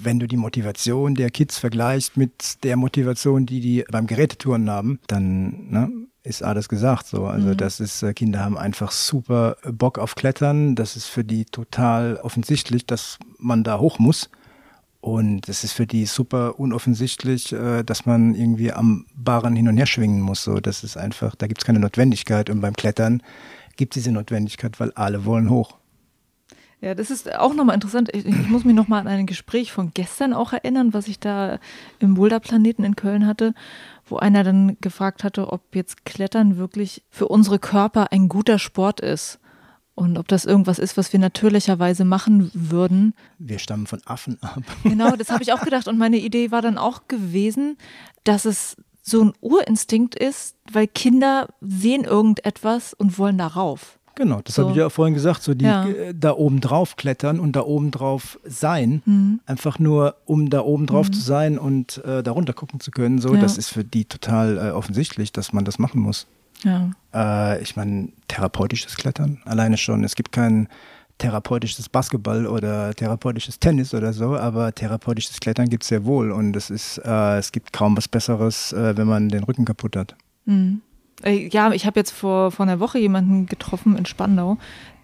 wenn 0.00 0.18
du 0.18 0.26
die 0.26 0.38
Motivation 0.38 1.14
der 1.14 1.30
Kids 1.30 1.58
vergleichst 1.58 2.16
mit 2.16 2.64
der 2.64 2.78
Motivation 2.78 3.44
die 3.44 3.60
die 3.60 3.84
beim 3.90 4.06
Gerätetouren 4.06 4.70
haben 4.70 5.00
dann 5.06 5.68
ne, 5.68 5.90
ist 6.22 6.42
alles 6.42 6.70
gesagt 6.70 7.06
so 7.06 7.26
also 7.26 7.48
mhm. 7.48 7.56
das 7.58 7.78
ist 7.78 8.02
äh, 8.02 8.14
Kinder 8.14 8.40
haben 8.40 8.56
einfach 8.56 8.92
super 8.92 9.58
Bock 9.70 9.98
auf 9.98 10.14
Klettern 10.14 10.76
das 10.76 10.96
ist 10.96 11.04
für 11.04 11.24
die 11.24 11.44
total 11.44 12.16
offensichtlich 12.22 12.86
dass 12.86 13.18
man 13.38 13.64
da 13.64 13.80
hoch 13.80 13.98
muss 13.98 14.30
und 15.02 15.46
es 15.50 15.62
ist 15.62 15.72
für 15.72 15.86
die 15.86 16.04
super 16.04 16.58
unoffensichtlich, 16.58 17.52
äh, 17.52 17.84
dass 17.84 18.06
man 18.06 18.34
irgendwie 18.34 18.72
am 18.72 19.06
Barren 19.14 19.54
hin 19.54 19.68
und 19.68 19.76
her 19.76 19.86
schwingen 19.86 20.20
muss. 20.20 20.42
So, 20.42 20.58
das 20.58 20.82
ist 20.82 20.96
einfach, 20.96 21.36
da 21.36 21.46
gibt 21.46 21.60
es 21.60 21.64
keine 21.64 21.78
Notwendigkeit. 21.78 22.50
Und 22.50 22.60
beim 22.60 22.74
Klettern 22.74 23.22
gibt 23.76 23.96
es 23.96 24.02
diese 24.02 24.12
Notwendigkeit, 24.12 24.80
weil 24.80 24.90
alle 24.96 25.24
wollen 25.24 25.48
hoch. 25.48 25.78
Ja, 26.80 26.94
das 26.94 27.10
ist 27.10 27.34
auch 27.34 27.54
nochmal 27.54 27.74
interessant. 27.74 28.10
Ich, 28.12 28.26
ich, 28.26 28.48
muss 28.48 28.64
mich 28.64 28.74
nochmal 28.74 29.00
an 29.00 29.08
ein 29.08 29.26
Gespräch 29.26 29.72
von 29.72 29.92
gestern 29.94 30.34
auch 30.34 30.52
erinnern, 30.52 30.92
was 30.92 31.08
ich 31.08 31.18
da 31.18 31.58
im 31.98 32.14
Boulderplaneten 32.14 32.84
in 32.84 32.96
Köln 32.96 33.26
hatte, 33.26 33.54
wo 34.04 34.16
einer 34.16 34.44
dann 34.44 34.76
gefragt 34.80 35.24
hatte, 35.24 35.52
ob 35.52 35.74
jetzt 35.74 36.04
Klettern 36.04 36.58
wirklich 36.58 37.02
für 37.08 37.28
unsere 37.28 37.58
Körper 37.58 38.12
ein 38.12 38.28
guter 38.28 38.58
Sport 38.58 39.00
ist. 39.00 39.38
Und 39.94 40.18
ob 40.18 40.28
das 40.28 40.44
irgendwas 40.44 40.78
ist, 40.78 40.98
was 40.98 41.14
wir 41.14 41.18
natürlicherweise 41.18 42.04
machen 42.04 42.50
würden. 42.52 43.14
Wir 43.38 43.58
stammen 43.58 43.86
von 43.86 44.02
Affen 44.04 44.36
ab. 44.42 44.62
Genau, 44.82 45.16
das 45.16 45.30
habe 45.30 45.42
ich 45.42 45.54
auch 45.54 45.60
gedacht. 45.64 45.88
Und 45.88 45.96
meine 45.96 46.18
Idee 46.18 46.50
war 46.50 46.60
dann 46.60 46.76
auch 46.76 47.08
gewesen, 47.08 47.78
dass 48.22 48.44
es 48.44 48.76
so 49.00 49.24
ein 49.24 49.32
Urinstinkt 49.40 50.14
ist, 50.14 50.56
weil 50.70 50.86
Kinder 50.86 51.48
sehen 51.62 52.04
irgendetwas 52.04 52.92
und 52.92 53.18
wollen 53.18 53.38
darauf. 53.38 53.98
Genau, 54.16 54.40
das 54.42 54.54
so. 54.54 54.62
habe 54.62 54.72
ich 54.72 54.78
ja 54.78 54.88
vorhin 54.88 55.14
gesagt, 55.14 55.42
so 55.42 55.54
die 55.54 55.66
ja. 55.66 55.86
da 56.14 56.32
oben 56.32 56.60
drauf 56.60 56.96
klettern 56.96 57.38
und 57.38 57.54
da 57.54 57.60
oben 57.60 57.90
drauf 57.90 58.40
sein, 58.44 59.02
mhm. 59.04 59.40
einfach 59.44 59.78
nur 59.78 60.16
um 60.24 60.48
da 60.48 60.62
oben 60.62 60.86
drauf 60.86 61.08
mhm. 61.08 61.12
zu 61.12 61.20
sein 61.20 61.58
und 61.58 62.02
äh, 62.04 62.22
da 62.22 62.30
runter 62.32 62.54
gucken 62.54 62.80
zu 62.80 62.90
können, 62.90 63.20
so, 63.20 63.34
ja. 63.34 63.40
das 63.40 63.58
ist 63.58 63.68
für 63.68 63.84
die 63.84 64.06
total 64.06 64.56
äh, 64.56 64.70
offensichtlich, 64.70 65.32
dass 65.32 65.52
man 65.52 65.66
das 65.66 65.78
machen 65.78 66.00
muss. 66.00 66.26
Ja. 66.62 66.90
Äh, 67.14 67.62
ich 67.62 67.76
meine, 67.76 68.08
therapeutisches 68.28 68.96
Klettern 68.96 69.38
alleine 69.44 69.76
schon. 69.76 70.02
Es 70.02 70.14
gibt 70.14 70.32
kein 70.32 70.68
therapeutisches 71.18 71.90
Basketball 71.90 72.46
oder 72.46 72.94
therapeutisches 72.94 73.58
Tennis 73.58 73.92
oder 73.94 74.14
so, 74.14 74.36
aber 74.36 74.74
therapeutisches 74.74 75.40
Klettern 75.40 75.68
gibt 75.68 75.82
es 75.82 75.90
sehr 75.90 76.06
wohl 76.06 76.30
und 76.30 76.56
es 76.56 76.70
ist, 76.70 76.98
äh, 77.04 77.38
es 77.38 77.52
gibt 77.52 77.74
kaum 77.74 77.96
was 77.98 78.08
Besseres, 78.08 78.72
äh, 78.72 78.96
wenn 78.96 79.06
man 79.06 79.28
den 79.28 79.44
Rücken 79.44 79.66
kaputt 79.66 79.94
hat. 79.94 80.16
Mhm. 80.46 80.80
Äh, 81.22 81.48
ja, 81.48 81.72
ich 81.72 81.86
habe 81.86 82.00
jetzt 82.00 82.10
vor, 82.10 82.50
vor 82.50 82.64
einer 82.64 82.80
Woche 82.80 82.98
jemanden 82.98 83.46
getroffen 83.46 83.96
in 83.96 84.06
Spandau, 84.06 84.58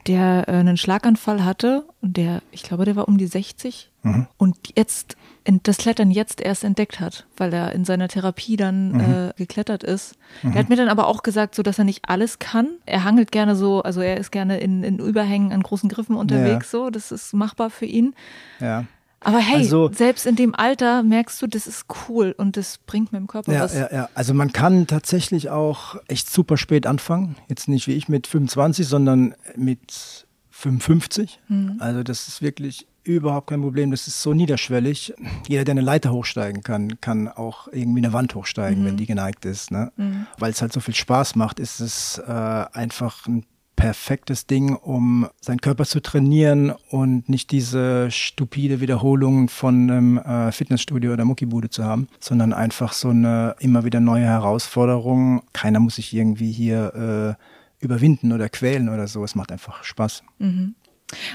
der 0.07 0.49
äh, 0.49 0.53
einen 0.53 0.77
Schlaganfall 0.77 1.45
hatte 1.45 1.85
und 2.01 2.17
der, 2.17 2.43
ich 2.51 2.63
glaube, 2.63 2.85
der 2.85 2.97
war 2.97 3.09
um 3.09 3.19
die 3.19 3.27
60 3.27 3.91
mhm. 4.03 4.27
und 4.37 4.57
jetzt 4.77 5.17
das 5.65 5.77
Klettern 5.77 6.11
jetzt 6.11 6.41
erst 6.41 6.65
entdeckt 6.65 7.01
hat, 7.01 7.27
weil 7.37 7.53
er 7.53 7.73
in 7.73 7.85
seiner 7.85 8.09
Therapie 8.09 8.57
dann 8.57 8.93
mhm. 8.93 9.01
äh, 9.01 9.33
geklettert 9.37 9.83
ist. 9.83 10.17
Mhm. 10.43 10.53
Er 10.53 10.59
hat 10.61 10.69
mir 10.69 10.77
dann 10.77 10.89
aber 10.89 11.07
auch 11.09 11.23
gesagt, 11.23 11.55
so 11.55 11.63
dass 11.63 11.79
er 11.79 11.85
nicht 11.85 12.09
alles 12.09 12.39
kann. 12.39 12.69
Er 12.87 13.05
hangelt 13.05 13.33
gerne 13.33 13.57
so, 13.57 13.83
also 13.83 14.01
er 14.01 14.19
ist 14.19 14.31
gerne 14.31 14.59
in, 14.59 14.85
in 14.85 14.99
Überhängen 14.99 15.53
an 15.53 15.63
großen 15.63 15.89
Griffen 15.89 16.17
unterwegs, 16.17 16.73
ja. 16.73 16.79
so. 16.79 16.91
Das 16.91 17.11
ist 17.11 17.33
machbar 17.35 17.71
für 17.71 17.87
ihn. 17.87 18.15
Ja. 18.61 18.85
Aber 19.25 19.39
hey, 19.39 19.59
also, 19.59 19.91
selbst 19.93 20.27
in 20.27 20.37
dem 20.37 20.55
Alter 20.55 21.03
merkst 21.03 21.41
du, 21.43 21.47
das 21.47 21.67
ist 21.67 21.87
cool 22.09 22.35
und 22.37 22.57
das 22.57 22.79
bringt 22.79 23.13
meinem 23.13 23.27
Körper 23.27 23.53
ja, 23.53 23.61
was. 23.61 23.75
Ja, 23.75 23.93
ja, 23.93 24.09
also 24.15 24.35
man 24.35 24.53
kann 24.53 24.87
tatsächlich 24.87 25.51
auch 25.51 25.97
echt 26.09 26.31
super 26.31 26.57
spät 26.57 26.87
anfangen. 26.87 27.37
Jetzt 27.49 27.69
nicht 27.69 27.87
wie 27.87 27.93
ich 27.93 28.09
mit 28.09 28.27
25, 28.27 28.87
sondern 28.87 29.35
mit 29.57 30.27
55. 30.51 31.41
Mhm. 31.49 31.77
Also 31.79 32.03
das 32.03 32.29
ist 32.29 32.43
wirklich 32.43 32.87
überhaupt 33.05 33.49
kein 33.49 33.61
Problem. 33.61 33.91
Das 33.91 34.07
ist 34.07 34.23
so 34.23 34.33
niederschwellig. 34.33 35.15
Jeder, 35.49 35.65
der 35.65 35.73
eine 35.73 35.81
Leiter 35.81 36.13
hochsteigen 36.13 36.63
kann, 36.63 37.01
kann 37.01 37.29
auch 37.29 37.69
irgendwie 37.69 38.01
eine 38.01 38.13
Wand 38.13 38.35
hochsteigen, 38.35 38.83
mhm. 38.83 38.87
wenn 38.87 38.97
die 38.97 39.07
geneigt 39.07 39.45
ist. 39.45 39.71
Ne? 39.71 39.93
Mhm. 39.97 40.27
Weil 40.39 40.53
es 40.53 40.63
halt 40.63 40.73
so 40.73 40.81
viel 40.81 40.95
Spaß 40.95 41.35
macht, 41.35 41.59
ist 41.59 41.81
es 41.81 42.19
äh, 42.19 42.31
einfach 42.31 43.27
ein 43.27 43.45
perfektes 43.83 44.47
Ding, 44.47 44.77
um 44.77 45.29
seinen 45.41 45.61
Körper 45.61 45.85
zu 45.85 46.01
trainieren 46.01 46.73
und 46.91 47.29
nicht 47.29 47.51
diese 47.51 48.13
stupide 48.13 48.81
Wiederholung 48.81 49.49
von 49.49 49.91
einem 49.91 50.19
äh, 50.19 50.53
Fitnessstudio 50.53 51.13
oder 51.13 51.25
Muckibude 51.25 51.69
zu 51.69 51.83
haben, 51.83 52.07
sondern 52.21 52.53
einfach 52.53 52.93
so 52.93 53.09
eine 53.09 53.57
immer 53.59 53.85
wieder 53.85 53.99
neue 53.99 54.25
Herausforderung. 54.25 55.43
Keiner 55.53 55.81
muss 55.81 55.97
sich 55.97 56.15
irgendwie 56.15 56.53
hier 56.53 57.37
äh, 57.81 57.85
überwinden 57.85 58.33
oder 58.33 58.49
quälen 58.49 58.89
oder 58.89 59.09
so. 59.09 59.25
Es 59.25 59.35
macht 59.35 59.51
einfach 59.51 59.83
Spaß. 59.83 60.23
Mhm. 60.39 60.77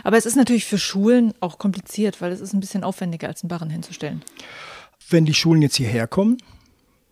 Aber 0.05 0.15
es 0.15 0.25
ist 0.25 0.37
natürlich 0.37 0.63
für 0.63 0.77
Schulen 0.77 1.33
auch 1.41 1.57
kompliziert, 1.59 2.21
weil 2.21 2.31
es 2.31 2.39
ist 2.39 2.53
ein 2.53 2.61
bisschen 2.61 2.85
aufwendiger, 2.85 3.27
als 3.27 3.43
einen 3.43 3.49
Barren 3.49 3.69
hinzustellen. 3.69 4.23
Wenn 5.09 5.25
die 5.25 5.33
Schulen 5.33 5.61
jetzt 5.61 5.75
hierher 5.75 6.07
kommen, 6.07 6.37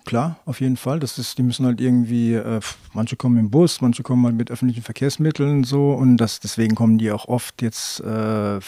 klar, 0.05 0.37
auf 0.45 0.61
jeden 0.61 0.77
Fall. 0.77 0.99
Das 0.99 1.17
ist, 1.17 1.37
die 1.37 1.43
müssen 1.43 1.65
halt 1.65 1.81
irgendwie, 1.81 2.33
äh, 2.33 2.59
manche 2.93 3.15
kommen 3.15 3.37
im 3.37 3.49
Bus, 3.49 3.81
manche 3.81 4.03
kommen 4.03 4.25
halt 4.25 4.35
mit 4.35 4.51
öffentlichen 4.51 4.83
Verkehrsmitteln 4.83 5.63
so 5.63 5.91
und 5.91 6.17
das, 6.17 6.39
deswegen 6.39 6.75
kommen 6.75 6.97
die 6.97 7.11
auch 7.11 7.27
oft 7.27 7.61
jetzt 7.61 7.99
äh, 7.99 8.59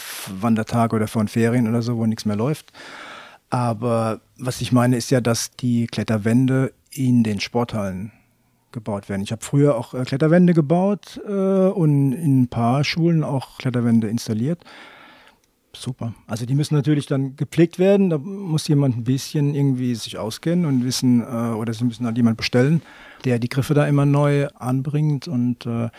Wandertage 0.42 0.96
oder 0.96 1.08
von 1.08 1.28
Ferien 1.28 1.68
oder 1.68 1.82
so, 1.82 1.98
wo 1.98 2.06
nichts 2.06 2.26
mehr 2.26 2.36
läuft. 2.36 2.72
Aber 3.50 4.20
was 4.38 4.60
ich 4.60 4.72
meine, 4.72 4.98
ist 4.98 5.10
ja, 5.10 5.22
dass 5.22 5.52
die 5.52 5.88
Kletterwände 5.88 6.74
in 6.92 7.24
den 7.24 7.40
Sporthallen 7.40 8.12
gebaut 8.72 9.10
werden. 9.10 9.22
Ich 9.22 9.32
habe 9.32 9.44
früher 9.44 9.76
auch 9.76 9.94
äh, 9.94 10.04
Kletterwände 10.04 10.54
gebaut 10.54 11.20
äh, 11.26 11.32
und 11.32 12.14
in 12.14 12.42
ein 12.42 12.48
paar 12.48 12.84
Schulen 12.84 13.24
auch 13.24 13.58
Kletterwände 13.58 14.08
installiert. 14.08 14.64
Super. 15.80 16.14
Also 16.26 16.46
die 16.46 16.56
müssen 16.56 16.76
natürlich 16.76 17.06
dann 17.06 17.36
gepflegt 17.36 17.78
werden. 17.78 18.10
Da 18.10 18.18
muss 18.18 18.68
jemand 18.68 18.98
ein 18.98 19.04
bisschen 19.04 19.54
irgendwie 19.54 19.94
sich 19.96 20.18
auskennen 20.18 20.66
und 20.66 20.84
wissen, 20.84 21.22
äh, 21.22 21.54
oder 21.54 21.74
sie 21.74 21.84
müssen 21.84 22.06
halt 22.06 22.18
jemand 22.18 22.38
bestellen, 22.38 22.82
der 23.26 23.38
die 23.38 23.50
Griffe 23.50 23.74
da 23.74 23.86
immer 23.86 24.06
neu 24.06 24.48
anbringt. 24.56 25.28
Und 25.28 25.66
äh, 25.66 25.90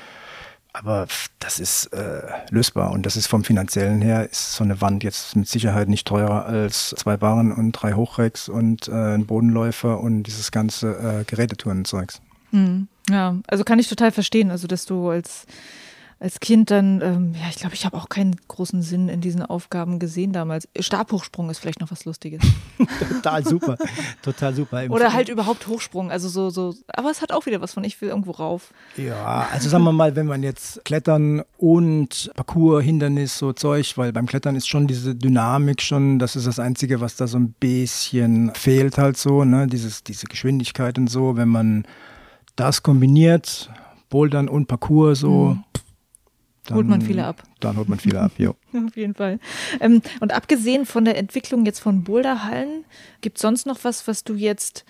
aber 0.73 1.07
das 1.39 1.61
ist 1.61 1.87
äh, 1.87 2.23
lösbar 2.51 2.91
und 2.93 3.07
das 3.07 3.17
ist 3.17 3.27
vom 3.27 3.43
finanziellen 3.43 4.01
her 4.03 4.29
ist 4.31 4.55
so 4.55 4.65
eine 4.65 4.81
Wand 4.81 5.03
jetzt 5.03 5.35
mit 5.35 5.49
Sicherheit 5.49 5.89
nicht 5.89 6.07
teurer 6.07 6.47
als 6.47 6.91
zwei 6.91 7.17
Barren 7.17 7.53
und 7.53 7.73
drei 7.73 7.95
Hochrecks 7.95 8.49
und 8.49 8.89
äh, 8.89 9.15
ein 9.15 9.27
Bodenläufer 9.27 10.01
und 10.01 10.25
dieses 10.25 10.51
ganze 10.51 10.93
äh, 10.93 11.25
Gerätetouren-Zeugs. 11.25 12.21
Mhm. 12.51 12.89
Ja, 13.09 13.37
also 13.47 13.65
kann 13.65 13.79
ich 13.79 13.89
total 13.89 14.13
verstehen, 14.13 14.51
also 14.51 14.67
dass 14.67 14.85
du 14.85 15.09
als 15.09 15.47
als 16.21 16.41
Kind 16.41 16.73
dann, 16.73 17.01
ähm, 17.01 17.35
ja, 17.35 17.49
ich 17.49 17.57
glaube, 17.57 17.75
ich 17.75 17.85
habe 17.85 17.97
auch 17.97 18.09
keinen 18.09 18.35
großen 18.49 18.83
Sinn 18.83 19.09
in 19.09 19.21
diesen 19.21 19.43
Aufgaben 19.43 20.01
gesehen 20.01 20.33
damals. 20.33 20.69
Stabhochsprung 20.79 21.49
ist 21.49 21.59
vielleicht 21.59 21.81
noch 21.81 21.93
was 21.93 22.05
Lustiges. 22.05 22.43
total 22.99 23.45
super, 23.45 23.79
total 24.23 24.53
super. 24.53 24.85
Oder 24.91 25.13
halt 25.13 25.29
überhaupt 25.29 25.69
Hochsprung, 25.69 26.11
also 26.11 26.29
so, 26.29 26.51
so, 26.51 26.75
aber 26.89 27.11
es 27.11 27.23
hat 27.23 27.31
auch 27.31 27.47
wieder 27.47 27.61
was 27.61 27.75
von, 27.75 27.85
ich 27.85 28.01
will 28.01 28.09
irgendwo 28.09 28.33
rauf. 28.33 28.73
Ja, 28.97 29.47
also 29.53 29.69
sagen 29.69 29.85
wir 29.85 29.93
mal, 29.93 30.17
wenn 30.17 30.27
man 30.27 30.43
jetzt 30.43 30.85
Klettern 30.85 31.45
und 31.57 32.33
Parcours, 32.35 32.83
Hindernis, 32.83 33.39
so 33.39 33.53
Zeug, 33.53 33.97
weil 33.97 34.13
beim 34.13 34.27
Klettern 34.27 34.57
ist 34.57 34.67
schon 34.67 34.89
diese 34.89 35.15
Dynamik 35.15 35.81
schon, 35.81 36.19
das 36.19 36.35
ist 36.35 36.49
das 36.49 36.59
Einzige, 36.59 37.01
was 37.01 37.15
da 37.15 37.29
so 37.29 37.39
ein 37.39 37.53
bisschen 37.61 38.53
fehlt 38.55 38.99
halt 38.99 39.17
so, 39.17 39.45
ne, 39.45 39.69
Dieses, 39.69 40.03
diese 40.03 40.27
Geschwindigkeit 40.27 40.99
und 40.99 41.09
so, 41.09 41.37
wenn 41.37 41.49
man 41.49 41.87
das 42.57 42.83
kombiniert, 42.83 43.71
Bouldern 44.09 44.49
und 44.49 44.67
Parcours 44.67 45.21
so, 45.21 45.51
mhm 45.51 45.65
dann, 46.69 46.77
holt 46.77 46.89
man 46.89 47.01
viele 47.01 47.25
ab. 47.25 47.43
Dann 47.61 47.77
holt 47.77 47.89
man 47.89 47.99
viele 47.99 48.21
ab, 48.21 48.33
ja. 48.39 48.51
Auf 48.87 48.97
jeden 48.97 49.15
Fall. 49.15 49.39
Ähm, 49.81 50.03
und 50.21 50.33
abgesehen 50.35 50.87
von 50.87 51.05
der 51.05 51.17
Entwicklung 51.17 51.65
jetzt 51.65 51.81
von 51.81 52.05
Boulderhallen, 52.05 52.85
gibt 53.21 53.39
es 53.39 53.43
sonst 53.43 53.67
noch 53.67 53.79
was, 53.83 54.07
was 54.07 54.25
du 54.25 54.35
jetzt 54.35 54.85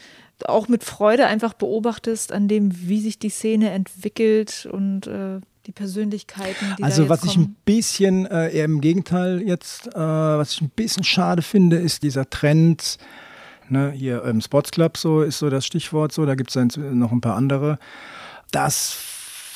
auch 0.45 0.68
mit 0.68 0.85
Freude 0.85 1.26
einfach 1.26 1.55
beobachtest, 1.55 2.33
an 2.33 2.49
dem, 2.49 2.70
wie 2.89 3.01
sich 3.01 3.18
die 3.18 3.31
Szene 3.31 3.70
entwickelt 3.70 4.68
und 4.70 5.07
äh, 5.07 5.41
die 5.66 5.72
Persönlichkeiten, 5.72 6.74
die 6.79 6.83
Also 6.83 7.09
was 7.09 7.20
kommen? 7.20 7.31
ich 7.31 7.37
ein 7.39 7.57
bisschen, 7.64 8.26
äh, 8.26 8.51
eher 8.51 8.64
im 8.64 8.81
Gegenteil 8.81 9.43
jetzt, 9.43 9.89
äh, 9.89 9.99
was 9.99 10.53
ich 10.53 10.62
ein 10.62 10.70
bisschen 10.70 11.05
schade 11.05 11.43
finde, 11.43 11.76
ist 11.76 12.03
dieser 12.03 12.29
Trend, 12.29 12.99
ne, 13.68 13.91
hier 13.91 14.24
im 14.24 14.41
Sports 14.41 14.70
Club 14.70 14.97
so 14.97 15.22
ist 15.22 15.39
so 15.39 15.51
das 15.51 15.66
Stichwort 15.66 16.12
so, 16.12 16.24
da 16.24 16.35
gibt 16.35 16.55
es 16.55 16.76
noch 16.76 17.12
ein 17.12 17.20
paar 17.20 17.37
andere. 17.37 17.79
Das 18.51 18.93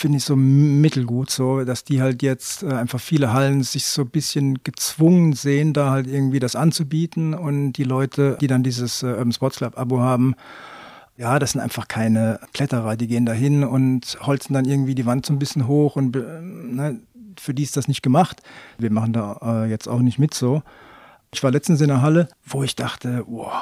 finde 0.02 0.18
ich 0.18 0.24
so 0.24 0.34
mittelgut, 0.34 1.30
so, 1.30 1.64
dass 1.64 1.84
die 1.84 2.02
halt 2.02 2.22
jetzt 2.22 2.64
äh, 2.64 2.72
einfach 2.72 3.00
viele 3.00 3.32
Hallen 3.32 3.62
sich 3.62 3.86
so 3.86 4.02
ein 4.02 4.10
bisschen 4.10 4.58
gezwungen 4.64 5.32
sehen, 5.32 5.72
da 5.72 5.92
halt 5.92 6.08
irgendwie 6.08 6.40
das 6.40 6.56
anzubieten 6.56 7.34
und 7.34 7.74
die 7.74 7.84
Leute, 7.84 8.36
die 8.40 8.48
dann 8.48 8.64
dieses 8.64 9.04
äh, 9.04 9.06
Urban 9.06 9.32
Sports 9.32 9.58
Club 9.58 9.78
Abo 9.78 10.00
haben, 10.00 10.34
ja, 11.16 11.38
das 11.38 11.52
sind 11.52 11.60
einfach 11.60 11.86
keine 11.86 12.40
Kletterer, 12.52 12.96
die 12.96 13.06
gehen 13.06 13.24
da 13.24 13.32
hin 13.32 13.62
und 13.62 14.18
holzen 14.22 14.54
dann 14.54 14.64
irgendwie 14.64 14.96
die 14.96 15.06
Wand 15.06 15.24
so 15.24 15.32
ein 15.32 15.38
bisschen 15.38 15.68
hoch 15.68 15.94
und 15.94 16.16
äh, 16.16 16.40
ne, 16.40 16.98
für 17.38 17.54
die 17.54 17.62
ist 17.62 17.76
das 17.76 17.86
nicht 17.86 18.02
gemacht. 18.02 18.42
Wir 18.78 18.90
machen 18.90 19.12
da 19.12 19.38
äh, 19.40 19.70
jetzt 19.70 19.88
auch 19.88 20.00
nicht 20.00 20.18
mit 20.18 20.34
so. 20.34 20.64
Ich 21.32 21.44
war 21.44 21.52
letztens 21.52 21.80
in 21.80 21.88
der 21.88 22.02
Halle, 22.02 22.28
wo 22.44 22.64
ich 22.64 22.74
dachte, 22.74 23.22
wow, 23.28 23.52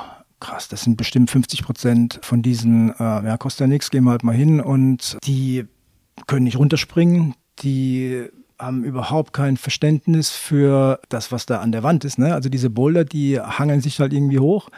krass, 0.40 0.68
das 0.68 0.82
sind 0.82 0.96
bestimmt 0.96 1.30
50 1.30 1.64
Prozent 1.64 2.18
von 2.22 2.40
diesen, 2.40 2.94
äh, 2.98 3.02
ja, 3.26 3.36
kostet 3.36 3.60
ja 3.60 3.66
nichts, 3.66 3.90
gehen 3.90 4.04
wir 4.04 4.12
halt 4.12 4.24
mal 4.24 4.34
hin 4.34 4.60
und 4.60 5.18
die 5.24 5.66
können 6.26 6.44
nicht 6.44 6.58
runterspringen, 6.58 7.34
die 7.60 8.28
haben 8.58 8.84
überhaupt 8.84 9.32
kein 9.32 9.56
Verständnis 9.56 10.30
für 10.30 11.00
das, 11.08 11.32
was 11.32 11.46
da 11.46 11.60
an 11.60 11.72
der 11.72 11.82
Wand 11.82 12.04
ist. 12.04 12.18
Ne? 12.18 12.34
Also 12.34 12.48
diese 12.48 12.70
Boulder, 12.70 13.04
die 13.04 13.40
hangeln 13.40 13.80
sich 13.80 14.00
halt 14.00 14.12
irgendwie 14.12 14.38
hoch, 14.38 14.68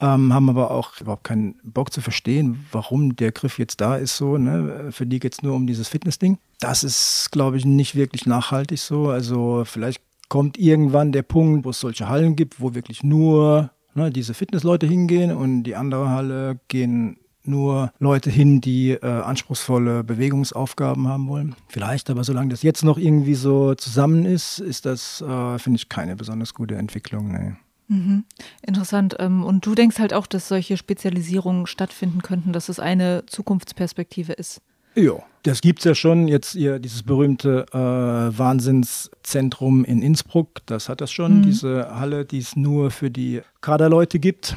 ähm, 0.00 0.32
haben 0.32 0.48
aber 0.48 0.70
auch 0.70 1.00
überhaupt 1.00 1.24
keinen 1.24 1.56
Bock 1.62 1.92
zu 1.92 2.00
verstehen, 2.00 2.64
warum 2.72 3.16
der 3.16 3.32
Griff 3.32 3.58
jetzt 3.58 3.80
da 3.80 3.96
ist 3.96 4.16
so. 4.16 4.38
Ne? 4.38 4.88
Für 4.90 5.06
die 5.06 5.18
geht 5.18 5.34
es 5.34 5.42
nur 5.42 5.54
um 5.54 5.66
dieses 5.66 5.88
Fitnessding. 5.88 6.38
Das 6.60 6.84
ist, 6.84 7.28
glaube 7.30 7.58
ich, 7.58 7.64
nicht 7.64 7.94
wirklich 7.94 8.26
nachhaltig 8.26 8.78
so. 8.78 9.08
Also 9.08 9.64
vielleicht 9.64 10.00
kommt 10.28 10.58
irgendwann 10.58 11.12
der 11.12 11.22
Punkt, 11.22 11.64
wo 11.64 11.70
es 11.70 11.80
solche 11.80 12.08
Hallen 12.08 12.36
gibt, 12.36 12.60
wo 12.60 12.74
wirklich 12.74 13.02
nur 13.02 13.70
ne, 13.94 14.10
diese 14.10 14.34
Fitnessleute 14.34 14.86
hingehen 14.86 15.34
und 15.34 15.64
die 15.64 15.74
andere 15.74 16.10
Halle 16.10 16.60
gehen 16.68 17.18
nur 17.48 17.92
Leute 17.98 18.30
hin, 18.30 18.60
die 18.60 18.90
äh, 18.90 19.06
anspruchsvolle 19.06 20.04
Bewegungsaufgaben 20.04 21.08
haben 21.08 21.28
wollen. 21.28 21.54
Vielleicht, 21.68 22.10
aber 22.10 22.24
solange 22.24 22.50
das 22.50 22.62
jetzt 22.62 22.84
noch 22.84 22.98
irgendwie 22.98 23.34
so 23.34 23.74
zusammen 23.74 24.24
ist, 24.24 24.58
ist 24.58 24.86
das, 24.86 25.22
äh, 25.22 25.58
finde 25.58 25.78
ich, 25.78 25.88
keine 25.88 26.16
besonders 26.16 26.54
gute 26.54 26.76
Entwicklung. 26.76 27.32
Nee. 27.32 27.52
Mhm. 27.88 28.24
Interessant. 28.64 29.16
Ähm, 29.18 29.44
und 29.44 29.66
du 29.66 29.74
denkst 29.74 29.98
halt 29.98 30.14
auch, 30.14 30.26
dass 30.26 30.48
solche 30.48 30.76
Spezialisierungen 30.76 31.66
stattfinden 31.66 32.22
könnten, 32.22 32.52
dass 32.52 32.68
es 32.68 32.78
eine 32.78 33.24
Zukunftsperspektive 33.26 34.34
ist. 34.34 34.60
Ja, 34.94 35.14
das 35.44 35.60
gibt 35.60 35.80
es 35.80 35.84
ja 35.84 35.94
schon. 35.94 36.28
Jetzt 36.28 36.52
hier 36.52 36.78
dieses 36.78 37.02
berühmte 37.02 37.66
äh, 37.72 37.76
Wahnsinnszentrum 37.76 39.84
in 39.84 40.02
Innsbruck, 40.02 40.60
das 40.66 40.88
hat 40.88 41.00
das 41.00 41.12
schon, 41.12 41.38
mhm. 41.38 41.42
diese 41.42 41.94
Halle, 41.94 42.24
die 42.24 42.38
es 42.38 42.56
nur 42.56 42.90
für 42.90 43.10
die 43.10 43.42
Kaderleute 43.60 44.18
gibt 44.18 44.56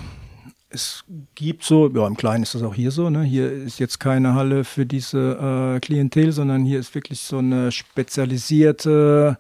es 0.72 1.03
gibt 1.36 1.63
so, 1.63 1.89
ja, 1.89 2.07
im 2.07 2.15
Kleinen 2.15 2.43
ist 2.43 2.55
das 2.55 2.63
auch 2.63 2.74
hier 2.74 2.91
so, 2.91 3.09
ne? 3.09 3.24
hier 3.24 3.51
ist 3.51 3.80
jetzt 3.80 3.99
keine 3.99 4.34
Halle 4.36 4.63
für 4.63 4.86
diese 4.86 5.76
äh, 5.76 5.80
Klientel, 5.80 6.32
sondern 6.32 6.63
hier 6.63 6.80
ist 6.80 6.95
wirklich 6.95 7.22
so 7.22 7.39
eine 7.39 7.72
spezialisierte, 7.72 9.38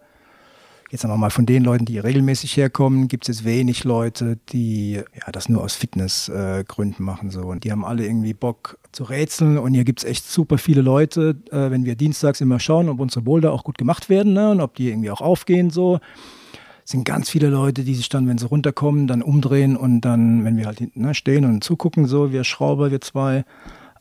jetzt 0.89 1.01
sagen 1.01 1.13
wir 1.13 1.17
mal 1.17 1.29
von 1.29 1.45
den 1.45 1.63
Leuten, 1.63 1.85
die 1.85 1.99
regelmäßig 1.99 2.57
herkommen, 2.57 3.07
gibt 3.07 3.27
es 3.29 3.37
jetzt 3.37 3.45
wenig 3.45 3.85
Leute, 3.85 4.39
die 4.49 4.93
ja, 4.95 5.31
das 5.31 5.47
nur 5.47 5.63
aus 5.63 5.75
Fitnessgründen 5.75 6.99
äh, 6.99 7.03
machen. 7.03 7.29
So. 7.31 7.41
Und 7.41 7.63
die 7.63 7.71
haben 7.71 7.85
alle 7.85 8.05
irgendwie 8.05 8.33
Bock 8.33 8.77
zu 8.91 9.05
rätseln 9.05 9.57
und 9.57 9.73
hier 9.73 9.85
gibt 9.85 9.99
es 9.99 10.05
echt 10.05 10.29
super 10.29 10.57
viele 10.57 10.81
Leute, 10.81 11.37
äh, 11.51 11.71
wenn 11.71 11.85
wir 11.85 11.95
dienstags 11.95 12.41
immer 12.41 12.59
schauen, 12.59 12.89
ob 12.89 12.99
unsere 12.99 13.21
Boulder 13.21 13.53
auch 13.53 13.63
gut 13.63 13.77
gemacht 13.77 14.09
werden 14.09 14.33
ne? 14.33 14.51
und 14.51 14.59
ob 14.59 14.75
die 14.75 14.89
irgendwie 14.89 15.11
auch 15.11 15.21
aufgehen 15.21 15.69
so 15.69 15.99
sind 16.91 17.05
ganz 17.05 17.29
viele 17.29 17.49
Leute, 17.49 17.83
die 17.83 17.95
sich 17.95 18.09
dann, 18.09 18.27
wenn 18.27 18.37
sie 18.37 18.45
runterkommen, 18.45 19.07
dann 19.07 19.21
umdrehen 19.21 19.75
und 19.75 20.01
dann, 20.01 20.45
wenn 20.45 20.57
wir 20.57 20.65
halt 20.65 20.95
ne, 20.95 21.15
stehen 21.15 21.45
und 21.45 21.63
zugucken, 21.63 22.05
so, 22.05 22.31
wir 22.31 22.43
Schrauber, 22.43 22.91
wir 22.91 23.01
zwei, 23.01 23.45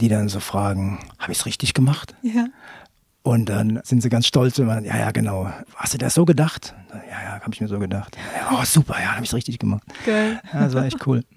die 0.01 0.09
dann 0.09 0.29
so 0.29 0.41
fragen, 0.41 0.99
habe 1.19 1.33
ich 1.33 1.39
es 1.39 1.47
richtig 1.47 1.75
gemacht? 1.75 2.15
Ja. 2.23 2.47
Und 3.23 3.49
dann 3.49 3.81
sind 3.85 4.03
sie 4.03 4.09
ganz 4.09 4.27
stolz 4.27 4.59
und 4.59 4.67
man, 4.67 4.85
ja, 4.85 4.99
ja, 4.99 5.11
genau. 5.11 5.51
Hast 5.77 5.95
du 5.95 5.99
das 5.99 6.15
so 6.15 6.25
gedacht? 6.25 6.75
Ja, 6.91 7.23
ja, 7.23 7.41
habe 7.41 7.53
ich 7.53 7.61
mir 7.61 7.69
so 7.69 7.79
gedacht. 7.79 8.17
Ja, 8.35 8.59
oh, 8.59 8.65
super, 8.65 8.97
ja, 9.01 9.15
habe 9.15 9.25
ich 9.25 9.35
richtig 9.35 9.59
gemacht. 9.59 9.83
Geil. 10.07 10.41
Ja, 10.53 10.61
das 10.61 10.75
war 10.75 10.85
echt 10.85 11.07
cool. 11.07 11.23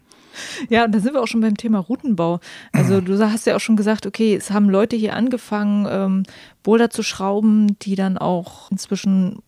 Ja, 0.67 0.85
und 0.85 0.95
da 0.95 0.99
sind 0.99 1.13
wir 1.13 1.21
auch 1.21 1.27
schon 1.27 1.41
beim 1.41 1.57
Thema 1.57 1.77
Routenbau. 1.77 2.39
Also 2.71 3.01
du 3.01 3.19
hast 3.19 3.45
ja 3.45 3.55
auch 3.55 3.59
schon 3.59 3.75
gesagt, 3.75 4.07
okay, 4.07 4.35
es 4.35 4.49
haben 4.49 4.67
Leute 4.67 4.95
hier 4.95 5.15
angefangen, 5.15 5.85
ähm, 5.87 6.23
Boulder 6.63 6.89
zu 6.89 7.03
schrauben, 7.03 7.77
die 7.83 7.93
dann 7.93 8.17
auch 8.17 8.71
inzwischen 8.71 9.43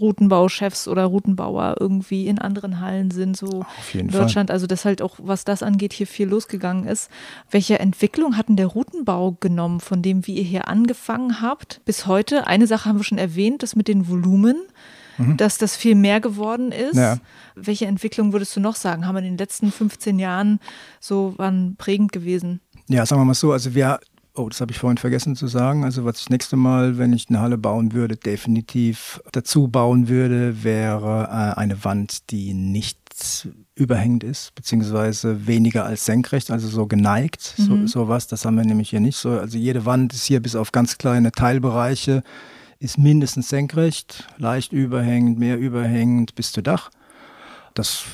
Routenbauchefs 0.00 0.88
oder 0.88 1.04
Routenbauer 1.04 1.76
irgendwie 1.80 2.26
in 2.26 2.38
anderen 2.38 2.80
Hallen 2.80 3.10
sind, 3.10 3.36
so 3.36 3.64
in 3.92 4.08
Deutschland. 4.08 4.48
Fall. 4.48 4.54
Also 4.54 4.66
dass 4.66 4.84
halt 4.84 5.02
auch, 5.02 5.16
was 5.22 5.44
das 5.44 5.62
angeht, 5.62 5.92
hier 5.92 6.06
viel 6.06 6.28
losgegangen 6.28 6.86
ist. 6.86 7.10
Welche 7.50 7.78
Entwicklung 7.78 8.36
hat 8.36 8.48
denn 8.48 8.56
der 8.56 8.66
Routenbau 8.66 9.36
genommen, 9.40 9.80
von 9.80 10.02
dem, 10.02 10.26
wie 10.26 10.34
ihr 10.34 10.44
hier 10.44 10.68
angefangen 10.68 11.40
habt, 11.40 11.80
bis 11.84 12.06
heute? 12.06 12.46
Eine 12.46 12.66
Sache 12.66 12.88
haben 12.88 12.98
wir 12.98 13.04
schon 13.04 13.18
erwähnt, 13.18 13.62
das 13.62 13.76
mit 13.76 13.88
den 13.88 14.08
Volumen. 14.08 14.56
Mhm. 15.16 15.36
dass 15.36 15.58
das 15.58 15.76
viel 15.76 15.94
mehr 15.94 16.20
geworden 16.20 16.72
ist. 16.72 16.96
Ja. 16.96 17.18
Welche 17.54 17.86
Entwicklung 17.86 18.32
würdest 18.32 18.56
du 18.56 18.60
noch 18.60 18.74
sagen? 18.74 19.06
Haben 19.06 19.14
wir 19.14 19.20
in 19.20 19.26
den 19.26 19.38
letzten 19.38 19.70
15 19.70 20.18
Jahren 20.18 20.58
so 20.98 21.34
waren 21.36 21.76
prägend 21.76 22.10
gewesen? 22.10 22.60
Ja, 22.88 23.06
sagen 23.06 23.20
wir 23.20 23.26
mal 23.26 23.34
so, 23.34 23.52
also 23.52 23.74
wir 23.74 24.00
Oh, 24.36 24.48
das 24.48 24.60
habe 24.60 24.72
ich 24.72 24.78
vorhin 24.78 24.98
vergessen 24.98 25.36
zu 25.36 25.46
sagen. 25.46 25.84
Also 25.84 26.04
was 26.04 26.18
ich 26.18 26.24
das 26.24 26.30
nächste 26.30 26.56
Mal, 26.56 26.98
wenn 26.98 27.12
ich 27.12 27.28
eine 27.28 27.40
Halle 27.40 27.56
bauen 27.56 27.92
würde, 27.92 28.16
definitiv 28.16 29.20
dazu 29.30 29.68
bauen 29.68 30.08
würde, 30.08 30.64
wäre 30.64 31.28
äh, 31.30 31.58
eine 31.58 31.84
Wand, 31.84 32.30
die 32.30 32.52
nicht 32.52 32.98
überhängend 33.76 34.24
ist, 34.24 34.52
beziehungsweise 34.56 35.46
weniger 35.46 35.84
als 35.84 36.04
senkrecht, 36.04 36.50
also 36.50 36.66
so 36.66 36.86
geneigt, 36.86 37.54
mhm. 37.58 37.86
so 37.86 37.86
sowas. 37.86 38.26
Das 38.26 38.44
haben 38.44 38.56
wir 38.56 38.64
nämlich 38.64 38.90
hier 38.90 38.98
nicht 38.98 39.16
so. 39.16 39.30
Also 39.30 39.56
jede 39.56 39.84
Wand 39.86 40.12
ist 40.12 40.24
hier 40.24 40.40
bis 40.40 40.56
auf 40.56 40.72
ganz 40.72 40.98
kleine 40.98 41.30
Teilbereiche 41.30 42.24
ist 42.80 42.98
mindestens 42.98 43.48
senkrecht, 43.48 44.28
leicht 44.36 44.72
überhängend, 44.72 45.38
mehr 45.38 45.58
überhängend 45.58 46.34
bis 46.34 46.52
zu 46.52 46.60
Dach. 46.60 46.90
Das 47.72 48.04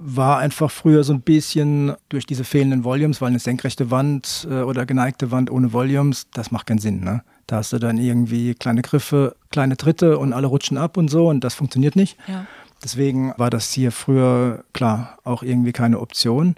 war 0.00 0.38
einfach 0.38 0.70
früher 0.70 1.02
so 1.02 1.12
ein 1.12 1.22
bisschen 1.22 1.94
durch 2.08 2.24
diese 2.24 2.44
fehlenden 2.44 2.84
Volumes, 2.84 3.20
weil 3.20 3.28
eine 3.28 3.40
senkrechte 3.40 3.90
Wand 3.90 4.46
äh, 4.48 4.62
oder 4.62 4.86
geneigte 4.86 5.30
Wand 5.30 5.50
ohne 5.50 5.72
Volumes, 5.72 6.28
das 6.32 6.50
macht 6.50 6.66
keinen 6.66 6.78
Sinn. 6.78 7.00
Ne? 7.02 7.22
Da 7.48 7.56
hast 7.56 7.72
du 7.72 7.78
dann 7.78 7.98
irgendwie 7.98 8.54
kleine 8.54 8.82
Griffe, 8.82 9.34
kleine 9.50 9.76
Tritte 9.76 10.18
und 10.18 10.32
alle 10.32 10.46
rutschen 10.46 10.78
ab 10.78 10.96
und 10.96 11.08
so 11.08 11.28
und 11.28 11.42
das 11.42 11.54
funktioniert 11.54 11.96
nicht. 11.96 12.16
Ja. 12.28 12.46
Deswegen 12.82 13.34
war 13.36 13.50
das 13.50 13.72
hier 13.72 13.90
früher 13.90 14.64
klar 14.72 15.18
auch 15.24 15.42
irgendwie 15.42 15.72
keine 15.72 15.98
Option. 15.98 16.54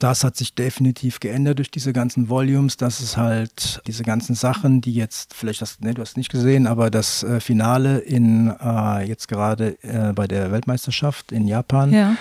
Das 0.00 0.24
hat 0.24 0.36
sich 0.36 0.56
definitiv 0.56 1.20
geändert 1.20 1.58
durch 1.58 1.70
diese 1.70 1.92
ganzen 1.92 2.28
Volumes. 2.28 2.76
Das 2.76 3.00
ist 3.00 3.16
halt 3.16 3.80
diese 3.86 4.02
ganzen 4.02 4.34
Sachen, 4.34 4.80
die 4.80 4.92
jetzt, 4.92 5.32
vielleicht 5.32 5.60
hast 5.60 5.82
ne, 5.82 5.94
du 5.94 6.02
hast 6.02 6.16
nicht 6.16 6.32
gesehen, 6.32 6.66
aber 6.66 6.90
das 6.90 7.22
äh, 7.22 7.38
Finale 7.38 7.98
in 7.98 8.52
äh, 8.60 9.06
jetzt 9.06 9.28
gerade 9.28 9.78
äh, 9.82 10.12
bei 10.12 10.26
der 10.26 10.50
Weltmeisterschaft 10.50 11.30
in 11.30 11.46
Japan. 11.46 11.92
Ja. 11.92 12.16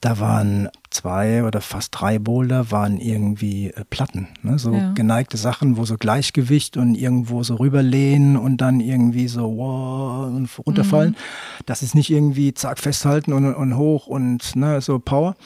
Da 0.00 0.18
waren 0.18 0.68
zwei 0.88 1.44
oder 1.44 1.60
fast 1.60 1.90
drei 1.98 2.18
Boulder 2.18 2.70
waren 2.70 2.98
irgendwie 2.98 3.68
äh, 3.68 3.84
Platten, 3.84 4.28
ne? 4.42 4.58
so 4.58 4.72
ja. 4.72 4.92
geneigte 4.92 5.36
Sachen, 5.36 5.76
wo 5.76 5.84
so 5.84 5.96
Gleichgewicht 5.98 6.78
und 6.78 6.94
irgendwo 6.94 7.42
so 7.42 7.56
rüberlehnen 7.56 8.38
und 8.38 8.58
dann 8.58 8.80
irgendwie 8.80 9.28
so 9.28 9.56
wow, 9.56 10.26
und 10.26 10.48
runterfallen. 10.66 11.10
Mhm. 11.10 11.64
Das 11.66 11.82
ist 11.82 11.94
nicht 11.94 12.10
irgendwie 12.10 12.54
zack 12.54 12.78
festhalten 12.78 13.34
und, 13.34 13.54
und 13.54 13.76
hoch 13.76 14.06
und 14.06 14.56
ne, 14.56 14.80
so 14.80 14.98
Power, 14.98 15.36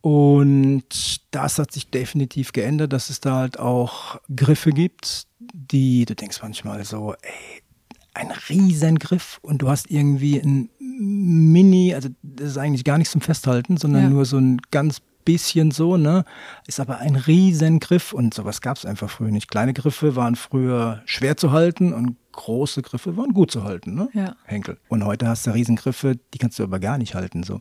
und 0.00 0.84
das 1.32 1.58
hat 1.58 1.72
sich 1.72 1.90
definitiv 1.90 2.52
geändert, 2.52 2.92
dass 2.92 3.10
es 3.10 3.20
da 3.20 3.36
halt 3.36 3.58
auch 3.58 4.20
Griffe 4.34 4.70
gibt, 4.70 5.26
die, 5.38 6.04
du 6.04 6.14
denkst 6.14 6.38
manchmal 6.42 6.84
so, 6.84 7.14
ey, 7.20 7.62
ein 8.18 8.32
Riesengriff 8.48 9.38
und 9.42 9.62
du 9.62 9.68
hast 9.68 9.90
irgendwie 9.90 10.38
ein 10.38 10.70
Mini, 10.78 11.94
also 11.94 12.08
das 12.22 12.50
ist 12.50 12.58
eigentlich 12.58 12.84
gar 12.84 12.98
nichts 12.98 13.12
zum 13.12 13.20
Festhalten, 13.20 13.76
sondern 13.76 14.02
ja. 14.02 14.08
nur 14.10 14.24
so 14.24 14.38
ein 14.38 14.60
ganz 14.70 15.00
bisschen 15.24 15.70
so, 15.70 15.96
ne? 15.96 16.24
Ist 16.66 16.80
aber 16.80 16.98
ein 16.98 17.14
Riesengriff 17.14 18.12
und 18.12 18.34
sowas 18.34 18.60
gab 18.60 18.76
es 18.76 18.86
einfach 18.86 19.10
früher 19.10 19.30
nicht. 19.30 19.50
Kleine 19.50 19.74
Griffe 19.74 20.16
waren 20.16 20.36
früher 20.36 21.02
schwer 21.04 21.36
zu 21.36 21.52
halten 21.52 21.92
und 21.92 22.16
große 22.32 22.82
Griffe 22.82 23.16
waren 23.16 23.34
gut 23.34 23.50
zu 23.50 23.62
halten, 23.62 23.94
ne? 23.94 24.08
Ja. 24.14 24.36
Henkel. 24.44 24.78
Und 24.88 25.04
heute 25.04 25.28
hast 25.28 25.46
du 25.46 25.50
Riesengriffe, 25.50 26.18
die 26.34 26.38
kannst 26.38 26.58
du 26.58 26.64
aber 26.64 26.80
gar 26.80 26.98
nicht 26.98 27.14
halten, 27.14 27.42
so. 27.42 27.60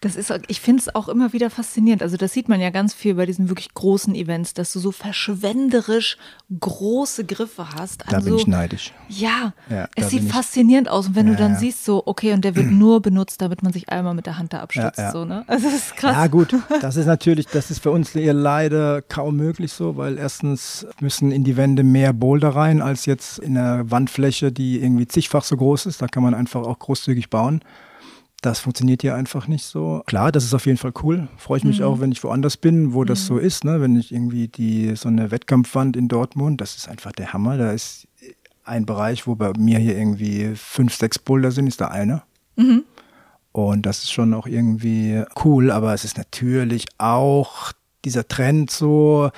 Das 0.00 0.16
ist, 0.16 0.32
ich 0.48 0.60
finde 0.60 0.82
es 0.82 0.94
auch 0.94 1.08
immer 1.08 1.32
wieder 1.32 1.50
faszinierend. 1.50 2.02
Also 2.02 2.16
das 2.16 2.32
sieht 2.32 2.48
man 2.48 2.60
ja 2.60 2.70
ganz 2.70 2.94
viel 2.94 3.14
bei 3.14 3.26
diesen 3.26 3.48
wirklich 3.48 3.74
großen 3.74 4.14
Events, 4.14 4.54
dass 4.54 4.72
du 4.72 4.78
so 4.78 4.92
verschwenderisch 4.92 6.16
große 6.60 7.24
Griffe 7.24 7.68
hast. 7.74 8.02
Also, 8.02 8.10
da 8.10 8.20
bin 8.20 8.32
also 8.32 8.36
ich 8.36 8.46
neidisch. 8.46 8.92
Ja, 9.08 9.52
ja 9.68 9.88
es 9.96 10.10
sieht 10.10 10.24
faszinierend 10.24 10.88
aus. 10.88 11.08
Und 11.08 11.16
wenn 11.16 11.26
ja, 11.26 11.32
du 11.32 11.38
dann 11.38 11.52
ja. 11.52 11.58
siehst, 11.58 11.84
so, 11.84 12.02
okay, 12.06 12.32
und 12.32 12.44
der 12.44 12.56
wird 12.56 12.70
nur 12.70 13.02
benutzt, 13.02 13.40
damit 13.40 13.62
man 13.62 13.72
sich 13.72 13.88
einmal 13.88 14.14
mit 14.14 14.26
der 14.26 14.38
Hand 14.38 14.52
da 14.52 14.60
abstützt. 14.60 15.00
So, 15.12 15.24
ne? 15.24 15.44
Also 15.46 15.68
das 15.68 15.74
ist 15.74 15.96
krass. 15.96 16.14
Ja 16.14 16.26
gut, 16.26 16.54
das 16.80 16.96
ist 16.96 17.06
natürlich, 17.06 17.46
das 17.46 17.70
ist 17.70 17.82
für 17.82 17.90
uns 17.90 18.14
eher 18.14 18.34
leider 18.34 19.02
kaum 19.02 19.36
möglich 19.36 19.72
so, 19.72 19.96
weil 19.96 20.18
erstens 20.18 20.86
müssen 21.00 21.32
in 21.32 21.44
die 21.44 21.56
Wände 21.56 21.82
mehr 21.82 22.12
Boulder 22.12 22.50
rein, 22.50 22.82
als 22.82 23.06
jetzt 23.06 23.38
in 23.38 23.56
einer 23.56 23.90
Wandfläche, 23.90 24.52
die 24.52 24.82
irgendwie 24.82 25.06
zigfach 25.06 25.44
so 25.44 25.56
groß 25.56 25.86
ist. 25.86 26.02
Da 26.02 26.06
kann 26.06 26.22
man 26.22 26.34
einfach 26.34 26.62
auch 26.62 26.78
großzügig 26.78 27.30
bauen. 27.30 27.62
Das 28.40 28.60
funktioniert 28.60 29.02
hier 29.02 29.16
einfach 29.16 29.48
nicht 29.48 29.64
so. 29.64 30.02
Klar, 30.06 30.30
das 30.30 30.44
ist 30.44 30.54
auf 30.54 30.66
jeden 30.66 30.78
Fall 30.78 30.92
cool. 31.02 31.28
Freue 31.36 31.58
ich 31.58 31.64
mich 31.64 31.80
mhm. 31.80 31.86
auch, 31.86 32.00
wenn 32.00 32.12
ich 32.12 32.22
woanders 32.22 32.56
bin, 32.56 32.92
wo 32.92 33.02
mhm. 33.02 33.06
das 33.06 33.26
so 33.26 33.38
ist. 33.38 33.64
Ne? 33.64 33.80
Wenn 33.80 33.96
ich 33.96 34.12
irgendwie 34.12 34.46
die 34.46 34.94
so 34.94 35.08
eine 35.08 35.30
Wettkampfwand 35.30 35.96
in 35.96 36.06
Dortmund, 36.08 36.60
das 36.60 36.76
ist 36.76 36.88
einfach 36.88 37.10
der 37.12 37.32
Hammer. 37.32 37.56
Da 37.58 37.72
ist 37.72 38.06
ein 38.64 38.86
Bereich, 38.86 39.26
wo 39.26 39.34
bei 39.34 39.52
mir 39.58 39.78
hier 39.78 39.96
irgendwie 39.96 40.52
fünf, 40.54 40.94
sechs 40.94 41.18
Boulder 41.18 41.50
sind, 41.50 41.66
ist 41.66 41.80
da 41.80 41.88
einer. 41.88 42.22
Mhm. 42.56 42.84
Und 43.52 43.86
das 43.86 44.04
ist 44.04 44.12
schon 44.12 44.34
auch 44.34 44.46
irgendwie 44.46 45.24
cool, 45.44 45.70
aber 45.70 45.94
es 45.94 46.04
ist 46.04 46.16
natürlich 46.16 46.86
auch 46.98 47.72
dieser 48.04 48.28
Trend 48.28 48.70
so, 48.70 49.30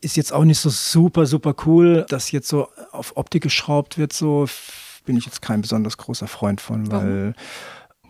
ist 0.00 0.16
jetzt 0.16 0.32
auch 0.32 0.44
nicht 0.44 0.58
so 0.58 0.70
super, 0.70 1.26
super 1.26 1.54
cool, 1.64 2.06
dass 2.08 2.32
jetzt 2.32 2.48
so 2.48 2.68
auf 2.90 3.16
Optik 3.16 3.42
geschraubt 3.42 3.98
wird, 3.98 4.12
so 4.12 4.46
bin 5.04 5.16
ich 5.16 5.26
jetzt 5.26 5.42
kein 5.42 5.60
besonders 5.60 5.96
großer 5.96 6.26
Freund 6.26 6.60
von, 6.60 6.90
weil 6.90 7.20
Warum? 7.20 7.34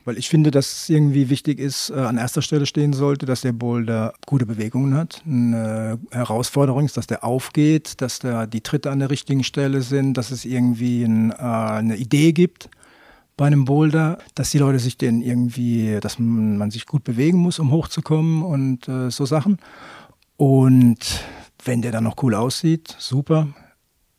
Weil 0.04 0.18
ich 0.18 0.28
finde, 0.28 0.50
dass 0.50 0.72
es 0.72 0.88
irgendwie 0.88 1.30
wichtig 1.30 1.58
ist, 1.58 1.90
äh, 1.90 1.94
an 1.94 2.18
erster 2.18 2.42
Stelle 2.42 2.66
stehen 2.66 2.92
sollte, 2.92 3.24
dass 3.26 3.40
der 3.40 3.52
Boulder 3.52 4.12
gute 4.26 4.44
Bewegungen 4.44 4.94
hat. 4.94 5.22
Eine 5.26 5.98
Herausforderung 6.10 6.84
ist, 6.84 6.96
dass 6.96 7.06
der 7.06 7.24
aufgeht, 7.24 8.00
dass 8.02 8.18
da 8.18 8.46
die 8.46 8.60
Tritte 8.60 8.90
an 8.90 8.98
der 8.98 9.10
richtigen 9.10 9.44
Stelle 9.44 9.80
sind, 9.80 10.14
dass 10.14 10.30
es 10.30 10.44
irgendwie 10.44 11.04
ein, 11.04 11.30
äh, 11.30 11.34
eine 11.34 11.96
Idee 11.96 12.32
gibt 12.32 12.68
bei 13.36 13.46
einem 13.46 13.64
Boulder, 13.64 14.18
dass 14.34 14.50
die 14.50 14.58
Leute 14.58 14.78
sich 14.78 14.96
den 14.96 15.20
irgendwie, 15.20 15.98
dass 16.00 16.18
man, 16.18 16.58
man 16.58 16.70
sich 16.70 16.86
gut 16.86 17.04
bewegen 17.04 17.38
muss, 17.38 17.58
um 17.58 17.70
hochzukommen 17.72 18.42
und 18.42 18.88
äh, 18.88 19.10
so 19.10 19.26
Sachen. 19.26 19.58
Und 20.36 21.24
wenn 21.64 21.82
der 21.82 21.92
dann 21.92 22.04
noch 22.04 22.22
cool 22.22 22.34
aussieht, 22.34 22.94
super. 22.98 23.48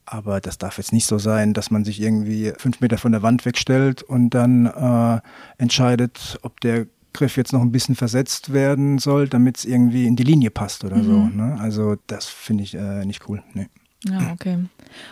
Aber 0.05 0.39
das 0.39 0.57
darf 0.57 0.77
jetzt 0.77 0.93
nicht 0.93 1.07
so 1.07 1.17
sein, 1.17 1.53
dass 1.53 1.71
man 1.71 1.83
sich 1.83 1.99
irgendwie 1.99 2.53
fünf 2.57 2.79
Meter 2.79 2.97
von 2.97 3.11
der 3.11 3.23
Wand 3.23 3.45
wegstellt 3.45 4.03
und 4.03 4.31
dann 4.31 4.67
äh, 4.67 5.19
entscheidet, 5.57 6.37
ob 6.43 6.61
der 6.61 6.87
Griff 7.13 7.37
jetzt 7.37 7.53
noch 7.53 7.61
ein 7.61 7.71
bisschen 7.71 7.95
versetzt 7.95 8.53
werden 8.53 8.99
soll, 8.99 9.27
damit 9.27 9.57
es 9.57 9.65
irgendwie 9.65 10.05
in 10.05 10.15
die 10.15 10.23
Linie 10.23 10.51
passt 10.51 10.83
oder 10.83 10.97
mhm. 10.97 11.03
so. 11.03 11.17
Ne? 11.27 11.57
Also 11.59 11.95
das 12.07 12.25
finde 12.25 12.63
ich 12.63 12.75
äh, 12.75 13.05
nicht 13.05 13.27
cool. 13.29 13.41
Nee. 13.53 13.67
Ja, 14.07 14.33
okay. 14.33 14.59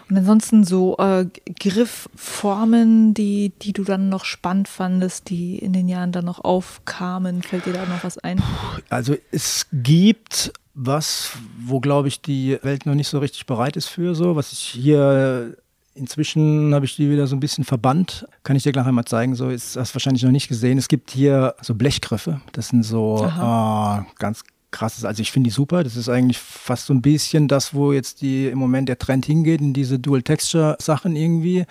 Und 0.10 0.18
ansonsten 0.18 0.64
so 0.64 0.98
äh, 0.98 1.26
Griffformen, 1.60 3.14
die, 3.14 3.52
die 3.62 3.74
du 3.74 3.84
dann 3.84 4.10
noch 4.10 4.26
spannend 4.26 4.68
fandest, 4.68 5.30
die 5.30 5.58
in 5.58 5.74
den 5.74 5.88
Jahren 5.88 6.12
dann 6.12 6.26
noch 6.26 6.44
aufkamen, 6.44 7.42
fällt 7.42 7.66
dir 7.66 7.74
da 7.74 7.86
noch 7.86 8.04
was 8.04 8.18
ein? 8.20 8.42
Also 8.90 9.16
es 9.32 9.68
gibt 9.72 10.54
was, 10.74 11.32
wo 11.60 11.80
glaube 11.80 12.08
ich 12.08 12.22
die 12.22 12.58
Welt 12.64 12.86
noch 12.86 12.96
nicht 12.96 13.08
so 13.08 13.20
richtig 13.20 13.46
bereit 13.46 13.78
ist 13.78 13.88
für 13.88 14.16
so, 14.16 14.36
was 14.36 14.52
ich 14.52 14.60
hier 14.60 15.56
Inzwischen 15.96 16.74
habe 16.74 16.86
ich 16.86 16.96
die 16.96 17.12
wieder 17.12 17.28
so 17.28 17.36
ein 17.36 17.40
bisschen 17.40 17.64
verbannt. 17.64 18.28
Kann 18.44 18.56
ich 18.56 18.64
dir 18.64 18.72
gleich 18.72 18.88
einmal 18.88 19.06
zeigen. 19.06 19.36
So 19.36 19.50
ist 19.50 19.76
das 19.76 19.94
wahrscheinlich 19.94 20.24
noch 20.24 20.32
nicht 20.32 20.48
gesehen. 20.48 20.80
Es 20.80 20.88
gibt 20.88 21.12
hier 21.12 21.54
so 21.62 21.76
Blechgriffe. 21.76 22.42
Das 22.52 22.70
sind 22.70 22.82
so 22.84 23.24
äh, 23.24 24.02
ganz 24.18 24.42
krasses. 24.72 25.06
Also 25.06 25.22
ich 25.22 25.32
finde 25.32 25.50
die 25.50 25.54
super. 25.54 25.84
Das 25.84 25.96
ist 25.96 26.10
eigentlich 26.10 26.40
fast 26.40 26.88
so 26.88 26.96
ein 26.96 27.04
bisschen 27.04 27.48
das, 27.48 27.76
wo 27.76 27.94
jetzt 27.94 28.22
die 28.22 28.48
im 28.48 28.58
Moment 28.58 28.90
der 28.90 28.98
Trend 28.98 29.28
hingeht 29.28 29.62
in 29.62 29.74
diese 29.74 30.00
Dual 30.00 30.24
Texture 30.24 30.78
Sachen 30.80 31.16
irgendwie. 31.16 31.66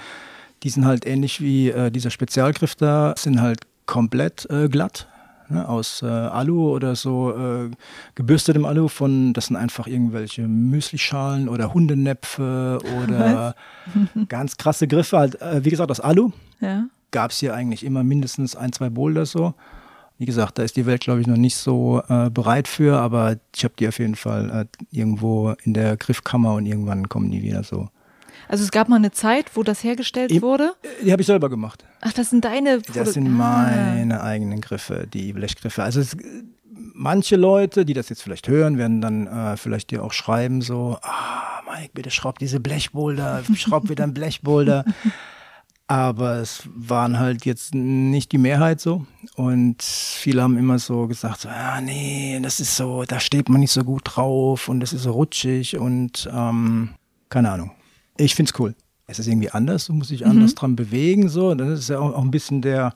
Die 0.63 0.71
sind 0.71 0.85
halt 0.85 1.05
ähnlich 1.05 1.41
wie 1.41 1.71
äh, 1.71 1.91
dieser 1.91 2.11
Spezialgriff 2.11 2.77
da, 2.77 3.15
sind 3.19 3.41
halt 3.41 3.63
komplett 3.87 4.49
äh, 4.51 4.69
glatt 4.69 5.09
ne, 5.49 5.69
aus 5.69 6.03
äh, 6.03 6.07
Alu 6.07 6.71
oder 6.71 6.97
so 6.97 7.35
äh, 7.37 7.71
gebürstetem 8.15 8.65
Alu 8.65 8.89
von, 8.89 9.33
das 9.33 9.47
sind 9.47 9.57
einfach 9.57 9.87
irgendwelche 9.87 10.49
Müslischalen 10.49 11.49
oder 11.49 11.75
Hundenäpfe 11.75 12.79
oder 13.03 13.55
ganz 14.29 14.57
krasse 14.57 14.89
Griffe, 14.89 15.19
halt, 15.19 15.41
äh, 15.41 15.65
wie 15.65 15.71
gesagt, 15.71 15.91
aus 15.91 16.01
Alu. 16.01 16.31
Ja. 16.61 16.87
Gab 17.11 17.31
es 17.31 17.39
hier 17.39 17.55
eigentlich 17.55 17.85
immer 17.85 18.03
mindestens 18.03 18.57
ein, 18.57 18.73
zwei 18.73 18.89
Boulder 18.89 19.27
so. 19.27 19.55
Wie 20.19 20.27
gesagt, 20.27 20.59
da 20.59 20.63
ist 20.63 20.77
die 20.77 20.87
Welt, 20.87 21.03
glaube 21.03 21.21
ich, 21.21 21.27
noch 21.27 21.37
nicht 21.37 21.57
so 21.57 22.03
äh, 22.09 22.31
bereit 22.31 22.69
für, 22.69 22.99
aber 22.99 23.37
ich 23.55 23.65
habe 23.65 23.75
die 23.79 23.89
auf 23.89 23.99
jeden 23.99 24.15
Fall 24.15 24.51
äh, 24.51 24.97
irgendwo 24.97 25.55
in 25.65 25.75
der 25.75 25.97
Griffkammer 25.97 26.55
und 26.55 26.67
irgendwann 26.67 27.09
kommen 27.09 27.31
die 27.31 27.43
wieder 27.43 27.65
so. 27.65 27.89
Also 28.53 28.65
es 28.65 28.71
gab 28.71 28.91
mal 28.91 28.97
eine 28.97 29.11
Zeit, 29.13 29.47
wo 29.55 29.63
das 29.63 29.83
hergestellt 29.83 30.31
Im- 30.31 30.43
wurde. 30.43 30.75
Die 31.03 31.11
habe 31.11 31.23
ich 31.23 31.27
selber 31.27 31.49
gemacht. 31.49 31.87
Ach, 32.03 32.13
das 32.13 32.29
sind 32.29 32.45
deine. 32.45 32.81
Das 32.93 33.15
sind 33.15 33.27
Ah. 33.27 33.31
meine 33.31 34.23
eigenen 34.23 34.61
Griffe, 34.61 35.09
die 35.11 35.33
Blechgriffe. 35.33 35.83
Also 35.83 36.01
es, 36.01 36.15
manche 36.93 37.37
Leute, 37.37 37.87
die 37.87 37.95
das 37.95 38.11
jetzt 38.11 38.23
vielleicht 38.23 38.49
hören, 38.49 38.77
werden 38.77 39.01
dann 39.01 39.27
äh, 39.27 39.57
vielleicht 39.57 39.91
dir 39.91 40.05
auch 40.05 40.13
schreiben 40.13 40.61
so, 40.61 40.99
ah, 41.01 41.63
Mike, 41.67 41.93
bitte 41.95 42.11
schraub 42.11 42.39
diese 42.39 42.61
Blechboulder, 42.61 43.43
schraub 43.57 43.89
wieder 43.89 44.05
ein 44.05 44.13
Blechboulder. 44.13 44.85
Aber 45.89 46.37
es 46.37 46.69
waren 46.75 47.19
halt 47.19 47.45
jetzt 47.45 47.75
nicht 47.75 48.33
die 48.33 48.39
Mehrheit 48.39 48.81
so. 48.81 49.07
Und 49.37 49.83
viele 49.83 50.43
haben 50.43 50.57
immer 50.59 50.79
so 50.79 51.07
gesagt, 51.07 51.41
so, 51.41 51.49
ah, 51.49 51.81
nee, 51.81 52.39
das 52.43 52.61
ist 52.61 52.77
so, 52.77 53.05
da 53.05 53.19
steht 53.19 53.49
man 53.49 53.61
nicht 53.61 53.73
so 53.73 53.83
gut 53.83 54.03
drauf 54.05 54.69
und 54.69 54.81
das 54.81 54.93
ist 54.93 55.03
so 55.05 55.13
rutschig 55.13 55.79
und 55.79 56.29
ähm, 56.33 56.91
keine 57.31 57.51
Ahnung. 57.51 57.73
Ich 58.17 58.35
find's 58.35 58.53
cool. 58.59 58.75
Es 59.07 59.19
ist 59.19 59.27
irgendwie 59.27 59.51
anders, 59.51 59.87
du 59.87 59.93
musst 59.93 60.11
dich 60.11 60.25
anders 60.27 60.55
dran 60.55 60.77
bewegen. 60.77 61.29
So. 61.29 61.55
Das 61.55 61.79
ist 61.79 61.89
ja 61.89 61.99
auch, 61.99 62.15
auch 62.15 62.23
ein 62.23 62.31
bisschen 62.31 62.63
der, 62.63 62.95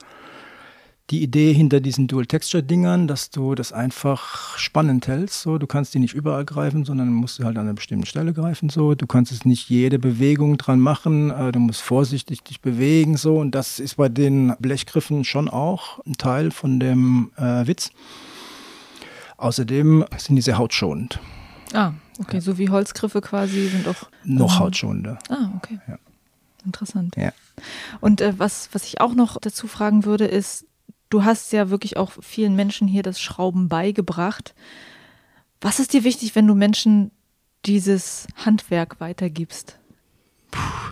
die 1.10 1.22
Idee 1.22 1.52
hinter 1.52 1.80
diesen 1.80 2.06
Dual-Texture-Dingern, 2.06 3.06
dass 3.06 3.30
du 3.30 3.54
das 3.54 3.72
einfach 3.72 4.56
spannend 4.56 5.08
hältst. 5.08 5.42
So. 5.42 5.58
Du 5.58 5.66
kannst 5.66 5.94
die 5.94 5.98
nicht 5.98 6.14
überall 6.14 6.44
greifen, 6.44 6.84
sondern 6.84 7.12
musst 7.12 7.38
du 7.38 7.44
halt 7.44 7.56
an 7.58 7.64
einer 7.66 7.74
bestimmten 7.74 8.06
Stelle 8.06 8.32
greifen. 8.32 8.70
So. 8.70 8.94
Du 8.94 9.06
kannst 9.06 9.32
es 9.32 9.44
nicht 9.44 9.68
jede 9.68 9.98
Bewegung 9.98 10.58
dran 10.58 10.80
machen. 10.80 11.30
Äh, 11.30 11.52
du 11.52 11.58
musst 11.58 11.82
vorsichtig 11.82 12.42
dich 12.42 12.60
bewegen. 12.60 13.16
So. 13.16 13.38
Und 13.38 13.54
das 13.54 13.78
ist 13.78 13.96
bei 13.96 14.08
den 14.08 14.54
Blechgriffen 14.58 15.24
schon 15.24 15.48
auch 15.48 15.98
ein 16.06 16.14
Teil 16.14 16.50
von 16.50 16.80
dem 16.80 17.30
äh, 17.36 17.66
Witz. 17.66 17.90
Außerdem 19.36 20.04
sind 20.16 20.36
die 20.36 20.42
sehr 20.42 20.56
hautschonend. 20.56 21.20
Ah, 21.74 21.92
okay, 22.20 22.40
so 22.40 22.58
wie 22.58 22.70
Holzgriffe 22.70 23.20
quasi 23.20 23.68
sind 23.68 23.88
auch. 23.88 24.10
Noch 24.24 24.54
ähm, 24.54 24.58
hautschonender. 24.58 25.18
Ah, 25.28 25.50
okay. 25.56 25.78
Ja. 25.88 25.98
Interessant. 26.64 27.16
Ja. 27.16 27.32
Und 28.00 28.20
äh, 28.20 28.38
was, 28.38 28.68
was 28.72 28.84
ich 28.84 29.00
auch 29.00 29.14
noch 29.14 29.38
dazu 29.40 29.68
fragen 29.68 30.04
würde, 30.04 30.26
ist, 30.26 30.66
du 31.10 31.24
hast 31.24 31.52
ja 31.52 31.70
wirklich 31.70 31.96
auch 31.96 32.12
vielen 32.20 32.56
Menschen 32.56 32.88
hier 32.88 33.02
das 33.02 33.20
Schrauben 33.20 33.68
beigebracht. 33.68 34.54
Was 35.60 35.78
ist 35.78 35.92
dir 35.92 36.04
wichtig, 36.04 36.34
wenn 36.34 36.46
du 36.46 36.54
Menschen 36.54 37.12
dieses 37.64 38.26
Handwerk 38.44 39.00
weitergibst? 39.00 39.78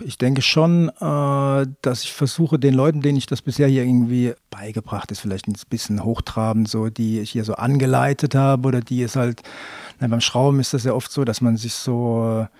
Ich 0.03 0.17
denke 0.17 0.41
schon, 0.41 0.89
äh, 0.89 1.67
dass 1.81 2.03
ich 2.03 2.11
versuche, 2.11 2.59
den 2.59 2.73
Leuten, 2.73 3.01
denen 3.01 3.17
ich 3.17 3.25
das 3.25 3.41
bisher 3.41 3.67
hier 3.67 3.83
irgendwie 3.83 4.33
beigebracht 4.49 5.11
ist, 5.11 5.19
vielleicht 5.19 5.47
ein 5.47 5.55
bisschen 5.69 6.03
hochtrabend, 6.03 6.67
so, 6.67 6.89
die 6.89 7.19
ich 7.19 7.31
hier 7.31 7.45
so 7.45 7.55
angeleitet 7.55 8.35
habe 8.35 8.67
oder 8.67 8.81
die 8.81 9.01
es 9.01 9.15
halt, 9.15 9.41
na, 9.99 10.07
beim 10.07 10.21
Schrauben 10.21 10.59
ist 10.59 10.73
das 10.73 10.83
ja 10.83 10.93
oft 10.93 11.11
so, 11.11 11.23
dass 11.23 11.41
man 11.41 11.57
sich 11.57 11.73
so 11.73 12.47
äh, 12.47 12.55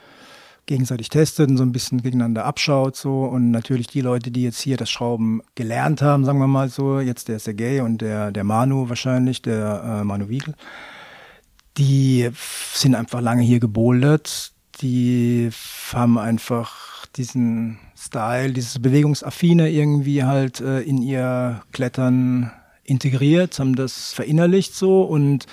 gegenseitig 0.65 1.09
testet 1.09 1.49
und 1.49 1.57
so 1.57 1.63
ein 1.63 1.71
bisschen 1.71 2.01
gegeneinander 2.01 2.45
abschaut, 2.45 2.95
so. 2.95 3.23
Und 3.23 3.51
natürlich 3.51 3.87
die 3.87 4.01
Leute, 4.01 4.31
die 4.31 4.43
jetzt 4.43 4.61
hier 4.61 4.77
das 4.77 4.89
Schrauben 4.89 5.41
gelernt 5.55 6.01
haben, 6.01 6.25
sagen 6.25 6.39
wir 6.39 6.47
mal 6.47 6.69
so, 6.69 6.99
jetzt 6.99 7.27
der 7.27 7.39
Sergei 7.39 7.83
und 7.83 7.99
der, 8.01 8.31
der 8.31 8.43
Manu 8.43 8.89
wahrscheinlich, 8.89 9.41
der 9.41 9.99
äh, 10.01 10.03
Manu 10.03 10.29
Wiegel, 10.29 10.55
die 11.77 12.29
sind 12.73 12.95
einfach 12.95 13.21
lange 13.21 13.43
hier 13.43 13.59
gebouldert. 13.59 14.53
Die 14.81 15.49
haben 15.93 16.17
einfach 16.17 17.05
diesen 17.15 17.79
Style, 17.97 18.51
dieses 18.53 18.79
Bewegungsaffine 18.79 19.69
irgendwie 19.69 20.23
halt 20.23 20.61
äh, 20.61 20.81
in 20.81 21.01
ihr 21.01 21.61
Klettern 21.71 22.51
integriert, 22.83 23.57
haben 23.59 23.75
das 23.75 24.13
verinnerlicht 24.13 24.75
so 24.75 25.03
und 25.03 25.47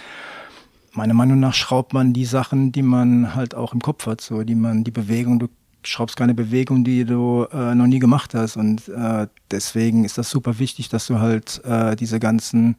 meiner 0.92 1.14
Meinung 1.14 1.40
nach 1.40 1.54
schraubt 1.54 1.92
man 1.92 2.12
die 2.12 2.24
Sachen, 2.24 2.72
die 2.72 2.82
man 2.82 3.34
halt 3.34 3.54
auch 3.54 3.72
im 3.72 3.80
Kopf 3.80 4.06
hat, 4.06 4.20
so 4.20 4.42
die 4.42 4.54
man 4.54 4.84
die 4.84 4.90
Bewegung, 4.90 5.38
du 5.38 5.48
schraubst 5.82 6.16
keine 6.16 6.34
Bewegung, 6.34 6.84
die 6.84 7.04
du 7.04 7.46
äh, 7.52 7.74
noch 7.74 7.86
nie 7.86 7.98
gemacht 7.98 8.34
hast 8.34 8.56
und 8.56 8.88
äh, 8.88 9.26
deswegen 9.50 10.04
ist 10.04 10.18
das 10.18 10.30
super 10.30 10.58
wichtig, 10.58 10.88
dass 10.88 11.06
du 11.06 11.18
halt 11.18 11.60
äh, 11.64 11.96
diese 11.96 12.20
ganzen 12.20 12.76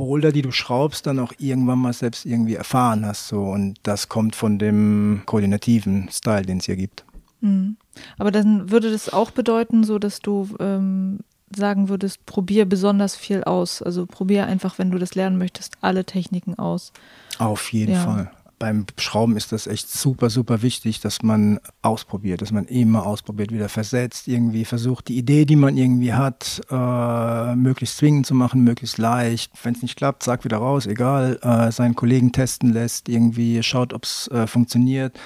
Boulder, 0.00 0.32
die 0.32 0.40
du 0.40 0.50
schraubst, 0.50 1.06
dann 1.06 1.18
auch 1.18 1.34
irgendwann 1.36 1.78
mal 1.78 1.92
selbst 1.92 2.24
irgendwie 2.24 2.54
erfahren 2.54 3.04
hast. 3.04 3.28
So. 3.28 3.42
Und 3.42 3.74
das 3.82 4.08
kommt 4.08 4.34
von 4.34 4.58
dem 4.58 5.20
koordinativen 5.26 6.08
Style, 6.10 6.46
den 6.46 6.56
es 6.56 6.64
hier 6.64 6.76
gibt. 6.76 7.04
Mhm. 7.42 7.76
Aber 8.16 8.30
dann 8.30 8.70
würde 8.70 8.90
das 8.90 9.12
auch 9.12 9.30
bedeuten, 9.30 9.84
so 9.84 9.98
dass 9.98 10.20
du 10.20 10.48
ähm, 10.58 11.18
sagen 11.54 11.88
würdest, 11.88 12.24
probier 12.26 12.64
besonders 12.64 13.16
viel 13.16 13.44
aus. 13.44 13.82
Also 13.82 14.06
probier 14.06 14.46
einfach, 14.46 14.78
wenn 14.78 14.90
du 14.90 14.98
das 14.98 15.14
lernen 15.14 15.38
möchtest, 15.38 15.74
alle 15.80 16.04
Techniken 16.04 16.58
aus. 16.58 16.92
Auf 17.38 17.72
jeden 17.72 17.92
Ja. 17.94 18.04
Fall. 18.04 18.30
Beim 18.58 18.84
Schrauben 18.98 19.38
ist 19.38 19.52
das 19.52 19.66
echt 19.66 19.90
super, 19.90 20.28
super 20.28 20.60
wichtig, 20.60 21.00
dass 21.00 21.22
man 21.22 21.60
ausprobiert, 21.80 22.42
dass 22.42 22.52
man 22.52 22.66
immer 22.66 23.06
ausprobiert, 23.06 23.52
wieder 23.52 23.70
versetzt, 23.70 24.28
irgendwie 24.28 24.66
versucht, 24.66 25.08
die 25.08 25.16
Idee, 25.16 25.46
die 25.46 25.56
man 25.56 25.78
irgendwie 25.78 26.12
hat, 26.12 26.60
äh, 26.70 27.54
möglichst 27.54 27.96
zwingend 27.96 28.26
zu 28.26 28.34
machen, 28.34 28.62
möglichst 28.62 28.98
leicht. 28.98 29.52
Wenn 29.62 29.74
es 29.74 29.80
nicht 29.80 29.96
klappt, 29.96 30.24
sag 30.24 30.44
wieder 30.44 30.58
raus, 30.58 30.84
egal, 30.84 31.38
äh, 31.42 31.72
seinen 31.72 31.94
Kollegen 31.94 32.32
testen 32.32 32.70
lässt, 32.74 33.08
irgendwie 33.08 33.62
schaut, 33.62 33.94
ob 33.94 34.04
es 34.04 34.28
äh, 34.28 34.46
funktioniert. 34.46 35.18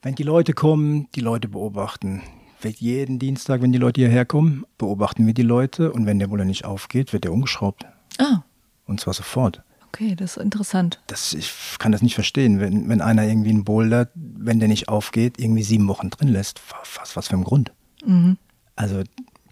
Wenn 0.00 0.14
die 0.14 0.22
Leute 0.22 0.54
kommen, 0.54 1.08
die 1.14 1.20
Leute 1.20 1.48
beobachten. 1.48 2.22
Wird 2.64 2.76
Jeden 2.76 3.18
Dienstag, 3.18 3.62
wenn 3.62 3.72
die 3.72 3.78
Leute 3.78 4.00
hierher 4.00 4.24
kommen, 4.24 4.64
beobachten 4.78 5.26
wir 5.26 5.34
die 5.34 5.42
Leute 5.42 5.92
und 5.92 6.06
wenn 6.06 6.18
der 6.18 6.28
Boulder 6.28 6.44
nicht 6.44 6.64
aufgeht, 6.64 7.12
wird 7.12 7.24
der 7.24 7.32
umgeschraubt. 7.32 7.84
Ah, 8.18 8.42
Und 8.86 9.00
zwar 9.00 9.14
sofort. 9.14 9.62
okay, 9.88 10.14
das 10.16 10.36
ist 10.36 10.42
interessant. 10.42 11.00
Das, 11.06 11.32
ich 11.34 11.52
kann 11.78 11.92
das 11.92 12.02
nicht 12.02 12.14
verstehen, 12.14 12.58
wenn, 12.60 12.88
wenn 12.88 13.00
einer 13.00 13.24
irgendwie 13.24 13.50
einen 13.50 13.64
Boulder, 13.64 14.08
wenn 14.14 14.58
der 14.58 14.68
nicht 14.68 14.88
aufgeht, 14.88 15.38
irgendwie 15.38 15.62
sieben 15.62 15.86
Wochen 15.88 16.10
drin 16.10 16.28
lässt. 16.28 16.60
Was, 16.98 17.16
was 17.16 17.28
für 17.28 17.36
ein 17.36 17.44
Grund? 17.44 17.70
Mhm. 18.04 18.36
Also 18.76 19.02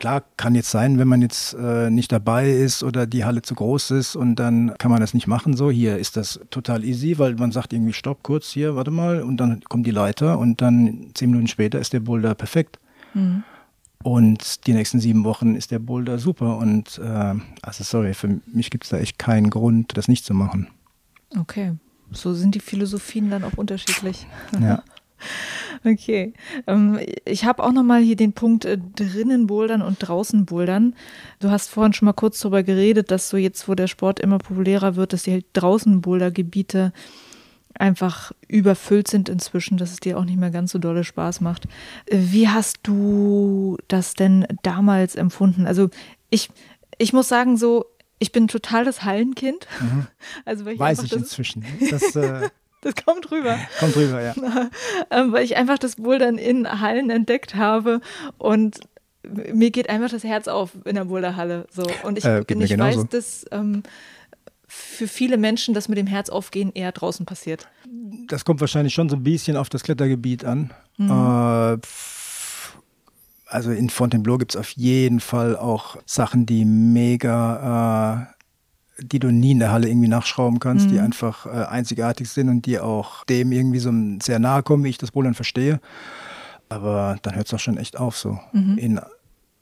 klar, 0.00 0.24
kann 0.36 0.56
jetzt 0.56 0.70
sein, 0.70 0.98
wenn 0.98 1.06
man 1.06 1.22
jetzt 1.22 1.54
äh, 1.54 1.88
nicht 1.90 2.10
dabei 2.10 2.50
ist 2.50 2.82
oder 2.82 3.06
die 3.06 3.24
Halle 3.24 3.42
zu 3.42 3.54
groß 3.54 3.92
ist 3.92 4.16
und 4.16 4.34
dann 4.36 4.74
kann 4.78 4.90
man 4.90 5.00
das 5.00 5.14
nicht 5.14 5.28
machen. 5.28 5.56
So, 5.56 5.70
hier 5.70 5.96
ist 5.98 6.16
das 6.16 6.40
total 6.50 6.82
easy, 6.82 7.18
weil 7.20 7.34
man 7.36 7.52
sagt 7.52 7.72
irgendwie 7.72 7.92
Stopp, 7.92 8.24
kurz 8.24 8.50
hier, 8.50 8.74
warte 8.74 8.90
mal, 8.90 9.22
und 9.22 9.36
dann 9.36 9.60
kommt 9.68 9.86
die 9.86 9.92
Leiter 9.92 10.38
und 10.40 10.60
dann 10.60 11.10
zehn 11.14 11.30
Minuten 11.30 11.46
später 11.46 11.78
ist 11.78 11.92
der 11.92 12.00
Boulder 12.00 12.34
perfekt. 12.34 12.78
Mhm. 13.14 13.44
Und 14.02 14.66
die 14.66 14.72
nächsten 14.72 14.98
sieben 14.98 15.24
Wochen 15.24 15.54
ist 15.54 15.70
der 15.70 15.78
Boulder 15.78 16.18
super. 16.18 16.58
Und 16.58 16.98
äh, 16.98 17.34
also 17.62 17.84
sorry, 17.84 18.14
für 18.14 18.40
mich 18.46 18.70
gibt 18.70 18.84
es 18.84 18.90
da 18.90 18.98
echt 18.98 19.18
keinen 19.18 19.50
Grund, 19.50 19.96
das 19.96 20.08
nicht 20.08 20.24
zu 20.24 20.34
machen. 20.34 20.68
Okay. 21.38 21.74
So 22.10 22.34
sind 22.34 22.54
die 22.54 22.60
Philosophien 22.60 23.30
dann 23.30 23.44
auch 23.44 23.54
unterschiedlich. 23.56 24.26
Ja. 24.60 24.82
Okay. 25.84 26.32
Ähm, 26.66 26.98
ich 27.24 27.44
habe 27.44 27.62
auch 27.62 27.72
nochmal 27.72 28.02
hier 28.02 28.16
den 28.16 28.32
Punkt 28.32 28.64
äh, 28.64 28.78
drinnen 28.96 29.46
bouldern 29.46 29.82
und 29.82 29.96
draußen 29.98 30.44
bouldern. 30.44 30.94
Du 31.40 31.50
hast 31.50 31.68
vorhin 31.70 31.92
schon 31.92 32.06
mal 32.06 32.12
kurz 32.12 32.40
darüber 32.40 32.62
geredet, 32.62 33.10
dass 33.10 33.28
so 33.28 33.36
jetzt, 33.36 33.68
wo 33.68 33.74
der 33.74 33.88
Sport 33.88 34.20
immer 34.20 34.38
populärer 34.38 34.96
wird, 34.96 35.12
dass 35.12 35.24
die 35.24 35.32
halt 35.32 35.46
draußen 35.54 36.00
Bouldergebiete 36.00 36.92
einfach 37.78 38.32
überfüllt 38.48 39.08
sind 39.08 39.28
inzwischen, 39.28 39.76
dass 39.78 39.92
es 39.92 40.00
dir 40.00 40.18
auch 40.18 40.24
nicht 40.24 40.38
mehr 40.38 40.50
ganz 40.50 40.72
so 40.72 40.78
dolle 40.78 41.04
Spaß 41.04 41.40
macht. 41.40 41.66
Wie 42.10 42.48
hast 42.48 42.78
du 42.82 43.78
das 43.88 44.14
denn 44.14 44.46
damals 44.62 45.14
empfunden? 45.16 45.66
Also 45.66 45.88
ich, 46.30 46.50
ich 46.98 47.12
muss 47.12 47.28
sagen, 47.28 47.56
so, 47.56 47.86
ich 48.18 48.32
bin 48.32 48.48
total 48.48 48.84
das 48.84 49.04
Hallenkind. 49.04 49.66
Also 50.44 50.64
weil 50.64 50.74
ich 50.74 50.78
Mhm. 50.78 50.84
Weiß 50.84 51.02
ich 51.02 51.10
das, 51.10 51.18
inzwischen. 51.18 51.64
Das 51.90 52.16
äh, 52.16 52.48
das 52.82 52.94
kommt 53.04 53.30
rüber. 53.30 53.58
kommt 53.80 53.96
rüber, 53.96 54.22
ja. 54.22 54.34
ähm, 55.10 55.32
weil 55.32 55.44
ich 55.44 55.56
einfach 55.56 55.78
das 55.78 55.96
Bouldern 55.96 56.38
in 56.38 56.80
Hallen 56.80 57.10
entdeckt 57.10 57.54
habe 57.54 58.00
und 58.38 58.80
mir 59.24 59.70
geht 59.70 59.88
einfach 59.88 60.10
das 60.10 60.24
Herz 60.24 60.48
auf 60.48 60.70
in 60.84 60.96
der 60.96 61.04
Boulderhalle. 61.04 61.66
So. 61.70 61.84
Und 62.02 62.18
ich, 62.18 62.24
Äh, 62.24 62.44
und 62.50 62.60
ich 62.60 62.76
weiß, 62.76 63.06
dass 63.10 63.44
ähm, 63.52 63.82
für 64.74 65.06
viele 65.06 65.36
Menschen 65.36 65.74
das 65.74 65.88
mit 65.90 65.98
dem 65.98 66.06
Herz 66.06 66.30
aufgehen 66.30 66.72
eher 66.74 66.92
draußen 66.92 67.26
passiert. 67.26 67.68
Das 68.28 68.44
kommt 68.46 68.60
wahrscheinlich 68.62 68.94
schon 68.94 69.10
so 69.10 69.16
ein 69.16 69.22
bisschen 69.22 69.56
auf 69.58 69.68
das 69.68 69.82
Klettergebiet 69.82 70.46
an. 70.46 70.70
Mhm. 70.96 71.10
Äh, 71.10 71.78
also 73.46 73.70
in 73.70 73.90
Fontainebleau 73.90 74.38
gibt 74.38 74.54
es 74.54 74.56
auf 74.56 74.70
jeden 74.70 75.20
Fall 75.20 75.56
auch 75.56 75.98
Sachen, 76.06 76.46
die 76.46 76.64
mega, 76.64 78.26
äh, 78.98 79.04
die 79.04 79.18
du 79.18 79.30
nie 79.30 79.50
in 79.50 79.58
der 79.58 79.72
Halle 79.72 79.88
irgendwie 79.88 80.08
nachschrauben 80.08 80.58
kannst, 80.58 80.86
Mhm. 80.86 80.90
die 80.92 81.00
einfach 81.00 81.44
äh, 81.44 81.50
einzigartig 81.66 82.30
sind 82.30 82.48
und 82.48 82.64
die 82.64 82.78
auch 82.80 83.24
dem 83.24 83.52
irgendwie 83.52 83.78
so 83.78 83.92
sehr 84.22 84.38
nahe 84.38 84.62
kommen, 84.62 84.84
wie 84.84 84.90
ich 84.90 84.98
das 84.98 85.10
Bouldern 85.10 85.34
verstehe. 85.34 85.80
Aber 86.70 87.18
dann 87.20 87.34
hört 87.34 87.46
es 87.46 87.52
auch 87.52 87.58
schon 87.60 87.76
echt 87.76 87.98
auf 87.98 88.16
so. 88.16 88.40
Mhm. 88.52 88.78
In 88.78 89.00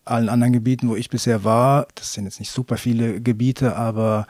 allen 0.05 0.28
anderen 0.28 0.53
Gebieten, 0.53 0.89
wo 0.89 0.95
ich 0.95 1.11
bisher 1.11 1.43
war, 1.43 1.89
das 1.97 2.12
sind 2.12 2.24
jetzt 2.27 2.39
nicht 2.39 2.53
super 2.53 2.77
viele 2.77 3.20
Gebiete, 3.20 3.74
aber 3.74 4.27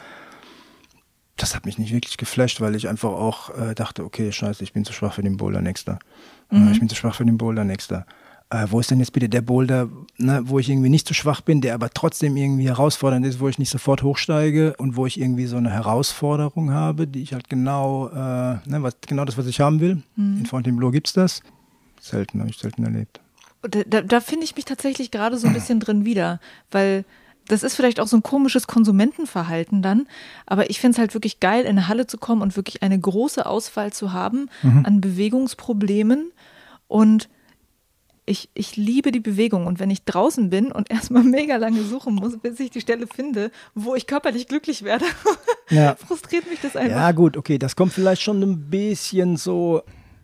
das 1.43 1.55
hat 1.55 1.65
mich 1.65 1.79
nicht 1.79 1.93
wirklich 1.93 2.17
geflasht, 2.17 2.61
weil 2.61 2.75
ich 2.75 2.89
einfach 2.89 3.11
auch 3.11 3.51
äh, 3.57 3.75
dachte, 3.75 4.05
okay, 4.05 4.31
scheiße, 4.31 4.63
ich 4.63 4.73
bin 4.73 4.85
zu 4.85 4.93
schwach 4.93 5.15
für 5.15 5.23
den 5.23 5.37
Boulder, 5.37 5.63
nächster. 5.63 5.99
Äh, 6.53 6.73
ich 6.73 6.81
bin 6.81 6.89
zu 6.89 6.97
schwach 6.97 7.15
für 7.15 7.25
den 7.25 7.39
Boulder, 7.39 7.65
nächster. 7.65 8.07
Äh, 8.51 8.67
wo 8.69 8.81
ist 8.81 8.91
denn 8.91 8.99
jetzt 8.99 9.13
bitte 9.13 9.29
der 9.29 9.43
Boulder, 9.43 9.89
ne, 10.19 10.43
wo 10.45 10.59
ich 10.59 10.69
irgendwie 10.69 10.89
nicht 10.89 11.07
zu 11.07 11.15
schwach 11.15 11.41
bin, 11.41 11.61
der 11.61 11.75
aber 11.75 11.91
trotzdem 11.91 12.37
irgendwie 12.37 12.67
herausfordernd 12.67 13.25
ist, 13.25 13.41
wo 13.41 13.49
ich 13.49 13.59
nicht 13.59 13.71
sofort 13.71 14.03
hochsteige 14.03 14.75
und 14.77 14.97
wo 14.97 15.07
ich 15.07 15.21
irgendwie 15.21 15.47
so 15.47 15.57
eine 15.57 15.71
Herausforderung 15.71 16.73
habe, 16.73 17.07
die 17.07 17.23
ich 17.23 17.33
halt 17.33 17.49
genau, 17.49 18.09
äh, 18.09 18.15
ne, 18.69 18.83
was, 18.83 18.97
genau 19.07 19.25
das, 19.25 19.39
was 19.39 19.47
ich 19.47 19.61
haben 19.61 19.81
will. 19.81 20.03
In 20.17 20.47
Fontainebleau 20.47 20.91
gibt's 20.91 21.13
das. 21.13 21.43
selten, 22.01 22.41
habe 22.41 22.51
ich 22.51 22.59
selten 22.59 22.85
erlebt. 22.85 23.21
Da, 23.63 23.83
da, 23.87 24.01
da 24.03 24.21
finde 24.21 24.45
ich 24.45 24.57
mich 24.57 24.65
tatsächlich 24.65 25.11
gerade 25.11 25.39
so 25.39 25.47
ein 25.47 25.55
bisschen 25.55 25.81
drin 25.81 26.05
wieder, 26.05 26.41
weil 26.71 27.05
das 27.51 27.63
ist 27.63 27.75
vielleicht 27.75 28.01
auch 28.01 28.07
so 28.07 28.17
ein 28.17 28.23
komisches 28.23 28.67
Konsumentenverhalten 28.67 29.83
dann, 29.83 30.07
aber 30.47 30.71
ich 30.71 30.81
finde 30.81 30.95
es 30.95 30.99
halt 30.99 31.15
wirklich 31.15 31.41
geil, 31.41 31.63
in 31.63 31.71
eine 31.71 31.89
Halle 31.89 32.07
zu 32.07 32.17
kommen 32.17 32.43
und 32.43 32.57
wirklich 32.57 32.83
eine 32.83 32.99
große 32.99 33.45
Auswahl 33.45 33.93
zu 33.93 34.13
haben 34.13 34.49
mhm. 34.63 34.87
an 34.87 35.01
Bewegungsproblemen 35.01 36.33
und 36.87 37.29
ich, 38.27 38.49
ich 38.55 38.77
liebe 38.77 39.11
die 39.11 39.21
Bewegung 39.21 39.67
und 39.67 39.81
wenn 39.81 39.91
ich 39.91 40.05
draußen 40.05 40.51
bin 40.51 40.71
und 40.71 40.91
erstmal 40.93 41.25
mega 41.25 41.57
lange 41.57 41.83
suchen 41.83 42.15
muss, 42.15 42.39
bis 42.39 42.61
ich 42.61 42.71
die 42.71 42.81
Stelle 42.81 43.07
finde, 43.07 43.51
wo 43.75 43.97
ich 43.97 44.07
körperlich 44.07 44.47
glücklich 44.47 44.85
werde, 44.85 45.05
ja. 45.71 45.97
frustriert 45.97 46.49
mich 46.49 46.61
das 46.61 46.77
einfach. 46.77 46.97
Ja, 46.97 47.13
gut, 47.13 47.37
okay, 47.37 47.59
das 47.59 47.75
kommt 47.75 47.93
vielleicht 47.93 48.23
schon 48.23 48.41
ein 48.43 48.71
bisschen 48.71 49.37
so, 49.37 49.83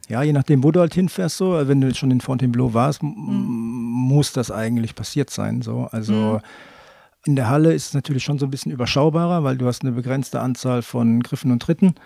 ja, 0.09 0.23
je 0.23 0.33
nachdem, 0.33 0.63
wo 0.63 0.71
du 0.71 0.79
halt 0.79 0.95
hinfährst, 0.95 1.37
so, 1.37 1.67
wenn 1.67 1.81
du 1.81 1.93
schon 1.95 2.13
in 2.13 2.21
Fontainebleau 2.21 2.73
warst, 2.73 3.03
mhm. 3.03 3.11
muss 3.11 4.33
das 4.33 4.53
eigentlich 4.53 4.95
passiert 4.95 5.31
sein, 5.31 5.63
so, 5.63 5.89
also. 5.91 6.13
Mhm. 6.13 6.41
In 7.27 7.35
der 7.35 7.49
Halle 7.51 7.75
ist 7.75 7.89
es 7.89 7.95
natürlich 7.95 8.23
schon 8.23 8.39
so 8.39 8.47
ein 8.47 8.51
bisschen 8.51 8.71
überschaubarer, 8.71 9.43
weil 9.43 9.57
du 9.57 9.67
hast 9.67 9.83
eine 9.83 9.91
begrenzte 9.91 10.41
Anzahl 10.41 10.83
von 10.83 11.25
Griffen 11.25 11.51
und 11.51 11.61
Tritten. 11.61 11.97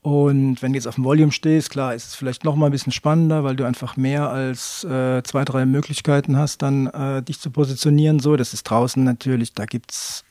Und 0.00 0.62
wenn 0.62 0.72
du 0.72 0.78
jetzt 0.78 0.86
auf 0.86 0.94
dem 0.94 1.04
Volume 1.04 1.30
stehst, 1.30 1.68
klar, 1.68 1.94
ist 1.94 2.06
es 2.06 2.14
vielleicht 2.14 2.42
noch 2.42 2.56
mal 2.56 2.66
ein 2.66 2.72
bisschen 2.72 2.90
spannender, 2.90 3.44
weil 3.44 3.54
du 3.54 3.64
einfach 3.64 3.98
mehr 3.98 4.30
als 4.30 4.82
äh, 4.84 5.22
zwei, 5.24 5.44
drei 5.44 5.66
Möglichkeiten 5.66 6.38
hast, 6.38 6.62
dann 6.62 6.86
äh, 6.86 7.22
dich 7.22 7.38
zu 7.38 7.50
positionieren. 7.50 8.18
So, 8.18 8.34
das 8.36 8.54
ist 8.54 8.62
draußen 8.62 9.04
natürlich, 9.04 9.52
da 9.52 9.66
gibt 9.66 9.92
es 9.92 10.24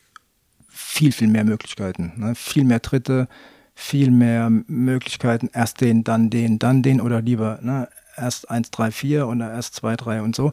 viel, 0.69 1.11
viel 1.11 1.27
mehr 1.27 1.43
Möglichkeiten. 1.43 2.13
Ne? 2.17 2.33
Viel 2.33 2.63
mehr 2.63 2.81
Tritte, 2.81 3.27
viel 3.75 4.09
mehr 4.09 4.49
Möglichkeiten. 4.49 5.51
Erst 5.53 5.81
den, 5.81 6.03
dann 6.03 6.31
den, 6.31 6.57
dann 6.57 6.81
den 6.81 6.99
oder 6.99 7.21
lieber 7.21 7.59
ne? 7.61 7.89
erst 8.17 8.49
eins, 8.49 8.71
drei, 8.71 8.89
vier 8.89 9.27
oder 9.27 9.53
erst 9.53 9.75
zwei, 9.75 9.95
drei 9.95 10.23
und 10.23 10.35
so. 10.35 10.51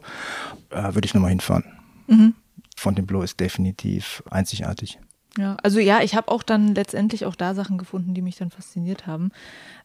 Äh, 0.69 0.93
Würde 0.93 1.05
ich 1.07 1.15
nochmal 1.15 1.31
hinfahren. 1.31 1.63
Mhm. 2.05 2.35
Fontainebleau 2.77 3.23
ist 3.23 3.39
definitiv 3.39 4.23
einzigartig. 4.29 4.99
Ja, 5.37 5.57
also 5.61 5.79
ja, 5.79 6.01
ich 6.01 6.15
habe 6.15 6.29
auch 6.29 6.41
dann 6.41 6.73
letztendlich 6.73 7.25
auch 7.25 7.35
da 7.35 7.53
Sachen 7.53 7.77
gefunden, 7.77 8.13
die 8.13 8.21
mich 8.21 8.37
dann 8.37 8.49
fasziniert 8.49 9.05
haben. 9.05 9.31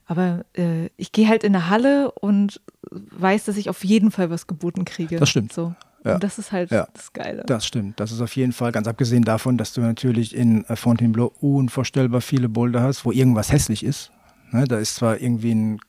Aber 0.07 0.45
äh, 0.57 0.89
ich 0.97 1.13
gehe 1.13 1.29
halt 1.29 1.45
in 1.45 1.55
eine 1.55 1.69
Halle 1.69 2.11
und 2.13 2.61
weiß, 2.91 3.45
dass 3.45 3.57
ich 3.57 3.69
auf 3.69 3.85
jeden 3.85 4.11
Fall 4.11 4.31
was 4.31 4.47
geboten 4.47 4.85
kriege. 4.85 5.17
Das 5.17 5.29
stimmt. 5.29 5.53
So. 5.53 5.75
Ja. 6.05 6.15
Und 6.15 6.25
das 6.25 6.39
ist 6.39 6.53
halt 6.53 6.71
ja. 6.71 6.89
das 6.95 7.13
Geile. 7.13 7.45
Das 7.47 7.67
stimmt. 7.67 8.01
Das 8.01 8.13
ist 8.13 8.21
auf 8.21 8.35
jeden 8.35 8.53
Fall, 8.53 8.73
ganz 8.73 8.89
abgesehen 8.89 9.25
davon, 9.25 9.59
dass 9.59 9.73
du 9.73 9.83
natürlich 9.83 10.35
in 10.35 10.65
äh, 10.65 10.77
Fontainebleau 10.77 11.33
unvorstellbar 11.41 12.21
viele 12.21 12.49
Boulder 12.49 12.83
hast, 12.83 13.05
wo 13.05 13.13
irgendwas 13.13 13.53
hässlich 13.53 13.85
ist. 13.85 14.11
Ne, 14.51 14.65
da 14.65 14.79
ist 14.79 14.97
zwar 14.97 15.21
irgendwie 15.21 15.55
ein 15.55 15.81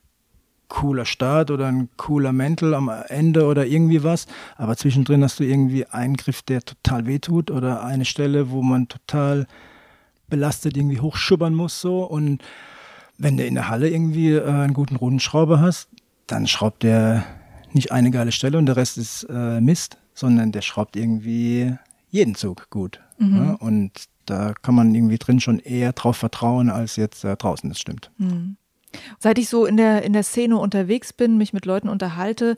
cooler 0.73 1.05
Start 1.05 1.51
oder 1.51 1.67
ein 1.67 1.87
cooler 1.97 2.33
Mäntel 2.33 2.73
am 2.73 2.89
Ende 3.07 3.45
oder 3.45 3.67
irgendwie 3.67 4.03
was. 4.03 4.25
Aber 4.57 4.75
zwischendrin 4.75 5.23
hast 5.23 5.39
du 5.39 5.43
irgendwie 5.43 5.85
einen 5.85 6.17
Griff, 6.17 6.41
der 6.41 6.61
total 6.61 7.05
wehtut 7.05 7.51
oder 7.51 7.83
eine 7.83 8.05
Stelle, 8.05 8.49
wo 8.49 8.63
man 8.63 8.87
total 8.87 9.45
belastet 10.29 10.75
irgendwie 10.75 10.99
hochschubbern 10.99 11.53
muss 11.53 11.79
so. 11.79 12.03
Und 12.03 12.41
wenn 13.19 13.37
du 13.37 13.45
in 13.45 13.53
der 13.53 13.69
Halle 13.69 13.87
irgendwie 13.87 14.31
äh, 14.31 14.49
einen 14.49 14.73
guten 14.73 14.95
Rundenschrauber 14.95 15.61
hast, 15.61 15.89
dann 16.25 16.47
schraubt 16.47 16.81
der 16.81 17.23
nicht 17.71 17.91
eine 17.91 18.09
geile 18.09 18.31
Stelle 18.31 18.57
und 18.57 18.65
der 18.65 18.75
Rest 18.75 18.97
ist 18.97 19.27
äh, 19.29 19.61
Mist, 19.61 19.97
sondern 20.15 20.51
der 20.51 20.61
schraubt 20.61 20.95
irgendwie 20.95 21.75
jeden 22.09 22.33
Zug 22.33 22.71
gut. 22.71 22.99
Mhm. 23.19 23.37
Ja? 23.37 23.51
Und 23.53 23.91
da 24.25 24.53
kann 24.59 24.73
man 24.73 24.95
irgendwie 24.95 25.19
drin 25.19 25.39
schon 25.39 25.59
eher 25.59 25.93
drauf 25.93 26.17
vertrauen 26.17 26.71
als 26.71 26.95
jetzt 26.95 27.23
äh, 27.25 27.35
draußen, 27.37 27.69
das 27.69 27.79
stimmt. 27.79 28.09
Mhm. 28.17 28.57
Seit 29.19 29.37
ich 29.37 29.49
so 29.49 29.65
in 29.65 29.77
der, 29.77 30.03
in 30.03 30.13
der 30.13 30.23
Szene 30.23 30.57
unterwegs 30.57 31.13
bin, 31.13 31.37
mich 31.37 31.53
mit 31.53 31.65
Leuten 31.65 31.89
unterhalte, 31.89 32.57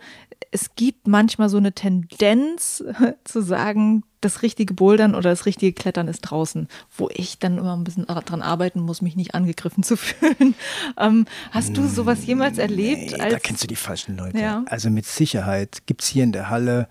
es 0.52 0.76
gibt 0.76 1.08
manchmal 1.08 1.50
so 1.50 1.58
eine 1.58 1.74
Tendenz 1.74 2.84
zu 3.24 3.42
sagen, 3.42 4.04
das 4.22 4.42
richtige 4.42 4.74
Bouldern 4.74 5.14
oder 5.14 5.30
das 5.30 5.46
richtige 5.46 5.74
Klettern 5.74 6.08
ist 6.08 6.22
draußen, 6.22 6.68
wo 6.98 7.10
ich 7.14 7.40
dann 7.40 7.58
immer 7.58 7.76
ein 7.76 7.84
bisschen 7.84 8.06
dran 8.06 8.42
arbeiten 8.42 8.80
muss, 8.80 9.02
mich 9.02 9.16
nicht 9.16 9.36
angegriffen 9.36 9.84
zu 9.84 9.98
fühlen. 9.98 10.56
Ähm, 10.98 11.26
hast 11.52 11.76
du 11.78 11.88
sowas 11.88 12.26
jemals 12.26 12.58
erlebt? 12.58 13.12
Nee, 13.12 13.30
da 13.30 13.38
kennst 13.40 13.64
du 13.64 13.68
die 13.68 13.76
falschen 13.76 14.18
Leute. 14.18 14.40
Ja. 14.40 14.64
Also 14.68 14.90
mit 14.90 15.06
Sicherheit 15.06 15.86
gibt 15.86 16.02
es 16.02 16.08
hier 16.08 16.24
in 16.24 16.32
der 16.32 16.50
Halle 16.50 16.88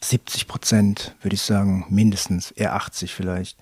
70 0.00 0.46
Prozent, 0.46 1.16
würde 1.22 1.34
ich 1.34 1.42
sagen, 1.42 1.86
mindestens, 1.88 2.52
eher 2.52 2.74
80 2.74 3.14
vielleicht. 3.14 3.58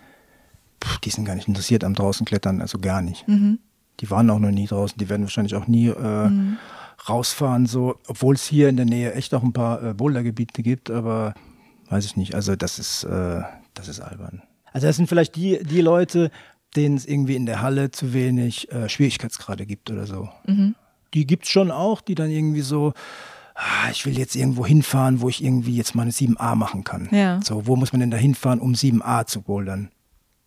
Puh, 0.80 0.98
die 1.02 1.10
sind 1.10 1.24
gar 1.24 1.34
nicht 1.34 1.48
interessiert 1.48 1.82
am 1.82 1.94
draußen 1.94 2.26
klettern, 2.26 2.60
also 2.60 2.78
gar 2.78 3.00
nicht. 3.00 3.26
Mhm 3.26 3.60
die 4.00 4.10
waren 4.10 4.28
auch 4.30 4.38
noch 4.38 4.50
nie 4.50 4.66
draußen, 4.66 4.98
die 4.98 5.08
werden 5.08 5.22
wahrscheinlich 5.22 5.54
auch 5.54 5.66
nie 5.66 5.88
äh, 5.88 6.28
mhm. 6.28 6.58
rausfahren, 7.08 7.66
so, 7.66 7.96
obwohl 8.06 8.34
es 8.34 8.44
hier 8.44 8.68
in 8.68 8.76
der 8.76 8.86
Nähe 8.86 9.14
echt 9.14 9.34
auch 9.34 9.42
ein 9.42 9.52
paar 9.52 9.82
äh, 9.82 9.94
Bouldergebiete 9.94 10.62
gibt, 10.62 10.90
aber 10.90 11.34
weiß 11.88 12.04
ich 12.04 12.16
nicht. 12.16 12.34
Also 12.34 12.56
das 12.56 12.78
ist, 12.78 13.04
äh, 13.04 13.42
das 13.74 13.88
ist 13.88 14.00
albern. 14.00 14.42
Also 14.72 14.86
das 14.86 14.96
sind 14.96 15.08
vielleicht 15.08 15.36
die, 15.36 15.62
die 15.62 15.80
Leute, 15.80 16.30
denen 16.74 16.96
es 16.96 17.06
irgendwie 17.06 17.36
in 17.36 17.46
der 17.46 17.62
Halle 17.62 17.90
zu 17.90 18.12
wenig 18.12 18.70
äh, 18.70 18.88
Schwierigkeitsgrade 18.88 19.66
gibt 19.66 19.90
oder 19.90 20.06
so. 20.06 20.28
Mhm. 20.46 20.74
Die 21.14 21.26
gibt 21.26 21.44
es 21.44 21.50
schon 21.50 21.70
auch, 21.70 22.00
die 22.00 22.14
dann 22.14 22.30
irgendwie 22.30 22.60
so, 22.60 22.92
ah, 23.54 23.90
ich 23.90 24.04
will 24.04 24.18
jetzt 24.18 24.36
irgendwo 24.36 24.66
hinfahren, 24.66 25.20
wo 25.20 25.28
ich 25.28 25.42
irgendwie 25.42 25.76
jetzt 25.76 25.94
mal 25.94 26.02
eine 26.02 26.10
7a 26.10 26.54
machen 26.54 26.84
kann. 26.84 27.08
Ja. 27.10 27.40
So, 27.42 27.66
wo 27.66 27.76
muss 27.76 27.92
man 27.92 28.00
denn 28.00 28.10
da 28.10 28.16
hinfahren, 28.16 28.60
um 28.60 28.74
7a 28.74 29.26
zu 29.26 29.42
bouldern? 29.42 29.90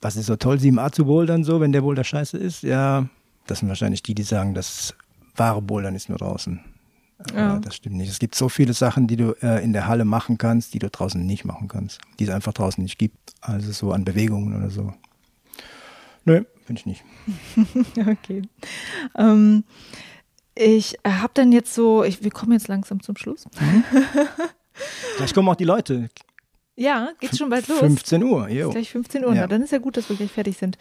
Was 0.02 0.16
ist 0.16 0.28
so 0.28 0.36
toll, 0.36 0.58
7a 0.58 0.92
zu 0.92 1.06
bouldern, 1.06 1.44
so, 1.44 1.60
wenn 1.60 1.72
der 1.72 1.82
Boulder 1.82 2.04
scheiße 2.04 2.38
ist? 2.38 2.64
Ja, 2.64 3.10
das 3.50 3.60
sind 3.60 3.68
wahrscheinlich 3.70 4.04
die, 4.04 4.16
die 4.16 4.24
sagen, 4.24 4.54
das 4.54 4.94
wahre 5.36 5.62
Bouldern 5.62 5.96
ist 5.96 6.10
nur 6.10 6.18
draußen. 6.18 6.60
Ja. 7.36 7.60
das 7.60 7.76
stimmt 7.76 7.98
nicht. 7.98 8.10
Es 8.10 8.20
gibt 8.20 8.34
so 8.34 8.48
viele 8.48 8.72
Sachen, 8.74 9.08
die 9.08 9.18
du 9.18 9.34
äh, 9.42 9.62
in 9.62 9.74
der 9.74 9.88
Halle 9.88 10.06
machen 10.06 10.38
kannst, 10.38 10.74
die 10.74 10.80
du 10.80 10.90
draußen 10.90 11.26
nicht 11.26 11.44
machen 11.44 11.68
kannst, 11.68 12.00
die 12.18 12.24
es 12.24 12.30
einfach 12.30 12.54
draußen 12.54 12.82
nicht 12.82 12.98
gibt. 12.98 13.34
Also 13.42 13.74
so 13.74 13.92
an 13.92 14.06
Bewegungen 14.06 14.56
oder 14.56 14.70
so. 14.70 14.94
Nö, 16.24 16.46
finde 16.66 16.80
ich 16.80 16.86
nicht. 16.86 17.04
okay. 18.08 18.44
Ähm, 19.18 19.66
ich 20.56 20.98
habe 21.06 21.32
dann 21.34 21.52
jetzt 21.52 21.74
so, 21.74 22.04
ich, 22.04 22.24
wir 22.24 22.32
kommen 22.32 22.54
jetzt 22.54 22.70
langsam 22.70 23.02
zum 23.04 23.18
Schluss. 23.18 23.48
Mhm. 23.60 23.84
Gleich 25.18 25.34
kommen 25.34 25.50
auch 25.50 25.56
die 25.56 25.66
Leute. 25.66 26.10
Ja, 26.80 27.10
geht's 27.20 27.38
schon 27.38 27.50
bald 27.50 27.68
los? 27.68 27.80
15 27.80 28.24
Uhr, 28.24 28.48
jo. 28.48 28.70
Ist 28.70 28.74
gleich 28.74 28.90
15 28.92 29.26
Uhr, 29.26 29.36
ja. 29.36 29.42
Na, 29.42 29.48
dann 29.48 29.62
ist 29.62 29.72
ja 29.72 29.80
gut, 29.80 29.98
dass 29.98 30.08
wir 30.08 30.16
gleich 30.16 30.32
fertig 30.32 30.58
sind. 30.58 30.78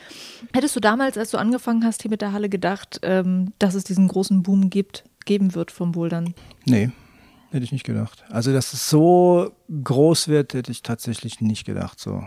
Hättest 0.52 0.76
du 0.76 0.80
damals, 0.80 1.18
als 1.18 1.32
du 1.32 1.38
angefangen 1.38 1.84
hast 1.84 2.02
hier 2.02 2.10
mit 2.10 2.22
der 2.22 2.32
Halle, 2.32 2.48
gedacht, 2.48 3.00
ähm, 3.02 3.52
dass 3.58 3.74
es 3.74 3.82
diesen 3.82 4.06
großen 4.06 4.44
Boom 4.44 4.70
gibt, 4.70 5.04
geben 5.24 5.56
wird 5.56 5.72
vom 5.72 5.90
Bouldern? 5.90 6.34
Nee, 6.64 6.90
hätte 7.50 7.64
ich 7.64 7.72
nicht 7.72 7.84
gedacht. 7.84 8.24
Also, 8.30 8.52
dass 8.52 8.72
es 8.72 8.88
so 8.88 9.50
groß 9.82 10.28
wird, 10.28 10.54
hätte 10.54 10.70
ich 10.70 10.82
tatsächlich 10.82 11.40
nicht 11.40 11.64
gedacht. 11.64 11.98
So. 11.98 12.22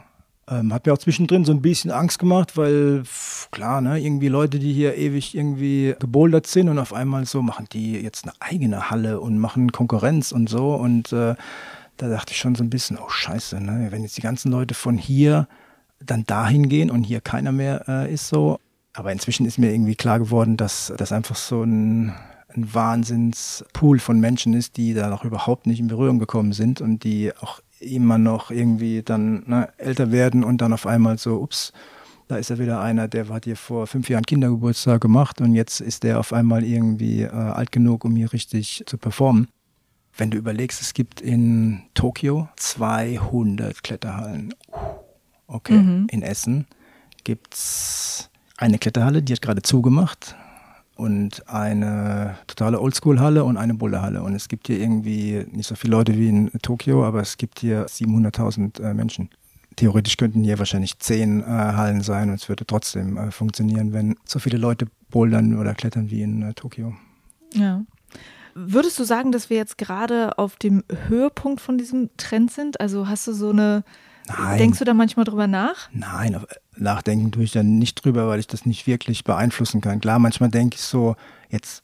Ähm, 0.49 0.73
hat 0.73 0.85
mir 0.85 0.91
auch 0.91 0.97
zwischendrin 0.97 1.45
so 1.45 1.53
ein 1.53 1.61
bisschen 1.61 1.91
Angst 1.91 2.19
gemacht, 2.19 2.57
weil 2.57 3.03
klar, 3.51 3.79
ne, 3.79 4.01
irgendwie 4.01 4.27
Leute, 4.27 4.59
die 4.59 4.73
hier 4.73 4.97
ewig 4.97 5.33
irgendwie 5.33 5.95
gebouldert 5.97 6.45
sind 6.45 6.67
und 6.67 6.77
auf 6.77 6.93
einmal 6.93 7.25
so 7.25 7.41
machen 7.41 7.67
die 7.71 7.93
jetzt 7.93 8.25
eine 8.25 8.33
eigene 8.41 8.89
Halle 8.89 9.21
und 9.21 9.37
machen 9.39 9.71
Konkurrenz 9.71 10.33
und 10.33 10.49
so 10.49 10.75
und 10.75 11.13
äh, 11.13 11.35
da 12.01 12.09
dachte 12.09 12.31
ich 12.31 12.39
schon 12.39 12.55
so 12.55 12.63
ein 12.63 12.71
bisschen, 12.71 12.97
oh 12.97 13.09
scheiße, 13.09 13.61
ne? 13.61 13.87
wenn 13.91 14.01
jetzt 14.01 14.17
die 14.17 14.21
ganzen 14.21 14.51
Leute 14.51 14.73
von 14.73 14.97
hier 14.97 15.47
dann 16.03 16.25
dahin 16.25 16.67
gehen 16.67 16.89
und 16.89 17.03
hier 17.03 17.21
keiner 17.21 17.51
mehr 17.51 17.87
äh, 17.87 18.11
ist 18.11 18.27
so. 18.27 18.59
Aber 18.93 19.11
inzwischen 19.11 19.45
ist 19.45 19.59
mir 19.59 19.71
irgendwie 19.71 19.93
klar 19.93 20.17
geworden, 20.17 20.57
dass 20.57 20.91
das 20.97 21.11
einfach 21.11 21.35
so 21.35 21.61
ein, 21.61 22.15
ein 22.55 22.73
Wahnsinnspool 22.73 23.99
von 23.99 24.19
Menschen 24.19 24.55
ist, 24.55 24.77
die 24.77 24.95
da 24.95 25.09
noch 25.09 25.23
überhaupt 25.25 25.67
nicht 25.67 25.79
in 25.79 25.89
Berührung 25.89 26.17
gekommen 26.17 26.53
sind 26.53 26.81
und 26.81 27.03
die 27.03 27.33
auch 27.39 27.61
immer 27.79 28.17
noch 28.17 28.49
irgendwie 28.49 29.03
dann 29.03 29.43
ne, 29.45 29.69
älter 29.77 30.11
werden 30.11 30.43
und 30.43 30.59
dann 30.59 30.73
auf 30.73 30.87
einmal 30.87 31.19
so, 31.19 31.39
ups, 31.39 31.71
da 32.27 32.37
ist 32.37 32.49
ja 32.49 32.57
wieder 32.57 32.81
einer, 32.81 33.07
der 33.07 33.29
hat 33.29 33.45
hier 33.45 33.57
vor 33.57 33.85
fünf 33.85 34.09
Jahren 34.09 34.25
Kindergeburtstag 34.25 35.01
gemacht 35.01 35.39
und 35.39 35.53
jetzt 35.53 35.81
ist 35.81 36.01
der 36.01 36.19
auf 36.19 36.33
einmal 36.33 36.63
irgendwie 36.63 37.21
äh, 37.21 37.29
alt 37.29 37.71
genug, 37.71 38.05
um 38.05 38.15
hier 38.15 38.33
richtig 38.33 38.83
zu 38.87 38.97
performen. 38.97 39.49
Wenn 40.21 40.29
du 40.29 40.37
überlegst, 40.37 40.83
es 40.83 40.93
gibt 40.93 41.19
in 41.19 41.81
Tokio 41.95 42.47
200 42.55 43.81
Kletterhallen. 43.81 44.53
Okay, 45.47 45.73
mhm. 45.73 46.05
in 46.11 46.21
Essen 46.21 46.67
gibt 47.23 47.55
es 47.55 48.29
eine 48.55 48.77
Kletterhalle, 48.77 49.23
die 49.23 49.33
hat 49.33 49.41
gerade 49.41 49.63
zugemacht 49.63 50.35
und 50.95 51.49
eine 51.49 52.37
totale 52.45 52.79
Oldschool-Halle 52.79 53.43
und 53.43 53.57
eine 53.57 53.73
Boulderhalle. 53.73 54.21
Und 54.21 54.35
es 54.35 54.47
gibt 54.47 54.67
hier 54.67 54.79
irgendwie 54.79 55.43
nicht 55.49 55.65
so 55.65 55.73
viele 55.73 55.89
Leute 55.89 56.15
wie 56.15 56.29
in 56.29 56.51
Tokio, 56.61 57.03
aber 57.03 57.21
es 57.21 57.37
gibt 57.37 57.57
hier 57.57 57.87
700.000 57.87 58.79
äh, 58.79 58.93
Menschen. 58.93 59.31
Theoretisch 59.75 60.17
könnten 60.17 60.43
hier 60.43 60.59
wahrscheinlich 60.59 60.99
zehn 60.99 61.41
äh, 61.41 61.45
Hallen 61.45 62.01
sein 62.01 62.29
und 62.29 62.35
es 62.35 62.47
würde 62.47 62.67
trotzdem 62.67 63.17
äh, 63.17 63.31
funktionieren, 63.31 63.91
wenn 63.91 64.17
so 64.25 64.37
viele 64.37 64.59
Leute 64.59 64.85
bouldern 65.09 65.57
oder 65.57 65.73
klettern 65.73 66.11
wie 66.11 66.21
in 66.21 66.43
äh, 66.43 66.53
Tokio. 66.53 66.93
Ja. 67.55 67.81
Würdest 68.53 68.99
du 68.99 69.03
sagen, 69.03 69.31
dass 69.31 69.49
wir 69.49 69.57
jetzt 69.57 69.77
gerade 69.77 70.37
auf 70.37 70.55
dem 70.55 70.83
Höhepunkt 71.07 71.61
von 71.61 71.77
diesem 71.77 72.09
Trend 72.17 72.51
sind? 72.51 72.79
Also 72.79 73.07
hast 73.07 73.27
du 73.27 73.33
so 73.33 73.49
eine. 73.49 73.83
Nein. 74.27 74.57
Denkst 74.59 74.79
du 74.79 74.85
da 74.85 74.93
manchmal 74.93 75.25
drüber 75.25 75.47
nach? 75.47 75.89
Nein, 75.91 76.39
nachdenken 76.77 77.31
tue 77.31 77.43
ich 77.43 77.51
da 77.51 77.63
nicht 77.63 78.05
drüber, 78.05 78.27
weil 78.27 78.39
ich 78.39 78.47
das 78.47 78.65
nicht 78.65 78.85
wirklich 78.87 79.23
beeinflussen 79.23 79.81
kann. 79.81 79.99
Klar, 79.99 80.19
manchmal 80.19 80.49
denke 80.49 80.75
ich 80.75 80.83
so, 80.83 81.15
jetzt 81.49 81.83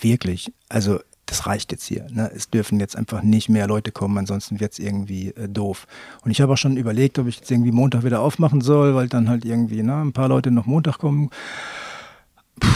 wirklich, 0.00 0.52
also 0.68 0.98
das 1.26 1.46
reicht 1.46 1.72
jetzt 1.72 1.84
hier. 1.84 2.06
Ne? 2.10 2.30
Es 2.34 2.50
dürfen 2.50 2.80
jetzt 2.80 2.96
einfach 2.96 3.22
nicht 3.22 3.48
mehr 3.48 3.66
Leute 3.66 3.92
kommen, 3.92 4.18
ansonsten 4.18 4.60
wird 4.60 4.72
es 4.72 4.78
irgendwie 4.78 5.28
äh, 5.28 5.48
doof. 5.48 5.86
Und 6.24 6.30
ich 6.30 6.40
habe 6.40 6.52
auch 6.52 6.58
schon 6.58 6.76
überlegt, 6.76 7.18
ob 7.18 7.26
ich 7.26 7.36
jetzt 7.36 7.50
irgendwie 7.50 7.72
Montag 7.72 8.04
wieder 8.04 8.20
aufmachen 8.20 8.60
soll, 8.60 8.94
weil 8.94 9.08
dann 9.08 9.28
halt 9.28 9.44
irgendwie 9.44 9.82
ne, 9.82 10.02
ein 10.02 10.12
paar 10.12 10.28
Leute 10.28 10.50
noch 10.50 10.66
Montag 10.66 10.98
kommen. 10.98 11.30
Puh, 12.60 12.68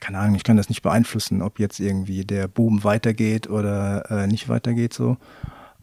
keine 0.00 0.18
Ahnung, 0.18 0.34
ich 0.34 0.44
kann 0.44 0.56
das 0.56 0.68
nicht 0.68 0.82
beeinflussen, 0.82 1.42
ob 1.42 1.58
jetzt 1.58 1.80
irgendwie 1.80 2.24
der 2.24 2.48
Boom 2.48 2.84
weitergeht 2.84 3.48
oder 3.48 4.10
äh, 4.10 4.26
nicht 4.26 4.48
weitergeht 4.48 4.92
so. 4.92 5.16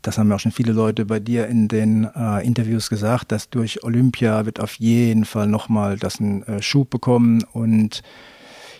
Das 0.02 0.18
haben 0.18 0.30
ja 0.30 0.36
auch 0.36 0.40
schon 0.40 0.52
viele 0.52 0.74
Leute 0.74 1.06
bei 1.06 1.20
dir 1.20 1.48
in 1.48 1.68
den 1.68 2.06
äh, 2.16 2.46
Interviews 2.46 2.90
gesagt, 2.90 3.32
dass 3.32 3.50
durch 3.50 3.84
Olympia 3.84 4.46
wird 4.46 4.60
auf 4.60 4.76
jeden 4.76 5.26
Fall 5.26 5.48
nochmal 5.48 5.98
das 5.98 6.20
einen 6.20 6.44
äh, 6.44 6.62
Schub 6.62 6.90
bekommen 6.90 7.44
und 7.52 8.04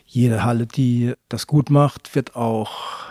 jede 0.06 0.44
Halle, 0.44 0.68
die 0.68 1.14
das 1.28 1.48
gut 1.48 1.70
macht, 1.70 2.16
wird 2.16 2.36
auch 2.36 3.06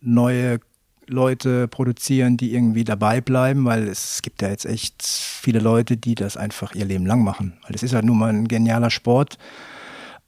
neue 0.00 0.58
Leute 1.06 1.68
produzieren, 1.68 2.36
die 2.36 2.54
irgendwie 2.54 2.84
dabei 2.84 3.20
bleiben, 3.20 3.64
weil 3.64 3.88
es 3.88 4.22
gibt 4.22 4.42
ja 4.42 4.48
jetzt 4.48 4.66
echt 4.66 5.02
viele 5.02 5.60
Leute, 5.60 5.96
die 5.96 6.14
das 6.14 6.36
einfach 6.36 6.74
ihr 6.74 6.84
Leben 6.84 7.06
lang 7.06 7.24
machen. 7.24 7.54
Weil 7.62 7.74
es 7.74 7.82
ist 7.82 7.92
ja 7.92 8.02
nun 8.02 8.18
mal 8.18 8.30
ein 8.30 8.48
genialer 8.48 8.90
Sport, 8.90 9.38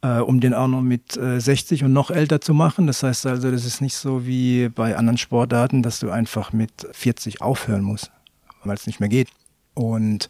äh, 0.05 0.21
um 0.21 0.39
den 0.41 0.53
auch 0.53 0.69
noch 0.69 0.83
mit 0.83 1.17
äh, 1.17 1.41
60 1.41 1.85
und 1.85 1.93
noch 1.95 2.11
älter 2.11 2.41
zu 2.41 2.53
machen. 2.53 2.87
Das 2.87 3.03
heißt 3.03 3.27
also, 3.27 3.51
das 3.51 3.65
ist 3.65 3.81
nicht 3.81 3.97
so 3.97 4.27
wie 4.27 4.69
bei 4.69 4.97
anderen 4.97 5.17
Sportarten, 5.17 5.83
dass 5.83 5.99
du 5.99 6.11
einfach 6.11 6.53
mit 6.53 6.87
40 6.93 7.41
aufhören 7.41 7.83
musst, 7.83 8.13
weil 8.65 8.75
es 8.75 8.87
nicht 8.87 9.01
mehr 9.01 9.09
geht. 9.09 9.29
Und 9.73 10.29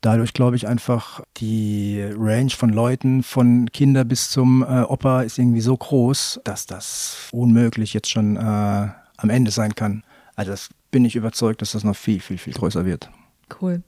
dadurch 0.00 0.32
glaube 0.32 0.56
ich 0.56 0.66
einfach, 0.66 1.20
die 1.36 2.02
Range 2.16 2.50
von 2.50 2.70
Leuten, 2.70 3.22
von 3.22 3.70
Kinder 3.70 4.04
bis 4.04 4.30
zum 4.30 4.62
äh, 4.62 4.82
Opa 4.82 5.22
ist 5.22 5.38
irgendwie 5.38 5.60
so 5.60 5.76
groß, 5.76 6.40
dass 6.44 6.64
das 6.64 7.28
unmöglich 7.32 7.92
jetzt 7.92 8.10
schon 8.10 8.36
äh, 8.36 8.40
am 8.40 9.30
Ende 9.30 9.50
sein 9.50 9.74
kann. 9.74 10.04
Also 10.36 10.52
das 10.52 10.70
bin 10.90 11.04
ich 11.04 11.16
überzeugt, 11.16 11.60
dass 11.60 11.72
das 11.72 11.84
noch 11.84 11.96
viel, 11.96 12.20
viel, 12.20 12.38
viel 12.38 12.54
größer 12.54 12.86
wird. 12.86 13.10
Cool. 13.60 13.82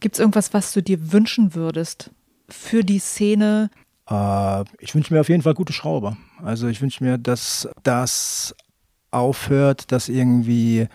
Gibt 0.00 0.16
es 0.16 0.20
irgendwas, 0.20 0.52
was 0.52 0.74
du 0.74 0.82
dir 0.82 1.12
wünschen 1.12 1.54
würdest 1.54 2.10
für 2.50 2.84
die 2.84 2.98
Szene? 2.98 3.70
Äh, 4.08 4.64
ich 4.78 4.94
wünsche 4.94 5.12
mir 5.12 5.20
auf 5.20 5.28
jeden 5.28 5.42
Fall 5.42 5.54
gute 5.54 5.72
Schrauber. 5.72 6.16
Also 6.42 6.68
ich 6.68 6.80
wünsche 6.80 7.02
mir, 7.02 7.18
dass 7.18 7.68
das 7.82 8.54
aufhört, 9.10 9.92
dass 9.92 10.08
irgendwie 10.08 10.88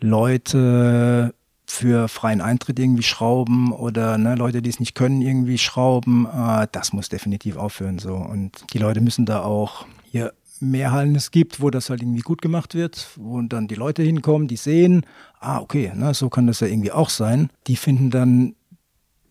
Leute 0.00 1.34
für 1.66 2.08
freien 2.08 2.40
Eintritt 2.40 2.78
irgendwie 2.78 3.02
schrauben 3.02 3.72
oder 3.72 4.18
ne, 4.18 4.34
Leute, 4.34 4.60
die 4.60 4.68
es 4.68 4.80
nicht 4.80 4.94
können, 4.94 5.22
irgendwie 5.22 5.58
schrauben. 5.58 6.26
Äh, 6.26 6.66
das 6.72 6.92
muss 6.92 7.08
definitiv 7.08 7.56
aufhören 7.56 7.98
so. 7.98 8.14
Und 8.14 8.64
die 8.72 8.78
Leute 8.78 9.00
müssen 9.00 9.24
da 9.24 9.42
auch 9.42 9.86
hier 10.10 10.32
mehr 10.60 10.92
Hallen 10.92 11.16
es 11.16 11.30
gibt, 11.30 11.60
wo 11.60 11.70
das 11.70 11.90
halt 11.90 12.02
irgendwie 12.02 12.20
gut 12.20 12.40
gemacht 12.40 12.74
wird, 12.74 13.08
wo 13.16 13.40
dann 13.42 13.68
die 13.68 13.74
Leute 13.74 14.02
hinkommen, 14.02 14.48
die 14.48 14.56
sehen, 14.56 15.04
ah, 15.40 15.58
okay, 15.58 15.92
ne, 15.94 16.14
so 16.14 16.28
kann 16.28 16.46
das 16.46 16.60
ja 16.60 16.68
irgendwie 16.68 16.92
auch 16.92 17.08
sein. 17.08 17.50
Die 17.66 17.76
finden 17.76 18.10
dann 18.10 18.54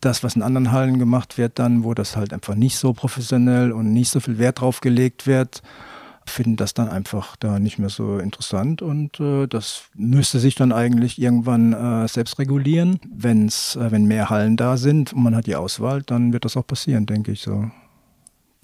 das, 0.01 0.23
was 0.23 0.35
in 0.35 0.41
anderen 0.41 0.71
Hallen 0.71 0.99
gemacht 0.99 1.37
wird, 1.37 1.59
dann, 1.59 1.83
wo 1.83 1.93
das 1.93 2.15
halt 2.15 2.33
einfach 2.33 2.55
nicht 2.55 2.77
so 2.77 2.93
professionell 2.93 3.71
und 3.71 3.93
nicht 3.93 4.09
so 4.09 4.19
viel 4.19 4.37
Wert 4.37 4.61
drauf 4.61 4.81
gelegt 4.81 5.27
wird 5.27 5.61
finden 6.25 6.55
das 6.55 6.73
dann 6.73 6.89
einfach 6.89 7.35
da 7.35 7.59
nicht 7.59 7.79
mehr 7.79 7.89
so 7.89 8.19
interessant 8.19 8.81
und 8.81 9.19
äh, 9.19 9.47
das 9.47 9.83
müsste 9.95 10.39
sich 10.39 10.55
dann 10.55 10.71
eigentlich 10.71 11.19
irgendwann 11.21 11.73
äh, 11.73 12.07
selbst 12.07 12.39
regulieren. 12.39 12.99
Wenn's, 13.11 13.75
äh, 13.75 13.91
wenn 13.91 14.05
mehr 14.05 14.29
Hallen 14.29 14.57
da 14.57 14.77
sind 14.77 15.13
und 15.13 15.23
man 15.23 15.35
hat 15.35 15.47
die 15.47 15.55
Auswahl, 15.55 16.01
dann 16.01 16.33
wird 16.33 16.45
das 16.45 16.57
auch 16.57 16.65
passieren, 16.65 17.05
denke 17.05 17.31
ich 17.31 17.41
so. 17.41 17.69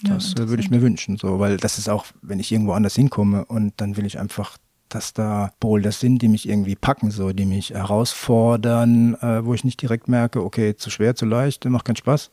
Das 0.04 0.36
ja, 0.38 0.44
äh, 0.44 0.50
würde 0.50 0.62
ich 0.62 0.70
mir 0.70 0.82
wünschen, 0.82 1.18
so, 1.18 1.40
weil 1.40 1.58
das 1.58 1.78
ist 1.78 1.90
auch, 1.90 2.06
wenn 2.22 2.40
ich 2.40 2.52
irgendwo 2.52 2.74
anders 2.74 2.96
hinkomme 2.96 3.46
und 3.46 3.74
dann 3.78 3.98
will 3.98 4.06
ich 4.06 4.20
einfach 4.20 4.58
dass 4.98 5.14
da 5.14 5.52
Boulder 5.60 5.92
sind, 5.92 6.24
die 6.24 6.28
mich 6.28 6.50
irgendwie 6.50 6.76
packen, 6.76 7.12
so, 7.12 7.32
die 7.32 7.46
mich 7.46 7.70
herausfordern, 7.70 9.14
äh, 9.22 9.46
wo 9.46 9.54
ich 9.54 9.64
nicht 9.64 9.80
direkt 9.80 10.08
merke, 10.08 10.44
okay, 10.44 10.76
zu 10.76 10.90
schwer, 10.90 11.16
zu 11.16 11.28
leicht, 11.28 11.66
macht 11.66 11.86
keinen 11.86 11.98
Spaß, 11.98 12.32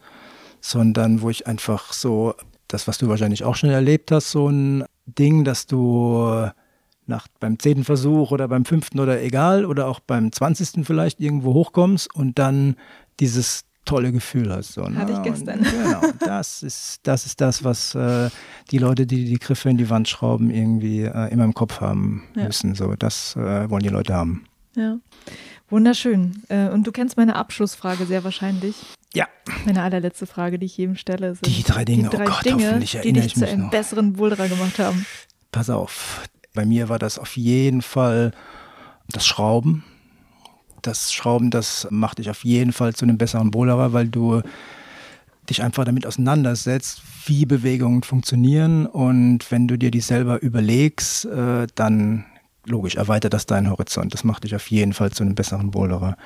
sondern 0.62 1.20
wo 1.20 1.28
ich 1.28 1.47
einfach 1.47 1.93
so, 1.93 2.35
das, 2.66 2.89
was 2.89 2.97
du 2.97 3.09
wahrscheinlich 3.11 3.45
auch 3.45 3.55
schon 3.55 3.69
erlebt 3.69 4.11
hast, 4.11 4.31
so 4.31 4.49
ein 4.49 4.85
Ding, 5.05 5.45
dass 5.45 5.66
du 5.66 6.49
nach, 7.07 7.28
beim 7.39 7.59
zehnten 7.59 7.85
Versuch 7.85 8.31
oder 8.31 8.49
beim 8.49 8.65
fünften 8.65 8.99
oder 8.99 9.20
egal 9.20 9.66
oder 9.66 9.86
auch 9.86 10.01
beim 10.01 10.32
zwanzigsten 10.32 10.86
vielleicht 10.86 11.20
irgendwo 11.20 11.53
hochkommst 11.53 12.15
und 12.15 12.39
dann 12.39 12.77
dieses 13.20 13.66
tolle 13.85 14.12
Gefühl 14.12 14.52
hast. 14.52 14.73
So, 14.73 14.82
ne? 14.82 14.97
Hatte 14.97 15.12
ich 15.12 15.23
gestern. 15.23 15.61
Und, 15.61 15.70
genau, 15.70 16.01
das 16.20 16.62
ist, 16.62 17.01
das 17.02 17.27
ist 17.27 17.40
das, 17.40 17.65
was 17.65 17.94
äh, 17.94 18.31
die 18.70 18.78
Leute, 18.78 19.06
die 19.06 19.24
die 19.24 19.39
Griffe 19.39 19.70
in 19.70 19.77
die 19.77 19.90
Wand 19.90 20.09
schrauben, 20.09 20.51
irgendwie 20.51 21.02
äh, 21.02 21.32
immer 21.32 21.44
im 21.44 21.55
Kopf 21.55 21.81
haben 21.81 22.24
ja. 22.36 22.44
müssen. 22.44 22.74
So, 22.74 22.94
das 22.94 23.36
äh, 23.36 23.69
wollen 23.70 23.82
die 23.82 23.89
Leute 23.89 24.15
haben. 24.15 24.47
Ja, 24.77 24.98
wunderschön. 25.70 26.43
Äh, 26.48 26.69
und 26.69 26.86
du 26.86 26.93
kennst 26.93 27.16
meine 27.16 27.36
Abschlussfrage 27.36 28.06
sehr 28.06 28.24
wahrscheinlich. 28.24 28.77
Ja. 29.15 29.28
Meine 29.65 29.82
allerletzte 29.82 30.27
Frage, 30.27 30.59
die 30.59 30.66
ich 30.66 30.77
jedem 30.77 30.97
stelle, 30.97 31.35
sind 31.35 31.47
die 31.47 31.62
drei 31.62 31.85
Dinge, 31.85 32.09
die 32.09 32.16
drei 32.16 32.24
oh 32.24 32.31
Gott, 32.31 32.44
Dinge 32.44 32.81
die 32.81 33.12
dich 33.12 33.35
zu 33.35 33.47
einem 33.47 33.62
noch. 33.62 33.70
besseren 33.70 34.15
Boulderer 34.15 34.48
gemacht 34.48 34.78
haben. 34.81 35.06
Pass 35.52 35.70
auf, 35.70 36.23
bei 36.52 36.65
mir 36.65 36.89
war 36.89 36.98
das 36.98 37.19
auf 37.19 37.36
jeden 37.36 37.82
Fall 37.82 38.32
das 39.09 39.24
Schrauben. 39.24 39.85
Das 40.85 41.12
Schrauben, 41.12 41.51
das 41.51 41.89
macht 41.90 42.19
dich 42.19 42.28
auf 42.28 42.44
jeden 42.44 42.73
Fall 42.73 42.94
zu 42.94 43.06
einem 43.06 43.16
besseren 43.16 43.51
Boulderer, 43.51 43.94
weil 43.94 44.09
du 44.09 44.43
dich 45.48 45.62
einfach 45.62 45.85
damit 45.85 46.06
auseinandersetzt, 46.06 47.02
wie 47.27 47.47
Bewegungen 47.47 48.02
funktionieren 48.02 48.86
und 48.86 49.51
wenn 49.51 49.66
du 49.66 49.78
dir 49.78 49.90
die 49.90 50.01
selber 50.01 50.43
überlegst, 50.43 51.24
äh, 51.24 51.66
dann 51.74 52.27
logisch 52.66 52.97
erweitert 52.97 53.32
das 53.32 53.47
deinen 53.47 53.70
Horizont. 53.70 54.12
Das 54.12 54.24
macht 54.24 54.44
dich 54.44 54.55
auf 54.55 54.70
jeden 54.70 54.93
Fall 54.93 55.11
zu 55.11 55.23
einem 55.23 55.35
besseren 55.35 55.70
Boulderer. 55.70 56.16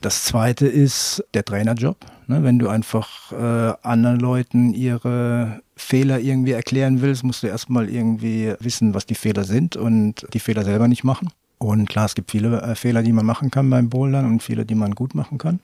Das 0.00 0.24
zweite 0.24 0.66
ist 0.66 1.24
der 1.34 1.44
Trainerjob. 1.44 1.96
Ne? 2.28 2.44
Wenn 2.44 2.60
du 2.60 2.68
einfach 2.68 3.32
äh, 3.32 3.74
anderen 3.82 4.20
Leuten 4.20 4.74
ihre 4.74 5.60
Fehler 5.76 6.20
irgendwie 6.20 6.52
erklären 6.52 7.00
willst, 7.02 7.24
musst 7.24 7.42
du 7.42 7.48
erstmal 7.48 7.88
irgendwie 7.88 8.54
wissen, 8.60 8.94
was 8.94 9.06
die 9.06 9.16
Fehler 9.16 9.42
sind 9.42 9.76
und 9.76 10.26
die 10.34 10.40
Fehler 10.40 10.64
selber 10.64 10.86
nicht 10.86 11.02
machen. 11.02 11.30
Und 11.58 11.88
klar, 11.88 12.06
es 12.06 12.14
gibt 12.14 12.30
viele 12.30 12.60
äh, 12.62 12.74
Fehler, 12.74 13.02
die 13.02 13.12
man 13.12 13.26
machen 13.26 13.50
kann 13.50 13.68
beim 13.68 13.90
Bouldern 13.90 14.26
und 14.26 14.42
viele, 14.42 14.64
die 14.64 14.76
man 14.76 14.94
gut 14.94 15.14
machen 15.14 15.38
kann. 15.38 15.60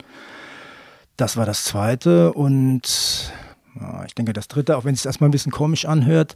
Das 1.16 1.36
war 1.36 1.46
das 1.46 1.64
zweite. 1.64 2.32
Und 2.32 3.32
ja, 3.80 4.04
ich 4.04 4.14
denke, 4.14 4.32
das 4.32 4.48
dritte, 4.48 4.76
auch 4.76 4.84
wenn 4.84 4.94
es 4.94 5.06
erstmal 5.06 5.28
ein 5.28 5.32
bisschen 5.32 5.52
komisch 5.52 5.86
anhört, 5.86 6.34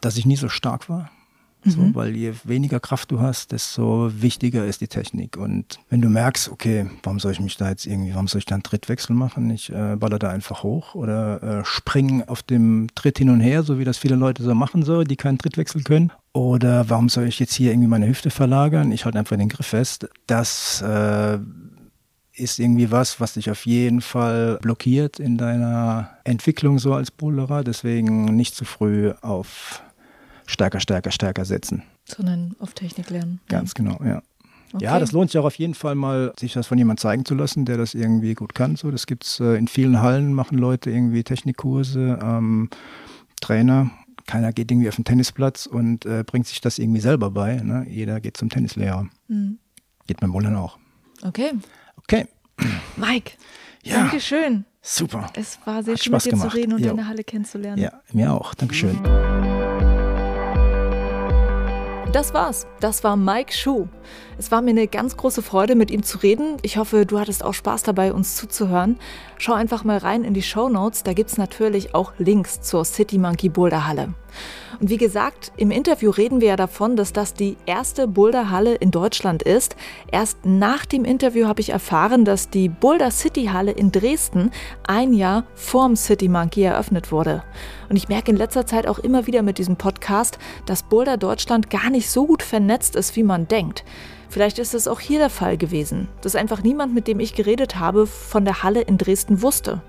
dass 0.00 0.16
ich 0.16 0.26
nie 0.26 0.36
so 0.36 0.48
stark 0.48 0.88
war. 0.88 1.10
So, 1.64 1.80
mhm. 1.80 1.94
weil 1.94 2.16
je 2.16 2.32
weniger 2.44 2.80
Kraft 2.80 3.10
du 3.10 3.20
hast, 3.20 3.52
desto 3.52 4.10
wichtiger 4.14 4.64
ist 4.64 4.80
die 4.80 4.88
Technik. 4.88 5.36
Und 5.36 5.78
wenn 5.90 6.00
du 6.00 6.08
merkst, 6.08 6.50
okay, 6.50 6.88
warum 7.02 7.20
soll 7.20 7.32
ich 7.32 7.40
mich 7.40 7.56
da 7.56 7.68
jetzt 7.68 7.86
irgendwie, 7.86 8.12
warum 8.14 8.28
soll 8.28 8.38
ich 8.38 8.46
da 8.46 8.54
einen 8.54 8.62
Trittwechsel 8.62 9.14
machen? 9.14 9.50
Ich 9.50 9.70
äh, 9.70 9.96
baller 9.96 10.18
da 10.18 10.30
einfach 10.30 10.62
hoch 10.62 10.94
oder 10.94 11.42
äh, 11.42 11.64
spring 11.64 12.22
auf 12.26 12.42
dem 12.42 12.88
Tritt 12.94 13.18
hin 13.18 13.28
und 13.28 13.40
her, 13.40 13.62
so 13.62 13.78
wie 13.78 13.84
das 13.84 13.98
viele 13.98 14.16
Leute 14.16 14.42
so 14.42 14.54
machen 14.54 14.82
so, 14.82 15.04
die 15.04 15.16
keinen 15.16 15.38
Trittwechsel 15.38 15.82
können. 15.82 16.12
Oder 16.32 16.88
warum 16.88 17.08
soll 17.08 17.26
ich 17.26 17.38
jetzt 17.40 17.54
hier 17.54 17.72
irgendwie 17.72 17.88
meine 17.88 18.08
Hüfte 18.08 18.30
verlagern? 18.30 18.92
Ich 18.92 19.04
halte 19.04 19.18
einfach 19.18 19.36
den 19.36 19.48
Griff 19.48 19.66
fest. 19.66 20.08
Das 20.26 20.80
äh, 20.80 21.38
ist 22.32 22.58
irgendwie 22.58 22.90
was, 22.90 23.20
was 23.20 23.34
dich 23.34 23.50
auf 23.50 23.66
jeden 23.66 24.00
Fall 24.00 24.58
blockiert 24.62 25.20
in 25.20 25.36
deiner 25.36 26.10
Entwicklung 26.24 26.78
so 26.78 26.94
als 26.94 27.10
Bowlerer. 27.10 27.64
Deswegen 27.64 28.24
nicht 28.36 28.54
zu 28.54 28.64
früh 28.64 29.12
auf 29.20 29.82
stärker, 30.50 30.80
stärker, 30.80 31.10
stärker 31.10 31.44
setzen. 31.44 31.82
Sondern 32.04 32.54
auf 32.58 32.74
Technik 32.74 33.10
lernen. 33.10 33.40
Ganz 33.48 33.74
genau, 33.74 33.98
ja. 34.04 34.22
Okay. 34.72 34.84
Ja, 34.84 35.00
das 35.00 35.10
lohnt 35.12 35.30
sich 35.30 35.38
auch 35.40 35.46
auf 35.46 35.56
jeden 35.56 35.74
Fall 35.74 35.96
mal, 35.96 36.32
sich 36.38 36.52
das 36.52 36.68
von 36.68 36.78
jemandem 36.78 37.02
zeigen 37.02 37.24
zu 37.24 37.34
lassen, 37.34 37.64
der 37.64 37.76
das 37.76 37.94
irgendwie 37.94 38.34
gut 38.34 38.54
kann. 38.54 38.76
So, 38.76 38.90
das 38.90 39.06
gibt 39.06 39.24
es 39.24 39.40
äh, 39.40 39.56
in 39.56 39.66
vielen 39.66 40.00
Hallen, 40.00 40.32
machen 40.32 40.58
Leute 40.58 40.90
irgendwie 40.90 41.24
Technikkurse, 41.24 42.18
ähm, 42.22 42.70
Trainer. 43.40 43.90
Keiner 44.26 44.52
geht 44.52 44.70
irgendwie 44.70 44.88
auf 44.88 44.94
den 44.94 45.04
Tennisplatz 45.04 45.66
und 45.66 46.06
äh, 46.06 46.22
bringt 46.24 46.46
sich 46.46 46.60
das 46.60 46.78
irgendwie 46.78 47.00
selber 47.00 47.32
bei. 47.32 47.56
Ne? 47.56 47.84
Jeder 47.88 48.20
geht 48.20 48.36
zum 48.36 48.48
Tennislehrer. 48.48 49.08
Mhm. 49.26 49.58
Geht 50.06 50.20
beim 50.20 50.30
Bowlern 50.30 50.54
auch. 50.54 50.78
Okay. 51.22 51.50
Okay. 51.96 52.26
Mike, 52.96 53.32
ja. 53.82 53.96
Dankeschön. 53.96 54.66
Super. 54.82 55.30
Es 55.34 55.58
war 55.64 55.82
sehr 55.82 55.94
Hat 55.94 56.02
schön, 56.02 56.12
Spaß 56.12 56.24
mit 56.26 56.32
dir 56.32 56.36
gemacht. 56.36 56.50
zu 56.52 56.56
reden 56.56 56.72
und 56.74 56.80
jo. 56.80 56.88
deine 56.88 57.08
Halle 57.08 57.24
kennenzulernen. 57.24 57.82
Ja, 57.82 58.00
mir 58.12 58.32
auch. 58.32 58.54
Dankeschön. 58.54 58.98
Das 62.12 62.34
war's. 62.34 62.66
Das 62.80 63.04
war 63.04 63.16
Mike 63.16 63.52
Schuh. 63.52 63.86
Es 64.38 64.50
war 64.50 64.62
mir 64.62 64.70
eine 64.70 64.86
ganz 64.86 65.16
große 65.16 65.42
Freude, 65.42 65.74
mit 65.74 65.90
ihm 65.90 66.02
zu 66.02 66.18
reden. 66.18 66.56
Ich 66.62 66.76
hoffe, 66.76 67.04
du 67.04 67.18
hattest 67.18 67.44
auch 67.44 67.54
Spaß 67.54 67.82
dabei, 67.82 68.12
uns 68.12 68.36
zuzuhören. 68.36 68.98
Schau 69.38 69.52
einfach 69.52 69.84
mal 69.84 69.98
rein 69.98 70.24
in 70.24 70.34
die 70.34 70.42
Show 70.42 70.68
Notes. 70.68 71.02
Da 71.02 71.12
gibt 71.12 71.30
es 71.30 71.36
natürlich 71.38 71.94
auch 71.94 72.12
Links 72.18 72.60
zur 72.62 72.84
City 72.84 73.18
Monkey 73.18 73.48
Boulderhalle. 73.48 74.14
Und 74.80 74.88
wie 74.88 74.96
gesagt, 74.96 75.52
im 75.56 75.70
Interview 75.70 76.10
reden 76.10 76.40
wir 76.40 76.48
ja 76.48 76.56
davon, 76.56 76.96
dass 76.96 77.12
das 77.12 77.34
die 77.34 77.56
erste 77.66 78.08
Boulderhalle 78.08 78.74
in 78.74 78.90
Deutschland 78.90 79.42
ist. 79.42 79.76
Erst 80.10 80.38
nach 80.44 80.86
dem 80.86 81.04
Interview 81.04 81.46
habe 81.46 81.60
ich 81.60 81.70
erfahren, 81.70 82.24
dass 82.24 82.48
die 82.48 82.68
Boulder 82.68 83.10
City 83.10 83.46
Halle 83.52 83.72
in 83.72 83.92
Dresden 83.92 84.50
ein 84.86 85.12
Jahr 85.12 85.44
vorm 85.54 85.96
City 85.96 86.28
Monkey 86.28 86.62
eröffnet 86.62 87.12
wurde. 87.12 87.42
Und 87.88 87.96
ich 87.96 88.08
merke 88.08 88.30
in 88.30 88.36
letzter 88.36 88.66
Zeit 88.66 88.86
auch 88.86 88.98
immer 88.98 89.26
wieder 89.26 89.42
mit 89.42 89.58
diesem 89.58 89.76
Podcast, 89.76 90.38
dass 90.64 90.84
Boulder 90.84 91.16
Deutschland 91.16 91.68
gar 91.68 91.90
nicht 91.90 92.08
so 92.08 92.26
gut 92.26 92.42
vernetzt 92.42 92.96
ist, 92.96 93.16
wie 93.16 93.24
man 93.24 93.48
denkt. 93.48 93.84
Vielleicht 94.30 94.60
ist 94.60 94.74
es 94.74 94.86
auch 94.86 95.00
hier 95.00 95.18
der 95.18 95.28
Fall 95.28 95.56
gewesen, 95.56 96.08
dass 96.22 96.36
einfach 96.36 96.62
niemand, 96.62 96.94
mit 96.94 97.08
dem 97.08 97.18
ich 97.18 97.34
geredet 97.34 97.80
habe, 97.80 98.06
von 98.06 98.44
der 98.44 98.62
Halle 98.62 98.80
in 98.80 98.96
Dresden 98.96 99.42
wusste. 99.42 99.82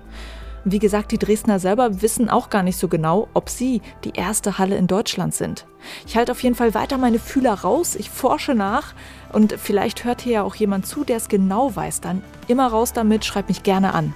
Wie 0.64 0.80
gesagt, 0.80 1.12
die 1.12 1.18
Dresdner 1.18 1.60
selber 1.60 2.02
wissen 2.02 2.28
auch 2.28 2.50
gar 2.50 2.64
nicht 2.64 2.76
so 2.76 2.88
genau, 2.88 3.28
ob 3.34 3.48
sie 3.48 3.80
die 4.02 4.14
erste 4.14 4.58
Halle 4.58 4.76
in 4.76 4.88
Deutschland 4.88 5.32
sind. 5.32 5.66
Ich 6.06 6.16
halte 6.16 6.32
auf 6.32 6.42
jeden 6.42 6.56
Fall 6.56 6.74
weiter 6.74 6.98
meine 6.98 7.20
Fühler 7.20 7.54
raus, 7.54 7.94
ich 7.94 8.10
forsche 8.10 8.54
nach 8.54 8.94
und 9.32 9.52
vielleicht 9.52 10.04
hört 10.04 10.22
hier 10.22 10.32
ja 10.32 10.42
auch 10.42 10.56
jemand 10.56 10.86
zu, 10.86 11.04
der 11.04 11.18
es 11.18 11.28
genau 11.28 11.74
weiß. 11.74 12.00
Dann 12.00 12.22
immer 12.48 12.66
raus 12.66 12.92
damit, 12.92 13.24
schreib 13.24 13.48
mich 13.48 13.62
gerne 13.62 13.94
an. 13.94 14.12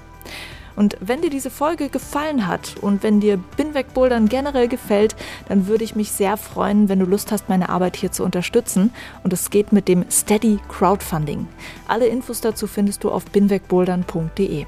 Und 0.77 0.97
wenn 1.01 1.23
dir 1.23 1.31
diese 1.31 1.51
Folge 1.51 1.89
gefallen 1.89 2.47
hat 2.47 2.77
und 2.81 3.03
wenn 3.03 3.21
dir 3.21 3.39
Binweg 3.57 3.95
Bouldern 3.95 4.29
generell 4.29 4.69
gefällt, 4.69 5.17
dann 5.49 5.67
würde 5.67 5.85
ich 5.85 5.97
mich 5.97 6.13
sehr 6.13 6.37
freuen, 6.37 6.89
wenn 6.89 7.01
du 7.01 7.07
Lust 7.07 7.33
hast, 7.33 7.49
meine 7.49 7.71
Arbeit 7.71 7.97
hier 7.97 8.13
zu 8.13 8.23
unterstützen. 8.23 8.93
Und 9.25 9.33
es 9.33 9.51
geht 9.51 9.73
mit 9.73 9.89
dem 9.89 10.05
Steady 10.11 10.59
Crowdfunding. 10.69 11.49
Alle 11.89 12.07
Infos 12.07 12.43
dazu 12.43 12.67
findest 12.67 13.03
du 13.05 13.11
auf 13.11 13.25
binwegbouldern.de. 13.25 14.67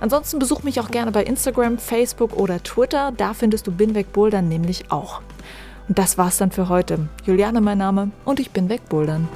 Ansonsten 0.00 0.38
besuch 0.38 0.62
mich 0.62 0.80
auch 0.80 0.90
gerne 0.90 1.12
bei 1.12 1.24
Instagram, 1.24 1.78
Facebook 1.78 2.36
oder 2.36 2.62
Twitter. 2.62 3.12
Da 3.16 3.34
findest 3.34 3.66
du 3.66 3.72
Binweg 3.72 4.12
Bouldern 4.12 4.48
nämlich 4.48 4.90
auch. 4.90 5.22
Und 5.88 5.98
das 5.98 6.18
war's 6.18 6.36
dann 6.36 6.50
für 6.50 6.68
heute. 6.68 7.08
Juliane 7.24 7.60
mein 7.60 7.78
Name 7.78 8.10
und 8.24 8.40
ich 8.40 8.50
bin 8.50 8.68
weg 8.68 8.82
Bouldern. 8.88 9.28